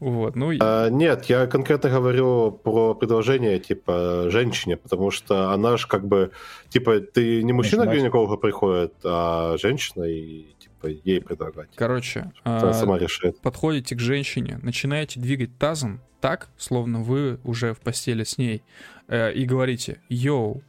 Вот, 0.01 0.37
ну, 0.37 0.53
А, 0.61 0.89
нет, 0.89 1.25
я 1.27 1.47
конкретно 1.47 1.91
говорю 1.91 2.53
про 2.53 2.95
предложение, 2.95 3.59
типа, 3.59 4.27
женщине, 4.29 4.77
потому 4.77 5.11
что 5.11 5.51
она 5.53 5.77
же 5.77 5.87
как 5.87 6.07
бы, 6.07 6.31
типа, 6.69 7.01
ты 7.01 7.43
не 7.43 7.53
мужчина 7.53 7.87
к 7.87 7.93
гинекологу 7.93 8.37
приходит, 8.39 8.95
а 9.05 9.57
женщина, 9.59 10.05
и, 10.05 10.47
типа, 10.59 10.87
ей 11.05 11.21
предлагать. 11.21 11.71
короче, 11.75 12.33
Она 12.45 12.71
э, 12.71 12.73
сама 12.75 12.99
решит. 12.99 13.41
подходите 13.41 13.97
к 13.97 14.01
женщине, 14.01 14.59
начинаете 14.63 15.21
двигать 15.21 15.57
тазом 15.59 16.01
так, 16.21 16.49
словно 16.57 17.01
вы 17.03 17.39
уже 17.45 17.75
в 17.75 17.81
постели 17.81 18.25
с 18.25 18.39
ней, 18.39 18.63
э, 19.09 19.33
и 19.33 19.45
говорите, 19.45 20.01
йоу, 20.09 20.63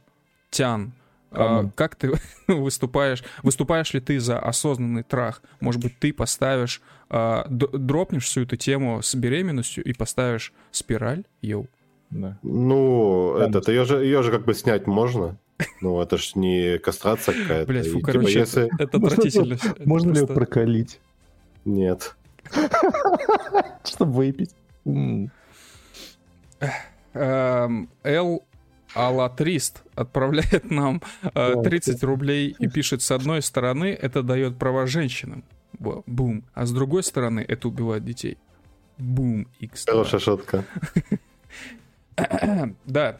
Тян, 0.50 0.92
а, 1.30 1.68
как 1.74 1.96
ты 1.96 2.12
выступаешь, 2.48 3.22
выступаешь 3.42 3.92
ли 3.94 4.00
ты 4.00 4.18
за 4.20 4.38
осознанный 4.38 5.02
трах? 5.02 5.42
Может 5.60 5.82
быть, 5.82 5.98
ты 5.98 6.12
поставишь, 6.12 6.80
а, 7.10 7.46
дропнешь 7.48 8.24
всю 8.24 8.42
эту 8.42 8.56
тему 8.56 9.02
с 9.02 9.14
беременностью 9.14 9.84
и 9.84 9.92
поставишь 9.92 10.52
спираль, 10.70 11.24
йоу. 11.42 11.66
Да. 12.10 12.38
Ну, 12.42 13.36
Там- 13.38 13.50
этот, 13.50 13.68
ее 13.68 13.84
же, 13.84 14.02
ее 14.04 14.22
же 14.22 14.30
как 14.30 14.44
бы 14.44 14.54
снять 14.54 14.86
можно. 14.86 15.36
Ну, 15.80 16.00
это 16.00 16.16
ж 16.18 16.36
не 16.36 16.78
кастрация 16.78 17.34
какая-то. 17.34 17.66
Блять, 17.66 17.86
И, 17.86 17.90
фу, 17.90 17.98
типа, 17.98 18.12
короче, 18.12 18.38
если... 18.38 18.66
это, 18.66 18.82
это 18.84 18.98
Можно 18.98 19.16
отвратительно. 19.16 19.54
Это 19.54 19.88
Можно 19.88 20.12
ли 20.12 20.20
ее 20.20 20.26
прокалить, 20.26 21.00
Нет. 21.64 22.16
чтобы 23.84 24.12
выпить? 24.12 24.54
М. 24.86 25.30
Алатрист 28.94 29.82
отправляет 29.94 30.70
нам 30.70 31.02
э, 31.22 31.52
О, 31.54 31.62
30 31.62 32.02
рублей 32.04 32.54
и 32.58 32.68
пишет, 32.74 33.02
с 33.02 33.10
одной 33.10 33.42
стороны, 33.42 33.86
это 33.86 34.22
дает 34.22 34.58
права 34.58 34.86
женщинам. 34.86 35.44
Бум. 35.78 36.44
А 36.54 36.66
с 36.66 36.72
другой 36.72 37.02
стороны, 37.02 37.44
это 37.46 37.68
убивает 37.68 38.04
детей. 38.04 38.38
Бум. 38.96 39.46
X. 39.60 39.84
Хорошая 39.86 40.20
шутка. 40.20 40.64
Да. 42.86 43.18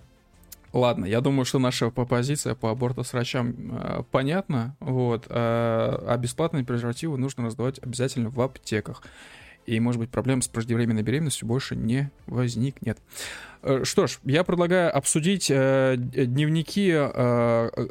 Ладно, 0.73 1.07
я 1.07 1.21
думаю, 1.21 1.45
что 1.45 1.59
наша 1.59 1.91
по- 1.91 2.05
позиция 2.05 2.55
по 2.55 2.71
аборту 2.71 3.03
с 3.03 3.13
врачам 3.13 3.55
э, 3.57 4.03
понятна. 4.11 4.77
Вот. 4.81 5.27
э, 5.29 5.31
а 5.31 6.17
бесплатные 6.19 6.65
презервативы 6.65 7.17
нужно 7.17 7.47
раздавать 7.47 7.79
обязательно 7.83 8.29
в 8.29 8.41
аптеках. 8.41 9.03
И, 9.69 9.81
может 9.81 10.01
быть, 10.01 10.09
проблем 10.09 10.41
с 10.41 10.49
преждевременной 10.49 11.03
беременностью 11.03 11.47
больше 11.47 11.77
не 11.77 12.11
возникнет. 12.27 12.99
Э, 13.63 13.85
Что 13.85 14.07
ж, 14.07 14.19
я 14.25 14.43
предлагаю 14.43 14.97
обсудить 14.97 15.51
э, 15.51 15.97
дневники... 15.99 16.91
э, 16.91 17.71
э, 17.77 17.89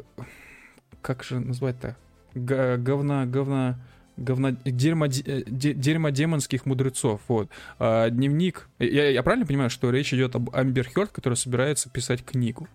как 1.00 1.22
же 1.22 1.38
назвать-то? 1.38 1.96
Г- 2.34 2.78
говна... 2.78 3.26
говна... 3.26 3.78
Говно, 4.16 4.56
дерьмо, 4.64 5.06
де- 5.06 5.44
де- 5.46 5.72
дерьмодемонских 5.74 6.66
мудрецов. 6.66 7.20
Вот. 7.28 7.48
А, 7.78 8.10
дневник. 8.10 8.68
Я, 8.80 9.10
я 9.10 9.22
правильно 9.22 9.46
понимаю, 9.46 9.70
что 9.70 9.92
речь 9.92 10.12
идет 10.12 10.34
об 10.34 10.50
Амбер 10.52 10.88
Хёрд, 10.92 11.12
который 11.12 11.34
собирается 11.34 11.88
писать 11.88 12.24
книгу? 12.24 12.66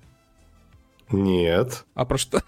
Нет. 1.12 1.84
А 1.96 2.06
про 2.06 2.18
что? 2.18 2.42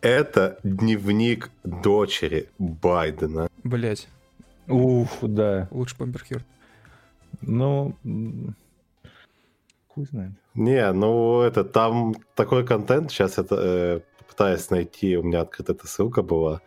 Это 0.00 0.60
дневник 0.62 1.50
дочери 1.64 2.48
Байдена. 2.60 3.48
Блять, 3.64 4.06
Уф, 4.70 5.18
да. 5.22 5.68
лучше 5.70 5.96
Хёрд. 5.96 6.44
Ну, 7.42 7.94
Хуй 9.88 10.04
знает. 10.04 10.32
Не, 10.54 10.92
ну 10.92 11.42
это 11.42 11.64
там 11.64 12.14
такой 12.34 12.64
контент, 12.64 13.10
сейчас 13.10 13.38
это 13.38 13.56
э, 13.56 14.00
пытаюсь 14.40 14.70
найти, 14.70 15.18
у 15.18 15.22
меня 15.22 15.42
открыта 15.42 15.72
эта 15.72 15.86
ссылка 15.86 16.22
была. 16.22 16.62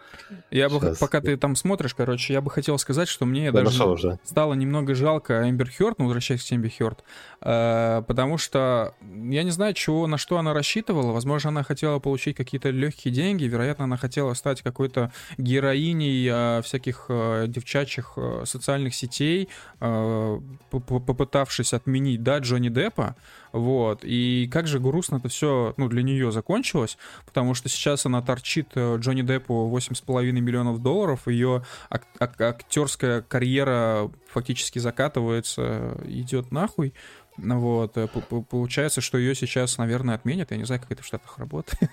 Я 0.51 0.69
бы, 0.69 0.79
Щас. 0.79 0.99
пока 0.99 1.21
ты 1.21 1.35
там 1.37 1.55
смотришь, 1.55 1.95
короче, 1.95 2.31
я 2.33 2.39
бы 2.41 2.51
хотел 2.51 2.77
сказать, 2.77 3.07
что 3.07 3.25
мне 3.25 3.45
Я 3.45 3.51
даже 3.51 3.65
нашел 3.65 3.91
уже. 3.93 4.19
стало 4.23 4.53
немного 4.53 4.93
жалко 4.93 5.49
Эмбер 5.49 5.71
Хёрд, 5.71 5.97
ну, 5.97 6.05
возвращаясь 6.05 6.47
к 6.47 6.53
Эмбер 6.53 6.69
Хёрд, 6.69 7.03
э, 7.41 8.03
потому 8.07 8.37
что 8.37 8.93
я 9.01 9.41
не 9.41 9.49
знаю, 9.49 9.73
чего, 9.73 10.05
на 10.05 10.19
что 10.19 10.37
она 10.37 10.53
рассчитывала. 10.53 11.11
Возможно, 11.13 11.49
она 11.49 11.63
хотела 11.63 11.97
получить 11.97 12.37
какие-то 12.37 12.69
легкие 12.69 13.11
деньги, 13.11 13.45
вероятно, 13.45 13.85
она 13.85 13.97
хотела 13.97 14.35
стать 14.35 14.61
какой-то 14.61 15.11
героиней 15.39 16.29
э, 16.31 16.61
всяких 16.61 17.05
э, 17.09 17.45
девчачьих 17.47 18.13
э, 18.17 18.43
социальных 18.45 18.93
сетей, 18.93 19.49
э, 19.79 20.39
попытавшись 20.69 21.73
отменить, 21.73 22.21
да, 22.21 22.37
Джонни 22.37 22.69
Деппа, 22.69 23.15
вот. 23.53 23.99
И 24.03 24.49
как 24.51 24.67
же 24.67 24.79
грустно 24.79 25.17
это 25.17 25.29
все, 25.29 25.73
ну, 25.77 25.87
для 25.87 26.01
нее 26.01 26.31
закончилось, 26.31 26.97
потому 27.25 27.53
что 27.53 27.62
сейчас 27.69 28.05
она 28.05 28.21
торчит 28.21 28.69
э, 28.75 28.97
Джонни 28.99 29.21
Деппу 29.21 29.69
8,5 29.75 30.31
миллионов 30.31 30.81
долларов, 30.81 31.27
ее 31.27 31.63
ак- 31.89 32.07
ак- 32.19 32.39
актерская 32.41 33.21
карьера 33.21 34.11
фактически 34.31 34.79
закатывается, 34.79 35.97
идет 36.05 36.51
нахуй. 36.51 36.93
Вот, 37.37 37.97
э, 37.97 38.07
получается, 38.49 39.01
что 39.01 39.17
ее 39.17 39.33
сейчас, 39.35 39.77
наверное, 39.77 40.15
отменят. 40.15 40.51
Я 40.51 40.57
не 40.57 40.65
знаю, 40.65 40.81
как 40.81 40.91
это 40.91 41.01
в 41.01 41.05
Штатах 41.05 41.37
работает. 41.39 41.89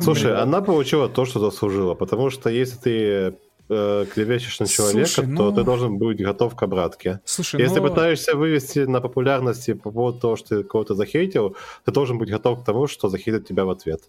Слушай, 0.00 0.36
она 0.42 0.60
получила 0.62 1.08
то, 1.08 1.24
что 1.24 1.38
заслужила, 1.38 1.94
потому 1.94 2.30
что 2.30 2.50
если 2.50 2.76
ты 2.76 3.36
э, 3.68 4.06
клевещешь 4.12 4.58
на 4.58 4.66
человека, 4.66 5.06
Слушай, 5.06 5.36
то 5.36 5.50
ну- 5.50 5.52
ты 5.54 5.62
должен 5.62 5.96
быть 5.96 6.20
готов 6.20 6.56
к 6.56 6.62
обратке. 6.62 7.20
Слушай, 7.24 7.60
Если 7.60 7.78
ну, 7.78 7.88
пытаешься 7.88 8.34
вывести 8.36 8.80
на 8.80 9.00
популярности 9.00 9.74
по 9.74 9.92
поводу 9.92 10.18
того, 10.18 10.36
что 10.36 10.48
ты 10.48 10.64
кого-то 10.64 10.94
захейтил, 10.94 11.56
ты 11.84 11.92
должен 11.92 12.18
быть 12.18 12.28
готов 12.30 12.62
к 12.62 12.64
тому, 12.64 12.88
что 12.88 13.08
захейтят 13.08 13.46
тебя 13.46 13.64
в 13.64 13.70
ответ. 13.70 14.00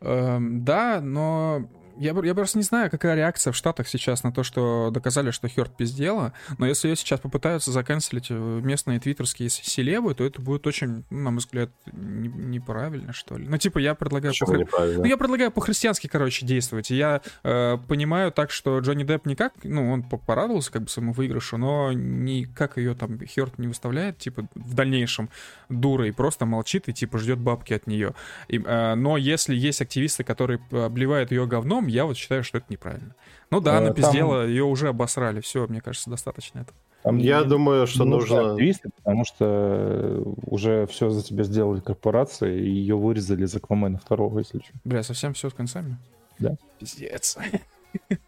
Эм, 0.00 0.64
да, 0.64 1.00
но 1.00 1.68
я, 2.00 2.14
я 2.24 2.34
просто 2.34 2.56
не 2.58 2.64
знаю, 2.64 2.90
какая 2.90 3.14
реакция 3.14 3.52
в 3.52 3.56
Штатах 3.56 3.86
сейчас 3.86 4.22
на 4.22 4.32
то, 4.32 4.42
что 4.42 4.90
доказали, 4.90 5.30
что 5.30 5.48
Хёрд 5.48 5.76
пиздела, 5.76 6.32
но 6.58 6.66
если 6.66 6.88
ее 6.88 6.96
сейчас 6.96 7.20
попытаются 7.20 7.70
заканцелить 7.72 8.28
э, 8.30 8.34
местные 8.34 8.98
твиттерские 8.98 9.50
селебы, 9.50 10.14
то 10.14 10.24
это 10.24 10.40
будет 10.40 10.66
очень, 10.66 11.04
ну, 11.10 11.18
на 11.18 11.30
мой 11.30 11.38
взгляд, 11.40 11.70
не- 11.92 12.28
неправильно, 12.28 13.12
что 13.12 13.36
ли. 13.36 13.46
Ну, 13.46 13.58
типа, 13.58 13.78
я 13.78 13.94
предлагаю... 13.94 14.32
Почему 14.32 14.54
неправильно? 14.54 15.00
Ну, 15.02 15.04
я 15.04 15.16
предлагаю 15.18 15.50
по-христиански, 15.50 16.06
короче, 16.06 16.46
действовать. 16.46 16.88
Я 16.90 17.20
э, 17.44 17.76
понимаю 17.86 18.32
так, 18.32 18.50
что 18.50 18.78
Джонни 18.78 19.04
Депп 19.04 19.26
никак, 19.26 19.52
ну, 19.62 19.92
он 19.92 20.02
по- 20.02 20.16
порадовался 20.16 20.72
как 20.72 20.82
бы 20.82 20.88
своему 20.88 21.12
выигрышу, 21.12 21.58
но 21.58 21.92
никак 21.92 22.78
ее 22.78 22.94
там 22.94 23.18
Хёрд 23.18 23.58
не 23.58 23.68
выставляет, 23.68 24.16
типа, 24.16 24.46
в 24.54 24.72
дальнейшем 24.74 25.28
дурой, 25.68 26.12
просто 26.14 26.46
молчит 26.46 26.88
и, 26.88 26.94
типа, 26.94 27.18
ждет 27.18 27.38
бабки 27.38 27.74
от 27.74 27.86
нее. 27.86 28.14
И, 28.48 28.58
э, 28.58 28.94
но 28.94 29.18
если 29.18 29.54
есть 29.54 29.82
активисты, 29.82 30.24
которые 30.24 30.60
обливают 30.72 31.30
ее 31.30 31.46
говном, 31.46 31.89
я 31.90 32.04
вот 32.06 32.16
считаю, 32.16 32.42
что 32.44 32.58
это 32.58 32.66
неправильно. 32.70 33.14
Ну 33.50 33.60
да, 33.60 33.74
Э, 33.74 33.78
она 33.78 33.86
там- 33.88 33.96
пиздела, 33.96 34.46
ее 34.46 34.64
уже 34.64 34.88
обосрали, 34.88 35.40
все, 35.40 35.66
мне 35.66 35.80
кажется, 35.80 36.08
достаточно 36.10 36.60
этого. 36.60 36.76
Там 37.02 37.16
Я 37.16 37.44
думаю, 37.44 37.86
что 37.86 38.04
нужно... 38.04 38.52
активисты, 38.52 38.90
потому 38.96 39.24
что 39.24 39.44
э, 39.48 40.22
уже 40.46 40.86
все 40.86 41.08
за 41.10 41.22
тебя 41.22 41.44
сделали 41.44 41.80
корпорации, 41.80 42.60
и 42.60 42.68
ее 42.70 42.96
вырезали 42.96 43.44
из 43.44 43.56
Аквамена 43.56 43.98
второго, 43.98 44.38
если 44.40 44.58
что. 44.58 44.72
Бля, 44.84 45.02
совсем 45.02 45.32
все 45.32 45.48
с 45.48 45.54
концами? 45.54 45.96
Да. 46.38 46.56
Пиздец. 46.78 47.38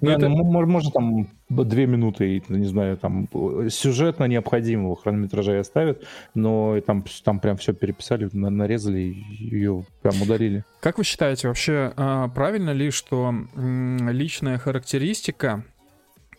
Не, 0.00 0.12
это- 0.12 0.28
ну, 0.28 0.40
м- 0.44 0.56
м- 0.56 0.70
может, 0.70 0.92
там 0.92 1.26
две 1.48 1.86
минуты, 1.86 2.42
не 2.48 2.66
знаю, 2.66 2.96
там 2.96 3.28
э, 3.32 3.68
сюжетно 3.70 4.24
необходимого 4.24 4.94
хронометража 4.96 5.54
и 5.54 5.58
оставят, 5.58 6.04
но 6.34 6.80
там, 6.80 7.04
там 7.24 7.40
прям 7.40 7.56
все 7.56 7.72
переписали, 7.72 8.28
на- 8.32 8.50
нарезали, 8.50 9.16
ее 9.38 9.84
прям 10.02 10.22
удалили. 10.22 10.64
Как 10.80 10.98
вы 10.98 11.04
считаете, 11.04 11.48
вообще 11.48 11.92
а, 11.96 12.28
правильно 12.28 12.70
ли, 12.70 12.90
что 12.90 13.34
личная 13.56 14.58
характеристика 14.58 15.64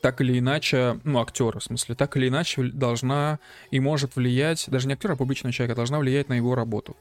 так 0.01 0.19
или 0.21 0.39
иначе, 0.39 0.99
ну, 1.03 1.19
актера, 1.19 1.59
в 1.59 1.63
смысле, 1.63 1.93
так 1.95 2.17
или 2.17 2.29
иначе 2.29 2.63
должна 2.63 3.37
и 3.69 3.79
может 3.79 4.15
влиять, 4.15 4.65
даже 4.69 4.87
не 4.87 4.93
актера, 4.93 5.13
а 5.13 5.15
публичного 5.15 5.53
человека, 5.53 5.75
должна 5.75 5.99
влиять 5.99 6.27
на 6.27 6.33
его 6.33 6.55
работу? 6.55 6.95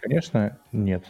Конечно, 0.00 0.58
нет. 0.72 1.04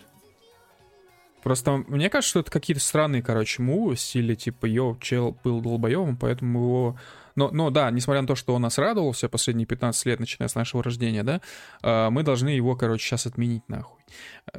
Просто 1.43 1.85
мне 1.89 2.09
кажется, 2.09 2.31
что 2.31 2.41
это 2.41 2.51
какие-то 2.51 2.83
странные, 2.83 3.23
короче, 3.23 3.63
мувы 3.63 3.97
в 3.97 4.01
стиле 4.01 4.37
типа 4.37 4.67
«Йоу, 4.67 4.97
чел 5.01 5.37
был 5.43 5.61
долбоевым, 5.61 6.17
поэтому 6.17 6.61
его...» 6.61 6.97
Но, 7.35 7.51
но 7.51 7.71
да, 7.71 7.91
несмотря 7.91 8.21
на 8.21 8.29
то, 8.29 8.35
что 8.35 8.55
он 8.55 8.63
нас 8.63 8.77
радовал 8.77 9.13
все 9.13 9.29
последние 9.29 9.67
15 9.67 10.05
лет, 10.07 10.21
начиная 10.21 10.49
с 10.49 10.55
нашего 10.55 10.83
рождения, 10.83 11.23
да, 11.23 11.41
а, 11.83 12.11
мы 12.11 12.25
должны 12.25 12.51
его, 12.51 12.77
короче, 12.77 13.07
сейчас 13.07 13.27
отменить 13.27 13.67
нахуй. 13.69 14.01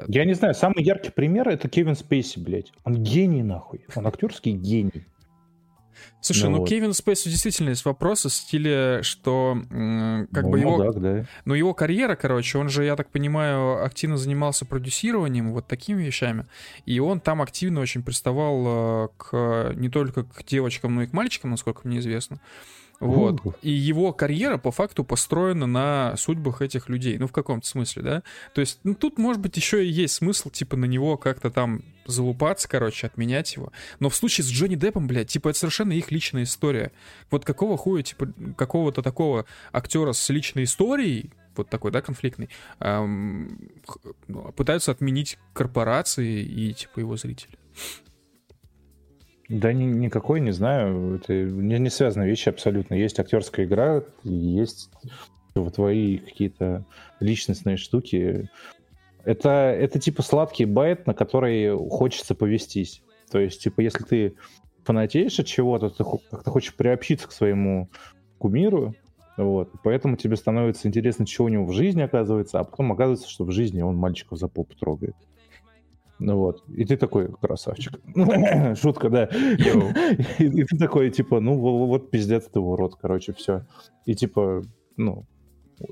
Я 0.08 0.26
не 0.26 0.34
знаю, 0.34 0.56
самый 0.56 0.84
яркий 0.84 1.12
пример 1.12 1.48
это 1.50 1.70
Кевин 1.70 1.96
Спейси, 1.96 2.40
блядь. 2.40 2.72
Он 2.84 2.96
гений, 2.96 3.44
нахуй. 3.44 3.86
Он 3.96 4.08
актерский 4.08 4.54
гений. 4.54 5.06
Слушай, 6.22 6.46
Ну 6.46 6.52
ну, 6.52 6.58
вот. 6.60 6.70
Кевин 6.70 6.94
Спейси 6.94 7.30
действительно 7.30 7.70
есть 7.70 7.84
вопросы 7.84 8.30
в 8.30 8.34
стиле, 8.34 9.00
что 9.04 9.58
как 9.70 10.44
Ну, 10.44 10.50
бы 10.50 10.60
его... 10.60 10.78
мудак, 10.78 11.02
да. 11.02 11.26
Ну, 11.44 11.54
его 11.54 11.74
карьера, 11.74 12.16
короче, 12.16 12.58
он 12.58 12.70
же, 12.70 12.86
я 12.86 12.96
так 12.96 13.10
понимаю, 13.10 13.84
активно 13.84 14.18
занимался 14.18 14.66
продюсированием, 14.66 15.52
вот 15.52 15.68
такими 15.68 16.02
вещами. 16.02 16.46
И 16.86 17.00
он 17.00 17.20
там 17.20 17.42
активно 17.42 17.82
очень 17.82 18.04
приставал 18.04 18.64
э, 18.66 19.08
к 19.18 19.74
не 19.76 19.90
только 19.90 20.24
к 20.24 20.46
девочкам, 20.46 20.96
но 20.96 21.04
и 21.04 21.08
к 21.08 21.14
мальчикам, 21.14 21.52
насколько 21.52 21.82
мне 21.84 22.00
известно. 22.00 22.40
Вот. 23.00 23.42
И 23.62 23.70
его 23.70 24.14
карьера 24.14 24.58
по 24.58 24.72
факту 24.72 25.04
построена 25.04 25.68
на 25.68 26.16
судьбах 26.16 26.62
этих 26.62 26.88
людей. 26.88 27.18
Ну, 27.18 27.28
в 27.28 27.32
каком-то 27.32 27.68
смысле, 27.68 28.02
да? 28.02 28.24
То 28.54 28.62
есть, 28.62 28.80
ну, 28.84 28.96
тут, 28.96 29.18
может 29.18 29.42
быть, 29.42 29.58
еще 29.58 29.86
и 29.86 29.90
есть 29.90 30.16
смысл, 30.16 30.50
типа, 30.50 30.78
на 30.78 30.86
него 30.86 31.18
как-то 31.18 31.50
там 31.52 31.82
залупаться, 32.06 32.70
короче, 32.70 33.08
отменять 33.08 33.56
его. 33.56 33.72
Но 34.00 34.10
в 34.10 34.16
случае 34.16 34.46
с 34.46 34.50
Джонни 34.50 34.76
Деппом, 34.76 35.08
блядь, 35.08 35.30
типа, 35.30 35.50
это 35.50 35.60
совершенно 35.60 35.92
их 35.92 36.12
личная 36.12 36.44
история. 36.44 36.92
Вот 37.30 37.44
какого 37.44 37.78
хуя, 37.78 38.04
типа, 38.04 38.32
какого-то 38.58 39.02
такого 39.02 39.46
актера 39.72 40.14
с 40.14 40.30
личной 40.30 40.64
историей, 40.64 41.32
вот 41.56 41.70
такой, 41.70 41.92
да, 41.92 42.02
конфликтный, 42.02 42.50
ну, 42.80 43.50
пытаются 44.56 44.92
отменить 44.92 45.38
корпорации 45.54 46.42
и, 46.42 46.74
типа, 46.74 47.00
его 47.00 47.18
зрители. 47.18 47.58
Да 49.50 49.74
ни- 49.74 49.84
никакой, 49.84 50.40
не 50.40 50.52
знаю. 50.52 51.16
Это 51.16 51.34
не, 51.34 51.78
не 51.80 51.90
связанные 51.90 52.30
вещи 52.30 52.50
абсолютно. 52.50 52.96
Есть 52.96 53.20
актерская 53.20 53.66
игра, 53.66 54.04
есть 54.24 54.90
твои 55.74 56.18
какие-то 56.18 56.86
личностные 57.20 57.78
штуки. 57.78 58.50
Это, 59.24 59.50
это 59.50 60.00
типа 60.00 60.24
сладкий 60.24 60.66
байт, 60.66 61.08
на 61.08 61.14
который 61.14 61.78
хочется 61.90 62.36
повестись. 62.36 63.04
То 63.32 63.40
есть, 63.40 63.62
типа, 63.62 63.82
если 63.82 64.04
ты 64.04 64.36
фанатеешь 64.84 65.40
от 65.40 65.46
чего-то, 65.46 65.90
ты 65.90 66.04
как-то 66.04 66.50
хочешь 66.50 66.76
приобщиться 66.76 67.28
к 67.28 67.32
своему 67.32 67.90
кумиру, 68.38 68.96
вот, 69.38 69.72
поэтому 69.84 70.18
тебе 70.18 70.36
становится 70.36 70.88
интересно, 70.88 71.26
что 71.26 71.46
у 71.46 71.48
него 71.48 71.66
в 71.66 71.74
жизни 71.74 72.02
оказывается, 72.02 72.60
а 72.60 72.64
потом 72.64 72.92
оказывается, 72.92 73.30
что 73.30 73.46
в 73.46 73.52
жизни 73.52 73.82
он 73.82 73.96
мальчиков 73.96 74.38
за 74.38 74.48
попу 74.48 74.76
трогает. 74.76 75.16
Ну 76.26 76.38
вот, 76.38 76.64
и 76.70 76.86
ты 76.86 76.96
такой, 76.96 77.34
красавчик. 77.34 78.00
Шутка, 78.80 79.10
да. 79.10 79.26
И, 80.40 80.46
и 80.46 80.64
ты 80.64 80.78
такой, 80.78 81.10
типа, 81.10 81.42
ну 81.42 81.60
во- 81.60 81.86
вот 81.86 82.12
пиздец 82.12 82.46
ты 82.46 82.62
урод, 82.62 82.96
короче, 82.96 83.34
все. 83.34 83.66
И 84.06 84.16
типа, 84.16 84.62
ну, 84.96 85.26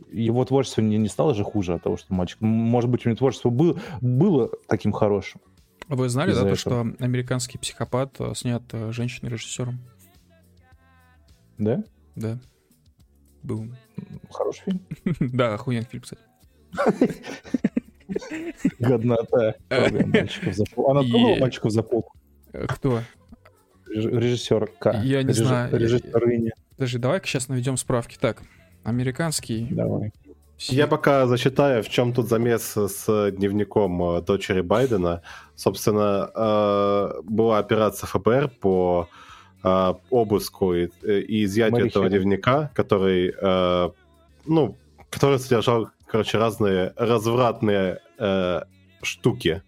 его 0.10 0.46
творчество 0.46 0.82
не, 0.82 0.98
не 0.98 1.10
стало 1.10 1.34
же 1.34 1.44
хуже 1.44 1.74
от 1.74 1.84
того, 1.84 1.98
что 1.98 2.14
мальчик. 2.14 2.40
Может 2.40 2.90
быть, 2.90 3.06
у 3.06 3.10
него 3.10 3.18
творчество 3.18 3.50
был, 3.50 3.78
было 4.00 4.50
таким 4.70 4.94
хорошим. 4.94 5.42
Вы 5.90 6.08
знали, 6.08 6.34
да, 6.34 6.44
то, 6.44 6.56
что 6.56 6.88
американский 7.00 7.58
психопат 7.58 8.16
э, 8.20 8.34
снят 8.34 8.64
э, 8.72 8.94
женщиной-режиссером? 8.94 9.80
Да? 11.58 11.84
Да. 12.16 12.40
Был. 13.44 13.66
Хороший 14.30 14.64
фильм. 14.64 14.82
Да, 15.34 15.56
охуенный 15.56 15.88
фильм, 15.92 16.04
кстати. 16.04 16.22
Годнота. 18.80 19.56
Она 19.70 19.90
трогала 21.04 21.36
Е. 21.36 21.40
мальчиков 21.40 21.72
за 21.72 21.84
попу. 21.84 22.12
Э, 22.54 22.66
Кто? 22.68 23.02
Реж- 23.96 24.20
Режиссер 24.20 24.68
К. 24.80 25.02
Я 25.04 25.24
не 25.24 25.34
знаю. 25.34 25.78
Режиссерыня. 25.78 26.52
Подожди, 26.78 26.98
давай-ка 26.98 27.28
сейчас 27.28 27.50
наведем 27.50 27.78
справки. 27.78 28.18
Так, 28.20 28.42
американский... 28.84 29.68
Давай. 29.72 30.12
Я 30.70 30.86
пока 30.88 31.26
зачитаю, 31.26 31.82
в 31.82 31.90
чем 31.90 32.14
тут 32.14 32.28
замес 32.30 32.78
с 32.78 33.32
дневником 33.32 34.02
э, 34.18 34.22
дочери 34.22 34.62
Байдена. 34.62 35.24
Собственно, 35.56 36.30
э, 36.36 37.22
была 37.24 37.58
операция 37.58 38.06
ФБР 38.08 38.50
по 38.62 39.08
э, 39.64 39.94
обыску 40.12 40.76
и, 40.76 40.88
изъятию 41.46 41.80
Мэри 41.80 41.88
этого 41.90 42.10
дневника, 42.10 42.70
который, 42.76 43.34
э, 43.42 43.90
ну, 44.46 44.76
который 45.10 45.40
содержал, 45.40 45.90
короче, 46.12 46.38
разные 46.38 46.94
развратные 46.98 48.00
э, 48.20 48.62
штуки, 49.02 49.64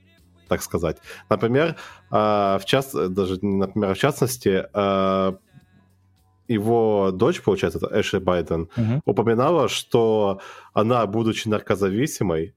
так 0.50 0.62
сказать. 0.62 0.98
Например, 1.30 1.76
э, 2.12 2.58
в 2.60 2.62
част... 2.66 2.94
даже 3.14 3.40
не 3.42 3.56
например, 3.56 3.92
а 3.92 3.94
в 3.94 3.98
частности, 3.98 4.66
э, 4.74 5.34
его 6.50 7.12
дочь, 7.12 7.42
получается, 7.42 7.80
это 7.80 8.00
Эшли 8.02 8.20
Байден, 8.20 8.70
Мгм. 8.76 9.02
упоминала, 9.06 9.70
что 9.70 10.42
она, 10.74 11.06
будучи 11.08 11.48
наркозависимой, 11.48 12.54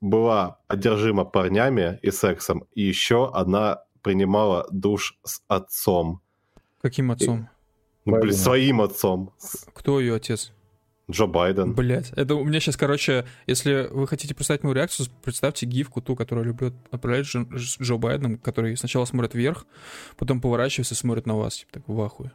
была 0.00 0.58
одержима 0.66 1.24
парнями 1.24 1.98
и 2.02 2.10
сексом, 2.10 2.64
и 2.74 2.82
еще 2.82 3.30
она 3.32 3.82
принимала 4.02 4.66
душ 4.72 5.18
с 5.24 5.42
отцом. 5.48 6.20
Каким 6.82 7.10
отцом? 7.10 7.48
Ну, 8.06 8.18
блин, 8.20 8.34
своим 8.34 8.80
отцом. 8.80 9.32
Кто 9.74 10.00
ее 10.00 10.14
отец? 10.14 10.52
Джо 11.10 11.26
Байден. 11.26 11.74
Блять, 11.74 12.12
это 12.16 12.34
у 12.34 12.44
меня 12.44 12.60
сейчас, 12.60 12.76
короче, 12.76 13.26
если 13.46 13.88
вы 13.90 14.06
хотите 14.06 14.34
представить 14.34 14.62
мою 14.62 14.74
реакцию, 14.74 15.08
представьте 15.22 15.66
гифку 15.66 16.00
ту, 16.00 16.16
которую 16.16 16.46
люблю 16.46 16.72
отправлять 16.90 17.26
Джо, 17.26 17.46
Джо 17.54 17.96
Байденом, 17.96 18.38
который 18.38 18.76
сначала 18.76 19.04
смотрит 19.04 19.34
вверх, 19.34 19.66
потом 20.16 20.40
поворачивается 20.40 20.94
и 20.94 20.96
смотрит 20.96 21.26
на 21.26 21.36
вас, 21.36 21.56
типа 21.56 21.72
так 21.72 21.82
в 21.86 22.00
ахуе. 22.00 22.32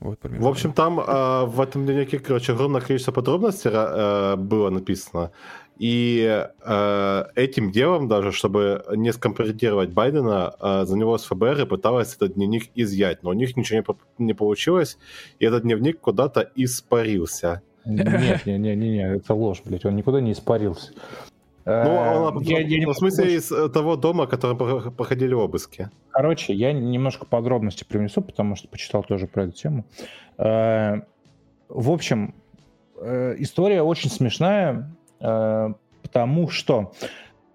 Вот, 0.00 0.18
примерно. 0.18 0.44
В 0.44 0.50
общем, 0.50 0.72
там 0.72 0.98
э, 0.98 1.44
в 1.44 1.60
этом 1.60 1.86
дневнике, 1.86 2.18
короче, 2.18 2.52
огромное 2.52 2.80
количество 2.80 3.12
подробностей 3.12 3.70
э, 3.72 4.34
было 4.36 4.68
написано. 4.68 5.30
И 5.78 6.46
э, 6.60 7.24
этим 7.34 7.70
делом 7.70 8.08
даже, 8.08 8.32
чтобы 8.32 8.84
не 8.96 9.12
скомпрометировать 9.12 9.90
Байдена, 9.90 10.54
э, 10.60 10.84
за 10.86 10.96
него 10.96 11.18
с 11.18 11.24
ФБР 11.24 11.62
и 11.62 11.66
пыталась 11.66 12.16
этот 12.16 12.34
дневник 12.34 12.70
изъять. 12.74 13.22
Но 13.22 13.30
у 13.30 13.32
них 13.32 13.56
ничего 13.56 13.78
не, 13.78 14.26
не 14.26 14.34
получилось, 14.34 14.98
и 15.38 15.44
этот 15.44 15.62
дневник 15.62 16.00
куда-то 16.00 16.50
испарился. 16.56 17.62
Нет, 17.84 18.06
не, 18.46 18.58
не, 18.58 18.76
не, 18.76 18.88
не, 18.90 19.14
это 19.16 19.34
ложь, 19.34 19.62
блядь, 19.64 19.84
он 19.84 19.96
никуда 19.96 20.20
не 20.20 20.32
испарился. 20.32 20.92
Ну, 21.64 21.72
Э, 21.72 22.18
он, 22.18 22.40
я- 22.40 22.58
я 22.58 22.78
не 22.80 22.86
в 22.86 22.92
смысле, 22.94 23.36
из 23.36 23.52
э, 23.52 23.68
того 23.68 23.94
дома, 23.96 24.26
про- 24.26 24.90
проходили 24.90 25.32
обыски. 25.32 25.90
Короче, 26.10 26.52
я 26.54 26.72
немножко 26.72 27.24
подробностей 27.24 27.86
привнесу, 27.86 28.20
потому 28.20 28.56
что 28.56 28.66
почитал 28.68 29.04
тоже 29.04 29.26
про 29.28 29.44
эту 29.44 29.52
тему. 29.52 29.84
Э, 30.38 31.02
В 31.68 31.90
общем, 31.90 32.34
э, 33.00 33.36
история 33.38 33.82
очень 33.82 34.10
смешная, 34.10 34.90
э, 35.20 35.68
потому 36.02 36.48
что 36.50 36.92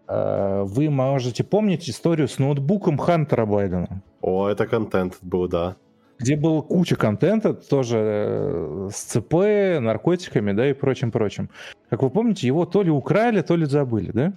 э, 0.08 0.64
вы 0.66 0.90
можете 0.90 1.44
помнить 1.44 1.90
историю 1.90 2.30
с 2.30 2.40
ноутбуком 2.40 2.98
Хантера 2.98 3.46
Байдена, 3.46 4.02
О, 4.22 4.48
это 4.48 4.66
контент 4.68 5.18
был, 5.22 5.50
да. 5.50 5.76
Где 6.20 6.36
было 6.36 6.62
куча 6.62 6.96
контента, 6.96 7.54
тоже 7.54 7.98
э, 8.00 8.90
с 8.92 9.02
ЦП, 9.04 9.80
наркотиками, 9.80 10.52
да, 10.52 10.70
и 10.70 10.74
прочим-прочим. 10.74 11.50
Как 11.90 12.02
вы 12.02 12.10
помните, 12.10 12.48
его 12.48 12.66
то 12.66 12.82
ли 12.82 12.90
украли, 12.90 13.42
то 13.42 13.56
ли 13.56 13.66
забыли, 13.66 14.12
да? 14.12 14.34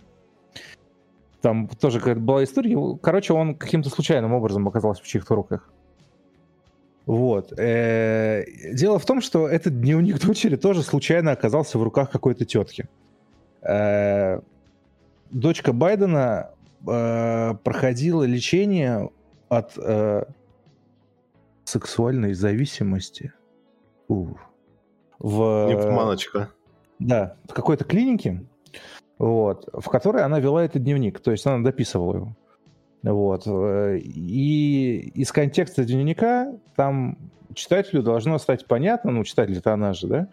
Там 1.40 1.68
тоже 1.68 1.98
какая-то 1.98 2.20
была 2.20 2.44
история. 2.44 2.76
Короче, 3.02 3.32
он 3.32 3.54
каким-то 3.54 3.88
случайным 3.88 4.34
образом 4.34 4.68
оказался 4.68 5.02
в 5.02 5.06
чьих-то 5.06 5.34
руках. 5.34 5.70
Вот. 7.06 7.58
Э, 7.58 8.44
Дело 8.72 8.98
в 8.98 9.06
том, 9.06 9.22
что 9.22 9.48
этот 9.48 9.80
дневник 9.80 10.20
дочери 10.20 10.56
тоже 10.56 10.82
случайно 10.82 11.32
оказался 11.32 11.78
в 11.78 11.82
руках 11.82 12.10
какой-то 12.10 12.44
тетки. 12.44 12.88
Э, 13.62 14.40
Дочка 15.30 15.72
Байдена 15.72 16.50
проходила 16.82 18.24
лечение 18.24 19.10
от 19.50 19.76
сексуальной 21.70 22.34
зависимости. 22.34 23.32
У. 24.08 24.34
В, 25.18 25.68
Нимфоманочка. 25.68 26.50
да, 26.98 27.36
в 27.48 27.52
какой-то 27.52 27.84
клинике, 27.84 28.44
вот, 29.18 29.68
в 29.72 29.86
которой 29.88 30.22
она 30.22 30.40
вела 30.40 30.64
этот 30.64 30.82
дневник, 30.82 31.20
то 31.20 31.30
есть 31.30 31.46
она 31.46 31.62
дописывала 31.62 32.14
его. 32.16 32.36
Вот. 33.02 33.46
И 33.46 35.10
из 35.14 35.30
контекста 35.32 35.84
дневника 35.84 36.52
там 36.76 37.18
читателю 37.54 38.02
должно 38.02 38.38
стать 38.38 38.66
понятно, 38.66 39.10
ну, 39.10 39.24
читатель 39.24 39.58
это 39.58 39.72
она 39.72 39.92
же, 39.92 40.06
да? 40.06 40.28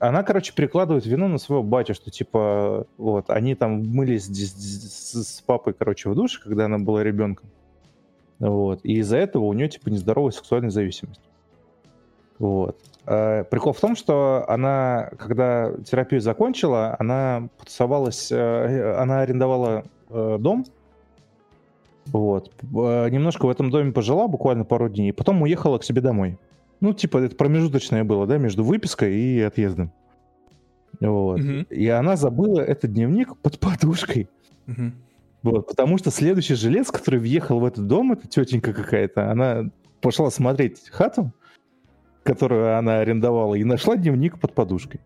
Она, 0.00 0.22
короче, 0.22 0.52
перекладывает 0.54 1.06
вину 1.06 1.28
на 1.28 1.38
своего 1.38 1.62
батю, 1.62 1.94
что, 1.94 2.10
типа, 2.10 2.86
вот, 2.98 3.30
они 3.30 3.54
там 3.54 3.82
мылись 3.88 4.26
с, 4.26 4.30
с- 4.30 5.36
с 5.36 5.40
папой, 5.40 5.72
короче, 5.72 6.10
в 6.10 6.14
душе, 6.14 6.40
когда 6.42 6.66
она 6.66 6.78
была 6.78 7.02
ребенком. 7.02 7.48
Вот. 8.38 8.80
И 8.84 8.98
из-за 8.98 9.16
этого 9.16 9.44
у 9.44 9.52
нее, 9.52 9.68
типа, 9.68 9.88
нездоровая 9.88 10.30
сексуальная 10.30 10.70
зависимость. 10.70 11.20
Вот. 12.38 12.78
Э, 13.06 13.44
Прикол 13.44 13.72
в 13.72 13.80
том, 13.80 13.96
что 13.96 14.44
она, 14.48 15.10
когда 15.18 15.72
терапию 15.84 16.20
закончила, 16.20 16.94
она 16.98 17.48
потусовалась, 17.58 18.30
э, 18.30 18.94
она 18.98 19.20
арендовала 19.22 19.84
э, 20.10 20.36
дом, 20.38 20.64
вот, 22.06 22.50
немножко 22.62 23.44
в 23.44 23.50
этом 23.50 23.70
доме 23.70 23.92
пожила, 23.92 24.28
буквально 24.28 24.64
пару 24.64 24.88
дней, 24.88 25.10
и 25.10 25.12
потом 25.12 25.42
уехала 25.42 25.76
к 25.76 25.84
себе 25.84 26.00
домой. 26.00 26.38
Ну, 26.80 26.94
типа, 26.94 27.18
это 27.18 27.36
промежуточное 27.36 28.02
было, 28.04 28.26
да, 28.26 28.38
между 28.38 28.64
выпиской 28.64 29.14
и 29.14 29.40
отъездом. 29.42 29.92
Вот. 31.00 31.40
Мгм. 31.40 31.66
И 31.68 31.86
она 31.88 32.16
забыла 32.16 32.60
этот 32.60 32.92
дневник 32.92 33.36
под 33.36 33.58
подушкой. 33.58 34.28
Мгм. 34.66 34.94
Вот, 35.42 35.66
потому 35.66 35.98
что 35.98 36.10
следующий 36.10 36.54
жилец, 36.54 36.90
который 36.90 37.20
въехал 37.20 37.60
в 37.60 37.64
этот 37.64 37.86
дом, 37.86 38.12
это 38.12 38.26
тетенька 38.26 38.72
какая-то, 38.72 39.30
она 39.30 39.70
пошла 40.00 40.30
смотреть 40.30 40.88
хату, 40.90 41.32
которую 42.24 42.76
она 42.76 42.98
арендовала, 42.98 43.54
и 43.54 43.64
нашла 43.64 43.96
дневник 43.96 44.38
под 44.38 44.54
подушкой. 44.54 45.00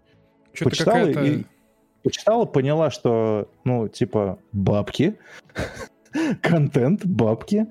Что-то 0.53 0.71
Почитала 0.71 1.07
и 1.07 1.45
почитала, 2.03 2.45
поняла, 2.47 2.91
что, 2.91 3.49
ну, 3.65 3.89
типа, 3.89 4.39
бабки, 4.53 5.19
контент, 6.43 7.05
бабки. 7.05 7.67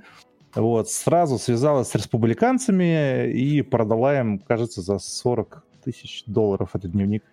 Вот, 0.56 0.90
сразу 0.90 1.38
связалась 1.38 1.90
с 1.90 1.96
республиканцами 1.96 3.32
и 3.32 3.62
продала 3.62 4.20
им, 4.20 4.40
кажется, 4.40 4.82
за 4.82 5.00
40 5.00 5.64
тысяч 5.84 6.24
долларов 6.26 6.72
этот 6.74 6.92
дневник. 6.92 7.24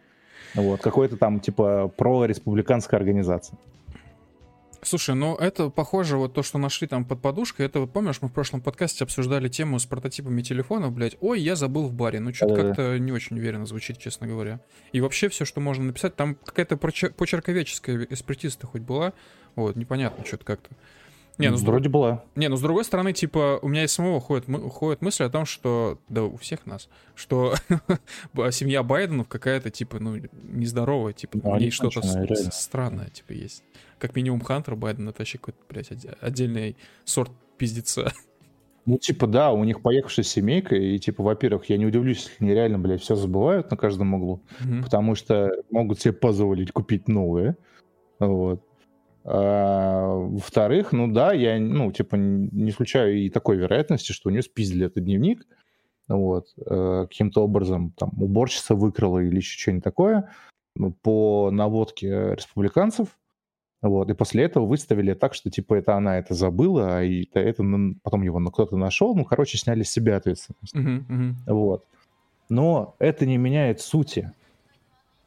Вот, 0.55 0.81
какой-то 0.81 1.17
там, 1.17 1.41
типа, 1.41 1.93
про-республиканская 1.97 2.99
организация. 2.99 3.59
Слушай, 4.83 5.17
ну 5.17 5.35
это 5.35 5.71
похоже, 5.71 6.17
вот 6.17 6.35
то, 6.35 6.43
что 6.43 6.59
нашли 6.59 6.87
там 6.87 7.05
под 7.05 7.21
подушкой, 7.21 7.67
это, 7.67 7.81
вот 7.81 7.93
помнишь, 7.93 8.19
мы 8.21 8.29
в 8.29 8.33
прошлом 8.33 8.61
подкасте 8.61 9.03
обсуждали 9.05 9.49
тему 9.49 9.79
с 9.79 9.87
прототипами 9.87 10.41
телефонов, 10.41 10.93
блядь, 10.93 11.17
ой, 11.21 11.41
я 11.41 11.57
забыл 11.57 11.89
в 11.89 11.93
баре, 11.93 12.21
ну 12.21 12.33
что-то 12.33 12.55
как-то 12.55 12.99
не 12.99 13.11
очень 13.11 13.39
уверенно 13.39 13.67
звучит, 13.67 13.99
честно 13.99 14.29
говоря. 14.29 14.61
И 14.93 15.01
вообще 15.01 15.29
все, 15.29 15.45
что 15.45 15.61
можно 15.61 15.85
написать, 15.85 16.15
там 16.15 16.37
какая-то 16.37 16.77
почерковеческая 16.77 18.05
экспертиза 18.05 18.59
хоть 18.63 18.83
была, 18.83 19.15
вот, 19.57 19.75
непонятно 19.75 20.25
что-то 20.25 20.45
как-то. 20.45 20.71
Не, 21.39 21.51
ну, 21.51 21.57
с 21.57 21.63
Вроде 21.63 21.89
была. 21.89 22.25
не, 22.35 22.49
ну 22.49 22.57
с 22.57 22.61
другой 22.61 22.85
стороны, 22.85 23.13
типа, 23.13 23.61
у 23.63 23.69
меня 23.69 23.85
и 23.85 23.87
самого 23.87 24.21
ходит, 24.21 24.49
мы- 24.49 24.69
ходит 24.71 25.03
мысль 25.03 25.23
о 25.25 25.31
том, 25.31 25.45
что, 25.47 25.99
да 26.09 26.25
у 26.25 26.37
всех 26.37 26.67
нас, 26.67 26.89
что 27.15 27.55
семья 28.51 28.83
Байденов 28.83 29.29
какая-то, 29.29 29.71
типа, 29.71 29.99
ну, 30.01 30.17
нездоровая, 30.43 31.13
типа, 31.13 31.39
Ну, 31.43 31.57
ней 31.59 31.71
что-то 31.71 32.03
с- 32.03 32.61
странное, 32.61 33.09
типа, 33.11 33.33
есть. 33.33 33.63
Как 33.99 34.15
минимум 34.17 34.41
Хантер 34.41 34.75
Байден, 34.77 35.09
это 35.09 35.21
вообще 35.21 35.39
какой-то, 35.39 35.59
блядь, 35.69 35.91
отде- 35.93 36.17
отдельный 36.21 36.77
сорт 37.05 37.31
пиздеца. 37.57 38.13
Ну, 38.87 38.97
типа, 38.97 39.27
да, 39.27 39.53
у 39.53 39.63
них 39.65 39.83
поехавшая 39.83 40.25
семейка, 40.25 40.75
и, 40.75 40.99
типа, 40.99 41.23
во-первых, 41.23 41.67
я 41.69 41.77
не 41.77 41.85
удивлюсь, 41.87 42.25
если 42.25 42.45
они 42.45 42.55
реально, 42.55 42.79
блядь, 42.79 43.03
все 43.03 43.17
забывают 43.17 43.71
на 43.71 43.77
каждом 43.77 44.15
углу, 44.15 44.41
Мгм. 44.61 44.83
потому 44.83 45.15
что 45.15 45.51
могут 45.71 46.01
себе 46.01 46.15
позволить 46.15 46.73
купить 46.73 47.07
новые. 47.07 47.57
Вот. 48.19 48.63
А, 49.31 50.07
во-вторых, 50.07 50.93
ну 50.93 51.07
да, 51.07 51.35
я, 51.35 51.59
ну, 51.61 51.93
типа, 51.93 52.17
не 52.17 52.71
исключаю 52.71 53.19
и 53.19 53.29
такой 53.29 53.59
вероятности, 53.59 54.13
что 54.13 54.29
у 54.31 54.33
нее 54.33 54.43
спиздили 54.43 54.87
этот 54.87 55.05
дневник, 55.05 55.47
вот, 56.09 56.47
э, 56.65 57.07
каким-то 57.09 57.45
образом, 57.45 57.93
там, 57.99 58.11
уборщица 58.17 58.75
выкрала 58.75 59.19
или 59.19 59.37
еще 59.37 59.59
что-нибудь 59.59 59.85
такое, 59.85 60.31
ну, 60.77 60.93
по 60.93 61.51
наводке 61.51 62.35
республиканцев, 62.35 63.19
вот, 63.83 64.09
и 64.09 64.15
после 64.15 64.45
этого 64.45 64.65
выставили 64.65 65.13
так, 65.13 65.35
что, 65.35 65.51
типа, 65.51 65.75
это 65.75 65.95
она 65.95 66.19
это 66.19 66.33
забыла, 66.33 66.97
а 66.97 67.05
это, 67.05 67.39
это 67.39 67.63
н- 67.63 68.01
потом 68.03 68.23
его 68.23 68.39
ну, 68.39 68.51
кто-то 68.51 68.79
нашел, 68.79 69.15
ну, 69.15 69.27
короче, 69.27 69.59
сняли 69.59 69.83
с 69.83 69.91
себя 69.91 70.17
ответственность. 70.17 70.75
Мгм, 70.75 71.05
мгм. 71.07 71.37
Вот. 71.47 71.85
Но 72.49 72.95
это 72.99 73.27
не 73.27 73.37
меняет 73.37 73.83
сути. 73.83 74.33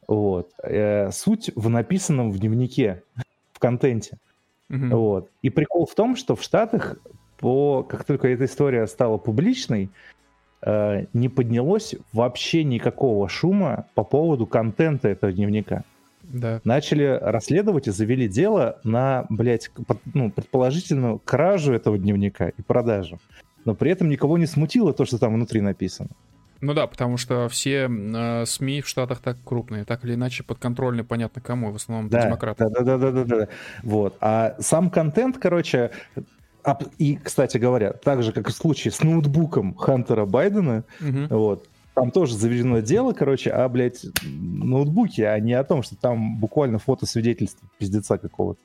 Вот. 0.08 0.50
Э, 0.64 1.12
суть 1.12 1.52
в 1.56 1.70
написанном 1.70 2.32
в 2.32 2.40
дневнике, 2.40 3.04
контенте. 3.62 4.18
Мгм. 4.70 4.90
Вот. 4.90 5.30
И 5.42 5.50
прикол 5.50 5.86
в 5.86 5.96
том, 5.96 6.16
что 6.16 6.36
в 6.36 6.44
Штатах, 6.44 6.98
по, 7.38 7.84
как 7.84 8.04
только 8.04 8.28
эта 8.28 8.46
история 8.46 8.88
стала 8.88 9.18
публичной, 9.18 9.90
э, 10.62 11.06
не 11.14 11.30
поднялось 11.30 11.96
вообще 12.14 12.64
никакого 12.64 13.28
шума 13.30 13.88
по 13.96 14.04
поводу 14.04 14.46
контента 14.48 15.08
этого 15.08 15.32
дневника. 15.32 15.84
Да. 16.24 16.62
Начали 16.64 17.20
расследовать 17.22 17.88
и 17.88 17.92
завели 17.92 18.28
дело 18.28 18.80
на, 18.84 19.26
блядь, 19.30 19.72
ну, 20.14 20.32
предположительную 20.32 21.20
кражу 21.20 21.74
этого 21.74 21.98
дневника 21.98 22.50
и 22.50 22.62
продажу. 22.62 23.20
Но 23.66 23.76
при 23.76 23.92
этом 23.92 24.10
никого 24.10 24.38
не 24.38 24.46
смутило 24.46 24.94
то, 24.94 25.06
что 25.06 25.18
там 25.18 25.34
внутри 25.34 25.62
написано. 25.62 26.10
Ну 26.62 26.74
да, 26.76 26.86
потому 26.88 27.18
что 27.18 27.50
все 27.50 27.90
э, 27.90 28.46
СМИ 28.46 28.82
в 28.82 28.88
Штатах 28.88 29.20
так 29.20 29.38
крупные, 29.44 29.84
так 29.84 30.06
или 30.06 30.14
иначе 30.14 30.44
подконтрольны, 30.44 31.04
понятно 31.04 31.42
кому, 31.42 31.72
в 31.72 31.76
основном 31.76 32.10
Да, 32.10 32.24
демократы. 32.24 32.64
да, 32.70 32.84
да, 32.84 32.98
да, 32.98 33.12
да, 33.12 33.24
да, 33.24 33.36
да. 33.38 33.48
Вот. 33.84 34.16
А 34.22 34.56
сам 34.60 34.90
контент, 34.92 35.38
короче, 35.40 35.92
и, 37.00 37.16
кстати 37.16 37.58
говоря, 37.58 37.94
так 37.94 38.22
же, 38.22 38.32
как 38.32 38.48
и 38.48 38.52
в 38.52 38.56
случае 38.56 38.92
с 38.92 39.02
ноутбуком 39.02 39.74
Хантера 39.74 40.26
Байдена, 40.26 40.84
Мгм. 41.00 41.28
вот, 41.30 41.68
там 41.96 42.12
тоже 42.12 42.36
заведено 42.36 42.80
дело, 42.80 43.14
короче, 43.14 43.50
а, 43.50 43.68
блядь, 43.68 44.06
ноутбуки, 44.24 45.22
а 45.22 45.40
не 45.40 45.54
о 45.54 45.64
том, 45.64 45.82
что 45.84 45.96
там 45.96 46.38
буквально 46.40 46.78
фото 46.80 47.06
свидетельства 47.06 47.68
пиздеца 47.80 48.18
какого-то. 48.18 48.62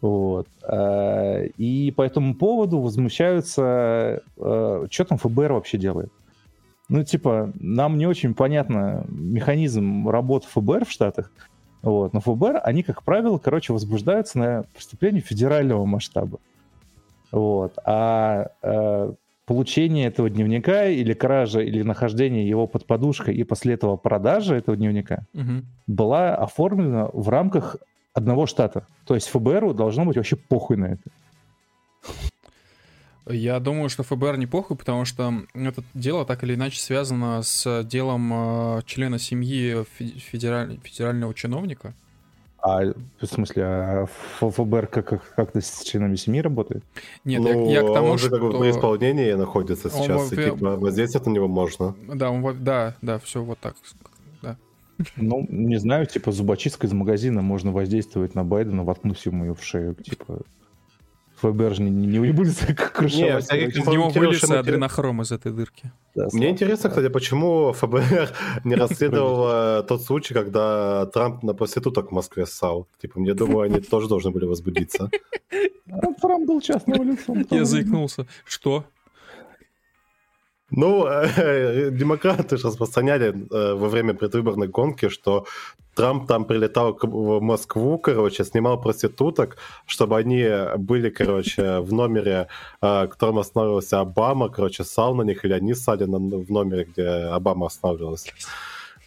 Вот. 0.00 0.48
А, 0.62 1.42
и 1.42 1.90
по 1.92 2.02
этому 2.02 2.34
поводу 2.34 2.80
возмущаются, 2.80 4.22
а, 4.38 4.86
что 4.90 5.04
там 5.04 5.18
ФБР 5.18 5.52
вообще 5.52 5.78
делает. 5.78 6.10
Ну, 6.88 7.02
типа, 7.02 7.52
нам 7.54 7.96
не 7.96 8.06
очень 8.06 8.34
понятно 8.34 9.04
механизм 9.08 10.08
работы 10.08 10.46
ФБР 10.48 10.84
в 10.84 10.90
Штатах, 10.90 11.30
вот. 11.82 12.14
Но 12.14 12.20
ФБР, 12.20 12.60
они, 12.62 12.82
как 12.82 13.02
правило, 13.02 13.38
короче, 13.38 13.72
возбуждаются 13.72 14.38
на 14.38 14.64
преступление 14.74 15.20
федерального 15.20 15.84
масштаба. 15.84 16.38
Вот. 17.30 17.78
А 17.84 18.48
э, 18.62 19.12
получение 19.44 20.06
этого 20.06 20.30
дневника 20.30 20.86
или 20.86 21.12
кража, 21.12 21.60
или 21.60 21.82
нахождение 21.82 22.48
его 22.48 22.66
под 22.66 22.86
подушкой 22.86 23.34
и 23.34 23.44
после 23.44 23.74
этого 23.74 23.96
продажа 23.96 24.54
этого 24.54 24.76
дневника 24.76 25.26
Мгм. 25.34 25.66
была 25.86 26.34
оформлена 26.34 27.10
в 27.12 27.28
рамках 27.28 27.76
одного 28.14 28.46
штата. 28.46 28.86
То 29.06 29.14
есть 29.14 29.28
ФБРу 29.28 29.74
должно 29.74 30.04
быть 30.04 30.16
вообще 30.16 30.36
похуй 30.36 30.76
на 30.76 30.86
это. 30.86 31.02
Я 33.26 33.58
думаю, 33.58 33.88
что 33.88 34.02
ФБР 34.02 34.36
не 34.36 34.46
похуй, 34.46 34.76
потому 34.76 35.04
что 35.06 35.32
это 35.54 35.82
дело 35.94 36.26
так 36.26 36.44
или 36.44 36.54
иначе 36.54 36.78
связано 36.80 37.42
с 37.42 37.82
делом 37.84 38.30
э, 38.78 38.82
члена 38.84 39.18
семьи 39.18 39.84
фе- 39.98 40.18
федераль- 40.18 40.78
федерального 40.82 41.32
чиновника. 41.32 41.94
А 42.58 42.80
в 43.20 43.26
смысле, 43.26 43.62
а 43.64 44.06
ФБР 44.40 44.86
как, 44.88 45.06
как, 45.08 45.34
как-то 45.34 45.60
с 45.60 45.82
членами 45.82 46.16
семьи 46.16 46.40
работает? 46.40 46.82
Нет, 47.24 47.40
ну, 47.42 47.70
я, 47.70 47.80
я 47.80 47.82
к 47.82 47.92
тому, 47.92 48.08
он 48.10 48.18
же 48.18 48.28
что... 48.28 48.38
как 48.38 48.42
бы 48.52 48.58
при 48.58 48.70
исполнении 48.70 49.32
находится 49.32 49.88
Он 49.88 50.02
сейчас, 50.02 50.32
и 50.32 50.36
во- 50.36 50.42
типа 50.42 50.76
воздействовать 50.76 51.26
на 51.26 51.30
него 51.32 51.48
можно. 51.48 51.94
Да, 52.12 52.30
он 52.30 52.42
вот- 52.42 52.62
да, 52.62 52.94
да, 53.02 53.18
все 53.18 53.42
вот 53.42 53.58
так. 53.58 53.74
Да. 54.42 54.56
Ну, 55.16 55.46
не 55.50 55.76
знаю, 55.78 56.06
типа 56.06 56.30
зубочисткой 56.32 56.88
из 56.88 56.92
магазина 56.94 57.42
можно 57.42 57.70
воздействовать 57.72 58.34
на 58.34 58.44
Байдена, 58.44 58.82
воткнув 58.84 59.18
ему 59.26 59.44
ее 59.44 59.54
в 59.54 59.62
шею. 59.62 59.94
Типа 59.94 60.40
ФБР 61.36 61.74
же 61.74 61.82
не, 61.82 61.90
не, 61.90 62.18
не 62.18 62.32
будет 62.32 62.56
крышевать. 62.92 63.46
короче. 63.48 63.66
Из 63.66 63.86
него 63.86 64.10
мы- 64.14 64.56
адренохром 64.58 65.22
из 65.22 65.32
этой 65.32 65.52
дырки. 65.52 65.90
Да, 66.14 66.28
Мне 66.32 66.50
интересно, 66.50 66.90
кстати, 66.90 67.08
почему 67.08 67.72
ФБР 67.72 68.30
не 68.64 68.74
расследовало 68.76 69.82
тот 69.82 70.02
случай, 70.02 70.32
когда 70.34 71.06
Трамп 71.06 71.42
на 71.42 71.54
проституток 71.54 72.10
в 72.10 72.14
Москве 72.14 72.46
ссал. 72.46 72.86
Типа, 73.00 73.18
мне 73.20 73.34
думаю, 73.34 73.60
они 73.62 73.80
тоже 73.90 74.08
должны 74.08 74.30
были 74.30 74.44
возбудиться. 74.44 75.10
А 75.90 76.12
Трамп 76.20 76.46
был 76.46 76.60
частным 76.60 77.02
лицом. 77.02 77.44
Я 77.50 77.64
заикнулся. 77.64 78.26
Что? 78.44 78.84
Ну, 80.70 81.06
э, 81.06 81.90
демократы 81.90 82.56
же 82.56 82.66
распространяли 82.68 83.28
э, 83.50 83.74
во 83.74 83.88
время 83.88 84.14
предвыборной 84.14 84.66
гонки, 84.68 85.08
что 85.08 85.46
Трамп 85.94 86.26
там 86.26 86.44
прилетал 86.44 86.98
в 87.00 87.40
Москву, 87.40 87.98
короче, 87.98 88.44
снимал 88.44 88.80
проституток, 88.80 89.56
чтобы 89.86 90.16
они 90.18 90.46
были, 90.76 91.10
короче, 91.10 91.80
в 91.80 91.92
номере, 91.92 92.48
э, 92.82 93.04
в 93.04 93.08
котором 93.08 93.38
останавливался 93.38 94.00
Обама, 94.00 94.48
короче, 94.48 94.84
ссал 94.84 95.14
на 95.14 95.22
них, 95.22 95.44
или 95.44 95.52
они 95.52 95.74
ссали 95.74 96.04
на- 96.04 96.18
в 96.18 96.50
номере, 96.50 96.84
где 96.84 97.06
Обама 97.08 97.66
останавливался. 97.66 98.30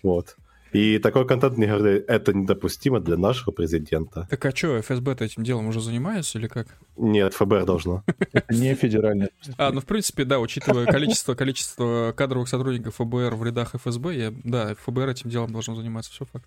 Вот. 0.04 0.36
И 0.74 1.00
такой 1.00 1.26
контент, 1.26 1.58
мне 1.58 1.68
говорили, 1.68 2.04
это 2.08 2.34
недопустимо 2.34 3.00
для 3.00 3.18
нашего 3.18 3.52
президента. 3.52 4.28
Так 4.30 4.46
а 4.46 4.56
что, 4.56 4.80
ФСБ-то 4.82 5.24
этим 5.24 5.44
делом 5.44 5.68
уже 5.68 5.80
занимается 5.80 6.38
или 6.38 6.48
как? 6.48 6.68
Нет, 6.98 7.34
ФБР 7.34 7.66
должно. 7.66 8.04
Не 8.50 8.76
федеральный. 8.76 9.30
А, 9.58 9.72
ну 9.72 9.80
в 9.80 9.86
принципе, 9.86 10.26
да, 10.26 10.40
учитывая 10.40 10.86
количество, 10.86 11.36
количество 11.36 12.14
кадровых 12.16 12.50
сотрудников 12.50 12.96
ФБР 12.96 13.36
в 13.36 13.44
рядах 13.46 13.76
ФСБ, 13.76 14.16
я, 14.16 14.34
да, 14.44 14.76
ФБР 14.76 15.10
этим 15.10 15.30
делом 15.30 15.52
должно 15.54 15.74
заниматься, 15.76 16.12
все 16.12 16.26
факт. 16.26 16.46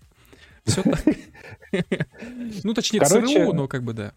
Все 0.65 0.83
так. 0.83 1.03
Ну, 2.63 2.73
точнее, 2.73 3.01
ЦРУ, 3.01 3.53
но 3.53 3.67
как 3.67 3.83
бы 3.83 3.93
да. 3.93 4.13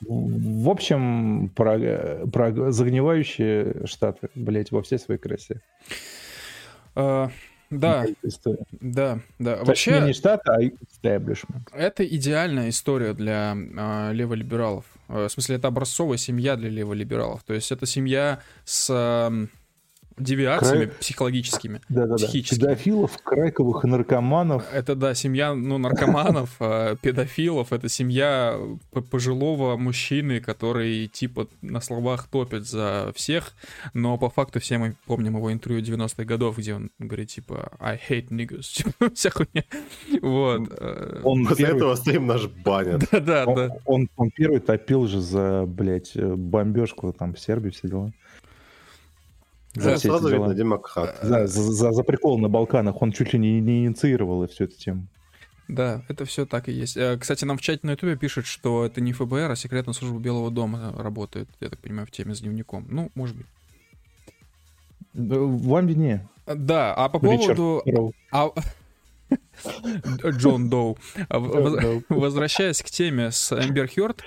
В 0.00 0.68
общем, 0.68 1.48
про, 1.54 2.26
про 2.26 2.72
загнивающие 2.72 3.86
штаты, 3.86 4.28
блять, 4.34 4.70
во 4.70 4.82
всей 4.82 4.98
своей 4.98 5.18
красе. 5.20 5.62
А, 6.94 7.30
Да, 7.70 8.04
да, 8.80 9.20
да. 9.38 9.56
Точнее, 9.64 9.94
Вообще, 9.94 10.00
не 10.00 10.12
штаты, 10.12 10.50
а 10.50 10.60
establishment. 10.62 11.62
это 11.72 12.04
идеальная 12.06 12.68
история 12.68 13.14
для 13.14 13.56
а, 13.76 14.12
леволибералов. 14.12 14.84
Э, 15.08 15.26
В 15.26 15.32
смысле, 15.32 15.56
это 15.56 15.68
образцовая 15.68 16.18
семья 16.18 16.56
для 16.56 16.68
леволибералов. 16.68 17.42
То 17.44 17.54
есть 17.54 17.72
это 17.72 17.86
семья 17.86 18.40
с 18.64 18.88
ам, 18.90 19.48
девиациями 20.18 20.84
Край- 20.86 20.96
психологическими. 20.98 21.80
Да-да-да. 21.88 22.16
Психически. 22.16 22.60
Педофилов, 22.60 23.18
крайковых 23.22 23.84
и 23.84 23.88
наркоманов. 23.88 24.64
Это, 24.72 24.94
да, 24.94 25.14
семья, 25.14 25.54
ну, 25.54 25.78
наркоманов, 25.78 26.50
э, 26.60 26.96
педофилов. 27.00 27.72
Это 27.72 27.88
семья 27.88 28.56
п- 28.92 29.02
пожилого 29.02 29.76
мужчины, 29.76 30.40
который, 30.40 31.06
типа, 31.08 31.48
на 31.62 31.80
словах 31.80 32.28
топит 32.28 32.66
за 32.66 33.12
всех, 33.14 33.52
но 33.92 34.16
по 34.18 34.30
факту 34.30 34.60
все 34.60 34.78
мы 34.78 34.96
помним 35.06 35.36
его 35.36 35.52
интервью 35.52 35.80
90-х 35.82 36.24
годов, 36.24 36.58
где 36.58 36.74
он 36.74 36.90
говорит, 36.98 37.28
типа, 37.30 37.72
I 37.80 37.98
hate 38.08 38.28
niggas, 38.28 38.86
вся 39.14 39.30
хуйня. 39.30 39.64
Вот. 40.22 40.68
э, 40.78 41.20
Он 41.24 41.46
После 41.46 41.66
первый, 41.66 41.78
этого 41.78 41.94
стрим 41.96 42.26
наш 42.26 42.46
банят. 42.46 43.02
Да-да, 43.12 43.44
он, 43.46 43.54
да. 43.56 43.68
он- 43.84 44.08
он 44.16 44.30
первый 44.30 44.60
топил 44.60 45.06
же 45.06 45.20
за, 45.20 45.64
блядь, 45.66 46.12
э, 46.14 46.34
бомбежку 46.34 47.12
там 47.12 47.34
в 47.34 47.40
Сербии, 47.40 47.70
все 47.70 47.88
дела. 47.88 48.12
За 49.74 49.96
все 49.96 50.08
Сразу 50.08 50.28
эти 50.28 50.32
видно, 50.34 50.46
дела. 50.48 50.54
демократ. 50.54 51.18
За, 51.22 51.46
за- 51.46 51.72
за- 51.72 51.92
за 51.92 52.02
прикол 52.04 52.38
на 52.38 52.48
Балканах 52.48 53.02
он 53.02 53.12
чуть 53.12 53.32
ли 53.32 53.38
не, 53.38 53.60
не 53.60 53.86
инициировал 53.86 54.46
всю 54.46 54.64
эту 54.64 54.76
тему. 54.76 55.06
Да, 55.66 56.02
это 56.08 56.24
все 56.26 56.44
так 56.46 56.68
и 56.68 56.72
есть. 56.72 56.96
Э, 56.96 57.16
Кстати, 57.18 57.44
нам 57.44 57.56
в 57.56 57.62
чате 57.62 57.80
на 57.84 57.92
ютубе 57.92 58.16
пишут, 58.16 58.46
что 58.46 58.84
это 58.84 59.00
не 59.00 59.12
ФБР, 59.12 59.50
а 59.50 59.56
секретная 59.56 59.94
служба 59.94 60.18
Белого 60.20 60.50
дома 60.50 60.92
работает, 60.96 61.48
я 61.60 61.70
так 61.70 61.78
понимаю, 61.80 62.06
в 62.06 62.10
теме 62.10 62.34
с 62.34 62.40
дневником. 62.40 62.86
Ну, 62.88 63.10
может 63.14 63.36
быть. 63.36 63.46
Да, 65.14 65.36
Вам 65.38 65.86
виднее. 65.86 66.28
Да, 66.46 66.92
а 66.94 67.08
по 67.08 67.16
Ричард 67.24 67.56
поводу... 67.56 67.82
Роу. 67.86 68.14
А- 68.30 68.50
Джон 70.28 70.68
Доу. 70.68 70.98
Возвращаясь 72.08 72.82
к 72.82 72.86
теме 72.90 73.30
с 73.30 73.52
Эмбер 73.52 73.88
Хёрд, 73.88 74.22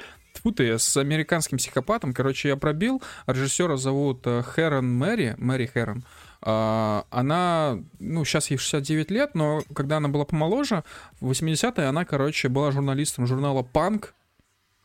ты, 0.51 0.77
с 0.77 0.97
американским 0.97 1.57
психопатом, 1.57 2.13
короче, 2.13 2.49
я 2.49 2.55
пробил. 2.55 3.01
Режиссера 3.25 3.77
зовут 3.77 4.25
э, 4.25 4.41
Хэрон 4.43 4.89
Мэри, 4.89 5.35
Мэри 5.37 5.65
Хэрон. 5.65 6.03
А, 6.41 7.05
Она, 7.09 7.79
ну, 7.99 8.25
сейчас 8.25 8.49
ей 8.51 8.57
69 8.57 9.11
лет, 9.11 9.35
но 9.35 9.61
когда 9.73 9.97
она 9.97 10.07
была 10.09 10.25
помоложе, 10.25 10.83
в 11.19 11.31
80-е 11.31 11.87
она, 11.87 12.05
короче, 12.05 12.49
была 12.49 12.71
журналистом 12.71 13.27
журнала 13.27 13.63
«Панк». 13.63 14.13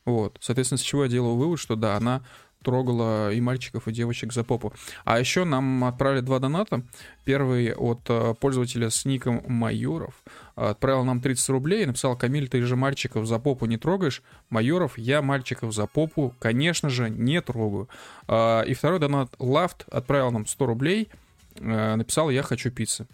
Вот, 0.05 0.39
соответственно, 0.41 0.79
с 0.79 0.83
чего 0.83 1.05
я 1.05 1.11
делаю 1.11 1.37
вывод, 1.37 1.61
что 1.61 1.77
да, 1.77 1.97
она 1.97 2.23
трогала 2.63 3.33
и 3.33 3.41
мальчиков, 3.41 3.89
и 3.89 3.93
девочек 3.93 4.33
за 4.33 4.45
попу. 4.45 4.73
А 5.05 5.19
еще 5.19 5.45
нам 5.45 5.85
отправили 5.85 6.21
два 6.21 6.39
доната. 6.39 6.83
Первый 7.25 7.73
от 7.75 8.01
э, 8.09 8.35
пользователя 8.41 8.91
с 8.91 9.05
ником 9.05 9.43
Майоров. 9.47 10.15
Отправил 10.55 11.05
нам 11.05 11.21
30 11.21 11.49
рублей 11.51 11.83
и 11.83 11.87
написал, 11.87 12.17
Камиль, 12.17 12.49
ты 12.49 12.63
же 12.63 12.77
мальчиков 12.77 13.27
за 13.27 13.39
попу 13.39 13.67
не 13.67 13.77
трогаешь. 13.79 14.23
Майоров, 14.51 14.99
я 14.99 15.23
мальчиков 15.23 15.73
за 15.75 15.87
попу, 15.87 16.35
конечно 16.39 16.89
же, 16.89 17.11
не 17.11 17.41
трогаю. 17.41 17.89
А, 18.29 18.63
И 18.63 18.75
второй 18.75 18.99
донат 18.99 19.31
Лафт 19.39 19.85
отправил 19.91 20.31
нам 20.31 20.47
100 20.47 20.67
рублей. 20.67 21.09
э, 21.57 21.97
Написал, 21.97 22.31
я 22.31 22.43
хочу 22.43 22.71
пиццы. 22.71 23.07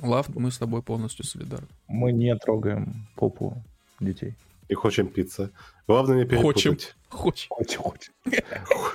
Лафт, 0.00 0.30
мы 0.34 0.50
с 0.50 0.58
тобой 0.58 0.82
полностью 0.82 1.24
солидарны. 1.24 1.66
Мы 1.88 2.12
не 2.12 2.36
трогаем 2.36 3.06
попу 3.16 3.62
детей. 4.00 4.34
И 4.68 4.74
хотим 4.74 5.08
пиццы. 5.08 5.50
Главное 5.86 6.24
не 6.24 6.36
Хочем. 6.36 6.74
перепутать. 6.74 6.96
Хочешь? 7.08 7.46
Очень, 7.50 7.80
очень. 7.80 8.12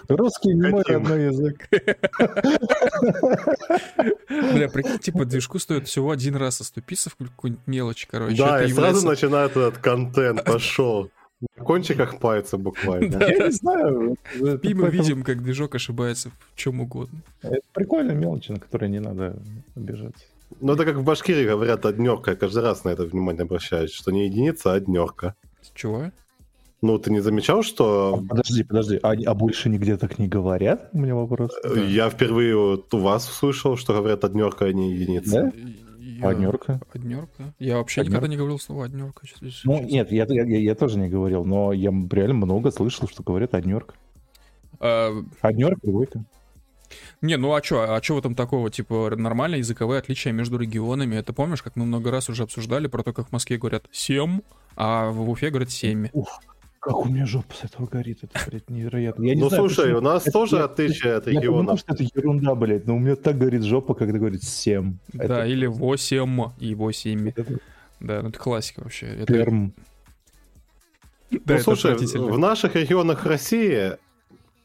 Русский 0.07 0.53
не 0.53 0.69
мой 0.69 0.83
родной 0.83 1.25
язык. 1.25 1.67
Бля, 4.53 4.69
прикинь, 4.69 4.97
типа, 4.99 5.25
движку 5.25 5.59
стоит 5.59 5.87
всего 5.87 6.11
один 6.11 6.35
раз 6.35 6.61
оступиться 6.61 7.09
в 7.09 7.15
какую-нибудь 7.15 7.67
мелочь, 7.67 8.07
короче. 8.09 8.37
Да, 8.37 8.63
и 8.63 8.71
сразу 8.71 9.07
начинает 9.07 9.51
этот 9.51 9.77
контент, 9.77 10.43
пошел. 10.45 11.09
На 11.57 11.63
кончиках 11.63 12.19
пальца 12.19 12.57
буквально. 12.57 13.19
Да. 13.19 13.27
Я 13.27 13.47
не 13.47 13.51
знаю. 13.51 14.15
И 14.61 14.73
мы 14.73 14.89
видим, 14.89 15.23
как 15.23 15.43
движок 15.43 15.75
ошибается 15.75 16.31
в 16.53 16.55
чем 16.55 16.79
угодно. 16.79 17.19
Это 17.41 17.59
прикольная 17.73 18.15
мелочь, 18.15 18.47
на 18.47 18.59
которой 18.59 18.89
не 18.89 18.99
надо 18.99 19.37
обижаться. 19.75 20.23
Ну, 20.61 20.73
это 20.73 20.85
как 20.85 20.95
в 20.95 21.03
Башкирии 21.03 21.45
говорят, 21.45 21.85
однерка. 21.85 22.31
Я 22.31 22.37
каждый 22.37 22.63
раз 22.63 22.85
на 22.85 22.89
это 22.89 23.03
внимание 23.03 23.41
обращаюсь, 23.41 23.91
что 23.91 24.11
не 24.11 24.25
единица, 24.25 24.71
а 24.71 24.75
однерка. 24.75 25.35
Чего? 25.75 26.11
Ну, 26.81 26.97
ты 26.99 27.11
не 27.11 27.21
замечал, 27.21 27.63
что 27.63 28.15
А, 28.23 28.27
Подожди, 28.27 28.63
подожди, 28.63 28.99
а, 29.01 29.13
а 29.25 29.33
больше 29.33 29.69
нигде 29.69 29.95
так 29.97 30.19
не 30.19 30.27
говорят? 30.27 30.89
У 30.91 30.97
меня 30.99 31.15
вопрос. 31.15 31.51
э, 31.63 31.85
я 31.87 32.09
впервые 32.09 32.57
вот 32.57 32.93
у 32.93 32.97
вас 32.97 33.29
услышал, 33.29 33.77
что 33.77 33.93
говорят 33.93 34.23
однерка, 34.25 34.65
а 34.65 34.73
не 34.73 34.91
единица? 34.93 35.43
Да? 35.43 35.51
Я- 35.99 36.27
Однерка? 36.29 36.81
Однерка? 36.93 37.53
Я 37.59 37.77
вообще 37.77 38.01
Однерка? 38.01 38.17
никогда 38.17 38.27
не 38.31 38.37
говорил 38.37 38.59
слово 38.59 38.85
однерка. 38.85 39.25
сейчас- 39.25 39.39
сейчас- 39.39 39.63
Ну, 39.63 39.77
сейчас. 39.77 39.91
нет, 39.91 40.11
я, 40.11 40.25
я, 40.29 40.43
я- 40.43 40.59
я 40.59 40.75
тоже 40.75 40.99
не 40.99 41.07
говорил, 41.09 41.45
но 41.45 41.71
я 41.73 41.91
реально 42.11 42.33
много 42.45 42.71
слышал, 42.71 43.07
что 43.07 43.23
говорят 43.23 43.53
однерка. 43.53 43.95
А, 44.79 45.11
Однерка, 45.41 45.79
двойка. 45.87 46.25
Не, 47.21 47.37
ну 47.37 47.53
а 47.53 47.61
чё, 47.61 47.93
а 47.93 47.99
чё 48.01 48.15
в 48.15 48.17
этом 48.19 48.35
такого? 48.35 48.69
Типа, 48.69 49.13
нормальные 49.15 49.59
языковые 49.59 49.99
отличия 49.99 50.31
между 50.31 50.57
регионами. 50.57 51.15
Это 51.15 51.33
помнишь, 51.33 51.61
как 51.61 51.75
мы 51.75 51.85
много 51.85 52.11
раз 52.11 52.29
уже 52.29 52.43
обсуждали 52.43 52.87
про 52.87 53.03
то, 53.03 53.13
как 53.13 53.29
в 53.29 53.31
Москве 53.31 53.57
говорят 53.57 53.85
«семь», 53.91 54.41
а 54.75 55.09
в 55.11 55.29
Уфе 55.29 55.49
говорят 55.49 55.71
«семь». 55.71 56.07
Ух, 56.13 56.39
как 56.79 56.97
у 56.97 57.05
меня 57.09 57.25
жопа 57.25 57.53
с 57.55 57.63
этого 57.63 57.85
горит, 57.87 58.19
это, 58.23 58.37
блядь, 58.49 58.69
невероятно. 58.69 59.23
Я 59.23 59.35
не 59.35 59.41
Ну 59.41 59.47
знаю, 59.49 59.63
слушай, 59.69 59.83
почему. 59.93 59.97
у 59.99 60.01
нас 60.01 60.23
Это 60.23 60.31
тоже 60.33 60.55
я- 60.57 60.65
отличие 60.65 61.13
от 61.13 61.27
Я 61.31 61.39
понимаю, 61.41 61.77
что 61.77 61.93
это 61.93 62.03
ерунда, 62.13 62.55
блядь, 62.55 62.85
но 62.87 62.95
у 62.97 62.99
меня 62.99 63.15
так 63.15 63.37
горит 63.37 63.63
жопа, 63.63 63.93
когда 63.93 64.17
говорит 64.19 64.43
7. 64.43 64.97
Да, 65.13 65.45
или 65.45 65.65
«восемь» 65.65 66.41
и 66.59 66.75
«восемь». 66.75 67.29
Это 67.29 67.45
Да, 68.01 68.21
ну 68.21 68.29
это 68.29 68.37
классика 68.39 68.81
вообще. 68.81 69.05
Это, 69.07 69.31
терм. 69.31 69.73
да, 71.31 71.37
Ну 71.47 71.53
это 71.55 71.63
слушай, 71.63 71.95
в 71.95 72.37
наших 72.37 72.75
регионах 72.75 73.25
России 73.25 73.93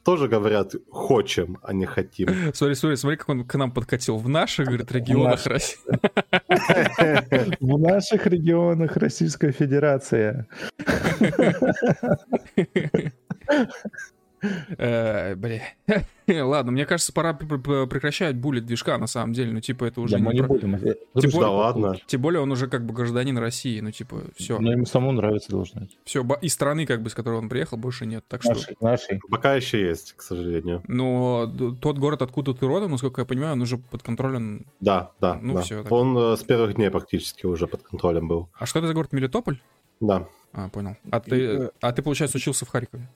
тоже 0.09 0.27
говорят 0.27 0.73
«хочем», 0.91 1.59
а 1.63 1.75
не 1.75 1.85
«хотим». 1.85 2.29
Смотри, 2.55 2.75
смотри, 2.77 2.97
смотри, 2.97 3.19
как 3.19 3.29
он 3.29 3.45
к 3.45 3.59
нам 3.59 3.71
подкатил. 3.71 4.17
В 4.17 4.27
наших, 4.27 4.67
говорит, 4.67 4.91
регионах. 4.91 5.45
России. 5.45 5.77
В 7.61 7.79
наших 7.79 8.27
регионах 8.27 8.97
Российская 8.97 9.53
Федерация. 9.53 10.47
Э, 14.77 15.35
Бля. 15.35 15.63
Ладно, 16.45 16.73
мне 16.73 16.85
кажется, 16.85 17.13
пора 17.13 17.33
пр- 17.33 17.59
пр- 17.59 17.87
прекращать 17.87 18.37
булить 18.37 18.67
движка, 18.67 18.99
на 18.99 19.07
самом 19.07 19.33
деле. 19.33 19.53
Ну, 19.53 19.61
типа, 19.61 19.85
это 19.87 20.01
уже 20.01 20.13
Да, 20.13 20.19
не 20.21 20.25
мы 20.27 20.35
не 20.35 20.41
про- 20.41 20.49
будем. 20.49 20.79
Тем 20.79 20.95
Да 21.15 21.29
более- 21.31 21.49
ладно. 21.49 21.97
Тем 22.07 22.21
более 22.21 22.41
он 22.41 22.53
уже 22.53 22.69
как 22.69 22.85
бы 22.85 22.93
гражданин 22.93 23.37
России, 23.39 23.81
ну, 23.81 23.91
типа, 23.91 24.23
все. 24.37 24.59
Но 24.59 24.73
ему 24.73 24.85
самому 24.85 25.13
нравится 25.13 25.51
должно 25.51 25.81
быть. 25.83 25.97
Все, 26.05 26.25
и 26.43 26.49
страны, 26.49 26.87
как 26.87 27.03
бы, 27.03 27.09
с 27.11 27.15
которой 27.15 27.39
он 27.39 27.49
приехал, 27.49 27.77
больше 27.79 28.05
нет. 28.07 28.25
Так 28.29 28.43
что... 28.43 28.53
Нашей, 28.55 28.77
нашей. 28.81 29.21
Пока 29.31 29.55
еще 29.55 29.81
есть, 29.81 30.13
к 30.13 30.23
сожалению. 30.23 30.83
Но 30.87 31.47
тот 31.81 31.99
город, 31.99 32.23
откуда 32.23 32.53
ты 32.55 32.67
родом, 32.67 32.91
насколько 32.93 33.23
я 33.23 33.25
понимаю, 33.25 33.55
он 33.55 33.63
уже 33.63 33.79
под 33.79 34.03
контролем. 34.03 34.67
Да, 34.81 35.13
да, 35.21 35.39
Ну 35.41 35.55
так. 35.55 35.91
Он 35.91 36.17
э, 36.17 36.37
с 36.37 36.43
первых 36.45 36.75
дней 36.75 36.91
практически 36.91 37.47
уже 37.47 37.67
под 37.67 37.83
контролем 37.83 38.29
был. 38.29 38.49
А 38.59 38.67
что 38.67 38.79
это 38.81 38.89
за 38.89 38.95
город 38.95 39.13
Мелитополь? 39.13 39.61
Да, 40.01 40.27
А, 40.53 40.69
понял. 40.69 40.97
А 41.11 41.21
ты, 41.21 41.71
а 41.81 41.93
ты, 41.93 42.03
получается, 42.03 42.37
учился 42.39 42.65
в 42.65 42.69
Харькове? 42.69 43.09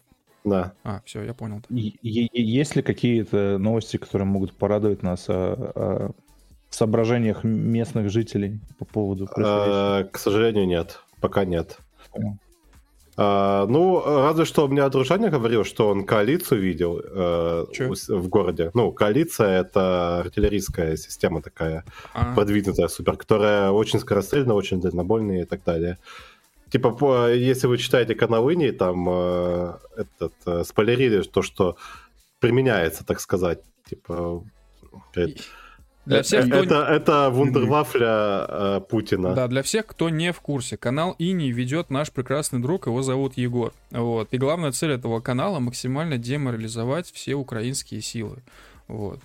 Да. 0.45 0.73
А, 0.85 1.01
все, 1.05 1.23
я 1.23 1.35
понял. 1.35 1.63
Есть 1.71 2.77
ли 2.77 2.83
какие-то 2.83 3.59
новости, 3.59 3.97
которые 3.97 4.27
могут 4.27 4.53
порадовать 4.53 5.03
нас 5.03 5.27
о, 5.29 5.55
о 5.75 6.11
соображениях 6.71 7.45
местных 7.45 8.11
жителей 8.11 8.61
по 8.79 8.85
поводу 8.85 9.27
происходящего? 9.27 10.01
Э, 10.01 10.05
К 10.05 10.19
сожалению, 10.19 10.67
нет. 10.67 11.01
Пока 11.21 11.45
нет. 11.45 11.79
Понял. 12.11 12.39
А, 13.17 13.67
ну, 13.67 14.03
разве 14.05 14.47
что 14.47 14.65
у 14.65 14.69
меня 14.69 14.89
дружаня 14.89 15.29
говорил, 15.29 15.65
что 15.65 15.89
он 15.89 16.05
коалицию 16.05 16.63
видел 16.63 16.99
э, 16.99 17.67
в 18.09 18.29
городе. 18.29 18.71
Ну, 18.73 18.91
коалиция 18.91 19.61
это 19.61 20.21
артиллерийская 20.21 20.97
система 20.97 21.43
такая, 21.43 21.85
А, 22.15 22.35
продвинутая 22.35 22.89
супер, 22.89 23.17
которая 23.17 23.71
очень 23.71 24.01
скорострельная, 24.01 24.57
очень 24.57 24.81
дальнобольная 24.81 25.43
и 25.43 25.45
так 25.45 25.63
далее. 25.63 25.99
Типа, 26.73 26.91
по- 26.91 27.31
если 27.31 27.67
вы 27.67 27.77
читаете 27.77 28.15
каналыни, 28.15 28.71
там 28.71 29.07
э, 29.07 29.75
этот, 29.95 30.33
э, 30.47 30.65
спойлерили 30.65 31.21
то, 31.21 31.43
что 31.43 31.77
применяется, 32.41 33.05
так 33.05 33.21
сказать. 33.21 33.61
Типа, 33.87 34.43
говорит, 35.15 35.43
для 36.07 36.23
всех, 36.23 36.47
«Э, 36.47 36.49
кто... 36.49 36.57
это, 36.57 36.75
это 36.85 37.31
вундервафля 37.31 38.47
э, 38.49 38.81
Путина. 38.89 39.35
Да, 39.35 39.49
для 39.49 39.63
всех, 39.63 39.87
кто 39.87 40.09
не 40.09 40.33
в 40.33 40.41
курсе, 40.41 40.79
канал 40.79 41.15
Ини 41.19 41.53
ведет 41.53 41.91
наш 41.91 42.11
прекрасный 42.11 42.61
друг, 42.61 42.87
его 42.87 43.03
зовут 43.03 43.37
Егор. 43.37 43.75
Вот. 43.91 44.29
И 44.33 44.39
главная 44.39 44.73
цель 44.73 44.93
этого 44.93 45.21
канала 45.21 45.61
максимально 45.61 46.17
деморализовать 46.17 47.13
все 47.13 47.35
украинские 47.35 48.01
силы. 48.01 48.39
Вот. 48.89 49.21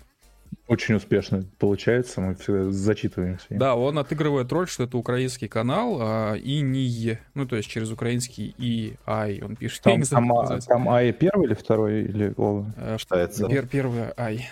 Очень 0.68 0.96
успешно 0.96 1.46
получается, 1.60 2.20
мы 2.20 2.36
всегда 2.36 2.72
зачитываемся. 2.72 3.46
Да, 3.50 3.76
он 3.76 3.98
отыгрывает 4.00 4.52
роль, 4.52 4.68
что 4.68 4.84
это 4.84 4.98
украинский 4.98 5.48
канал, 5.48 5.98
а 6.02 6.36
Ини, 6.36 7.20
ну 7.36 7.48
то 7.48 7.56
есть 7.56 7.70
через 7.70 7.90
украинский 7.92 8.54
И, 8.58 8.96
Ай, 9.06 9.42
он 9.42 9.56
пишет. 9.56 9.82
Там, 9.84 9.98
не 10.00 10.04
знаю, 10.04 10.26
там, 10.28 10.38
а- 10.40 10.60
там 10.62 10.90
Ая 10.90 11.14
первый 11.14 11.48
или 11.48 11.54
второй, 11.54 12.04
или 12.04 12.34
Вова? 12.36 12.66
Э, 12.76 12.98
Считается. 13.00 13.46
пер- 13.46 13.68
Первый 13.68 14.04
Ай. 14.18 14.50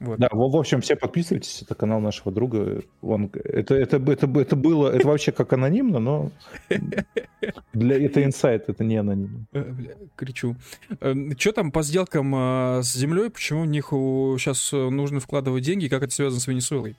Вот. 0.00 0.18
Да, 0.18 0.28
в, 0.32 0.50
в 0.50 0.56
общем, 0.56 0.80
все 0.80 0.96
подписывайтесь, 0.96 1.60
это 1.62 1.74
канал 1.74 2.00
нашего 2.00 2.32
друга. 2.32 2.82
Он, 3.02 3.30
это, 3.34 3.74
это, 3.74 3.98
это, 3.98 4.26
это 4.40 4.56
было, 4.56 4.88
это 4.88 5.06
вообще 5.06 5.30
как 5.30 5.52
анонимно, 5.52 5.98
но 5.98 6.30
для, 7.74 8.02
это 8.02 8.24
инсайт, 8.24 8.68
это 8.68 8.82
не 8.82 8.96
анонимно. 8.96 9.46
Э, 9.52 9.62
бля, 9.62 9.94
кричу. 10.16 10.56
Что 11.38 11.52
там 11.52 11.70
по 11.70 11.82
сделкам 11.82 12.34
э, 12.34 12.82
с 12.82 12.94
землей? 12.94 13.28
Почему 13.28 13.60
у 13.60 13.66
них 13.66 13.88
сейчас 13.90 14.72
нужно 14.72 15.20
вкладывать 15.20 15.64
деньги? 15.64 15.88
Как 15.88 16.02
это 16.02 16.14
связано 16.14 16.40
с 16.40 16.46
Венесуэлой? 16.46 16.96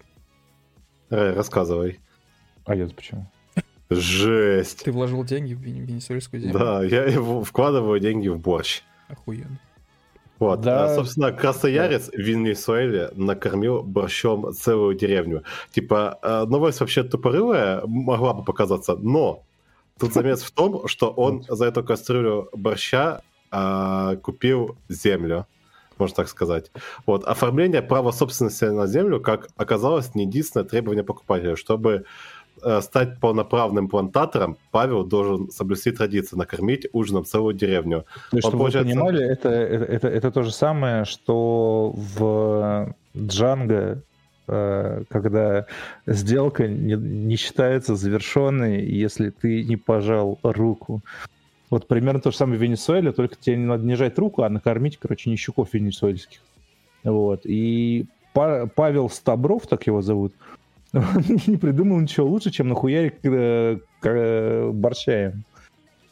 Рассказывай. 1.09 1.99
А 2.65 2.75
я 2.75 2.87
почему? 2.87 3.25
Жесть. 3.89 4.83
Ты 4.83 4.91
вложил 4.91 5.23
деньги 5.25 5.53
в 5.53 5.59
вен- 5.59 5.85
венесуэльскую 5.85 6.39
землю? 6.39 6.57
Да, 6.57 6.83
я 6.83 7.05
его 7.05 7.43
вкладываю 7.43 7.99
деньги 7.99 8.29
в 8.29 8.39
борщ. 8.39 8.83
Охуенно. 9.09 9.59
Вот, 10.41 10.61
Да. 10.61 10.85
а, 10.85 10.95
собственно, 10.95 11.31
красноярец 11.31 12.09
в 12.09 12.17
Венесуэле 12.17 13.11
накормил 13.15 13.83
борщом 13.83 14.51
целую 14.53 14.95
деревню. 14.95 15.43
Типа, 15.71 16.17
э, 16.23 16.45
новость 16.45 16.79
вообще 16.79 17.03
тупорылая 17.03 17.83
могла 17.85 18.33
бы 18.33 18.43
показаться, 18.43 18.95
но 18.95 19.43
тут 19.99 20.13
замес 20.15 20.41
в 20.41 20.49
том, 20.49 20.87
что 20.87 21.11
он 21.11 21.45
за 21.47 21.65
эту 21.65 21.83
кастрюлю 21.83 22.49
борща 22.53 23.21
а, 23.51 24.15
купил 24.15 24.77
землю, 24.89 25.45
можно 25.99 26.15
так 26.15 26.27
сказать. 26.27 26.71
Вот, 27.05 27.23
оформление 27.23 27.83
права 27.83 28.11
собственности 28.11 28.65
на 28.65 28.87
землю, 28.87 29.19
как 29.19 29.49
оказалось, 29.57 30.15
не 30.15 30.23
единственное 30.23 30.65
требование 30.65 31.03
покупателя. 31.03 31.55
Чтобы 31.55 31.91
э, 31.91 32.03
стать 32.81 33.19
полноправным 33.19 33.87
плантатором, 33.87 34.57
Павел 34.71 35.03
должен 35.03 35.49
соблюсти 35.49 35.91
традицию 35.91 36.39
накормить 36.39 36.87
ужином 36.93 37.25
целую 37.25 37.53
деревню. 37.53 38.05
То 38.29 38.37
есть, 38.37 38.47
чтобы 38.47 38.63
получается- 38.63 38.93
вы 38.93 38.99
понимали, 39.05 39.25
это, 39.25 39.49
это, 39.49 39.85
это, 39.85 40.07
это 40.07 40.31
то 40.31 40.43
же 40.43 40.51
самое, 40.51 41.05
что 41.05 41.93
в 41.95 42.93
Джанго, 43.17 44.01
э, 44.47 45.03
когда 45.09 45.65
сделка 46.05 46.67
не, 46.67 46.95
не 46.95 47.35
считается 47.35 47.95
завершенной, 47.95 48.85
если 48.85 49.29
ты 49.29 49.63
не 49.63 49.77
пожал 49.77 50.39
руку. 50.43 51.01
Вот 51.69 51.87
примерно 51.87 52.19
то 52.19 52.31
же 52.31 52.37
самое 52.37 52.59
в 52.59 52.61
Венесуэле, 52.61 53.11
только 53.13 53.35
тебе 53.39 53.55
не 53.55 53.65
надо 53.65 53.85
не 53.85 53.95
жать 53.95 54.19
руку, 54.19 54.43
а 54.43 54.49
накормить, 54.49 54.97
короче, 54.97 55.29
нищуков 55.29 55.73
венесуэльских. 55.73 56.39
Вот. 57.03 57.41
И 57.45 58.05
Па- 58.33 58.67
Павел 58.67 59.09
Стабров, 59.09 59.67
так 59.67 59.87
его 59.87 60.01
зовут, 60.01 60.33
он 60.93 61.23
не 61.47 61.57
придумал 61.57 61.99
ничего 61.99 62.27
лучше, 62.27 62.51
чем 62.51 62.67
нахуярить 62.69 63.15
э, 63.23 63.79
к- 63.99 64.71
борща 64.73 65.27
им. 65.29 65.43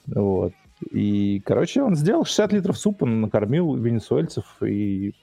Вот. 0.07 0.53
И, 0.91 1.41
короче, 1.45 1.81
он 1.83 1.95
сделал 1.95 2.23
60 2.25 2.53
литров 2.53 2.77
супа, 2.77 3.05
накормил 3.05 3.75
венесуэльцев 3.75 4.45
и 4.63 5.13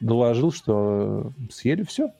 доложил, 0.00 0.50
что 0.52 1.32
съели 1.50 1.82
все. 1.82 2.10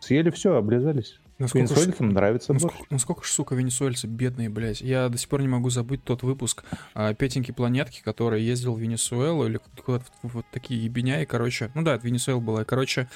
Съели 0.00 0.30
все, 0.30 0.56
облизались. 0.56 1.18
Насколько 1.38 1.68
ж- 1.68 1.70
Венесуэльцам 1.70 2.08
нравится 2.10 2.52
борщ. 2.52 2.64
Насколько, 2.64 2.86
насколько 2.94 3.24
ж, 3.24 3.28
сука, 3.30 3.54
венесуэльцы 3.54 4.06
бедные, 4.06 4.50
блядь. 4.50 4.82
Я 4.82 5.08
до 5.08 5.16
сих 5.16 5.28
пор 5.30 5.40
не 5.40 5.48
могу 5.48 5.70
забыть 5.70 6.04
тот 6.04 6.22
выпуск 6.22 6.64
а, 6.92 7.14
Петеньки 7.14 7.50
Планетки, 7.50 8.02
который 8.02 8.42
ездил 8.42 8.74
в 8.74 8.78
Венесуэлу 8.80 9.46
или 9.46 9.58
куда-то 9.82 10.04
вот 10.22 10.44
такие 10.52 10.84
ебеня, 10.84 11.22
и, 11.22 11.26
короче, 11.26 11.70
ну 11.74 11.80
да, 11.82 11.94
это 11.94 12.06
Венесуэла 12.06 12.40
была, 12.40 12.62
и, 12.62 12.64
короче, 12.66 13.08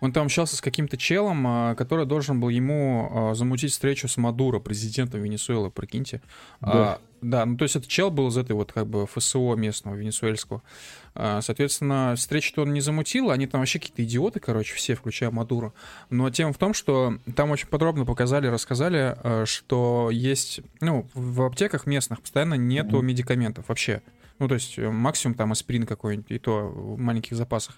он 0.00 0.12
там 0.12 0.26
общался 0.26 0.56
с 0.56 0.60
каким-то 0.60 0.96
челом, 0.96 1.44
а, 1.46 1.74
который 1.74 2.06
должен 2.06 2.40
был 2.40 2.48
ему 2.48 3.10
а, 3.10 3.34
замутить 3.34 3.72
встречу 3.72 4.08
с 4.08 4.16
Мадуро, 4.16 4.60
президентом 4.60 5.22
Венесуэлы, 5.22 5.70
прикиньте. 5.70 6.22
А, 6.60 7.00
да, 7.20 7.44
ну 7.46 7.56
то 7.56 7.64
есть 7.64 7.74
этот 7.74 7.88
чел 7.88 8.10
был 8.12 8.28
из 8.28 8.36
этой 8.36 8.52
вот 8.52 8.70
как 8.70 8.86
бы 8.86 9.06
ФСО 9.06 9.54
местного, 9.56 9.96
венесуэльского. 9.96 10.62
А, 11.14 11.40
Соответственно, 11.40 12.14
встречу-то 12.16 12.62
он 12.62 12.72
не 12.72 12.80
замутил, 12.80 13.30
они 13.30 13.48
там 13.48 13.60
вообще 13.60 13.80
какие-то 13.80 14.04
идиоты, 14.04 14.38
короче, 14.38 14.74
все, 14.74 14.94
включая 14.94 15.30
Мадуро. 15.32 15.72
Но 16.10 16.30
тема 16.30 16.52
в 16.52 16.58
том, 16.58 16.74
что 16.74 17.18
там 17.34 17.50
очень 17.50 17.66
подробно 17.66 18.04
показали, 18.04 18.46
рассказали, 18.46 19.16
что 19.46 20.10
есть, 20.12 20.60
ну, 20.80 21.06
в 21.14 21.42
аптеках 21.42 21.86
местных 21.86 22.20
постоянно 22.20 22.54
нету 22.54 22.98
Мгм. 22.98 23.06
медикаментов 23.06 23.68
вообще. 23.68 24.00
Ну, 24.38 24.48
то 24.48 24.54
есть 24.54 24.78
э, 24.78 24.88
максимум 24.88 25.34
там 25.34 25.52
аспирин 25.52 25.86
какой-нибудь, 25.86 26.30
и 26.30 26.38
то 26.38 26.68
в 26.68 26.98
маленьких 26.98 27.36
запасах. 27.36 27.76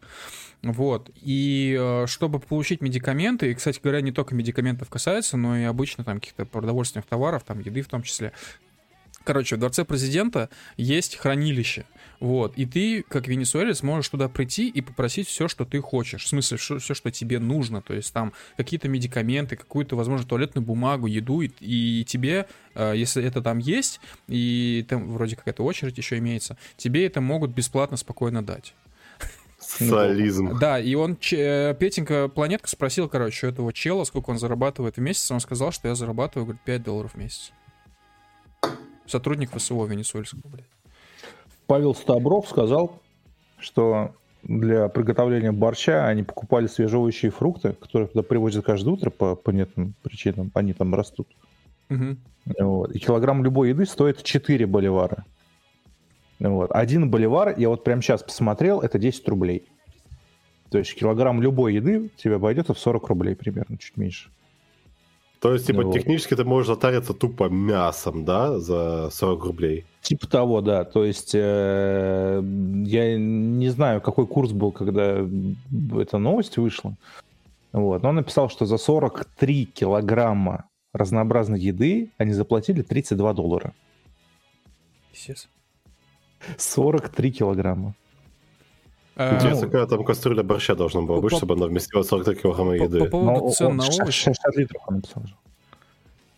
Вот. 0.63 1.11
И 1.17 1.77
э, 1.79 2.07
чтобы 2.07 2.39
получить 2.39 2.81
медикаменты, 2.81 3.51
и, 3.51 3.55
кстати 3.55 3.81
говоря, 3.83 4.01
не 4.01 4.13
только 4.13 4.35
медикаментов 4.35 4.91
касается, 4.91 5.37
но 5.37 5.57
и 5.57 5.63
обычно 5.65 6.05
там 6.05 6.21
каких-то 6.21 6.45
продовольственных 6.45 7.07
товаров, 7.07 7.45
там 7.45 7.61
еды 7.61 7.83
в 7.83 7.89
том 7.89 8.03
числе. 8.03 8.33
Короче, 9.25 9.57
в 9.57 9.59
дворце 9.59 9.85
президента 9.85 10.49
есть 10.77 11.17
хранилище. 11.17 11.85
Вот. 12.21 12.57
И 12.57 12.67
ты, 12.67 13.03
как 13.03 13.29
венесуэлец, 13.29 13.83
можешь 13.83 14.09
туда 14.09 14.29
прийти 14.29 14.69
и 14.69 14.81
попросить 14.81 15.29
все, 15.29 15.49
что 15.49 15.65
ты 15.65 15.81
хочешь. 15.81 16.25
В 16.25 16.29
смысле, 16.29 16.57
все, 16.57 16.79
что 16.79 17.11
тебе 17.11 17.39
нужно. 17.39 17.83
То 17.83 17.95
есть 17.95 18.13
там 18.13 18.33
какие-то 18.57 18.89
медикаменты, 18.89 19.57
какую-то, 19.57 19.97
возможно, 19.97 20.27
туалетную 20.27 20.65
бумагу, 20.65 21.07
еду. 21.07 21.43
И, 21.43 21.51
и 21.61 22.05
тебе, 22.05 22.47
э, 22.75 22.95
если 22.97 23.25
это 23.25 23.43
там 23.43 23.59
есть, 23.59 24.01
и 24.27 24.85
там 24.89 25.11
вроде 25.13 25.37
какая-то 25.37 25.65
очередь 25.65 25.99
еще 25.99 26.19
имеется, 26.19 26.57
тебе 26.77 27.07
это 27.07 27.21
могут 27.21 27.51
бесплатно 27.51 27.97
спокойно 27.97 28.45
дать. 28.45 28.75
Социализм. 29.59 30.59
Да, 30.59 30.81
и 30.81 30.95
он, 30.95 31.17
че- 31.19 31.77
Петенька 31.79 32.29
Планетка 32.29 32.69
спросил, 32.69 33.09
короче, 33.09 33.47
у 33.47 33.51
этого 33.51 33.73
чела, 33.73 34.05
сколько 34.05 34.31
он 34.31 34.39
зарабатывает 34.39 34.97
в 34.97 35.01
месяц. 35.01 35.31
Он 35.31 35.41
сказал, 35.41 35.71
что 35.73 35.89
я 35.89 35.95
зарабатываю, 35.95 36.47
говорит, 36.47 36.63
5 36.65 36.83
долларов 36.83 37.13
в 37.13 37.17
месяц. 37.19 37.53
Сотрудник 39.11 39.51
ВСО 39.51 39.85
Венесуэльского, 39.87 40.43
блядь. 40.45 40.67
Павел 41.67 41.95
Стабров 41.95 42.49
сказал, 42.49 43.01
что 43.59 44.15
для 44.45 44.89
приготовления 44.89 45.51
борща 45.53 46.07
они 46.07 46.23
покупали 46.23 46.69
свежевые 46.69 47.13
фрукты, 47.13 47.73
которые 47.73 48.09
туда 48.09 48.23
привозят 48.23 48.65
каждое 48.65 48.91
утро 48.91 49.11
по 49.11 49.35
понятным 49.35 49.95
причинам. 50.03 50.53
Они 50.55 50.73
там 50.73 50.95
растут. 50.95 51.29
Мгм. 51.89 52.19
Вот. 52.59 52.95
И 52.95 53.01
килограмм 53.01 53.43
любой 53.45 53.71
еды 53.71 53.85
стоит 53.85 54.23
4 54.23 54.67
боливара. 54.67 55.25
Вот. 56.39 56.71
Один 56.71 57.11
боливар, 57.11 57.59
я 57.59 57.69
вот 57.69 57.83
прямо 57.83 58.03
сейчас 58.03 58.23
посмотрел, 58.23 58.81
это 58.81 58.99
10 58.99 59.29
рублей. 59.29 59.69
То 60.71 60.79
есть 60.79 60.95
килограмм 60.95 61.43
любой 61.43 61.75
еды 61.75 62.11
тебе 62.17 62.37
обойдется 62.37 62.75
в 62.75 62.79
40 62.79 63.09
рублей 63.09 63.35
примерно, 63.35 63.77
чуть 63.77 63.97
меньше. 63.97 64.31
То 65.41 65.55
есть, 65.55 65.67
типа, 65.67 65.83
Ну 65.83 65.93
технически 65.93 66.37
ты 66.37 66.45
можешь 66.45 66.67
затариться 66.67 67.15
тупо 67.15 67.49
мясом, 67.49 68.25
да, 68.27 68.59
за 68.59 69.09
40 69.11 69.45
рублей. 69.45 69.87
Типа 70.03 70.27
того, 70.27 70.61
да. 70.61 70.85
То 70.85 71.05
есть 71.05 71.35
э, 71.35 72.43
я 72.85 73.17
не 73.17 73.71
знаю, 73.71 74.03
какой 74.03 74.27
курс 74.27 74.53
был, 74.53 74.71
когда 74.71 75.27
эта 75.99 76.19
новость 76.19 76.59
вышла. 76.59 76.95
Вот. 77.73 78.03
Но 78.03 78.11
он 78.11 78.17
написал, 78.17 78.51
что 78.51 78.67
за 78.67 78.77
43 78.77 79.65
килограмма 79.65 80.69
разнообразной 80.93 81.61
еды 81.61 82.11
они 82.19 82.33
заплатили 82.33 82.83
32 82.83 83.33
доллара. 83.33 83.73
Пиздец. 85.13 85.49
43 86.59 87.33
килограмма. 87.33 87.95
Интересно, 89.17 89.67
какая 89.67 89.87
там 89.87 90.05
кастрюля 90.05 90.43
борща 90.43 90.75
должна 90.75 91.03
была 91.03 91.21
быть, 91.21 91.31
по- 91.33 91.37
чтобы 91.37 91.55
она 91.55 91.67
вместила 91.67 92.03
43 92.03 92.35
килограмма 92.37 92.71
по, 92.79 92.83
еды. 92.83 92.99
по 93.01 93.07
поводу 93.07 93.41
Ну, 93.47 93.51
цен 93.53 93.67
он 93.69 93.77
на 93.77 93.83
60 93.85 94.03
овощи, 94.03 94.25
60 94.25 94.57
литров 94.57 94.83
он 94.87 94.95
написал. 94.97 95.27
же. 95.27 95.35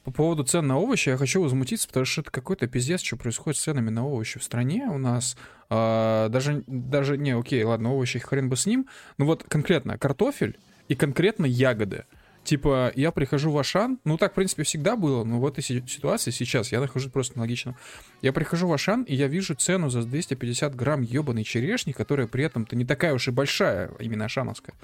по 0.05 0.11
поводу 0.11 0.43
цен 0.43 0.67
на 0.67 0.79
овощи 0.79 1.11
я 1.11 1.17
хочу 1.17 1.43
возмутиться, 1.43 1.87
потому 1.87 2.07
что 2.07 2.23
это 2.23 2.31
какой-то 2.33 2.67
пиздец, 2.67 3.03
что 3.03 3.17
происходит 3.17 3.59
с 3.61 3.63
ценами 3.63 3.91
на 3.91 4.05
овощи 4.07 4.39
в 4.41 4.43
стране 4.43 4.89
у 4.93 4.99
нас. 4.99 5.37
А, 5.71 6.29
даже, 6.29 6.65
даже, 6.67 7.17
не, 7.17 7.31
окей, 7.37 7.63
ладно, 7.63 7.95
овощи, 7.95 8.19
хрен 8.19 8.49
бы 8.49 8.57
с 8.57 8.67
ним. 8.67 8.87
Ну 9.19 9.27
вот 9.27 9.45
конкретно 9.45 9.97
картофель 9.99 10.59
и 10.89 10.97
конкретно 10.97 11.47
ягоды. 11.47 12.05
Типа, 12.45 12.91
я 12.97 13.13
прихожу 13.13 13.53
в 13.53 13.59
Ашан, 13.59 13.99
ну 14.05 14.19
так, 14.19 14.33
в 14.33 14.35
принципе, 14.35 14.65
всегда 14.65 14.97
было, 14.97 15.23
но 15.23 15.39
в 15.39 15.47
этой 15.47 15.63
си- 15.63 15.83
ситуации 15.87 16.33
сейчас 16.33 16.73
я 16.73 16.81
нахожусь 16.81 17.11
просто 17.13 17.37
на 17.37 17.43
логичном. 17.43 17.77
Я 18.21 18.33
прихожу 18.33 18.67
в 18.67 18.73
Ашан, 18.73 19.05
и 19.05 19.15
я 19.15 19.29
вижу 19.29 19.55
цену 19.55 19.91
за 19.91 20.03
250 20.03 20.75
грамм 20.75 21.03
ебаной 21.03 21.45
черешни, 21.45 21.93
которая 21.93 22.27
при 22.27 22.43
этом-то 22.45 22.75
не 22.75 22.85
такая 22.85 23.15
уж 23.15 23.29
и 23.29 23.31
большая, 23.31 23.93
именно 24.01 24.25
ашановская. 24.25 24.75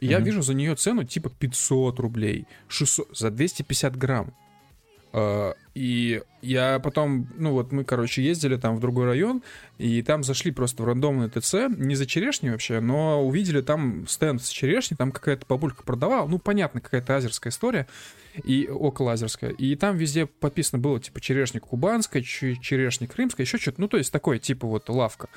И 0.00 0.06
я 0.06 0.18
Мгм. 0.18 0.26
вижу 0.26 0.42
за 0.42 0.52
нее 0.52 0.74
цену 0.74 1.04
типа 1.04 1.30
500 1.30 1.98
рублей, 1.98 2.46
600, 2.68 3.16
за 3.16 3.30
250 3.30 3.96
грамм. 3.96 4.34
А, 5.12 5.54
И 5.74 6.22
я 6.42 6.80
потом, 6.80 7.28
ну 7.36 7.52
вот 7.52 7.70
мы, 7.72 7.84
короче, 7.84 8.22
ездили 8.22 8.56
там 8.56 8.76
в 8.76 8.80
другой 8.80 9.06
район, 9.06 9.42
и 9.78 10.02
там 10.02 10.24
зашли 10.24 10.50
просто 10.50 10.82
в 10.82 10.86
рандомный 10.86 11.28
ТЦ, 11.30 11.54
не 11.68 11.94
за 11.94 12.04
черешней 12.04 12.50
вообще, 12.50 12.80
но 12.80 13.24
увидели 13.24 13.60
там 13.60 14.06
стенд 14.08 14.42
с 14.42 14.48
черешней, 14.48 14.96
там 14.96 15.12
какая-то 15.12 15.46
бабулька 15.48 15.84
продавала, 15.84 16.26
ну, 16.26 16.38
понятно, 16.38 16.80
какая-то 16.80 17.16
азерская 17.16 17.52
история, 17.52 17.86
и 18.44 18.68
около 18.68 19.12
азерская, 19.12 19.50
и 19.50 19.74
там 19.76 19.96
везде 19.96 20.26
подписано 20.26 20.80
было, 20.80 20.98
типа, 21.00 21.20
черешня 21.20 21.60
кубанская, 21.60 22.22
че- 22.22 22.56
черешня 22.56 23.06
крымская, 23.06 23.46
еще 23.46 23.58
что-то, 23.58 23.80
ну, 23.80 23.88
то 23.88 23.96
есть 23.98 24.12
такое, 24.12 24.38
типа, 24.38 24.66
вот, 24.66 24.88
лавка. 24.88 25.28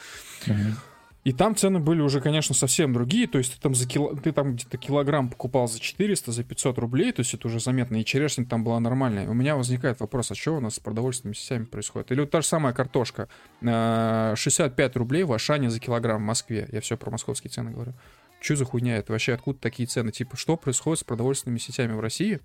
Мгм. 0.47 0.75
И 1.23 1.33
там 1.33 1.55
цены 1.55 1.79
были 1.79 2.01
уже, 2.01 2.19
конечно, 2.19 2.55
совсем 2.55 2.93
другие. 2.93 3.27
То 3.27 3.37
есть 3.37 3.53
ты 3.53 3.61
там, 3.61 3.75
за 3.75 3.87
кило... 3.87 4.15
ты 4.15 4.31
там 4.31 4.55
где-то 4.55 4.77
килограмм 4.77 5.29
покупал 5.29 5.67
за 5.67 5.79
400, 5.79 6.31
за 6.31 6.43
500 6.43 6.79
рублей. 6.79 7.11
То 7.11 7.19
есть 7.19 7.33
это 7.35 7.47
уже 7.47 7.59
заметно. 7.59 7.97
И 7.97 8.05
черешня 8.05 8.45
там 8.45 8.63
была 8.63 8.79
нормальная. 8.79 9.29
У 9.29 9.33
меня 9.33 9.55
возникает 9.55 9.99
вопрос, 9.99 10.31
а 10.31 10.35
что 10.35 10.57
у 10.57 10.59
нас 10.59 10.75
с 10.75 10.79
продовольственными 10.79 11.35
сетями 11.35 11.65
происходит? 11.65 12.11
Или 12.11 12.21
вот 12.21 12.31
та 12.31 12.41
же 12.41 12.47
самая 12.47 12.73
картошка. 12.73 13.29
э, 13.61 14.33
65 14.35 14.95
рублей 14.95 15.23
в 15.23 15.31
Ашане 15.31 15.69
за 15.69 15.79
килограмм 15.79 16.23
в 16.23 16.25
Москве. 16.25 16.67
Я 16.71 16.81
все 16.81 16.97
про 16.97 17.11
московские 17.11 17.51
цены 17.51 17.71
говорю. 17.71 17.93
Что 18.39 18.55
за 18.55 18.65
хуйня 18.65 18.97
это? 18.97 19.11
Вообще 19.11 19.33
откуда 19.33 19.59
такие 19.59 19.85
цены? 19.85 20.11
Типа, 20.11 20.35
что 20.35 20.57
происходит 20.57 21.01
с 21.01 21.03
продовольственными 21.03 21.59
сетями 21.59 21.93
в 21.93 21.99
России? 21.99 22.39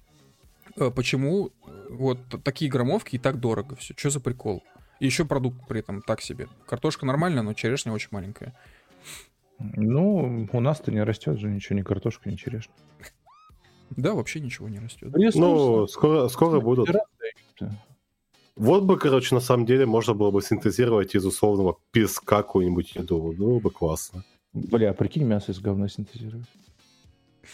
Э, 0.76 0.90
Почему 0.90 1.46
э, 1.48 1.86
вот 1.88 2.18
такие 2.44 2.70
граммовки 2.70 3.16
и 3.16 3.18
так 3.18 3.40
дорого 3.40 3.76
все? 3.76 3.94
Что 3.96 4.10
за 4.10 4.20
прикол? 4.20 4.62
И 5.00 5.06
еще 5.06 5.24
продукт 5.24 5.66
при 5.68 5.80
этом 5.80 6.02
так 6.02 6.20
себе. 6.20 6.48
Картошка 6.66 7.04
нормальная, 7.06 7.42
но 7.42 7.52
черешня 7.54 7.92
очень 7.92 8.08
маленькая. 8.10 8.54
Ну, 9.58 10.48
у 10.52 10.60
нас-то 10.60 10.90
не 10.92 11.02
растет 11.02 11.38
же 11.38 11.48
ничего, 11.50 11.78
ни 11.78 11.82
картошка, 11.82 12.30
ни 12.30 12.36
черешня. 12.36 12.72
Да, 13.90 14.14
вообще 14.14 14.40
ничего 14.40 14.68
не 14.68 14.78
растет. 14.78 15.10
Ну, 15.14 15.86
скоро, 15.86 16.28
скоро 16.28 16.60
будут. 16.60 16.90
Да. 17.60 17.70
Вот 18.56 18.84
бы, 18.84 18.98
короче, 18.98 19.34
на 19.34 19.40
самом 19.40 19.66
деле 19.66 19.84
можно 19.86 20.14
было 20.14 20.30
бы 20.30 20.40
синтезировать 20.42 21.14
из 21.14 21.24
условного 21.26 21.78
песка 21.92 22.36
какую-нибудь 22.42 22.94
еду. 22.96 23.32
Было 23.32 23.58
бы 23.60 23.70
классно. 23.70 24.24
Бля, 24.54 24.94
прикинь, 24.94 25.24
мясо 25.24 25.52
из 25.52 25.60
говна 25.60 25.88
синтезировать. 25.88 26.46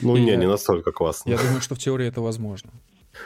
Ну, 0.01 0.17
И 0.17 0.21
не, 0.21 0.31
я- 0.31 0.37
не 0.37 0.47
настолько 0.47 0.93
классно. 0.93 1.31
Я 1.31 1.39
думаю, 1.39 1.61
что 1.61 1.75
в 1.75 1.79
теории 1.79 2.07
это 2.07 2.21
возможно. 2.21 2.71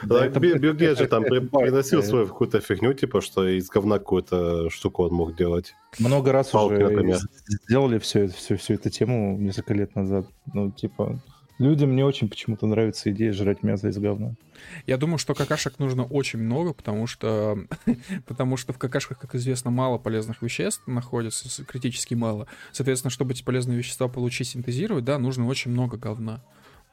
Да, 0.03 0.25
это- 0.25 0.39
Билл 0.39 0.73
Гейтс 0.73 0.99
же 0.99 1.07
там 1.07 1.23
при- 1.23 1.39
приносил 1.39 2.01
да. 2.01 2.07
свою 2.07 2.27
какую-то 2.27 2.59
фигню, 2.59 2.93
типа, 2.93 3.21
что 3.21 3.47
из 3.47 3.67
говна 3.69 3.99
какую-то 3.99 4.69
штуку 4.69 5.03
он 5.03 5.13
мог 5.13 5.35
делать. 5.35 5.73
Много 5.99 6.31
раз 6.31 6.49
Палки, 6.49 6.73
уже 6.73 6.83
например. 6.83 7.19
сделали 7.47 7.99
все, 7.99 8.27
все, 8.27 8.57
всю 8.57 8.73
эту 8.73 8.89
тему 8.89 9.37
несколько 9.37 9.73
лет 9.73 9.95
назад. 9.95 10.27
Ну, 10.53 10.71
типа, 10.71 11.19
людям 11.59 11.95
не 11.95 12.03
очень 12.03 12.29
почему-то 12.29 12.67
нравится 12.67 13.09
идея 13.11 13.33
жрать 13.33 13.63
мясо 13.63 13.87
из 13.87 13.97
говна. 13.97 14.35
Я 14.85 14.97
думаю, 14.97 15.17
что 15.17 15.33
какашек 15.33 15.79
нужно 15.79 16.03
очень 16.03 16.39
много, 16.39 16.73
потому 16.73 17.07
что, 17.07 17.57
потому 18.25 18.57
что 18.57 18.73
в 18.73 18.77
какашках, 18.77 19.19
как 19.19 19.35
известно, 19.35 19.71
мало 19.71 19.97
полезных 19.97 20.41
веществ 20.41 20.85
находится, 20.87 21.63
критически 21.65 22.13
мало. 22.13 22.47
Соответственно, 22.71 23.11
чтобы 23.11 23.33
эти 23.33 23.43
полезные 23.43 23.77
вещества 23.77 24.07
получить, 24.07 24.49
синтезировать, 24.49 25.05
да, 25.05 25.17
нужно 25.17 25.47
очень 25.47 25.71
много 25.71 25.97
говна. 25.97 26.43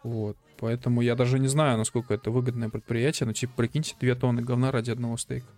Вот. 0.04 0.36
Поэтому 0.58 1.00
я 1.00 1.16
даже 1.16 1.38
не 1.38 1.48
знаю, 1.48 1.78
насколько 1.78 2.14
это 2.14 2.30
выгодное 2.30 2.68
предприятие, 2.68 3.26
но 3.26 3.32
типа, 3.32 3.54
прикиньте, 3.56 3.96
2 4.00 4.14
тонны 4.14 4.42
говна 4.42 4.70
ради 4.70 4.90
одного 4.90 5.16
стейка. 5.16 5.48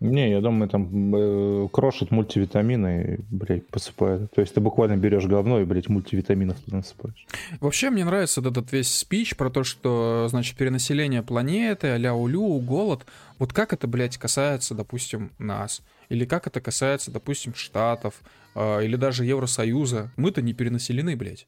Не, 0.00 0.30
я 0.30 0.42
думаю, 0.42 0.68
там 0.68 1.14
э, 1.14 1.68
крошат 1.72 2.10
мультивитамины 2.10 3.20
блядь, 3.30 3.66
посыпают. 3.68 4.30
То 4.32 4.42
есть 4.42 4.52
ты 4.52 4.60
буквально 4.60 4.98
берешь 4.98 5.24
говно 5.24 5.60
и, 5.60 5.64
блядь, 5.64 5.88
мультивитаминов 5.88 6.60
туда 6.60 6.78
насыпаешь. 6.78 7.26
Вообще, 7.60 7.88
мне 7.88 8.04
нравится 8.04 8.42
вот 8.42 8.50
этот 8.50 8.72
весь 8.72 8.94
спич 8.94 9.36
про 9.36 9.48
то, 9.48 9.64
что, 9.64 10.26
значит, 10.28 10.56
перенаселение 10.58 11.22
планеты, 11.22 11.88
а-ля 11.88 12.14
улю, 12.14 12.58
голод. 12.58 13.06
Вот 13.38 13.54
как 13.54 13.72
это, 13.72 13.86
блядь, 13.86 14.18
касается, 14.18 14.74
допустим, 14.74 15.30
нас? 15.38 15.82
Или 16.10 16.26
как 16.26 16.46
это 16.46 16.60
касается, 16.60 17.10
допустим, 17.10 17.54
Штатов, 17.54 18.20
а, 18.54 18.80
или 18.80 18.96
даже 18.96 19.24
Евросоюза? 19.24 20.12
Мы-то 20.16 20.42
не 20.42 20.52
перенаселены, 20.52 21.16
блядь. 21.16 21.46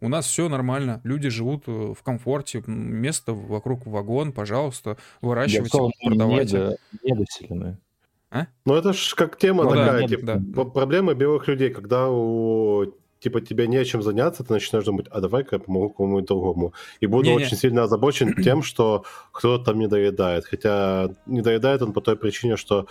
У 0.00 0.08
нас 0.08 0.26
все 0.26 0.48
нормально, 0.48 1.00
люди 1.04 1.28
живут 1.30 1.64
э, 1.66 1.94
в 1.98 2.02
комфорте, 2.02 2.62
место 2.66 3.32
вокруг 3.32 3.86
вагон, 3.86 4.32
пожалуйста, 4.32 4.96
выращивайте, 5.22 5.78
мы 5.80 5.90
продавайте. 6.04 6.56
недо- 6.56 6.76
недоселены. 7.02 7.78
Ну, 8.66 8.74
это 8.74 8.92
ж 8.92 9.14
как 9.14 9.38
тема 9.38 9.64
Ну 9.64 9.70
да, 9.70 9.86
такая, 9.86 10.00
нет, 10.02 10.10
типа, 10.10 10.22
да. 10.26 10.42
п- 10.64 10.70
проблема 10.70 11.14
белых 11.14 11.48
людей, 11.48 11.70
когда 11.70 12.10
у 12.10 12.92
типа 13.18 13.40
тебе 13.40 13.66
не 13.66 13.78
о 13.78 13.84
чем 13.84 14.02
заняться, 14.02 14.44
ты 14.44 14.52
начинаешь 14.52 14.84
думать, 14.84 15.06
а 15.10 15.20
давай-ка 15.20 15.56
я 15.56 15.60
помогу 15.60 15.88
кому-нибудь 15.88 16.26
другому. 16.28 16.74
И 17.00 17.06
буду 17.06 17.30
Не-не. 17.30 17.44
очень 17.44 17.56
сильно 17.56 17.84
озабочен 17.84 18.34
тем, 18.42 18.62
что 18.62 19.04
кто-то 19.32 19.64
там 19.64 19.78
не 19.78 19.86
доедает. 19.88 20.44
Хотя 20.44 21.08
не 21.24 21.40
доедает 21.40 21.80
он 21.80 21.92
по 21.94 22.02
той 22.02 22.16
причине, 22.16 22.56
что 22.56 22.86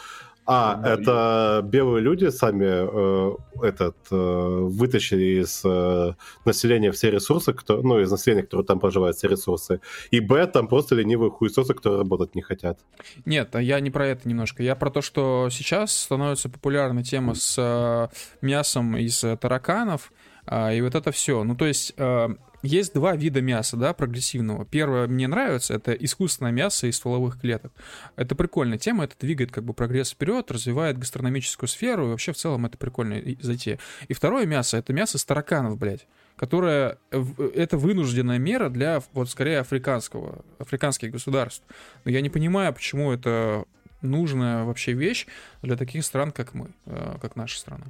а, 0.46 0.76
Да, 0.76 0.94
это 0.94 1.62
белые 1.64 2.02
люди 2.02 2.30
сами 2.30 2.66
э, 2.66 3.36
этот, 3.64 3.98
э, 4.12 4.16
вытащили 4.16 5.42
из 5.42 5.62
э, 5.66 6.14
населения 6.46 6.92
все 6.92 7.10
ресурсы, 7.10 7.54
кто, 7.54 7.82
ну, 7.82 8.00
из 8.00 8.12
населения, 8.12 8.44
которое 8.44 8.64
там 8.64 8.80
проживает, 8.80 9.16
все 9.16 9.28
ресурсы. 9.28 9.82
И 10.12 10.20
б, 10.20 10.46
там 10.48 10.68
просто 10.68 10.96
ленивые 10.96 11.32
хуесосы, 11.32 11.74
которые 11.74 12.00
работать 12.00 12.36
не 12.36 12.42
хотят. 12.42 12.80
Нет, 13.26 13.56
а 13.56 13.62
я 13.62 13.80
не 13.80 13.90
про 13.90 14.08
это 14.08 14.30
немножко. 14.30 14.62
Я 14.62 14.76
про 14.76 14.92
то, 14.92 15.02
что 15.02 15.50
сейчас 15.52 15.98
становится 15.98 16.50
популярна 16.50 17.04
тема 17.04 17.34
с 17.34 17.56
э, 17.58 18.08
мясом 18.42 18.98
из 18.98 19.24
э, 19.24 19.38
тараканов, 19.38 20.12
и 20.48 20.82
вот 20.82 20.96
это 20.96 21.12
все. 21.12 21.44
Ну, 21.44 21.56
то 21.56 21.66
есть, 21.66 21.94
э, 21.98 22.30
есть 22.62 22.94
два 22.94 23.16
вида 23.16 23.42
мяса, 23.42 23.78
да, 23.78 23.94
прогрессивного. 23.94 24.66
Первое 24.66 25.08
мне 25.08 25.28
нравится, 25.28 25.74
это 25.74 25.94
искусственное 25.94 26.52
мясо 26.52 26.88
из 26.88 26.98
стволовых 26.98 27.40
клеток. 27.40 27.72
Это 28.16 28.36
прикольная 28.36 28.78
тема, 28.78 29.06
это 29.06 29.16
двигает 29.20 29.52
как 29.52 29.64
бы 29.64 29.74
прогресс 29.74 30.12
вперед, 30.12 30.50
развивает 30.52 30.98
гастрономическую 30.98 31.70
сферу, 31.70 32.08
и 32.08 32.10
вообще 32.10 32.32
в 32.32 32.38
целом 32.38 32.66
это 32.66 32.78
прикольная 32.78 33.38
затея. 33.42 33.80
И 34.08 34.14
второе 34.14 34.46
мясо, 34.46 34.78
это 34.78 34.94
мясо 34.94 35.18
из 35.18 35.26
тараканов, 35.26 35.78
блядь 35.78 36.08
которая 36.36 36.98
это 37.12 37.78
вынужденная 37.78 38.40
мера 38.40 38.70
для 38.70 39.02
вот 39.14 39.30
скорее 39.30 39.60
африканского 39.60 40.44
африканских 40.60 41.12
государств. 41.12 41.64
Но 42.04 42.12
я 42.12 42.20
не 42.20 42.30
понимаю, 42.30 42.74
почему 42.74 43.14
это 43.14 43.64
нужная 44.02 44.66
вообще 44.66 44.92
вещь 44.92 45.28
для 45.62 45.78
таких 45.78 46.04
стран, 46.04 46.32
как 46.32 46.54
мы, 46.54 46.72
э, 46.86 47.18
как 47.22 47.36
наша 47.38 47.58
страна. 47.58 47.86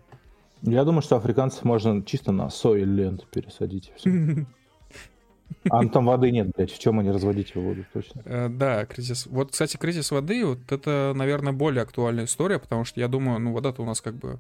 Я 0.66 0.84
думаю, 0.84 1.02
что 1.02 1.16
африканцев 1.16 1.64
можно 1.64 2.04
чисто 2.04 2.32
на 2.32 2.50
сою 2.50 2.86
ленту 2.86 3.26
пересадить. 3.32 3.92
А 5.70 5.88
там 5.88 6.06
воды 6.08 6.32
нет, 6.32 6.52
блядь. 6.56 6.72
В 6.72 6.80
чем 6.80 7.00
они 7.00 7.12
разводить 7.12 7.52
его 7.54 7.70
будут 7.70 7.86
точно? 7.94 8.22
Э, 8.26 8.50
Да, 8.50 8.86
кризис. 8.86 9.28
Вот, 9.28 9.52
кстати, 9.52 9.78
кризис 9.78 10.10
воды, 10.12 10.44
вот 10.44 10.72
это, 10.72 11.14
наверное, 11.16 11.54
более 11.54 11.84
актуальная 11.84 12.26
история, 12.26 12.58
потому 12.58 12.84
что 12.84 13.00
я 13.00 13.08
думаю, 13.08 13.40
ну, 13.40 13.54
вода-то 13.54 13.84
у 13.84 13.86
нас 13.86 14.02
как 14.02 14.16
бы 14.16 14.40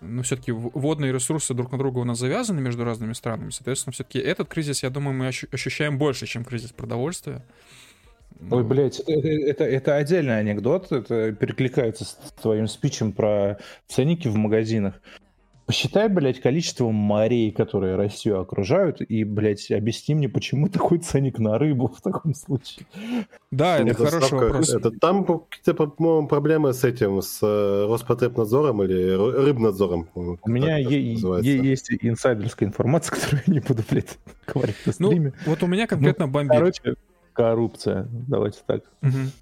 ну, 0.00 0.22
все-таки 0.22 0.50
водные 0.50 1.12
ресурсы 1.12 1.54
друг 1.54 1.70
на 1.70 1.78
друга 1.78 1.98
у 2.00 2.04
нас 2.04 2.18
завязаны 2.18 2.60
между 2.60 2.84
разными 2.84 3.12
странами. 3.12 3.50
Соответственно, 3.50 3.92
все-таки 3.92 4.18
этот 4.18 4.48
кризис, 4.48 4.82
я 4.82 4.90
думаю, 4.90 5.16
мы 5.16 5.28
ощу- 5.28 5.48
ощущаем 5.52 5.96
больше, 5.96 6.26
чем 6.26 6.44
кризис 6.44 6.72
продовольствия. 6.72 7.44
Ой, 8.40 8.62
Ну, 8.62 8.64
блядь, 8.64 8.98
это, 8.98 9.28
это, 9.28 9.64
это 9.64 9.96
отдельный 9.96 10.38
анекдот. 10.40 10.90
Это 10.90 11.32
перекликается 11.32 12.04
с 12.04 12.16
твоим 12.40 12.66
спичем 12.66 13.12
про 13.12 13.58
ценники 13.86 14.26
в 14.26 14.34
магазинах. 14.36 15.00
Посчитай, 15.66 16.08
блядь, 16.08 16.40
количество 16.40 16.90
морей, 16.90 17.50
которые 17.52 17.96
Россию 17.96 18.40
окружают, 18.40 19.00
и, 19.00 19.24
блядь, 19.24 19.70
объясни 19.70 20.14
мне, 20.14 20.28
почему 20.28 20.68
такой 20.68 20.98
ценник 20.98 21.38
на 21.38 21.58
рыбу 21.58 21.86
в 21.88 22.00
таком 22.02 22.34
случае. 22.34 22.84
Да, 23.50 23.78
это 23.78 23.94
хороший 23.94 24.20
Доставка- 24.20 24.34
вопрос. 24.46 24.74
Это, 24.74 24.90
там 24.90 25.24
какие-то, 25.24 25.74
по-моему, 25.86 26.28
проблемы 26.28 26.72
с 26.72 26.84
этим, 26.84 27.22
с 27.22 27.38
э, 27.42 27.86
Роспотребнадзором 27.86 28.82
или 28.82 29.14
ры- 29.16 29.44
Рыбнадзором. 29.46 30.04
по-моему, 30.12 30.38
У 30.42 30.50
меня 30.50 30.76
есть 30.78 31.90
инсайдерская 32.00 32.68
информация, 32.68 33.14
которую 33.16 33.42
я 33.46 33.52
не 33.54 33.60
буду, 33.60 33.82
блядь, 33.88 34.18
говорить 34.52 34.76
на 34.84 34.92
Ну, 34.98 35.06
стриме. 35.08 35.32
вот 35.46 35.62
у 35.62 35.66
меня 35.66 35.86
конкретно 35.86 36.28
бомбит. 36.28 36.52
Короче, 36.52 36.94
коррупция. 37.32 38.06
Давайте 38.10 38.60
так. 38.66 38.82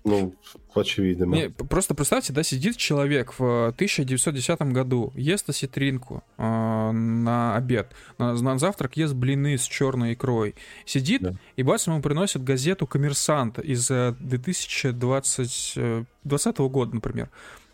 Ну, 0.04 0.34
очевидно. 0.74 1.24
Не, 1.24 1.50
просто 1.50 1.94
представьте, 1.94 2.32
да, 2.32 2.42
сидит 2.42 2.76
человек 2.76 3.34
в 3.38 3.68
1910 3.68 4.60
году, 4.72 5.12
ест 5.14 5.48
осетринку 5.48 6.22
э, 6.38 6.90
на 6.92 7.56
обед, 7.56 7.92
на, 8.18 8.34
на 8.34 8.58
завтрак 8.58 8.96
ест 8.96 9.14
блины 9.14 9.58
с 9.58 9.62
черной 9.62 10.14
икрой, 10.14 10.54
сидит, 10.84 11.22
Да. 11.22 11.34
и 11.56 11.62
бац, 11.62 11.86
ему 11.86 12.00
приносят 12.00 12.42
газету 12.44 12.86
«Коммерсант» 12.86 13.58
из 13.58 13.90
э, 13.90 14.14
2020 14.20 15.72
э, 15.76 16.04
20 16.24 16.58
года, 16.58 16.94
например. 16.94 17.28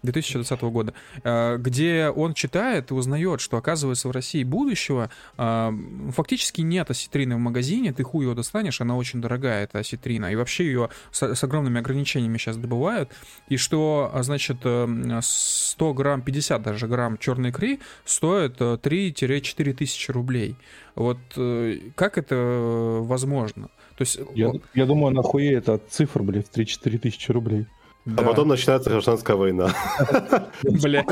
2020 0.07 0.63
года, 0.63 0.95
э, 1.23 1.57
где 1.59 2.09
он 2.09 2.35
читает 2.35 2.91
и 2.91 2.95
узнает, 2.95 3.41
что, 3.41 3.57
оказывается, 3.57 4.09
в 4.09 4.11
России 4.13 4.45
будущего 4.45 5.11
э, 5.37 5.73
фактически 6.13 6.63
нет 6.63 6.91
осетрины 6.91 7.37
в 7.37 7.41
магазине, 7.41 7.93
ты 7.93 8.03
хуй 8.03 8.25
его 8.25 8.35
достанешь, 8.35 8.81
она 8.81 8.97
очень 8.97 9.21
дорогая, 9.21 9.65
эта 9.65 9.81
осетрина, 9.81 10.33
и 10.33 10.37
вообще 10.37 10.65
ее 10.65 10.89
с, 11.11 11.23
с 11.35 11.45
огромными 11.45 11.81
ограничениями 11.81 12.39
сейчас 12.39 12.57
добывают, 12.57 13.11
и 13.49 13.57
что, 13.57 14.11
а, 14.13 14.23
значит, 14.23 14.59
э, 14.65 15.21
100 15.23 15.95
грамм, 15.95 16.23
50 16.23 16.63
даже 16.63 16.87
грамм 16.87 17.19
черной 17.19 17.51
икры 17.51 17.81
стоит 18.05 18.57
э, 18.61 18.79
3-4 18.83 19.73
тысячи 19.75 20.11
рублей. 20.11 20.57
Вот 20.95 21.19
э, 21.37 21.79
как 21.95 22.19
это 22.19 22.35
э, 22.35 22.99
возможно? 23.01 23.69
То 23.97 24.03
есть, 24.03 24.19
Я, 24.35 24.53
я 24.75 24.87
думаю, 24.87 25.15
нахуя 25.15 25.59
это 25.59 25.75
от 25.75 25.91
цифр, 25.91 26.23
блядь, 26.23 26.49
3-4 26.55 26.99
тысячи 26.99 27.31
рублей. 27.31 27.67
А 28.07 28.11
да, 28.11 28.23
потом 28.23 28.49
начинается 28.49 28.89
гражданская 28.89 29.37
война. 29.37 29.75
блядь. 30.63 31.07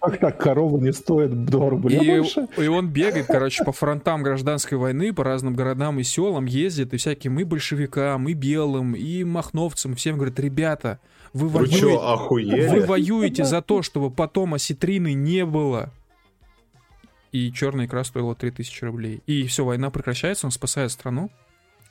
Как, 0.00 0.18
так 0.18 0.38
коровы 0.40 0.80
не 0.80 0.92
стоят 0.92 1.44
2 1.44 1.70
рубля 1.70 1.98
И, 1.98 2.18
больше? 2.18 2.48
и 2.56 2.66
он 2.66 2.88
бегает, 2.88 3.26
короче, 3.28 3.62
по 3.64 3.70
фронтам 3.70 4.24
гражданской 4.24 4.76
войны, 4.76 5.12
по 5.12 5.22
разным 5.22 5.54
городам 5.54 6.00
и 6.00 6.02
селам 6.02 6.46
ездит, 6.46 6.94
и 6.94 6.96
всяким 6.96 7.38
и 7.38 7.44
большевикам, 7.44 8.28
и 8.28 8.32
белым, 8.32 8.96
и 8.96 9.22
махновцам, 9.22 9.94
всем 9.94 10.16
говорит, 10.16 10.40
ребята, 10.40 10.98
вы 11.32 11.46
Вы 11.46 11.60
воюете, 11.60 12.70
вы 12.70 12.86
воюете 12.86 13.44
за 13.44 13.62
то, 13.62 13.82
чтобы 13.82 14.10
потом 14.10 14.54
осетрины 14.54 15.12
не 15.14 15.46
было. 15.46 15.90
И 17.30 17.52
черная 17.52 17.86
икра 17.86 18.02
стоила 18.02 18.34
3000 18.34 18.84
рублей. 18.84 19.22
И 19.26 19.46
все, 19.46 19.64
война 19.64 19.90
прекращается, 19.90 20.46
он 20.46 20.50
спасает 20.50 20.90
страну. 20.90 21.30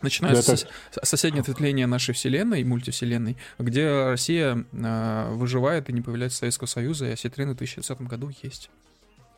Начинается 0.01 0.51
Да, 0.51 0.55
сос- 0.55 1.05
соседнее 1.05 1.41
ответвление 1.41 1.87
нашей 1.87 2.13
вселенной, 2.13 2.63
мультивселенной, 2.63 3.37
где 3.59 4.05
Россия 4.05 4.65
э, 4.71 5.31
выживает 5.33 5.89
и 5.89 5.93
не 5.93 6.01
появляется 6.01 6.39
Советского 6.39 6.67
Союза, 6.67 7.07
и 7.07 7.11
осетрины 7.11 7.53
в 7.53 7.57
2020 7.57 8.01
году 8.07 8.31
есть. 8.41 8.69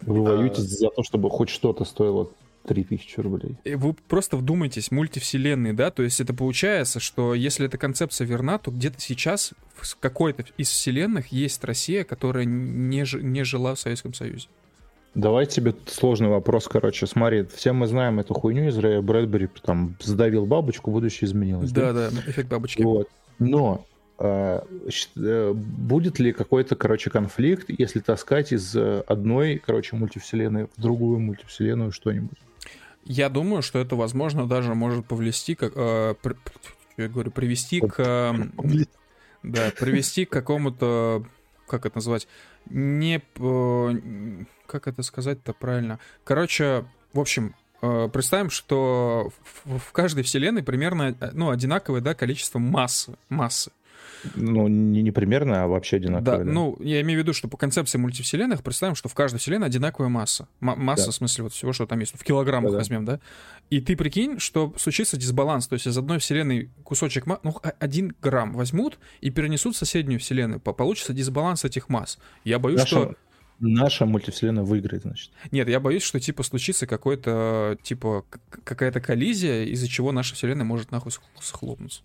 Вы 0.01 0.21
воюете 0.23 0.61
за 0.61 0.89
то, 0.89 1.03
чтобы 1.03 1.29
хоть 1.29 1.49
что-то 1.49 1.85
стоило 1.85 2.29
3000 2.67 3.19
рублей. 3.19 3.57
И 3.65 3.75
Вы 3.75 3.93
просто 3.93 4.37
вдумайтесь, 4.37 4.89
мультивселенные, 4.91 5.73
да, 5.73 5.91
то 5.91 6.01
есть 6.03 6.19
это 6.21 6.33
получается, 6.33 6.99
что 6.99 7.33
если 7.33 7.65
эта 7.65 7.77
концепция 7.77 8.25
верна, 8.25 8.57
то 8.57 8.71
где-то 8.71 8.99
сейчас 9.01 9.53
в 9.75 9.97
какой-то 9.97 10.45
из 10.57 10.69
вселенных 10.69 11.27
есть 11.27 11.63
Россия, 11.63 12.03
которая 12.05 12.45
не, 12.45 13.03
жи- 13.03 13.21
не 13.21 13.43
жила 13.43 13.75
в 13.75 13.79
Советском 13.79 14.13
Союзе. 14.13 14.47
Давай 15.15 15.45
тебе 15.45 15.75
сложный 15.85 16.29
вопрос, 16.29 16.67
короче. 16.67 17.05
Смотри, 17.05 17.45
все 17.53 17.71
мы 17.71 17.85
знаем 17.87 18.19
эту 18.19 18.33
хуйню 18.33 18.67
из 18.69 18.77
Рэя 18.77 19.01
Брэдбери, 19.01 19.47
там, 19.63 19.95
задавил 20.01 20.45
бабочку, 20.45 20.89
будущее 20.91 21.27
изменилось. 21.27 21.71
Да, 21.71 21.93
да, 21.93 22.09
эффект 22.27 22.49
бабочки. 22.49 22.81
Вот. 22.81 23.07
Но 23.37 23.85
щ- 24.89 25.09
э, 25.17 25.53
будет 25.53 26.19
ли 26.19 26.31
какой-то, 26.33 26.75
короче, 26.75 27.09
конфликт, 27.09 27.65
если 27.69 27.99
таскать 27.99 28.51
из 28.53 28.75
э, 28.75 29.03
одной, 29.07 29.61
короче, 29.63 29.95
мультивселенной 29.95 30.67
в 30.75 30.81
другую 30.81 31.19
мультивселенную 31.19 31.91
что-нибудь? 31.91 32.37
Я 33.05 33.29
думаю, 33.29 33.61
что 33.61 33.79
это, 33.79 33.95
возможно, 33.95 34.47
даже 34.47 34.73
может 34.75 35.05
повлести, 35.05 35.55
как, 35.55 35.73
э, 35.75 36.15
при- 36.21 36.37
я 36.97 37.07
говорю, 37.07 37.31
привести 37.31 37.81
к, 37.81 37.99
э, 37.99 38.33
да, 39.43 39.71
привести 39.79 40.25
к 40.25 40.29
какому-то, 40.29 41.25
как 41.67 41.85
это 41.85 41.97
назвать, 41.97 42.27
не, 42.69 43.19
п- 43.19 44.45
как 44.65 44.87
это 44.87 45.03
сказать-то 45.03 45.53
правильно. 45.53 45.99
Короче, 46.23 46.85
в 47.13 47.19
общем, 47.19 47.55
э, 47.81 48.09
представим, 48.11 48.49
что 48.49 49.31
в, 49.65 49.77
в 49.77 49.91
каждой 49.91 50.23
вселенной 50.23 50.63
примерно, 50.63 51.15
э, 51.19 51.29
ну, 51.33 51.49
одинаковое, 51.49 52.01
да, 52.01 52.13
количество 52.13 52.59
массы, 52.59 53.15
массы. 53.29 53.71
Ну, 54.35 54.67
не, 54.67 55.01
не 55.01 55.11
примерно, 55.11 55.63
а 55.63 55.67
вообще 55.67 55.99
Да, 55.99 56.17
одинаково. 56.17 56.43
ну, 56.43 56.77
я 56.79 57.01
имею 57.01 57.19
в 57.19 57.23
виду, 57.23 57.33
что 57.33 57.47
по 57.47 57.57
концепции 57.57 57.97
мультивселенных 57.97 58.63
представим, 58.63 58.95
что 58.95 59.09
в 59.09 59.13
каждой 59.13 59.37
вселенной 59.37 59.67
одинаковая 59.67 60.09
масса. 60.09 60.47
М- 60.61 60.79
масса, 60.79 61.05
Да. 61.07 61.11
в 61.11 61.15
смысле, 61.15 61.43
вот 61.45 61.53
всего, 61.53 61.73
что 61.73 61.85
там 61.85 61.99
есть. 61.99 62.17
В 62.17 62.23
килограммах 62.23 62.71
Да-да. 62.71 62.77
возьмем, 62.79 63.05
да? 63.05 63.19
И 63.69 63.81
ты 63.81 63.95
прикинь, 63.95 64.39
что 64.39 64.73
случится 64.77 65.17
дисбаланс. 65.17 65.67
То 65.67 65.73
есть 65.73 65.87
из 65.87 65.97
одной 65.97 66.19
вселенной 66.19 66.69
кусочек 66.83 67.25
ну, 67.25 67.37
а- 67.63 67.73
один 67.79 68.15
грамм 68.21 68.53
возьмут 68.53 68.99
и 69.21 69.29
перенесут 69.29 69.75
в 69.75 69.77
соседнюю 69.79 70.19
вселенную. 70.19 70.59
По- 70.59 70.73
Получится 70.73 71.13
дисбаланс 71.13 71.65
этих 71.65 71.89
масс. 71.89 72.17
Я 72.43 72.59
боюсь, 72.59 72.79
наша, 72.81 72.87
что... 72.95 73.15
наша 73.59 74.05
мультивселенная 74.05 74.63
выиграет, 74.63 75.03
значит. 75.03 75.31
Нет, 75.51 75.69
я 75.69 75.79
боюсь, 75.79 76.03
что, 76.03 76.19
типа, 76.19 76.43
случится 76.43 76.85
какой-то, 76.87 77.77
типа, 77.83 78.25
какая-то 78.63 78.99
коллизия, 79.01 79.63
из-за 79.65 79.87
чего 79.87 80.11
наша 80.11 80.35
вселенная 80.35 80.65
может 80.65 80.91
нахуй 80.91 81.11
сх- 81.11 81.21
схлопнуться. 81.41 82.01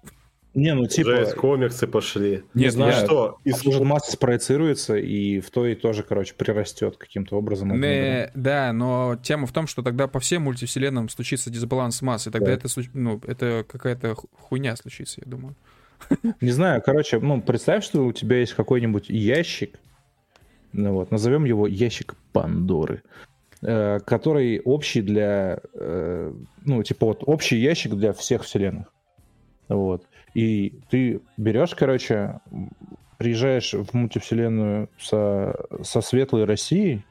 Не, 0.59 0.75
ну 0.75 0.87
типа, 0.87 1.11
Жесть, 1.11 1.35
комиксы 1.35 1.87
пошли. 1.87 2.43
не 2.55 2.69
знаю, 2.71 2.93
что, 2.93 3.39
а 3.45 3.49
из- 3.49 3.65
может 3.65 3.83
масса 3.85 4.13
спроецируется, 4.13 4.97
и 4.97 5.41
в 5.41 5.51
той 5.51 5.75
тоже, 5.75 6.03
короче, 6.03 6.35
прирастет 6.35 6.97
каким-то 6.97 7.37
образом. 7.37 7.69
Не, 7.81 8.31
да, 8.35 8.73
но 8.73 9.17
тема 9.23 9.47
в 9.47 9.53
том, 9.53 9.67
что 9.67 9.83
тогда 9.83 10.09
по 10.09 10.19
всем 10.21 10.43
мультивселенным 10.43 11.09
случится 11.09 11.51
дисбаланс 11.51 12.03
масс, 12.03 12.27
и 12.27 12.31
тогда 12.31 12.47
Да. 12.47 12.53
это, 12.55 12.69
ну, 12.93 13.21
это 13.27 13.65
какая-то 13.69 14.15
ху- 14.17 14.29
хуйня 14.37 14.75
случится, 14.77 15.21
я 15.25 15.31
думаю. 15.31 15.55
Не 16.41 16.51
знаю, 16.51 16.83
короче, 16.85 17.19
ну, 17.21 17.41
представь, 17.41 17.85
что 17.85 18.05
у 18.05 18.13
тебя 18.13 18.39
есть 18.39 18.55
какой-нибудь 18.55 19.09
ящик, 19.11 19.79
ну 20.73 20.93
вот, 20.93 21.11
назовем 21.11 21.45
его 21.45 21.67
ящик 21.67 22.15
Пандоры, 22.33 23.03
э, 23.63 23.99
который 24.05 24.61
общий 24.65 25.03
для, 25.03 25.61
э, 25.75 26.33
ну, 26.65 26.83
типа 26.83 27.07
вот 27.07 27.23
общий 27.27 27.57
ящик 27.59 27.95
для 27.95 28.13
всех 28.13 28.43
вселенных. 28.45 28.87
Вот. 29.69 30.05
И 30.35 30.75
ты 30.91 31.21
берешь, 31.37 31.75
короче, 31.75 32.41
приезжаешь 33.19 33.75
в 33.75 33.95
мультивселенную 33.95 34.89
со, 34.99 35.55
со 35.83 36.01
светлой 36.01 36.45
Россией, 36.45 37.03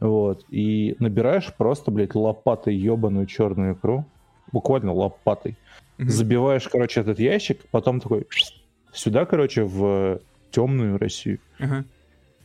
вот, 0.00 0.44
и 0.50 0.96
набираешь 1.00 1.52
просто, 1.54 1.90
блядь, 1.90 2.14
лопатой 2.14 2.74
ебаную 2.74 3.26
черную 3.26 3.74
икру, 3.74 4.04
буквально 4.52 4.92
лопатой, 4.92 5.56
Мгм. 5.98 6.08
забиваешь, 6.10 6.68
короче, 6.68 7.00
этот 7.00 7.18
ящик, 7.18 7.60
потом 7.70 8.00
такой 8.00 8.26
сюда, 8.92 9.26
короче, 9.26 9.64
в 9.64 10.20
темную 10.50 10.98
Россию. 10.98 11.38
Ага. 11.58 11.84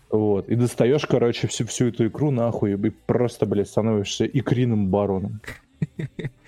Вот. 0.09 0.47
И 0.49 0.55
достаешь, 0.55 1.05
короче, 1.05 1.47
всю, 1.47 1.65
всю 1.65 1.87
эту 1.87 2.07
икру 2.07 2.31
нахуй, 2.31 2.73
и 2.73 2.89
просто, 2.89 3.45
блядь, 3.45 3.67
становишься 3.67 4.25
икриным 4.25 4.87
бароном. 4.87 5.41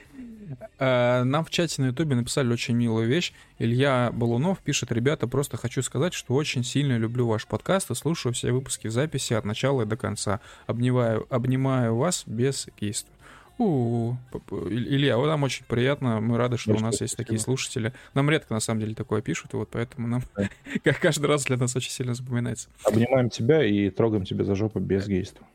А, 0.77 1.23
Нам 1.23 1.43
в 1.45 1.49
чате 1.49 1.81
на 1.81 1.87
Ютубе 1.87 2.15
написали 2.15 2.51
очень 2.51 2.75
милую 2.75 3.07
вещь. 3.07 3.33
Илья 3.57 4.11
Балунов 4.13 4.59
пишет, 4.59 4.91
ребята, 4.91 5.27
просто 5.27 5.57
хочу 5.57 5.81
сказать, 5.81 6.13
что 6.13 6.33
очень 6.33 6.63
сильно 6.63 6.97
люблю 6.97 7.27
ваш 7.27 7.45
подкаст 7.47 7.91
и 7.91 7.95
слушаю 7.95 8.33
все 8.33 8.51
выпуски 8.51 8.87
в 8.87 8.91
записи 8.91 9.33
от 9.33 9.45
начала 9.45 9.81
и 9.83 9.85
до 9.85 9.97
конца. 9.97 10.39
Обнимаю, 10.67 11.25
обнимаю 11.29 11.95
вас 11.95 12.23
без 12.25 12.67
гейства. 12.79 13.13
У, 13.61 14.15
п- 14.31 14.39
п- 14.39 14.55
Иль- 14.69 14.87
Илья, 14.87 15.17
вот 15.17 15.27
нам 15.27 15.43
очень 15.43 15.65
приятно, 15.65 16.21
мы 16.21 16.37
рады, 16.37 16.57
что 16.57 16.71
у 16.71 16.75
нас 16.75 16.81
Большое 16.81 17.05
есть 17.05 17.17
такие 17.17 17.39
слушатели. 17.39 17.91
Нам 18.13 18.29
редко, 18.29 18.53
на 18.53 18.61
самом 18.61 18.79
деле, 18.79 18.95
такое 18.95 19.21
пишут, 19.21 19.53
и 19.53 19.57
вот 19.57 19.67
поэтому 19.69 20.07
нам 20.07 20.23
Да. 20.37 20.93
каждый 21.01 21.25
раз 21.25 21.43
для 21.43 21.57
нас 21.57 21.75
очень 21.75 21.91
сильно 21.91 22.13
запоминается. 22.13 22.69
Обнимаем 22.85 23.29
тебя 23.29 23.61
и 23.65 23.89
трогаем 23.89 24.23
тебя 24.23 24.45
за 24.45 24.55
жопу 24.55 24.79
без 24.79 25.07
гейства. 25.07 25.45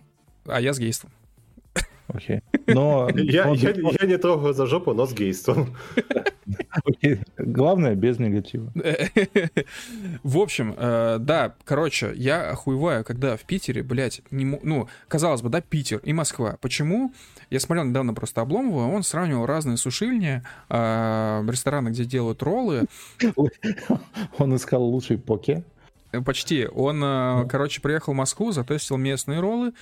А 0.44 0.60
я 0.60 0.74
с 0.74 0.78
гейством. 0.78 1.12
Окей. 2.08 2.40
Но, 2.66 3.08
Я, 3.14 3.48
я, 3.54 3.70
я 4.00 4.06
не 4.06 4.18
трогаю 4.18 4.52
за 4.52 4.66
жопу, 4.66 4.92
но 4.92 5.06
с 5.06 5.14
гейством. 5.14 5.74
окей. 6.84 7.20
главное 7.38 7.94
без 7.94 8.18
негатива. 8.18 8.72
В 10.22 10.38
общем, 10.38 10.74
э, 10.76 11.16
да, 11.20 11.54
короче, 11.64 12.12
я 12.14 12.50
охуеваю, 12.50 13.04
когда 13.04 13.36
в 13.36 13.42
Питере, 13.42 13.82
блядь, 13.82 14.22
не 14.30 14.44
ну, 14.62 14.88
казалось 15.08 15.42
бы, 15.42 15.48
да, 15.48 15.60
Питер 15.60 15.98
и 15.98 16.12
Москва. 16.12 16.58
Почему? 16.60 17.12
Я 17.50 17.60
смотрел 17.60 17.84
недавно 17.84 18.12
просто 18.12 18.42
Обломова, 18.42 18.86
он 18.86 19.02
сравнивал 19.02 19.46
разные 19.46 19.76
сушильни, 19.76 20.42
э, 20.68 21.44
рестораны, 21.48 21.88
где 21.88 22.04
делают 22.04 22.42
роллы. 22.42 22.84
Он 24.38 24.56
искал 24.56 24.82
лучший 24.82 25.18
поке. 25.18 25.64
Почти. 26.24 26.66
Он, 26.66 27.02
э, 27.02 27.46
короче, 27.48 27.80
приехал 27.80 28.12
в 28.12 28.16
Москву, 28.16 28.52
затестил 28.52 28.96
местные 28.96 29.40
роллы 29.40 29.72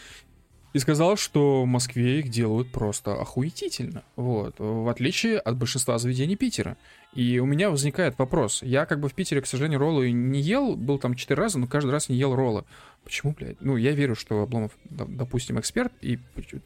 и 0.73 0.79
сказал, 0.79 1.17
что 1.17 1.63
в 1.63 1.67
Москве 1.67 2.21
их 2.21 2.31
делают 2.31 2.73
просто 2.73 3.21
охуетительно. 3.21 4.03
Вот. 4.17 4.55
В 4.59 4.89
отличие 4.89 5.39
от 5.39 5.57
большинства 5.57 5.99
заведений 5.99 6.37
Питера. 6.37 6.77
И 7.15 7.39
у 7.39 7.47
меня 7.47 7.71
возникает 7.71 8.19
вопрос. 8.19 8.63
Я 8.63 8.87
как 8.87 9.01
бы 9.01 9.09
в 9.09 9.15
Питере, 9.15 9.43
к 9.43 9.47
сожалению, 9.47 9.81
роллы 9.81 10.11
не 10.13 10.41
ел. 10.41 10.77
Был 10.77 10.99
там 10.99 11.15
четыре 11.15 11.43
раза, 11.43 11.59
но 11.59 11.67
каждый 11.67 11.91
раз 11.91 12.09
не 12.09 12.17
ел 12.17 12.35
роллы. 12.35 12.65
Почему, 13.05 13.33
блядь? 13.33 13.61
Ну, 13.61 13.77
я 13.77 13.93
верю, 13.93 14.15
что 14.15 14.43
Обломов, 14.43 14.73
допустим, 14.85 15.61
эксперт. 15.61 15.93
И 16.01 16.19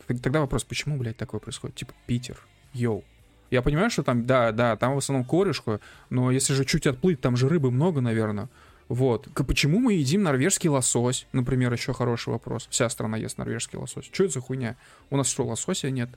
тогда 0.07 0.41
вопрос, 0.41 0.63
почему, 0.63 0.97
блядь, 0.99 1.17
такое 1.17 1.41
происходит? 1.41 1.77
Типа, 1.77 1.93
Питер, 2.07 2.39
йоу. 2.75 3.03
Я 3.51 3.63
понимаю, 3.63 3.91
что 3.91 4.03
там, 4.03 4.27
да, 4.27 4.53
да, 4.53 4.77
там 4.77 4.95
в 4.95 4.99
основном 4.99 5.25
корешка, 5.25 5.81
но 6.11 6.31
если 6.31 6.53
же 6.53 6.65
чуть 6.65 6.87
отплыть, 6.87 7.21
там 7.21 7.37
же 7.37 7.49
рыбы 7.49 7.71
много, 7.71 8.01
наверное. 8.01 8.49
Вот. 8.89 9.29
К- 9.33 9.45
Почему 9.45 9.79
мы 9.79 9.95
едим 9.95 10.23
норвежский 10.23 10.69
лосось? 10.69 11.27
Например, 11.33 11.73
еще 11.73 11.93
хороший 11.93 12.31
вопрос. 12.31 12.69
Вся 12.71 12.89
страна 12.89 13.17
ест 13.17 13.39
норвежский 13.39 13.79
лосось. 13.79 14.09
Что 14.13 14.25
это 14.25 14.35
за 14.35 14.41
хуйня? 14.41 14.77
У 15.11 15.17
нас 15.17 15.29
что, 15.29 15.45
лосося 15.45 15.91
нет? 15.91 16.09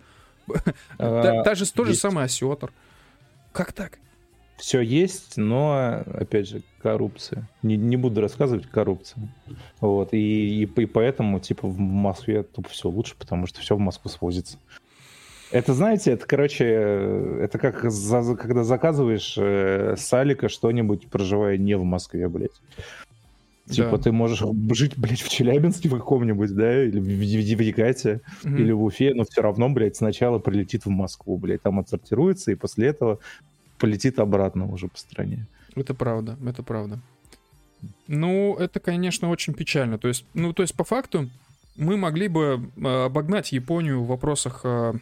Та, 0.97 1.43
та 1.43 1.55
же, 1.55 1.71
тот 1.71 1.87
же 1.87 1.95
самый 1.95 2.23
осетр. 2.23 2.71
Как 3.51 3.73
так? 3.73 3.99
Все 4.57 4.81
есть, 4.81 5.37
но, 5.37 6.03
опять 6.05 6.49
же, 6.49 6.61
коррупция. 6.81 7.47
Не, 7.63 7.77
не 7.77 7.95
буду 7.95 8.19
рассказывать 8.19 8.67
коррупция. 8.69 9.29
Вот. 9.79 10.13
И, 10.13 10.17
и, 10.17 10.65
и 10.65 10.85
поэтому, 10.85 11.39
типа, 11.39 11.67
в 11.67 11.79
Москве 11.79 12.43
тупо 12.43 12.67
все 12.69 12.89
лучше, 12.89 13.15
потому 13.17 13.47
что 13.47 13.61
все 13.61 13.75
в 13.75 13.79
Москву 13.79 14.11
свозится. 14.11 14.57
Это, 15.51 15.73
знаете, 15.73 16.11
это, 16.11 16.25
короче, 16.27 16.65
э, 16.65 17.39
это 17.43 17.57
как 17.57 17.89
за- 17.89 18.35
когда 18.35 18.63
заказываешь 18.63 19.35
э, 19.37 19.95
с 19.97 20.13
Алика 20.13 20.47
что-нибудь, 20.49 21.07
проживая 21.07 21.57
не 21.57 21.75
в 21.75 21.83
Москве, 21.83 22.27
блядь. 22.29 22.51
Типа, 23.67 23.97
Да. 23.97 24.03
ты 24.03 24.11
можешь 24.11 24.43
жить, 24.71 24.93
блядь, 24.97 25.21
в 25.21 25.29
Челябинске 25.29 25.89
в 25.89 25.93
каком-нибудь, 25.97 26.53
да, 26.55 26.83
или 26.83 26.99
в, 26.99 27.03
в, 27.03 27.57
в 27.57 27.61
Екате, 27.61 28.21
Мгм. 28.43 28.57
или 28.57 28.71
в 28.71 28.83
Уфе, 28.83 29.13
но 29.13 29.23
все 29.25 29.41
равно, 29.41 29.69
блядь, 29.69 29.95
сначала 29.95 30.39
прилетит 30.39 30.85
в 30.85 30.89
Москву, 30.89 31.37
блядь, 31.37 31.61
там 31.61 31.79
отсортируется, 31.79 32.51
и 32.51 32.55
после 32.55 32.87
этого 32.87 33.19
полетит 33.77 34.19
обратно 34.19 34.71
уже 34.71 34.87
по 34.87 34.97
стране. 34.97 35.45
Это 35.75 35.93
правда, 35.93 36.35
это 36.45 36.63
правда. 36.63 36.99
Ну, 38.07 38.55
это, 38.57 38.79
конечно, 38.79 39.29
очень 39.29 39.53
печально. 39.53 39.97
То 39.97 40.07
есть, 40.09 40.25
ну, 40.33 40.51
то 40.53 40.63
есть, 40.63 40.73
по 40.75 40.83
факту, 40.83 41.29
мы 41.75 41.95
могли 41.95 42.27
бы 42.27 42.69
э, 42.75 43.05
обогнать 43.05 43.51
Японию 43.51 44.01
в 44.03 44.07
вопросах 44.07 44.61
э, 44.63 44.93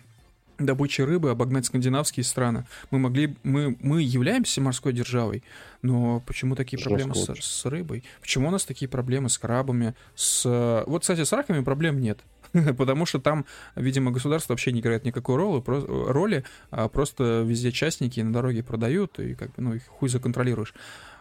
добычи 0.57 1.01
рыбы, 1.01 1.29
обогнать 1.29 1.65
скандинавские 1.65 2.23
страны. 2.23 2.65
Мы 2.91 2.99
могли, 2.99 3.35
мы, 3.43 3.77
мы 3.79 4.01
являемся 4.01 4.61
морской 4.61 4.93
державой, 4.93 5.43
но 5.81 6.21
почему 6.25 6.55
такие 6.55 6.77
Жестко 6.77 6.89
проблемы 6.89 7.15
с, 7.15 7.43
с 7.43 7.65
рыбой? 7.65 8.03
Почему 8.21 8.47
у 8.47 8.51
нас 8.51 8.65
такие 8.65 8.89
проблемы 8.89 9.29
с 9.29 9.37
крабами? 9.37 9.93
С... 10.15 10.83
Вот, 10.87 11.01
кстати, 11.01 11.23
с 11.23 11.31
раками 11.31 11.63
проблем 11.63 11.99
нет. 11.99 12.19
Потому 12.77 13.05
что 13.05 13.19
там, 13.19 13.45
видимо, 13.75 14.11
государство 14.11 14.53
вообще 14.53 14.71
не 14.71 14.79
играет 14.79 15.05
никакой 15.05 15.35
роли, 15.35 15.61
про- 15.61 16.11
роли 16.11 16.43
а 16.71 16.87
просто 16.87 17.43
везде 17.45 17.71
частники 17.71 18.19
на 18.21 18.33
дороге 18.33 18.63
продают, 18.63 19.19
и 19.19 19.35
как 19.35 19.49
бы, 19.49 19.61
ну, 19.61 19.73
их 19.75 19.85
хуй 19.87 20.09
законтролируешь. 20.09 20.73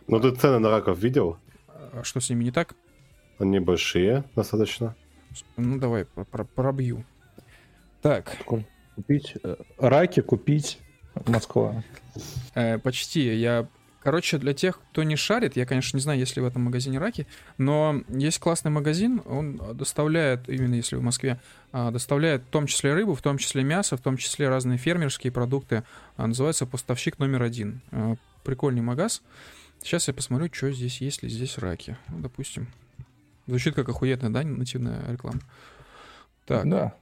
Ну, 0.06 0.20
ты 0.20 0.30
цены 0.34 0.58
на 0.60 0.70
раков 0.70 0.98
видел? 0.98 1.38
А 1.68 2.02
что 2.04 2.20
с 2.20 2.30
ними 2.30 2.44
не 2.44 2.52
так? 2.52 2.74
Они 3.38 3.58
большие 3.58 4.24
достаточно. 4.34 4.94
Ну, 5.56 5.78
давай, 5.78 6.04
про- 6.06 6.24
про- 6.24 6.44
пробью. 6.44 7.04
Так, 8.02 8.36
Купить 8.97 9.35
э, 9.44 9.56
раки, 9.78 10.20
купить 10.20 10.78
Москва. 11.27 11.85
э, 12.55 12.78
почти. 12.78 13.35
Я, 13.36 13.68
короче, 14.02 14.39
для 14.39 14.55
тех, 14.55 14.81
кто 14.90 15.02
не 15.02 15.16
шарит, 15.16 15.56
я, 15.56 15.66
конечно, 15.66 15.97
не 15.97 16.02
знаю, 16.02 16.18
есть 16.18 16.35
ли 16.36 16.43
в 16.43 16.47
этом 16.47 16.62
магазине 16.62 16.98
раки, 16.98 17.27
но 17.59 18.02
есть 18.09 18.39
классный 18.39 18.70
магазин, 18.70 19.23
он 19.27 19.60
доставляет, 19.74 20.48
именно 20.48 20.74
если 20.74 20.97
в 20.97 21.02
Москве, 21.02 21.39
а, 21.73 21.90
доставляет 21.90 22.43
в 22.43 22.47
том 22.47 22.66
числе 22.66 22.94
рыбу, 22.94 23.14
в 23.14 23.23
том 23.23 23.36
числе 23.39 23.62
мясо, 23.64 23.97
в 23.97 24.01
том 24.01 24.16
числе 24.16 24.48
разные 24.48 24.78
фермерские 24.78 25.31
продукты. 25.31 25.82
А, 26.16 26.27
Называется 26.27 26.66
«Поставщик 26.66 27.18
номер 27.18 27.43
один». 27.43 27.82
Э, 27.93 28.16
Прикольный 28.44 28.81
магаз. 28.82 29.23
Сейчас 29.82 30.09
я 30.09 30.14
посмотрю, 30.14 30.48
что 30.52 30.70
здесь, 30.73 31.01
есть 31.01 31.23
ли 31.23 31.28
здесь 31.28 31.59
раки. 31.59 31.97
Ну, 32.09 32.20
допустим. 32.20 32.68
Звучит 33.47 33.74
как 33.74 33.89
охуенная, 33.89 34.31
да, 34.31 34.43
нативная 34.43 35.02
реклама? 35.10 35.40
Так. 36.47 36.68
Да. 36.68 36.94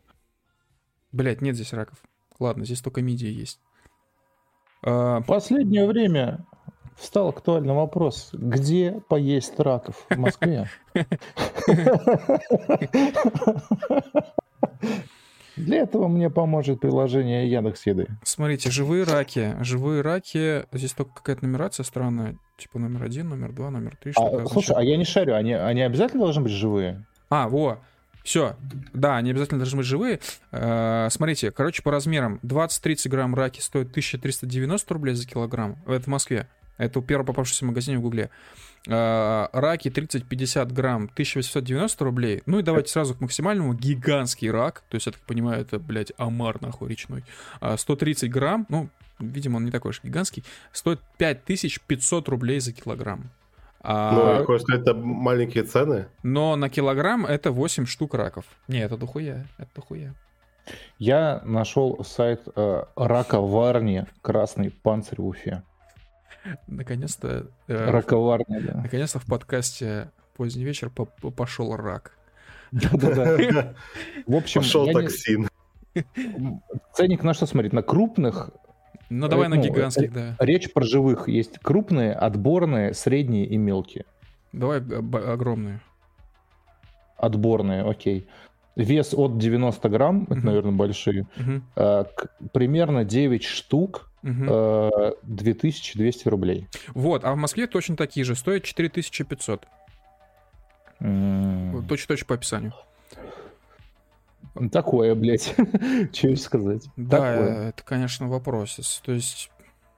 Блять, 1.15 1.41
нет 1.43 1.55
здесь 1.55 1.73
раков. 1.73 1.99
Ладно, 2.41 2.65
здесь 2.65 2.81
только 2.81 3.01
мидии 3.01 3.29
есть. 3.31 3.61
А, 4.83 5.21
В 5.21 5.27
последнее 5.27 5.87
время 5.87 6.45
встал 6.97 7.29
актуальный 7.29 7.73
вопрос, 7.73 8.31
где 8.33 9.01
поесть 9.09 9.59
раков 9.61 10.05
в 10.11 10.17
Москве? 10.19 10.69
Для 15.57 15.79
этого 15.83 16.09
мне 16.09 16.31
поможет 16.31 16.81
приложение 16.81 17.49
Яндекс 17.49 17.87
Еды. 17.87 18.09
смотрите, 18.25 18.71
живые 18.73 19.05
раки. 19.05 19.55
Живые 19.61 20.03
раки. 20.03 20.65
Здесь 20.73 20.93
только 20.95 21.15
какая-то 21.15 21.45
нумерация 21.47 21.85
странная. 21.85 22.37
Типа 22.59 22.81
номер 22.81 23.05
один, 23.05 23.29
номер 23.29 23.53
два, 23.53 23.71
номер 23.71 23.97
три. 23.97 24.11
Что 24.13 24.23
А, 24.23 24.27
означает? 24.27 24.51
слушай, 24.51 24.75
а 24.77 24.83
я 24.83 24.97
не 24.97 25.05
шарю, 25.05 25.37
они, 25.37 25.53
они 25.53 25.83
обязательно 25.83 26.25
должны 26.25 26.43
быть 26.43 26.53
живые? 26.53 27.07
А, 27.31 27.49
во. 27.49 27.79
Все. 28.25 28.57
Да, 28.95 29.19
они 29.19 29.31
обязательно 29.31 29.59
должны 29.59 29.77
быть 29.77 29.87
живые. 29.87 30.19
Э, 30.51 31.09
смотрите, 31.11 31.51
короче, 31.51 31.83
по 31.83 31.91
размерам. 31.91 32.41
20-30 32.43 33.09
грамм 33.11 33.35
раки 33.35 33.61
стоят 33.61 33.91
1390 33.91 34.95
рублей 34.95 35.15
за 35.15 35.27
килограмм. 35.27 35.77
Это 35.87 36.05
в 36.05 36.07
Москве. 36.07 36.49
Это 36.79 36.99
у 36.99 37.03
первого 37.03 37.27
попавшегося 37.27 37.67
магазина 37.67 37.99
в 37.99 38.03
Гугле. 38.03 38.31
Э, 38.89 39.49
раки 39.53 39.89
30-50 39.89 40.73
грамм 40.73 41.05
1890 41.13 42.05
рублей. 42.05 42.43
Ну 42.47 42.59
и 42.59 42.63
давайте 42.63 42.89
сразу 42.89 43.15
к 43.15 43.21
максимальному. 43.21 43.75
Гигантский 43.75 44.51
рак. 44.51 44.85
То 44.89 44.95
есть, 44.95 45.07
я 45.07 45.13
так 45.13 45.21
понимаю, 45.21 45.61
это, 45.61 45.79
блядь, 45.79 46.13
омар 46.17 46.63
нахуй 46.63 46.89
речной. 46.89 47.25
А, 47.61 47.77
130 47.77 48.31
грамм. 48.31 48.65
Ну, 48.71 48.89
видимо, 49.19 49.59
он 49.59 49.67
не 49.67 49.71
такой 49.71 49.91
уж 49.91 50.03
гигантский. 50.03 50.45
Стоит 50.73 51.01
5500 51.19 52.27
рублей 52.31 52.61
за 52.61 52.73
килограмм. 52.73 53.31
А, 53.87 54.13
Ну, 54.13 54.39
я 54.41 54.45
хочу 54.45 54.59
сказать, 54.65 54.81
это 54.83 54.95
маленькие 54.95 55.63
цены. 55.65 56.07
но 56.23 56.57
на 56.57 56.71
килограмм 56.71 57.27
это 57.27 57.51
8 57.53 57.85
штук 57.87 58.15
раков. 58.15 58.45
Не, 58.67 58.79
это 58.81 58.97
дохуя, 58.97 59.47
это 59.59 59.69
дохуя. 59.77 60.15
Я 60.99 61.43
нашел 61.45 62.03
сайт 62.05 62.41
э, 62.57 62.85
раковарни 62.97 64.07
«Красный 64.23 64.71
панцирь» 64.71 65.21
в 65.21 65.27
Уфе. 65.27 65.63
Наконец-то, 66.67 67.47
э, 67.69 67.91
Раковарня, 67.91 68.61
да. 68.63 68.75
наконец-то 68.83 69.19
в 69.19 69.27
подкасте 69.27 70.11
поздний 70.37 70.65
вечер 70.65 70.89
по- 70.91 71.05
по- 71.05 71.31
пошел 71.31 71.77
рак. 71.77 72.17
Да-да-да. 72.73 73.75
В 74.27 74.35
общем, 74.35 74.63
Пошел 74.63 74.87
токсин. 74.91 75.49
ценник 76.95 77.23
на 77.23 77.35
что 77.35 77.47
смотреть? 77.47 77.73
На 77.73 77.83
крупных? 77.83 78.51
Ну 79.21 79.29
давай 79.29 79.49
на 79.49 79.57
ну, 79.57 79.63
гигантских, 79.63 80.13
да. 80.13 80.37
Речь 80.41 80.73
про 80.73 80.85
живых. 80.85 81.29
Есть 81.29 81.59
крупные, 81.61 82.13
отборные, 82.13 82.95
средние 82.95 83.47
и 83.47 83.57
мелкие. 83.57 84.05
Давай 84.53 84.81
б- 84.81 85.19
огромные. 85.33 85.81
Отборные, 87.17 87.83
окей. 87.89 88.27
Вес 88.77 89.15
от 89.15 89.39
90 89.39 89.89
грамм, 89.89 90.25
это, 90.25 90.35
Мгм. 90.35 90.47
наверное, 90.47 90.73
большие. 90.73 91.27
Мгм, 91.37 91.65
Э, 91.77 92.05
к- 92.17 92.29
примерно 92.53 93.05
9 93.05 93.45
штук, 93.45 94.11
э, 94.25 95.13
2200 95.23 96.27
рублей. 96.29 96.67
Вот, 96.93 97.25
а 97.25 97.33
в 97.35 97.37
Москве 97.37 97.69
точно 97.69 97.97
такие 97.97 98.25
же, 98.25 98.35
стоят 98.35 98.65
4500. 98.65 99.67
М, 101.01 101.85
Точно-точно 101.89 102.27
по 102.27 102.35
описанию. 102.35 102.73
Такое, 104.71 105.15
блядь. 105.15 105.55
Че 106.13 106.31
еще 106.31 106.37
сказать? 106.37 106.87
Да, 106.97 107.19
Такое. 107.19 107.69
это, 107.69 107.83
конечно, 107.83 108.29
вопрос. 108.29 109.03
То 109.05 109.13
есть, 109.13 109.51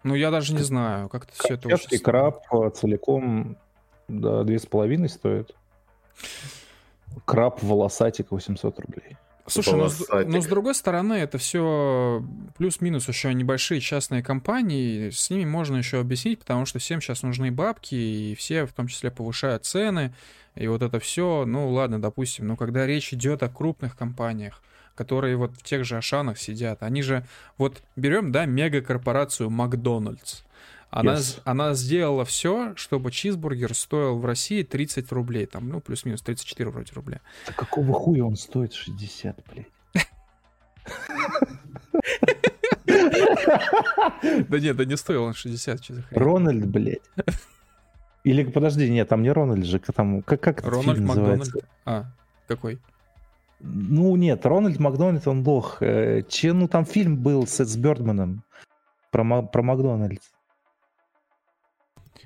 ну 0.02 0.14
я 0.14 0.30
даже 0.30 0.54
не 0.54 0.62
знаю, 0.62 1.08
как-то 1.08 1.32
все 1.34 1.54
это 1.54 1.68
очень 1.68 1.78
Чешский 1.78 1.98
странно. 1.98 2.32
краб 2.48 2.74
целиком 2.74 3.56
да, 4.08 4.44
две 4.44 4.58
с 4.58 4.66
половиной 4.66 5.08
стоит. 5.08 5.54
Краб 7.24 7.62
волосатик 7.62 8.30
800 8.30 8.78
рублей. 8.80 9.16
Слушай, 9.48 9.74
но 9.74 9.78
Волосатик. 9.78 10.28
но 10.28 10.40
с 10.40 10.46
другой 10.46 10.74
стороны, 10.74 11.14
это 11.14 11.38
все 11.38 12.24
плюс-минус 12.56 13.06
еще 13.06 13.32
небольшие 13.32 13.80
частные 13.80 14.22
компании. 14.22 15.10
С 15.10 15.30
ними 15.30 15.44
можно 15.44 15.76
еще 15.76 16.00
объяснить, 16.00 16.40
потому 16.40 16.66
что 16.66 16.80
всем 16.80 17.00
сейчас 17.00 17.22
нужны 17.22 17.52
бабки, 17.52 17.94
и 17.94 18.34
все 18.34 18.66
в 18.66 18.72
том 18.72 18.88
числе 18.88 19.10
повышают 19.12 19.64
цены. 19.64 20.12
И 20.56 20.66
вот 20.68 20.82
это 20.82 20.98
все, 20.98 21.44
ну 21.46 21.70
ладно, 21.70 22.00
допустим, 22.00 22.46
но 22.46 22.56
когда 22.56 22.86
речь 22.86 23.12
идет 23.12 23.42
о 23.42 23.48
крупных 23.48 23.96
компаниях, 23.96 24.62
которые 24.94 25.36
вот 25.36 25.52
в 25.54 25.62
тех 25.62 25.84
же 25.84 25.96
Ашанах 25.98 26.38
сидят, 26.38 26.82
они 26.82 27.02
же, 27.02 27.24
вот 27.58 27.82
берем, 27.96 28.32
да, 28.32 28.46
мегакорпорацию 28.46 29.50
Макдональдс. 29.50 30.42
Она, 30.88 31.14
Yes. 31.14 31.40
она 31.44 31.74
сделала 31.74 32.24
все, 32.24 32.72
чтобы 32.76 33.10
чизбургер 33.10 33.74
стоил 33.74 34.18
в 34.18 34.24
России 34.24 34.62
30 34.62 35.12
рублей, 35.12 35.44
там, 35.44 35.68
ну, 35.68 35.80
плюс-минус 35.80 36.22
34 36.22 36.70
вроде 36.70 36.92
рубля. 36.94 37.20
Да 37.46 37.52
какого 37.52 37.92
хуя 37.92 38.24
он 38.24 38.36
стоит 38.36 38.72
60, 38.72 39.36
блядь? 39.52 39.66
Да 44.48 44.58
нет, 44.60 44.76
да 44.76 44.84
не 44.84 44.96
стоил 44.96 45.24
он 45.24 45.34
60, 45.34 45.84
что 45.84 45.94
за 45.94 46.02
хрень. 46.02 46.18
Рональд, 46.18 46.66
блядь. 46.66 47.02
Или, 48.27 48.43
подожди, 48.43 48.90
нет, 48.90 49.09
там 49.09 49.23
не 49.23 49.31
Рональд 49.31 49.65
же, 49.65 49.78
там, 49.78 50.20
как, 50.23 50.40
как 50.40 50.65
Рональд 50.65 50.97
фильм 50.97 51.07
Макдональд. 51.07 51.39
называется? 51.39 51.69
А, 51.85 52.05
какой? 52.48 52.81
Ну, 53.61 54.16
нет, 54.16 54.44
Рональд 54.44 54.81
Макдональд, 54.81 55.28
он 55.28 55.47
лох. 55.47 55.81
Э, 55.81 56.23
Че, 56.28 56.53
ну, 56.53 56.66
там 56.66 56.85
фильм 56.85 57.16
был 57.19 57.47
с, 57.47 57.65
с 57.65 57.77
Бёрдманом 57.77 58.43
про, 59.12 59.43
про 59.43 59.62
Макдональдс. 59.62 60.27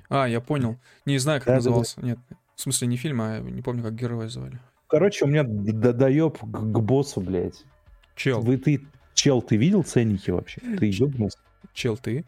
А, 0.09 0.27
я 0.27 0.41
понял. 0.41 0.79
Не 1.05 1.19
знаю, 1.19 1.39
как 1.39 1.45
Да-да-да. 1.49 1.69
назывался. 1.69 2.01
Нет, 2.01 2.17
в 2.55 2.61
смысле 2.61 2.87
не 2.87 2.97
фильм, 2.97 3.21
а 3.21 3.39
не 3.39 3.61
помню, 3.61 3.83
как 3.83 3.93
героя 3.93 4.27
звали. 4.27 4.59
Короче, 4.87 5.25
у 5.25 5.27
меня 5.27 5.43
доеб 5.43 6.39
к, 6.39 6.45
к 6.45 6.79
боссу, 6.79 7.21
блядь. 7.21 7.63
Чел, 8.15 8.41
Вы, 8.41 8.57
ты, 8.57 8.87
чел, 9.13 9.43
ты 9.43 9.55
видел 9.55 9.83
ценники 9.83 10.31
вообще? 10.31 10.61
Ты 10.79 10.87
ебнулся? 10.87 11.37
чел 11.73 11.95
ты. 11.95 12.25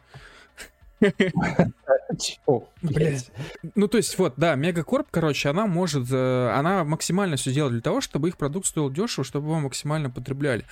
Ну, 3.74 3.88
то 3.88 3.96
есть, 3.96 4.18
вот, 4.18 4.34
да, 4.36 4.54
Мегакорп, 4.54 5.08
короче, 5.10 5.48
она 5.48 5.66
может, 5.66 6.06
э, 6.10 6.50
она 6.50 6.84
максимально 6.84 7.36
все 7.36 7.52
делает 7.52 7.72
для 7.72 7.82
того, 7.82 8.00
чтобы 8.00 8.28
их 8.28 8.36
продукт 8.36 8.66
стоил 8.66 8.90
дешево, 8.90 9.24
чтобы 9.24 9.48
его 9.48 9.60
максимально 9.60 10.10
потребляли. 10.10 10.64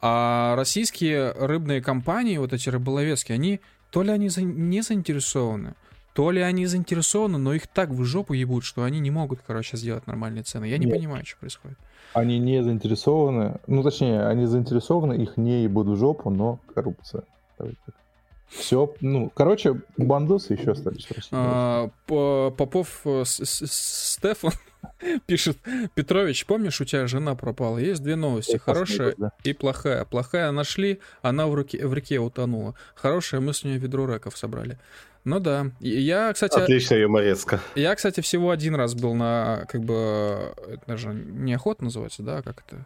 А 0.00 0.54
российские 0.56 1.32
рыбные 1.32 1.80
компании, 1.80 2.36
вот 2.38 2.52
эти 2.52 2.68
рыболовецкие, 2.68 3.34
они 3.34 3.60
то 3.90 4.02
ли 4.02 4.10
они 4.10 4.28
за- 4.28 4.42
не 4.42 4.82
заинтересованы, 4.82 5.74
то 6.12 6.30
ли 6.30 6.40
они 6.40 6.66
заинтересованы, 6.66 7.38
но 7.38 7.54
их 7.54 7.66
так 7.66 7.90
в 7.90 8.04
жопу 8.04 8.34
ебут, 8.34 8.64
что 8.64 8.84
они 8.84 9.00
не 9.00 9.10
могут, 9.10 9.40
короче, 9.46 9.76
сделать 9.76 10.06
нормальные 10.06 10.42
цены. 10.42 10.66
Я 10.66 10.78
не 10.78 10.86
понимаю, 10.96 11.24
что 11.24 11.38
происходит. 11.38 11.78
Они 12.12 12.38
не 12.38 12.62
заинтересованы, 12.62 13.58
ну, 13.66 13.82
точнее, 13.82 14.26
они 14.26 14.46
заинтересованы, 14.46 15.14
их 15.14 15.36
не 15.36 15.64
ебут 15.64 15.88
в 15.88 15.96
жопу, 15.96 16.30
но 16.30 16.60
коррупция. 16.74 17.22
Все, 18.56 18.94
ну, 19.00 19.30
короче, 19.34 19.80
бандосы 19.96 20.54
еще 20.54 20.72
остались 20.72 21.06
в 21.06 21.10
России. 21.12 21.28
А, 21.32 21.90
По- 22.06 22.50
Попов 22.56 23.00
э, 23.04 23.22
Стефан 23.26 24.52
пишет, 25.26 25.58
Петрович, 25.94 26.46
помнишь, 26.46 26.80
у 26.80 26.84
тебя 26.84 27.06
жена 27.06 27.34
пропала? 27.34 27.78
Есть 27.78 28.02
две 28.02 28.16
новости, 28.16 28.56
хорошая 28.56 29.14
Да. 29.18 29.32
и 29.42 29.52
плохая. 29.52 30.04
Плохая 30.04 30.50
нашли, 30.52 31.00
она 31.22 31.46
в, 31.48 31.54
руке, 31.54 31.86
в 31.86 31.92
реке 31.94 32.18
утонула. 32.20 32.74
Хорошая, 32.94 33.40
мы 33.40 33.52
с 33.54 33.64
нее 33.64 33.76
ведро 33.78 34.06
раков 34.06 34.38
собрали. 34.38 34.78
Ну 35.24 35.40
да. 35.40 35.70
Я, 35.80 36.32
кстати, 36.32 36.58
Отличная 36.58 36.98
юмореска. 36.98 37.60
я, 37.74 37.94
кстати, 37.94 38.20
всего 38.20 38.50
один 38.50 38.74
раз 38.74 38.94
был 38.94 39.14
на, 39.14 39.64
как 39.68 39.80
бы, 39.82 40.54
это 40.68 40.82
даже 40.86 41.08
не 41.14 41.54
охота 41.54 41.82
называется, 41.84 42.22
да, 42.22 42.42
как 42.42 42.62
это? 42.66 42.84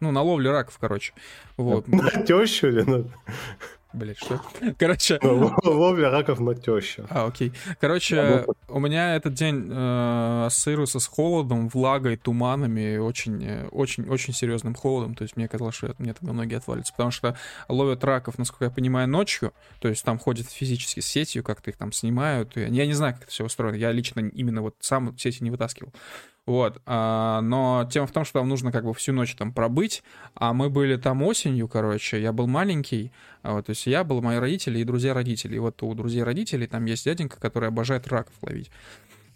Ну, 0.00 0.10
на 0.12 0.20
ловле 0.22 0.50
раков, 0.50 0.76
короче. 0.78 1.14
Вот. 1.56 1.88
На 1.88 2.10
тещу 2.22 2.68
или 2.68 2.82
на... 2.82 3.04
Блять, 3.94 4.18
что? 4.18 4.40
Короче, 4.78 5.20
Ловля 5.22 6.10
раков 6.10 6.40
на 6.40 6.54
тещу. 6.56 7.06
А, 7.10 7.26
окей. 7.26 7.52
Короче, 7.80 8.44
у 8.68 8.80
меня 8.80 9.14
этот 9.14 9.34
день 9.34 9.70
э, 9.70 10.46
ассоциируется 10.46 10.98
с 10.98 11.06
холодом, 11.06 11.68
влагой, 11.68 12.16
туманами, 12.16 12.96
очень, 12.96 13.44
э, 13.44 13.68
очень, 13.68 14.08
очень 14.08 14.34
серьезным 14.34 14.74
холодом. 14.74 15.14
То 15.14 15.22
есть 15.22 15.36
мне 15.36 15.46
казалось, 15.46 15.76
что 15.76 15.94
мне 15.98 16.12
тогда 16.12 16.32
ноги 16.32 16.54
отвалятся, 16.54 16.92
потому 16.92 17.12
что 17.12 17.36
ловят 17.68 18.02
раков, 18.02 18.36
насколько 18.36 18.64
я 18.64 18.70
понимаю, 18.72 19.08
ночью. 19.08 19.52
То 19.78 19.86
есть 19.86 20.04
там 20.04 20.18
ходят 20.18 20.48
физически 20.50 20.98
с 20.98 21.06
сетью, 21.06 21.44
как-то 21.44 21.70
их 21.70 21.76
там 21.76 21.92
снимают. 21.92 22.56
Я 22.56 22.86
не 22.86 22.94
знаю, 22.94 23.14
как 23.14 23.22
это 23.22 23.30
все 23.30 23.44
устроено. 23.44 23.76
Я 23.76 23.92
лично 23.92 24.20
именно 24.20 24.60
вот 24.60 24.74
сам 24.80 25.16
сети 25.16 25.44
не 25.44 25.52
вытаскивал. 25.52 25.92
Вот, 26.46 26.82
а, 26.84 27.40
но 27.40 27.88
тема 27.90 28.06
в 28.06 28.12
том, 28.12 28.26
что 28.26 28.40
там 28.40 28.48
нужно 28.50 28.70
как 28.70 28.84
бы 28.84 28.92
всю 28.92 29.14
ночь 29.14 29.34
там 29.34 29.50
пробыть, 29.50 30.02
а 30.34 30.52
мы 30.52 30.68
были 30.68 30.96
там 30.96 31.22
осенью, 31.22 31.68
короче, 31.68 32.20
я 32.20 32.34
был 32.34 32.46
маленький, 32.46 33.12
а 33.42 33.54
вот, 33.54 33.66
то 33.66 33.70
есть 33.70 33.86
я 33.86 34.04
был, 34.04 34.20
мои 34.20 34.36
родители 34.36 34.78
и 34.78 34.84
друзья 34.84 35.14
родителей. 35.14 35.56
И 35.56 35.58
вот 35.58 35.82
у 35.82 35.94
друзей 35.94 36.22
родителей 36.22 36.66
там 36.66 36.84
есть 36.84 37.06
дяденька, 37.06 37.40
который 37.40 37.70
обожает 37.70 38.06
раков 38.08 38.34
ловить. 38.42 38.70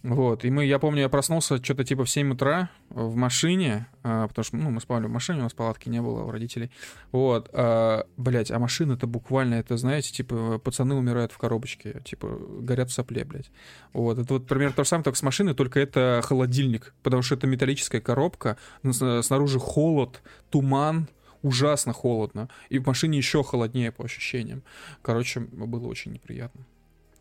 Вот, 0.05 0.45
и 0.45 0.51
мы, 0.51 0.65
я 0.65 0.79
помню, 0.79 1.01
я 1.01 1.09
проснулся 1.09 1.63
что-то 1.63 1.85
типа 1.85 2.05
в 2.05 2.11
7 2.11 2.33
утра 2.33 2.71
в 2.89 3.17
машине, 3.17 3.89
а, 4.05 4.29
потому 4.29 4.45
что, 4.45 4.57
ну, 4.57 4.71
мы 4.71 4.81
спали 4.81 5.07
в 5.07 5.11
машине, 5.11 5.41
у 5.41 5.43
нас 5.43 5.55
палатки 5.55 5.89
не 5.89 6.01
было 6.01 6.23
у 6.23 6.31
родителей. 6.31 6.71
Вот, 7.11 7.51
а, 7.53 8.07
блядь, 8.17 8.53
а 8.53 8.61
машина-то 8.61 9.09
буквально, 9.09 9.55
это, 9.55 9.77
знаете, 9.77 10.13
типа, 10.13 10.59
пацаны 10.59 10.95
умирают 10.95 11.33
в 11.33 11.39
коробочке, 11.39 12.01
типа, 12.05 12.29
горят 12.61 12.91
в 12.91 12.93
сопле, 12.93 13.25
блядь. 13.25 13.51
Вот, 13.93 14.19
это 14.19 14.35
вот 14.35 14.47
примерно 14.47 14.77
то 14.77 14.85
же 14.85 14.89
самое, 14.89 15.03
только 15.03 15.19
с 15.19 15.23
машиной, 15.23 15.55
только 15.55 15.81
это 15.81 16.21
холодильник, 16.25 16.95
потому 17.03 17.23
что 17.23 17.35
это 17.35 17.49
металлическая 17.49 18.01
коробка, 18.01 18.57
снаружи 18.93 19.59
холод, 19.59 20.23
туман, 20.51 21.09
ужасно 21.43 21.93
холодно, 21.93 22.49
и 22.69 22.79
в 22.79 22.87
машине 22.87 23.19
еще 23.19 23.43
холоднее 23.43 23.91
по 23.91 24.05
ощущениям. 24.05 24.63
Короче, 25.03 25.41
было 25.41 25.89
очень 25.89 26.13
неприятно. 26.13 26.67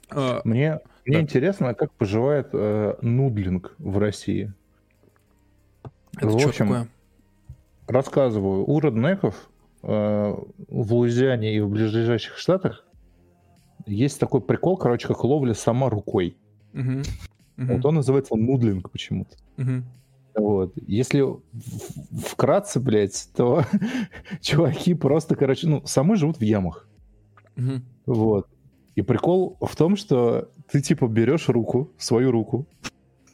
А, 0.09 0.41
Мне, 0.43 0.79
мне 1.05 1.17
Да. 1.17 1.21
интересно, 1.21 1.73
как 1.73 1.91
поживает 1.93 2.49
э, 2.53 2.95
нудлинг 3.01 3.75
в 3.77 3.97
России. 3.97 4.53
это 6.17 6.27
в 6.27 6.39
что 6.39 6.49
общем, 6.49 6.67
такое? 6.67 6.87
Рассказываю. 7.87 8.65
У 8.69 8.79
роднеков 8.79 9.49
э, 9.83 9.87
в 9.87 10.93
Луизиане 10.93 11.55
и 11.55 11.59
в 11.61 11.69
ближайших 11.69 12.37
штатах 12.37 12.85
есть 13.85 14.19
такой 14.19 14.41
прикол, 14.41 14.77
короче, 14.77 15.07
как 15.07 15.23
ловля 15.23 15.53
сама 15.53 15.89
рукой. 15.89 16.35
Мгм. 16.73 17.03
Мгм. 17.57 17.75
Вот 17.75 17.85
он 17.85 17.95
называется 17.95 18.35
нудлинг 18.35 18.91
почему-то. 18.91 19.35
Мгм. 19.57 19.85
Вот. 20.35 20.73
Если 20.85 21.23
вкратце, 22.25 22.79
блядь, 22.79 23.29
то 23.35 23.63
чуваки 24.41 24.93
просто, 24.93 25.35
короче, 25.35 25.67
ну, 25.67 25.81
самы 25.85 26.15
живут 26.15 26.37
в 26.37 26.41
ямах. 26.41 26.87
Мгм. 27.55 27.83
Вот. 28.05 28.47
И 28.97 29.03
прикол 29.03 29.57
в 29.61 29.75
том, 29.75 29.95
что 29.95 30.49
ты 30.71 30.81
типа 30.81 31.07
берешь 31.07 31.49
руку, 31.49 31.91
свою 31.99 32.31
руку, 32.31 32.65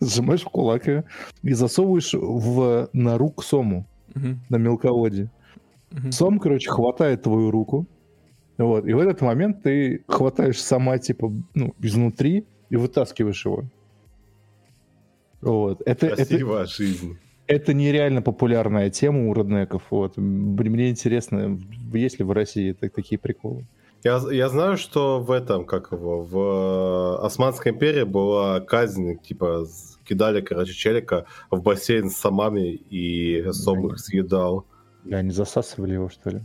сжимаешь 0.02 0.41
в 0.41 0.49
кулак 0.49 0.88
её 0.88 1.03
и 1.41 1.53
засовываешь 1.53 2.14
в 2.14 2.90
нору 2.91 3.30
к 3.31 3.44
сому 3.44 3.85
Мгм. 4.14 4.41
на 4.49 4.57
мелководье. 4.57 5.31
Мгм. 5.91 6.11
Сом, 6.11 6.40
короче, 6.40 6.69
хватает 6.69 7.22
твою 7.23 7.49
руку. 7.49 7.88
Вот. 8.57 8.85
И 8.85 8.94
в 8.94 8.99
этот 8.99 9.22
момент 9.22 9.64
ты 9.64 10.03
хватаешь 10.07 10.61
сама, 10.61 10.98
типа, 10.98 11.31
ну, 11.56 11.73
изнутри 11.81 12.45
и 12.69 12.76
вытаскиваешь 12.76 13.45
его. 13.45 13.64
Вот. 15.41 15.81
Это, 15.85 16.07
это, 16.07 16.15
Красивая 16.18 16.65
жизнь. 16.65 17.18
это 17.48 17.73
нереально 17.73 18.22
популярная 18.22 18.90
тема 18.90 19.30
у 19.30 19.34
роднеков. 19.34 19.84
Вот. 19.91 20.18
Мне 20.18 20.90
интересно, 20.90 21.57
есть 21.94 22.19
ли 22.19 22.26
в 22.26 22.31
России 22.34 22.73
так- 22.73 22.94
такие 22.94 23.18
приколы? 23.18 23.65
Я, 24.04 24.22
я 24.32 24.50
знаю, 24.50 24.78
что 24.78 25.22
в 25.22 25.32
этом, 25.32 25.66
как 25.66 25.94
его, 25.94 26.24
в 26.24 26.38
э, 26.38 27.26
Османской 27.26 27.72
империи 27.72 28.04
была 28.04 28.60
казнь, 28.60 29.18
типа, 29.18 29.66
кидали, 30.04 30.42
короче, 30.42 30.74
челика 30.74 31.26
в 31.50 31.62
бассейн 31.62 32.10
с 32.10 32.18
самами, 32.18 32.74
и 32.92 33.50
сом 33.54 33.88
их 33.88 34.00
съедал. 34.00 34.66
Бля, 35.06 35.20
они 35.20 35.32
засасывали 35.32 35.94
его, 35.94 36.10
что 36.10 36.32
ли? 36.32 36.42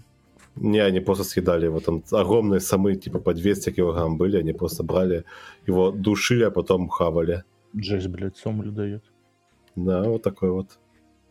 Не, 0.54 0.78
они 0.78 1.00
просто 1.00 1.24
съедали 1.24 1.66
его. 1.66 1.80
Там 1.80 2.02
огромные 2.12 2.60
самы, 2.60 2.94
типа, 2.94 3.18
по 3.18 3.34
200 3.34 3.70
килограмм 3.70 4.16
были, 4.16 4.36
они 4.36 4.52
просто 4.52 4.84
брали 4.84 5.24
его, 5.66 5.90
душили, 5.90 6.44
а 6.44 6.50
потом 6.50 6.88
хавали. 6.88 7.42
Джейс, 7.76 8.06
блядь, 8.06 8.36
сомлю 8.36 8.70
дает. 8.70 9.02
Да, 9.74 10.02
вот 10.02 10.22
такой 10.22 10.50
вот. 10.50 10.78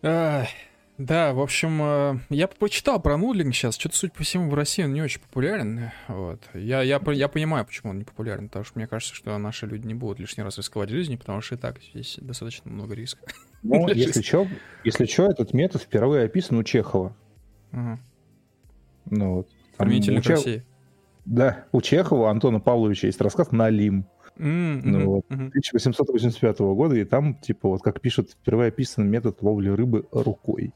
Ай, 0.04 0.50
Да, 0.98 1.34
в 1.34 1.40
общем, 1.40 1.80
э, 1.82 2.20
я 2.30 2.48
почитал 2.48 3.00
про 3.00 3.18
нудлинг 3.18 3.54
сейчас. 3.54 3.76
Что-то, 3.78 3.96
судя 3.96 4.14
по 4.14 4.24
всему, 4.24 4.50
в 4.50 4.54
России 4.56 4.84
он 4.84 4.94
не 4.94 5.02
очень 5.04 5.22
популярен. 5.22 5.92
Вот. 6.08 6.42
Я, 6.56 6.82
я, 6.82 7.00
я 7.12 7.28
понимаю, 7.28 7.66
почему 7.66 7.92
он 7.92 8.00
не 8.00 8.04
популярен, 8.04 8.48
потому 8.48 8.66
что 8.66 8.80
мне 8.80 8.88
кажется, 8.88 9.14
что 9.14 9.38
наши 9.38 9.68
люди 9.68 9.86
не 9.86 9.94
будут 9.94 10.20
лишний 10.20 10.44
раз 10.44 10.58
рисковать 10.58 10.90
жизнью, 10.90 11.20
потому 11.20 11.42
что 11.42 11.54
и 11.54 11.58
так 11.60 11.80
здесь 11.82 12.18
достаточно 12.20 12.72
много 12.72 12.96
риска. 12.96 13.22
Ну, 13.64 13.90
если 13.90 14.22
что, 14.22 14.48
если 14.84 15.06
что, 15.06 15.26
этот 15.26 15.52
метод 15.52 15.82
впервые 15.82 16.26
описан 16.26 16.58
у 16.60 16.64
Чехова. 16.64 17.18
Ага. 17.72 18.00
Ну, 19.10 19.34
вот. 19.34 19.50
Применительно 19.78 20.22
к 20.22 20.28
России. 20.28 20.64
Да, 21.26 21.66
у 21.72 21.82
Чехова, 21.82 22.30
Антона 22.30 22.60
Павловича 22.60 23.08
есть 23.08 23.20
рассказ 23.20 23.52
«Налим» 23.52 24.06
М, 24.38 24.80
Ну 24.86 25.06
вот. 25.10 25.26
мгм. 25.30 25.48
1885 25.48 26.60
года, 26.60 26.96
и 26.96 27.04
там, 27.04 27.34
типа, 27.34 27.70
вот 27.70 27.82
как 27.82 28.00
пишут, 28.00 28.30
впервые 28.32 28.68
описан 28.70 29.10
метод 29.10 29.42
ловли 29.42 29.70
рыбы 29.70 30.06
рукой. 30.12 30.72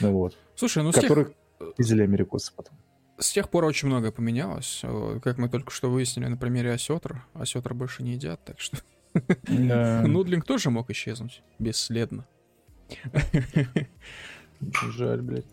Ну 0.00 0.12
вот. 0.12 0.36
Слушай, 0.54 0.82
ну 0.82 0.92
с 0.92 0.94
тех, 0.94 1.04
Которых 1.04 1.32
видели 1.76 2.02
америкосы 2.02 2.52
потом. 2.54 2.76
с 3.18 3.30
тех 3.32 3.48
пор 3.50 3.64
очень 3.64 3.88
многое 3.88 4.12
поменялось. 4.12 4.80
Вот, 4.82 5.22
Как 5.22 5.38
мы 5.38 5.48
только 5.48 5.70
что 5.70 5.90
выяснили 5.90 6.26
на 6.26 6.36
примере 6.36 6.72
осетр. 6.72 7.24
Осетр 7.34 7.74
больше 7.74 8.02
не 8.02 8.12
едят, 8.12 8.44
так 8.44 8.60
что... 8.60 8.78
Нудлинг 9.48 10.44
тоже 10.44 10.70
мог 10.70 10.90
исчезнуть 10.90 11.42
бесследно. 11.58 12.26
Жаль, 14.60 15.22
блядь. 15.22 15.46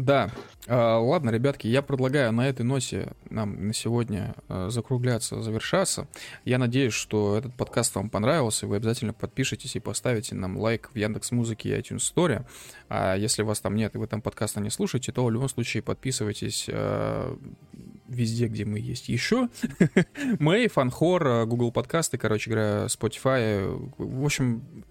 Да, 0.00 0.30
а, 0.66 0.98
ладно, 0.98 1.28
ребятки, 1.28 1.66
я 1.66 1.82
предлагаю 1.82 2.32
на 2.32 2.48
этой 2.48 2.62
ноте 2.62 3.12
нам 3.28 3.66
на 3.66 3.74
сегодня 3.74 4.34
а, 4.48 4.70
закругляться, 4.70 5.42
завершаться. 5.42 6.08
Я 6.46 6.56
надеюсь, 6.56 6.94
что 6.94 7.36
этот 7.36 7.54
подкаст 7.54 7.94
вам 7.94 8.08
понравился, 8.08 8.66
вы 8.66 8.76
обязательно 8.76 9.12
подпишитесь 9.12 9.76
и 9.76 9.80
поставите 9.80 10.34
нам 10.34 10.56
лайк 10.56 10.90
в 10.94 10.96
Яндекс 10.96 11.32
Музыке 11.32 11.68
и 11.68 11.78
iTunes 11.78 11.98
Store. 11.98 12.46
А 12.88 13.14
если 13.14 13.42
вас 13.42 13.60
там 13.60 13.76
нет 13.76 13.94
и 13.94 13.98
вы 13.98 14.06
там 14.06 14.22
подкаста 14.22 14.60
не 14.60 14.70
слушаете, 14.70 15.12
то 15.12 15.22
в 15.22 15.30
любом 15.30 15.50
случае 15.50 15.82
подписывайтесь 15.82 16.66
а, 16.72 17.36
везде, 18.10 18.48
где 18.48 18.64
мы 18.64 18.78
есть 18.80 19.08
еще. 19.08 19.48
Мэй, 20.38 20.68
Фанхор, 20.68 21.46
Google 21.46 21.72
подкасты, 21.72 22.18
короче 22.18 22.50
говоря, 22.50 22.86
Spotify, 22.86 23.92
в 23.96 24.24
общем, 24.24 24.84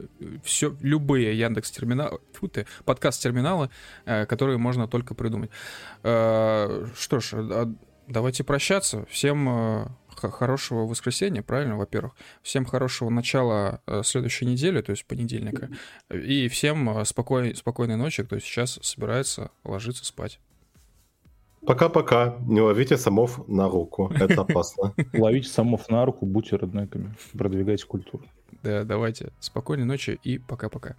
все, 0.44 0.76
любые 0.82 1.38
Яндекс 1.38 1.72
терминалы, 1.72 2.20
ты, 2.52 2.66
подкаст-терминалы, 2.86 3.70
э, 4.06 4.26
которые 4.26 4.58
можно 4.58 4.88
только 4.88 5.14
придумать. 5.14 5.52
Э, 6.04 6.88
что 6.96 7.20
ж, 7.20 7.34
а, 7.34 7.74
давайте 8.08 8.44
прощаться. 8.46 9.06
Всем 9.10 9.50
э, 9.50 9.88
хорошего 10.16 10.86
воскресенья, 10.86 11.42
правильно, 11.42 11.78
во-первых. 11.78 12.14
Всем 12.42 12.66
хорошего 12.66 13.10
начала 13.10 13.82
следующей 14.04 14.46
недели, 14.46 14.82
то 14.82 14.92
есть 14.92 15.06
понедельника. 15.06 15.70
И 16.10 16.48
всем 16.48 17.06
спокой, 17.06 17.56
спокойной 17.56 17.98
ночи, 17.98 18.24
кто 18.24 18.40
сейчас 18.40 18.80
собирается 18.82 19.52
ложиться 19.64 20.06
спать. 20.06 20.40
Пока-пока. 21.66 22.38
Не 22.48 22.62
ловите 22.62 22.98
самов 22.98 23.48
на 23.48 23.70
руку. 23.70 24.12
Это 24.16 24.42
опасно. 24.42 24.94
Ловите 25.14 25.50
самов 25.50 25.90
на 25.90 26.06
руку, 26.06 26.26
будьте 26.26 26.56
родняками. 26.56 27.16
Продвигайте 27.38 27.86
культуру. 27.86 28.24
Да, 28.64 28.84
давайте. 28.84 29.32
Спокойной 29.40 29.86
ночи 29.86 30.20
и 30.24 30.38
пока-пока. 30.38 30.96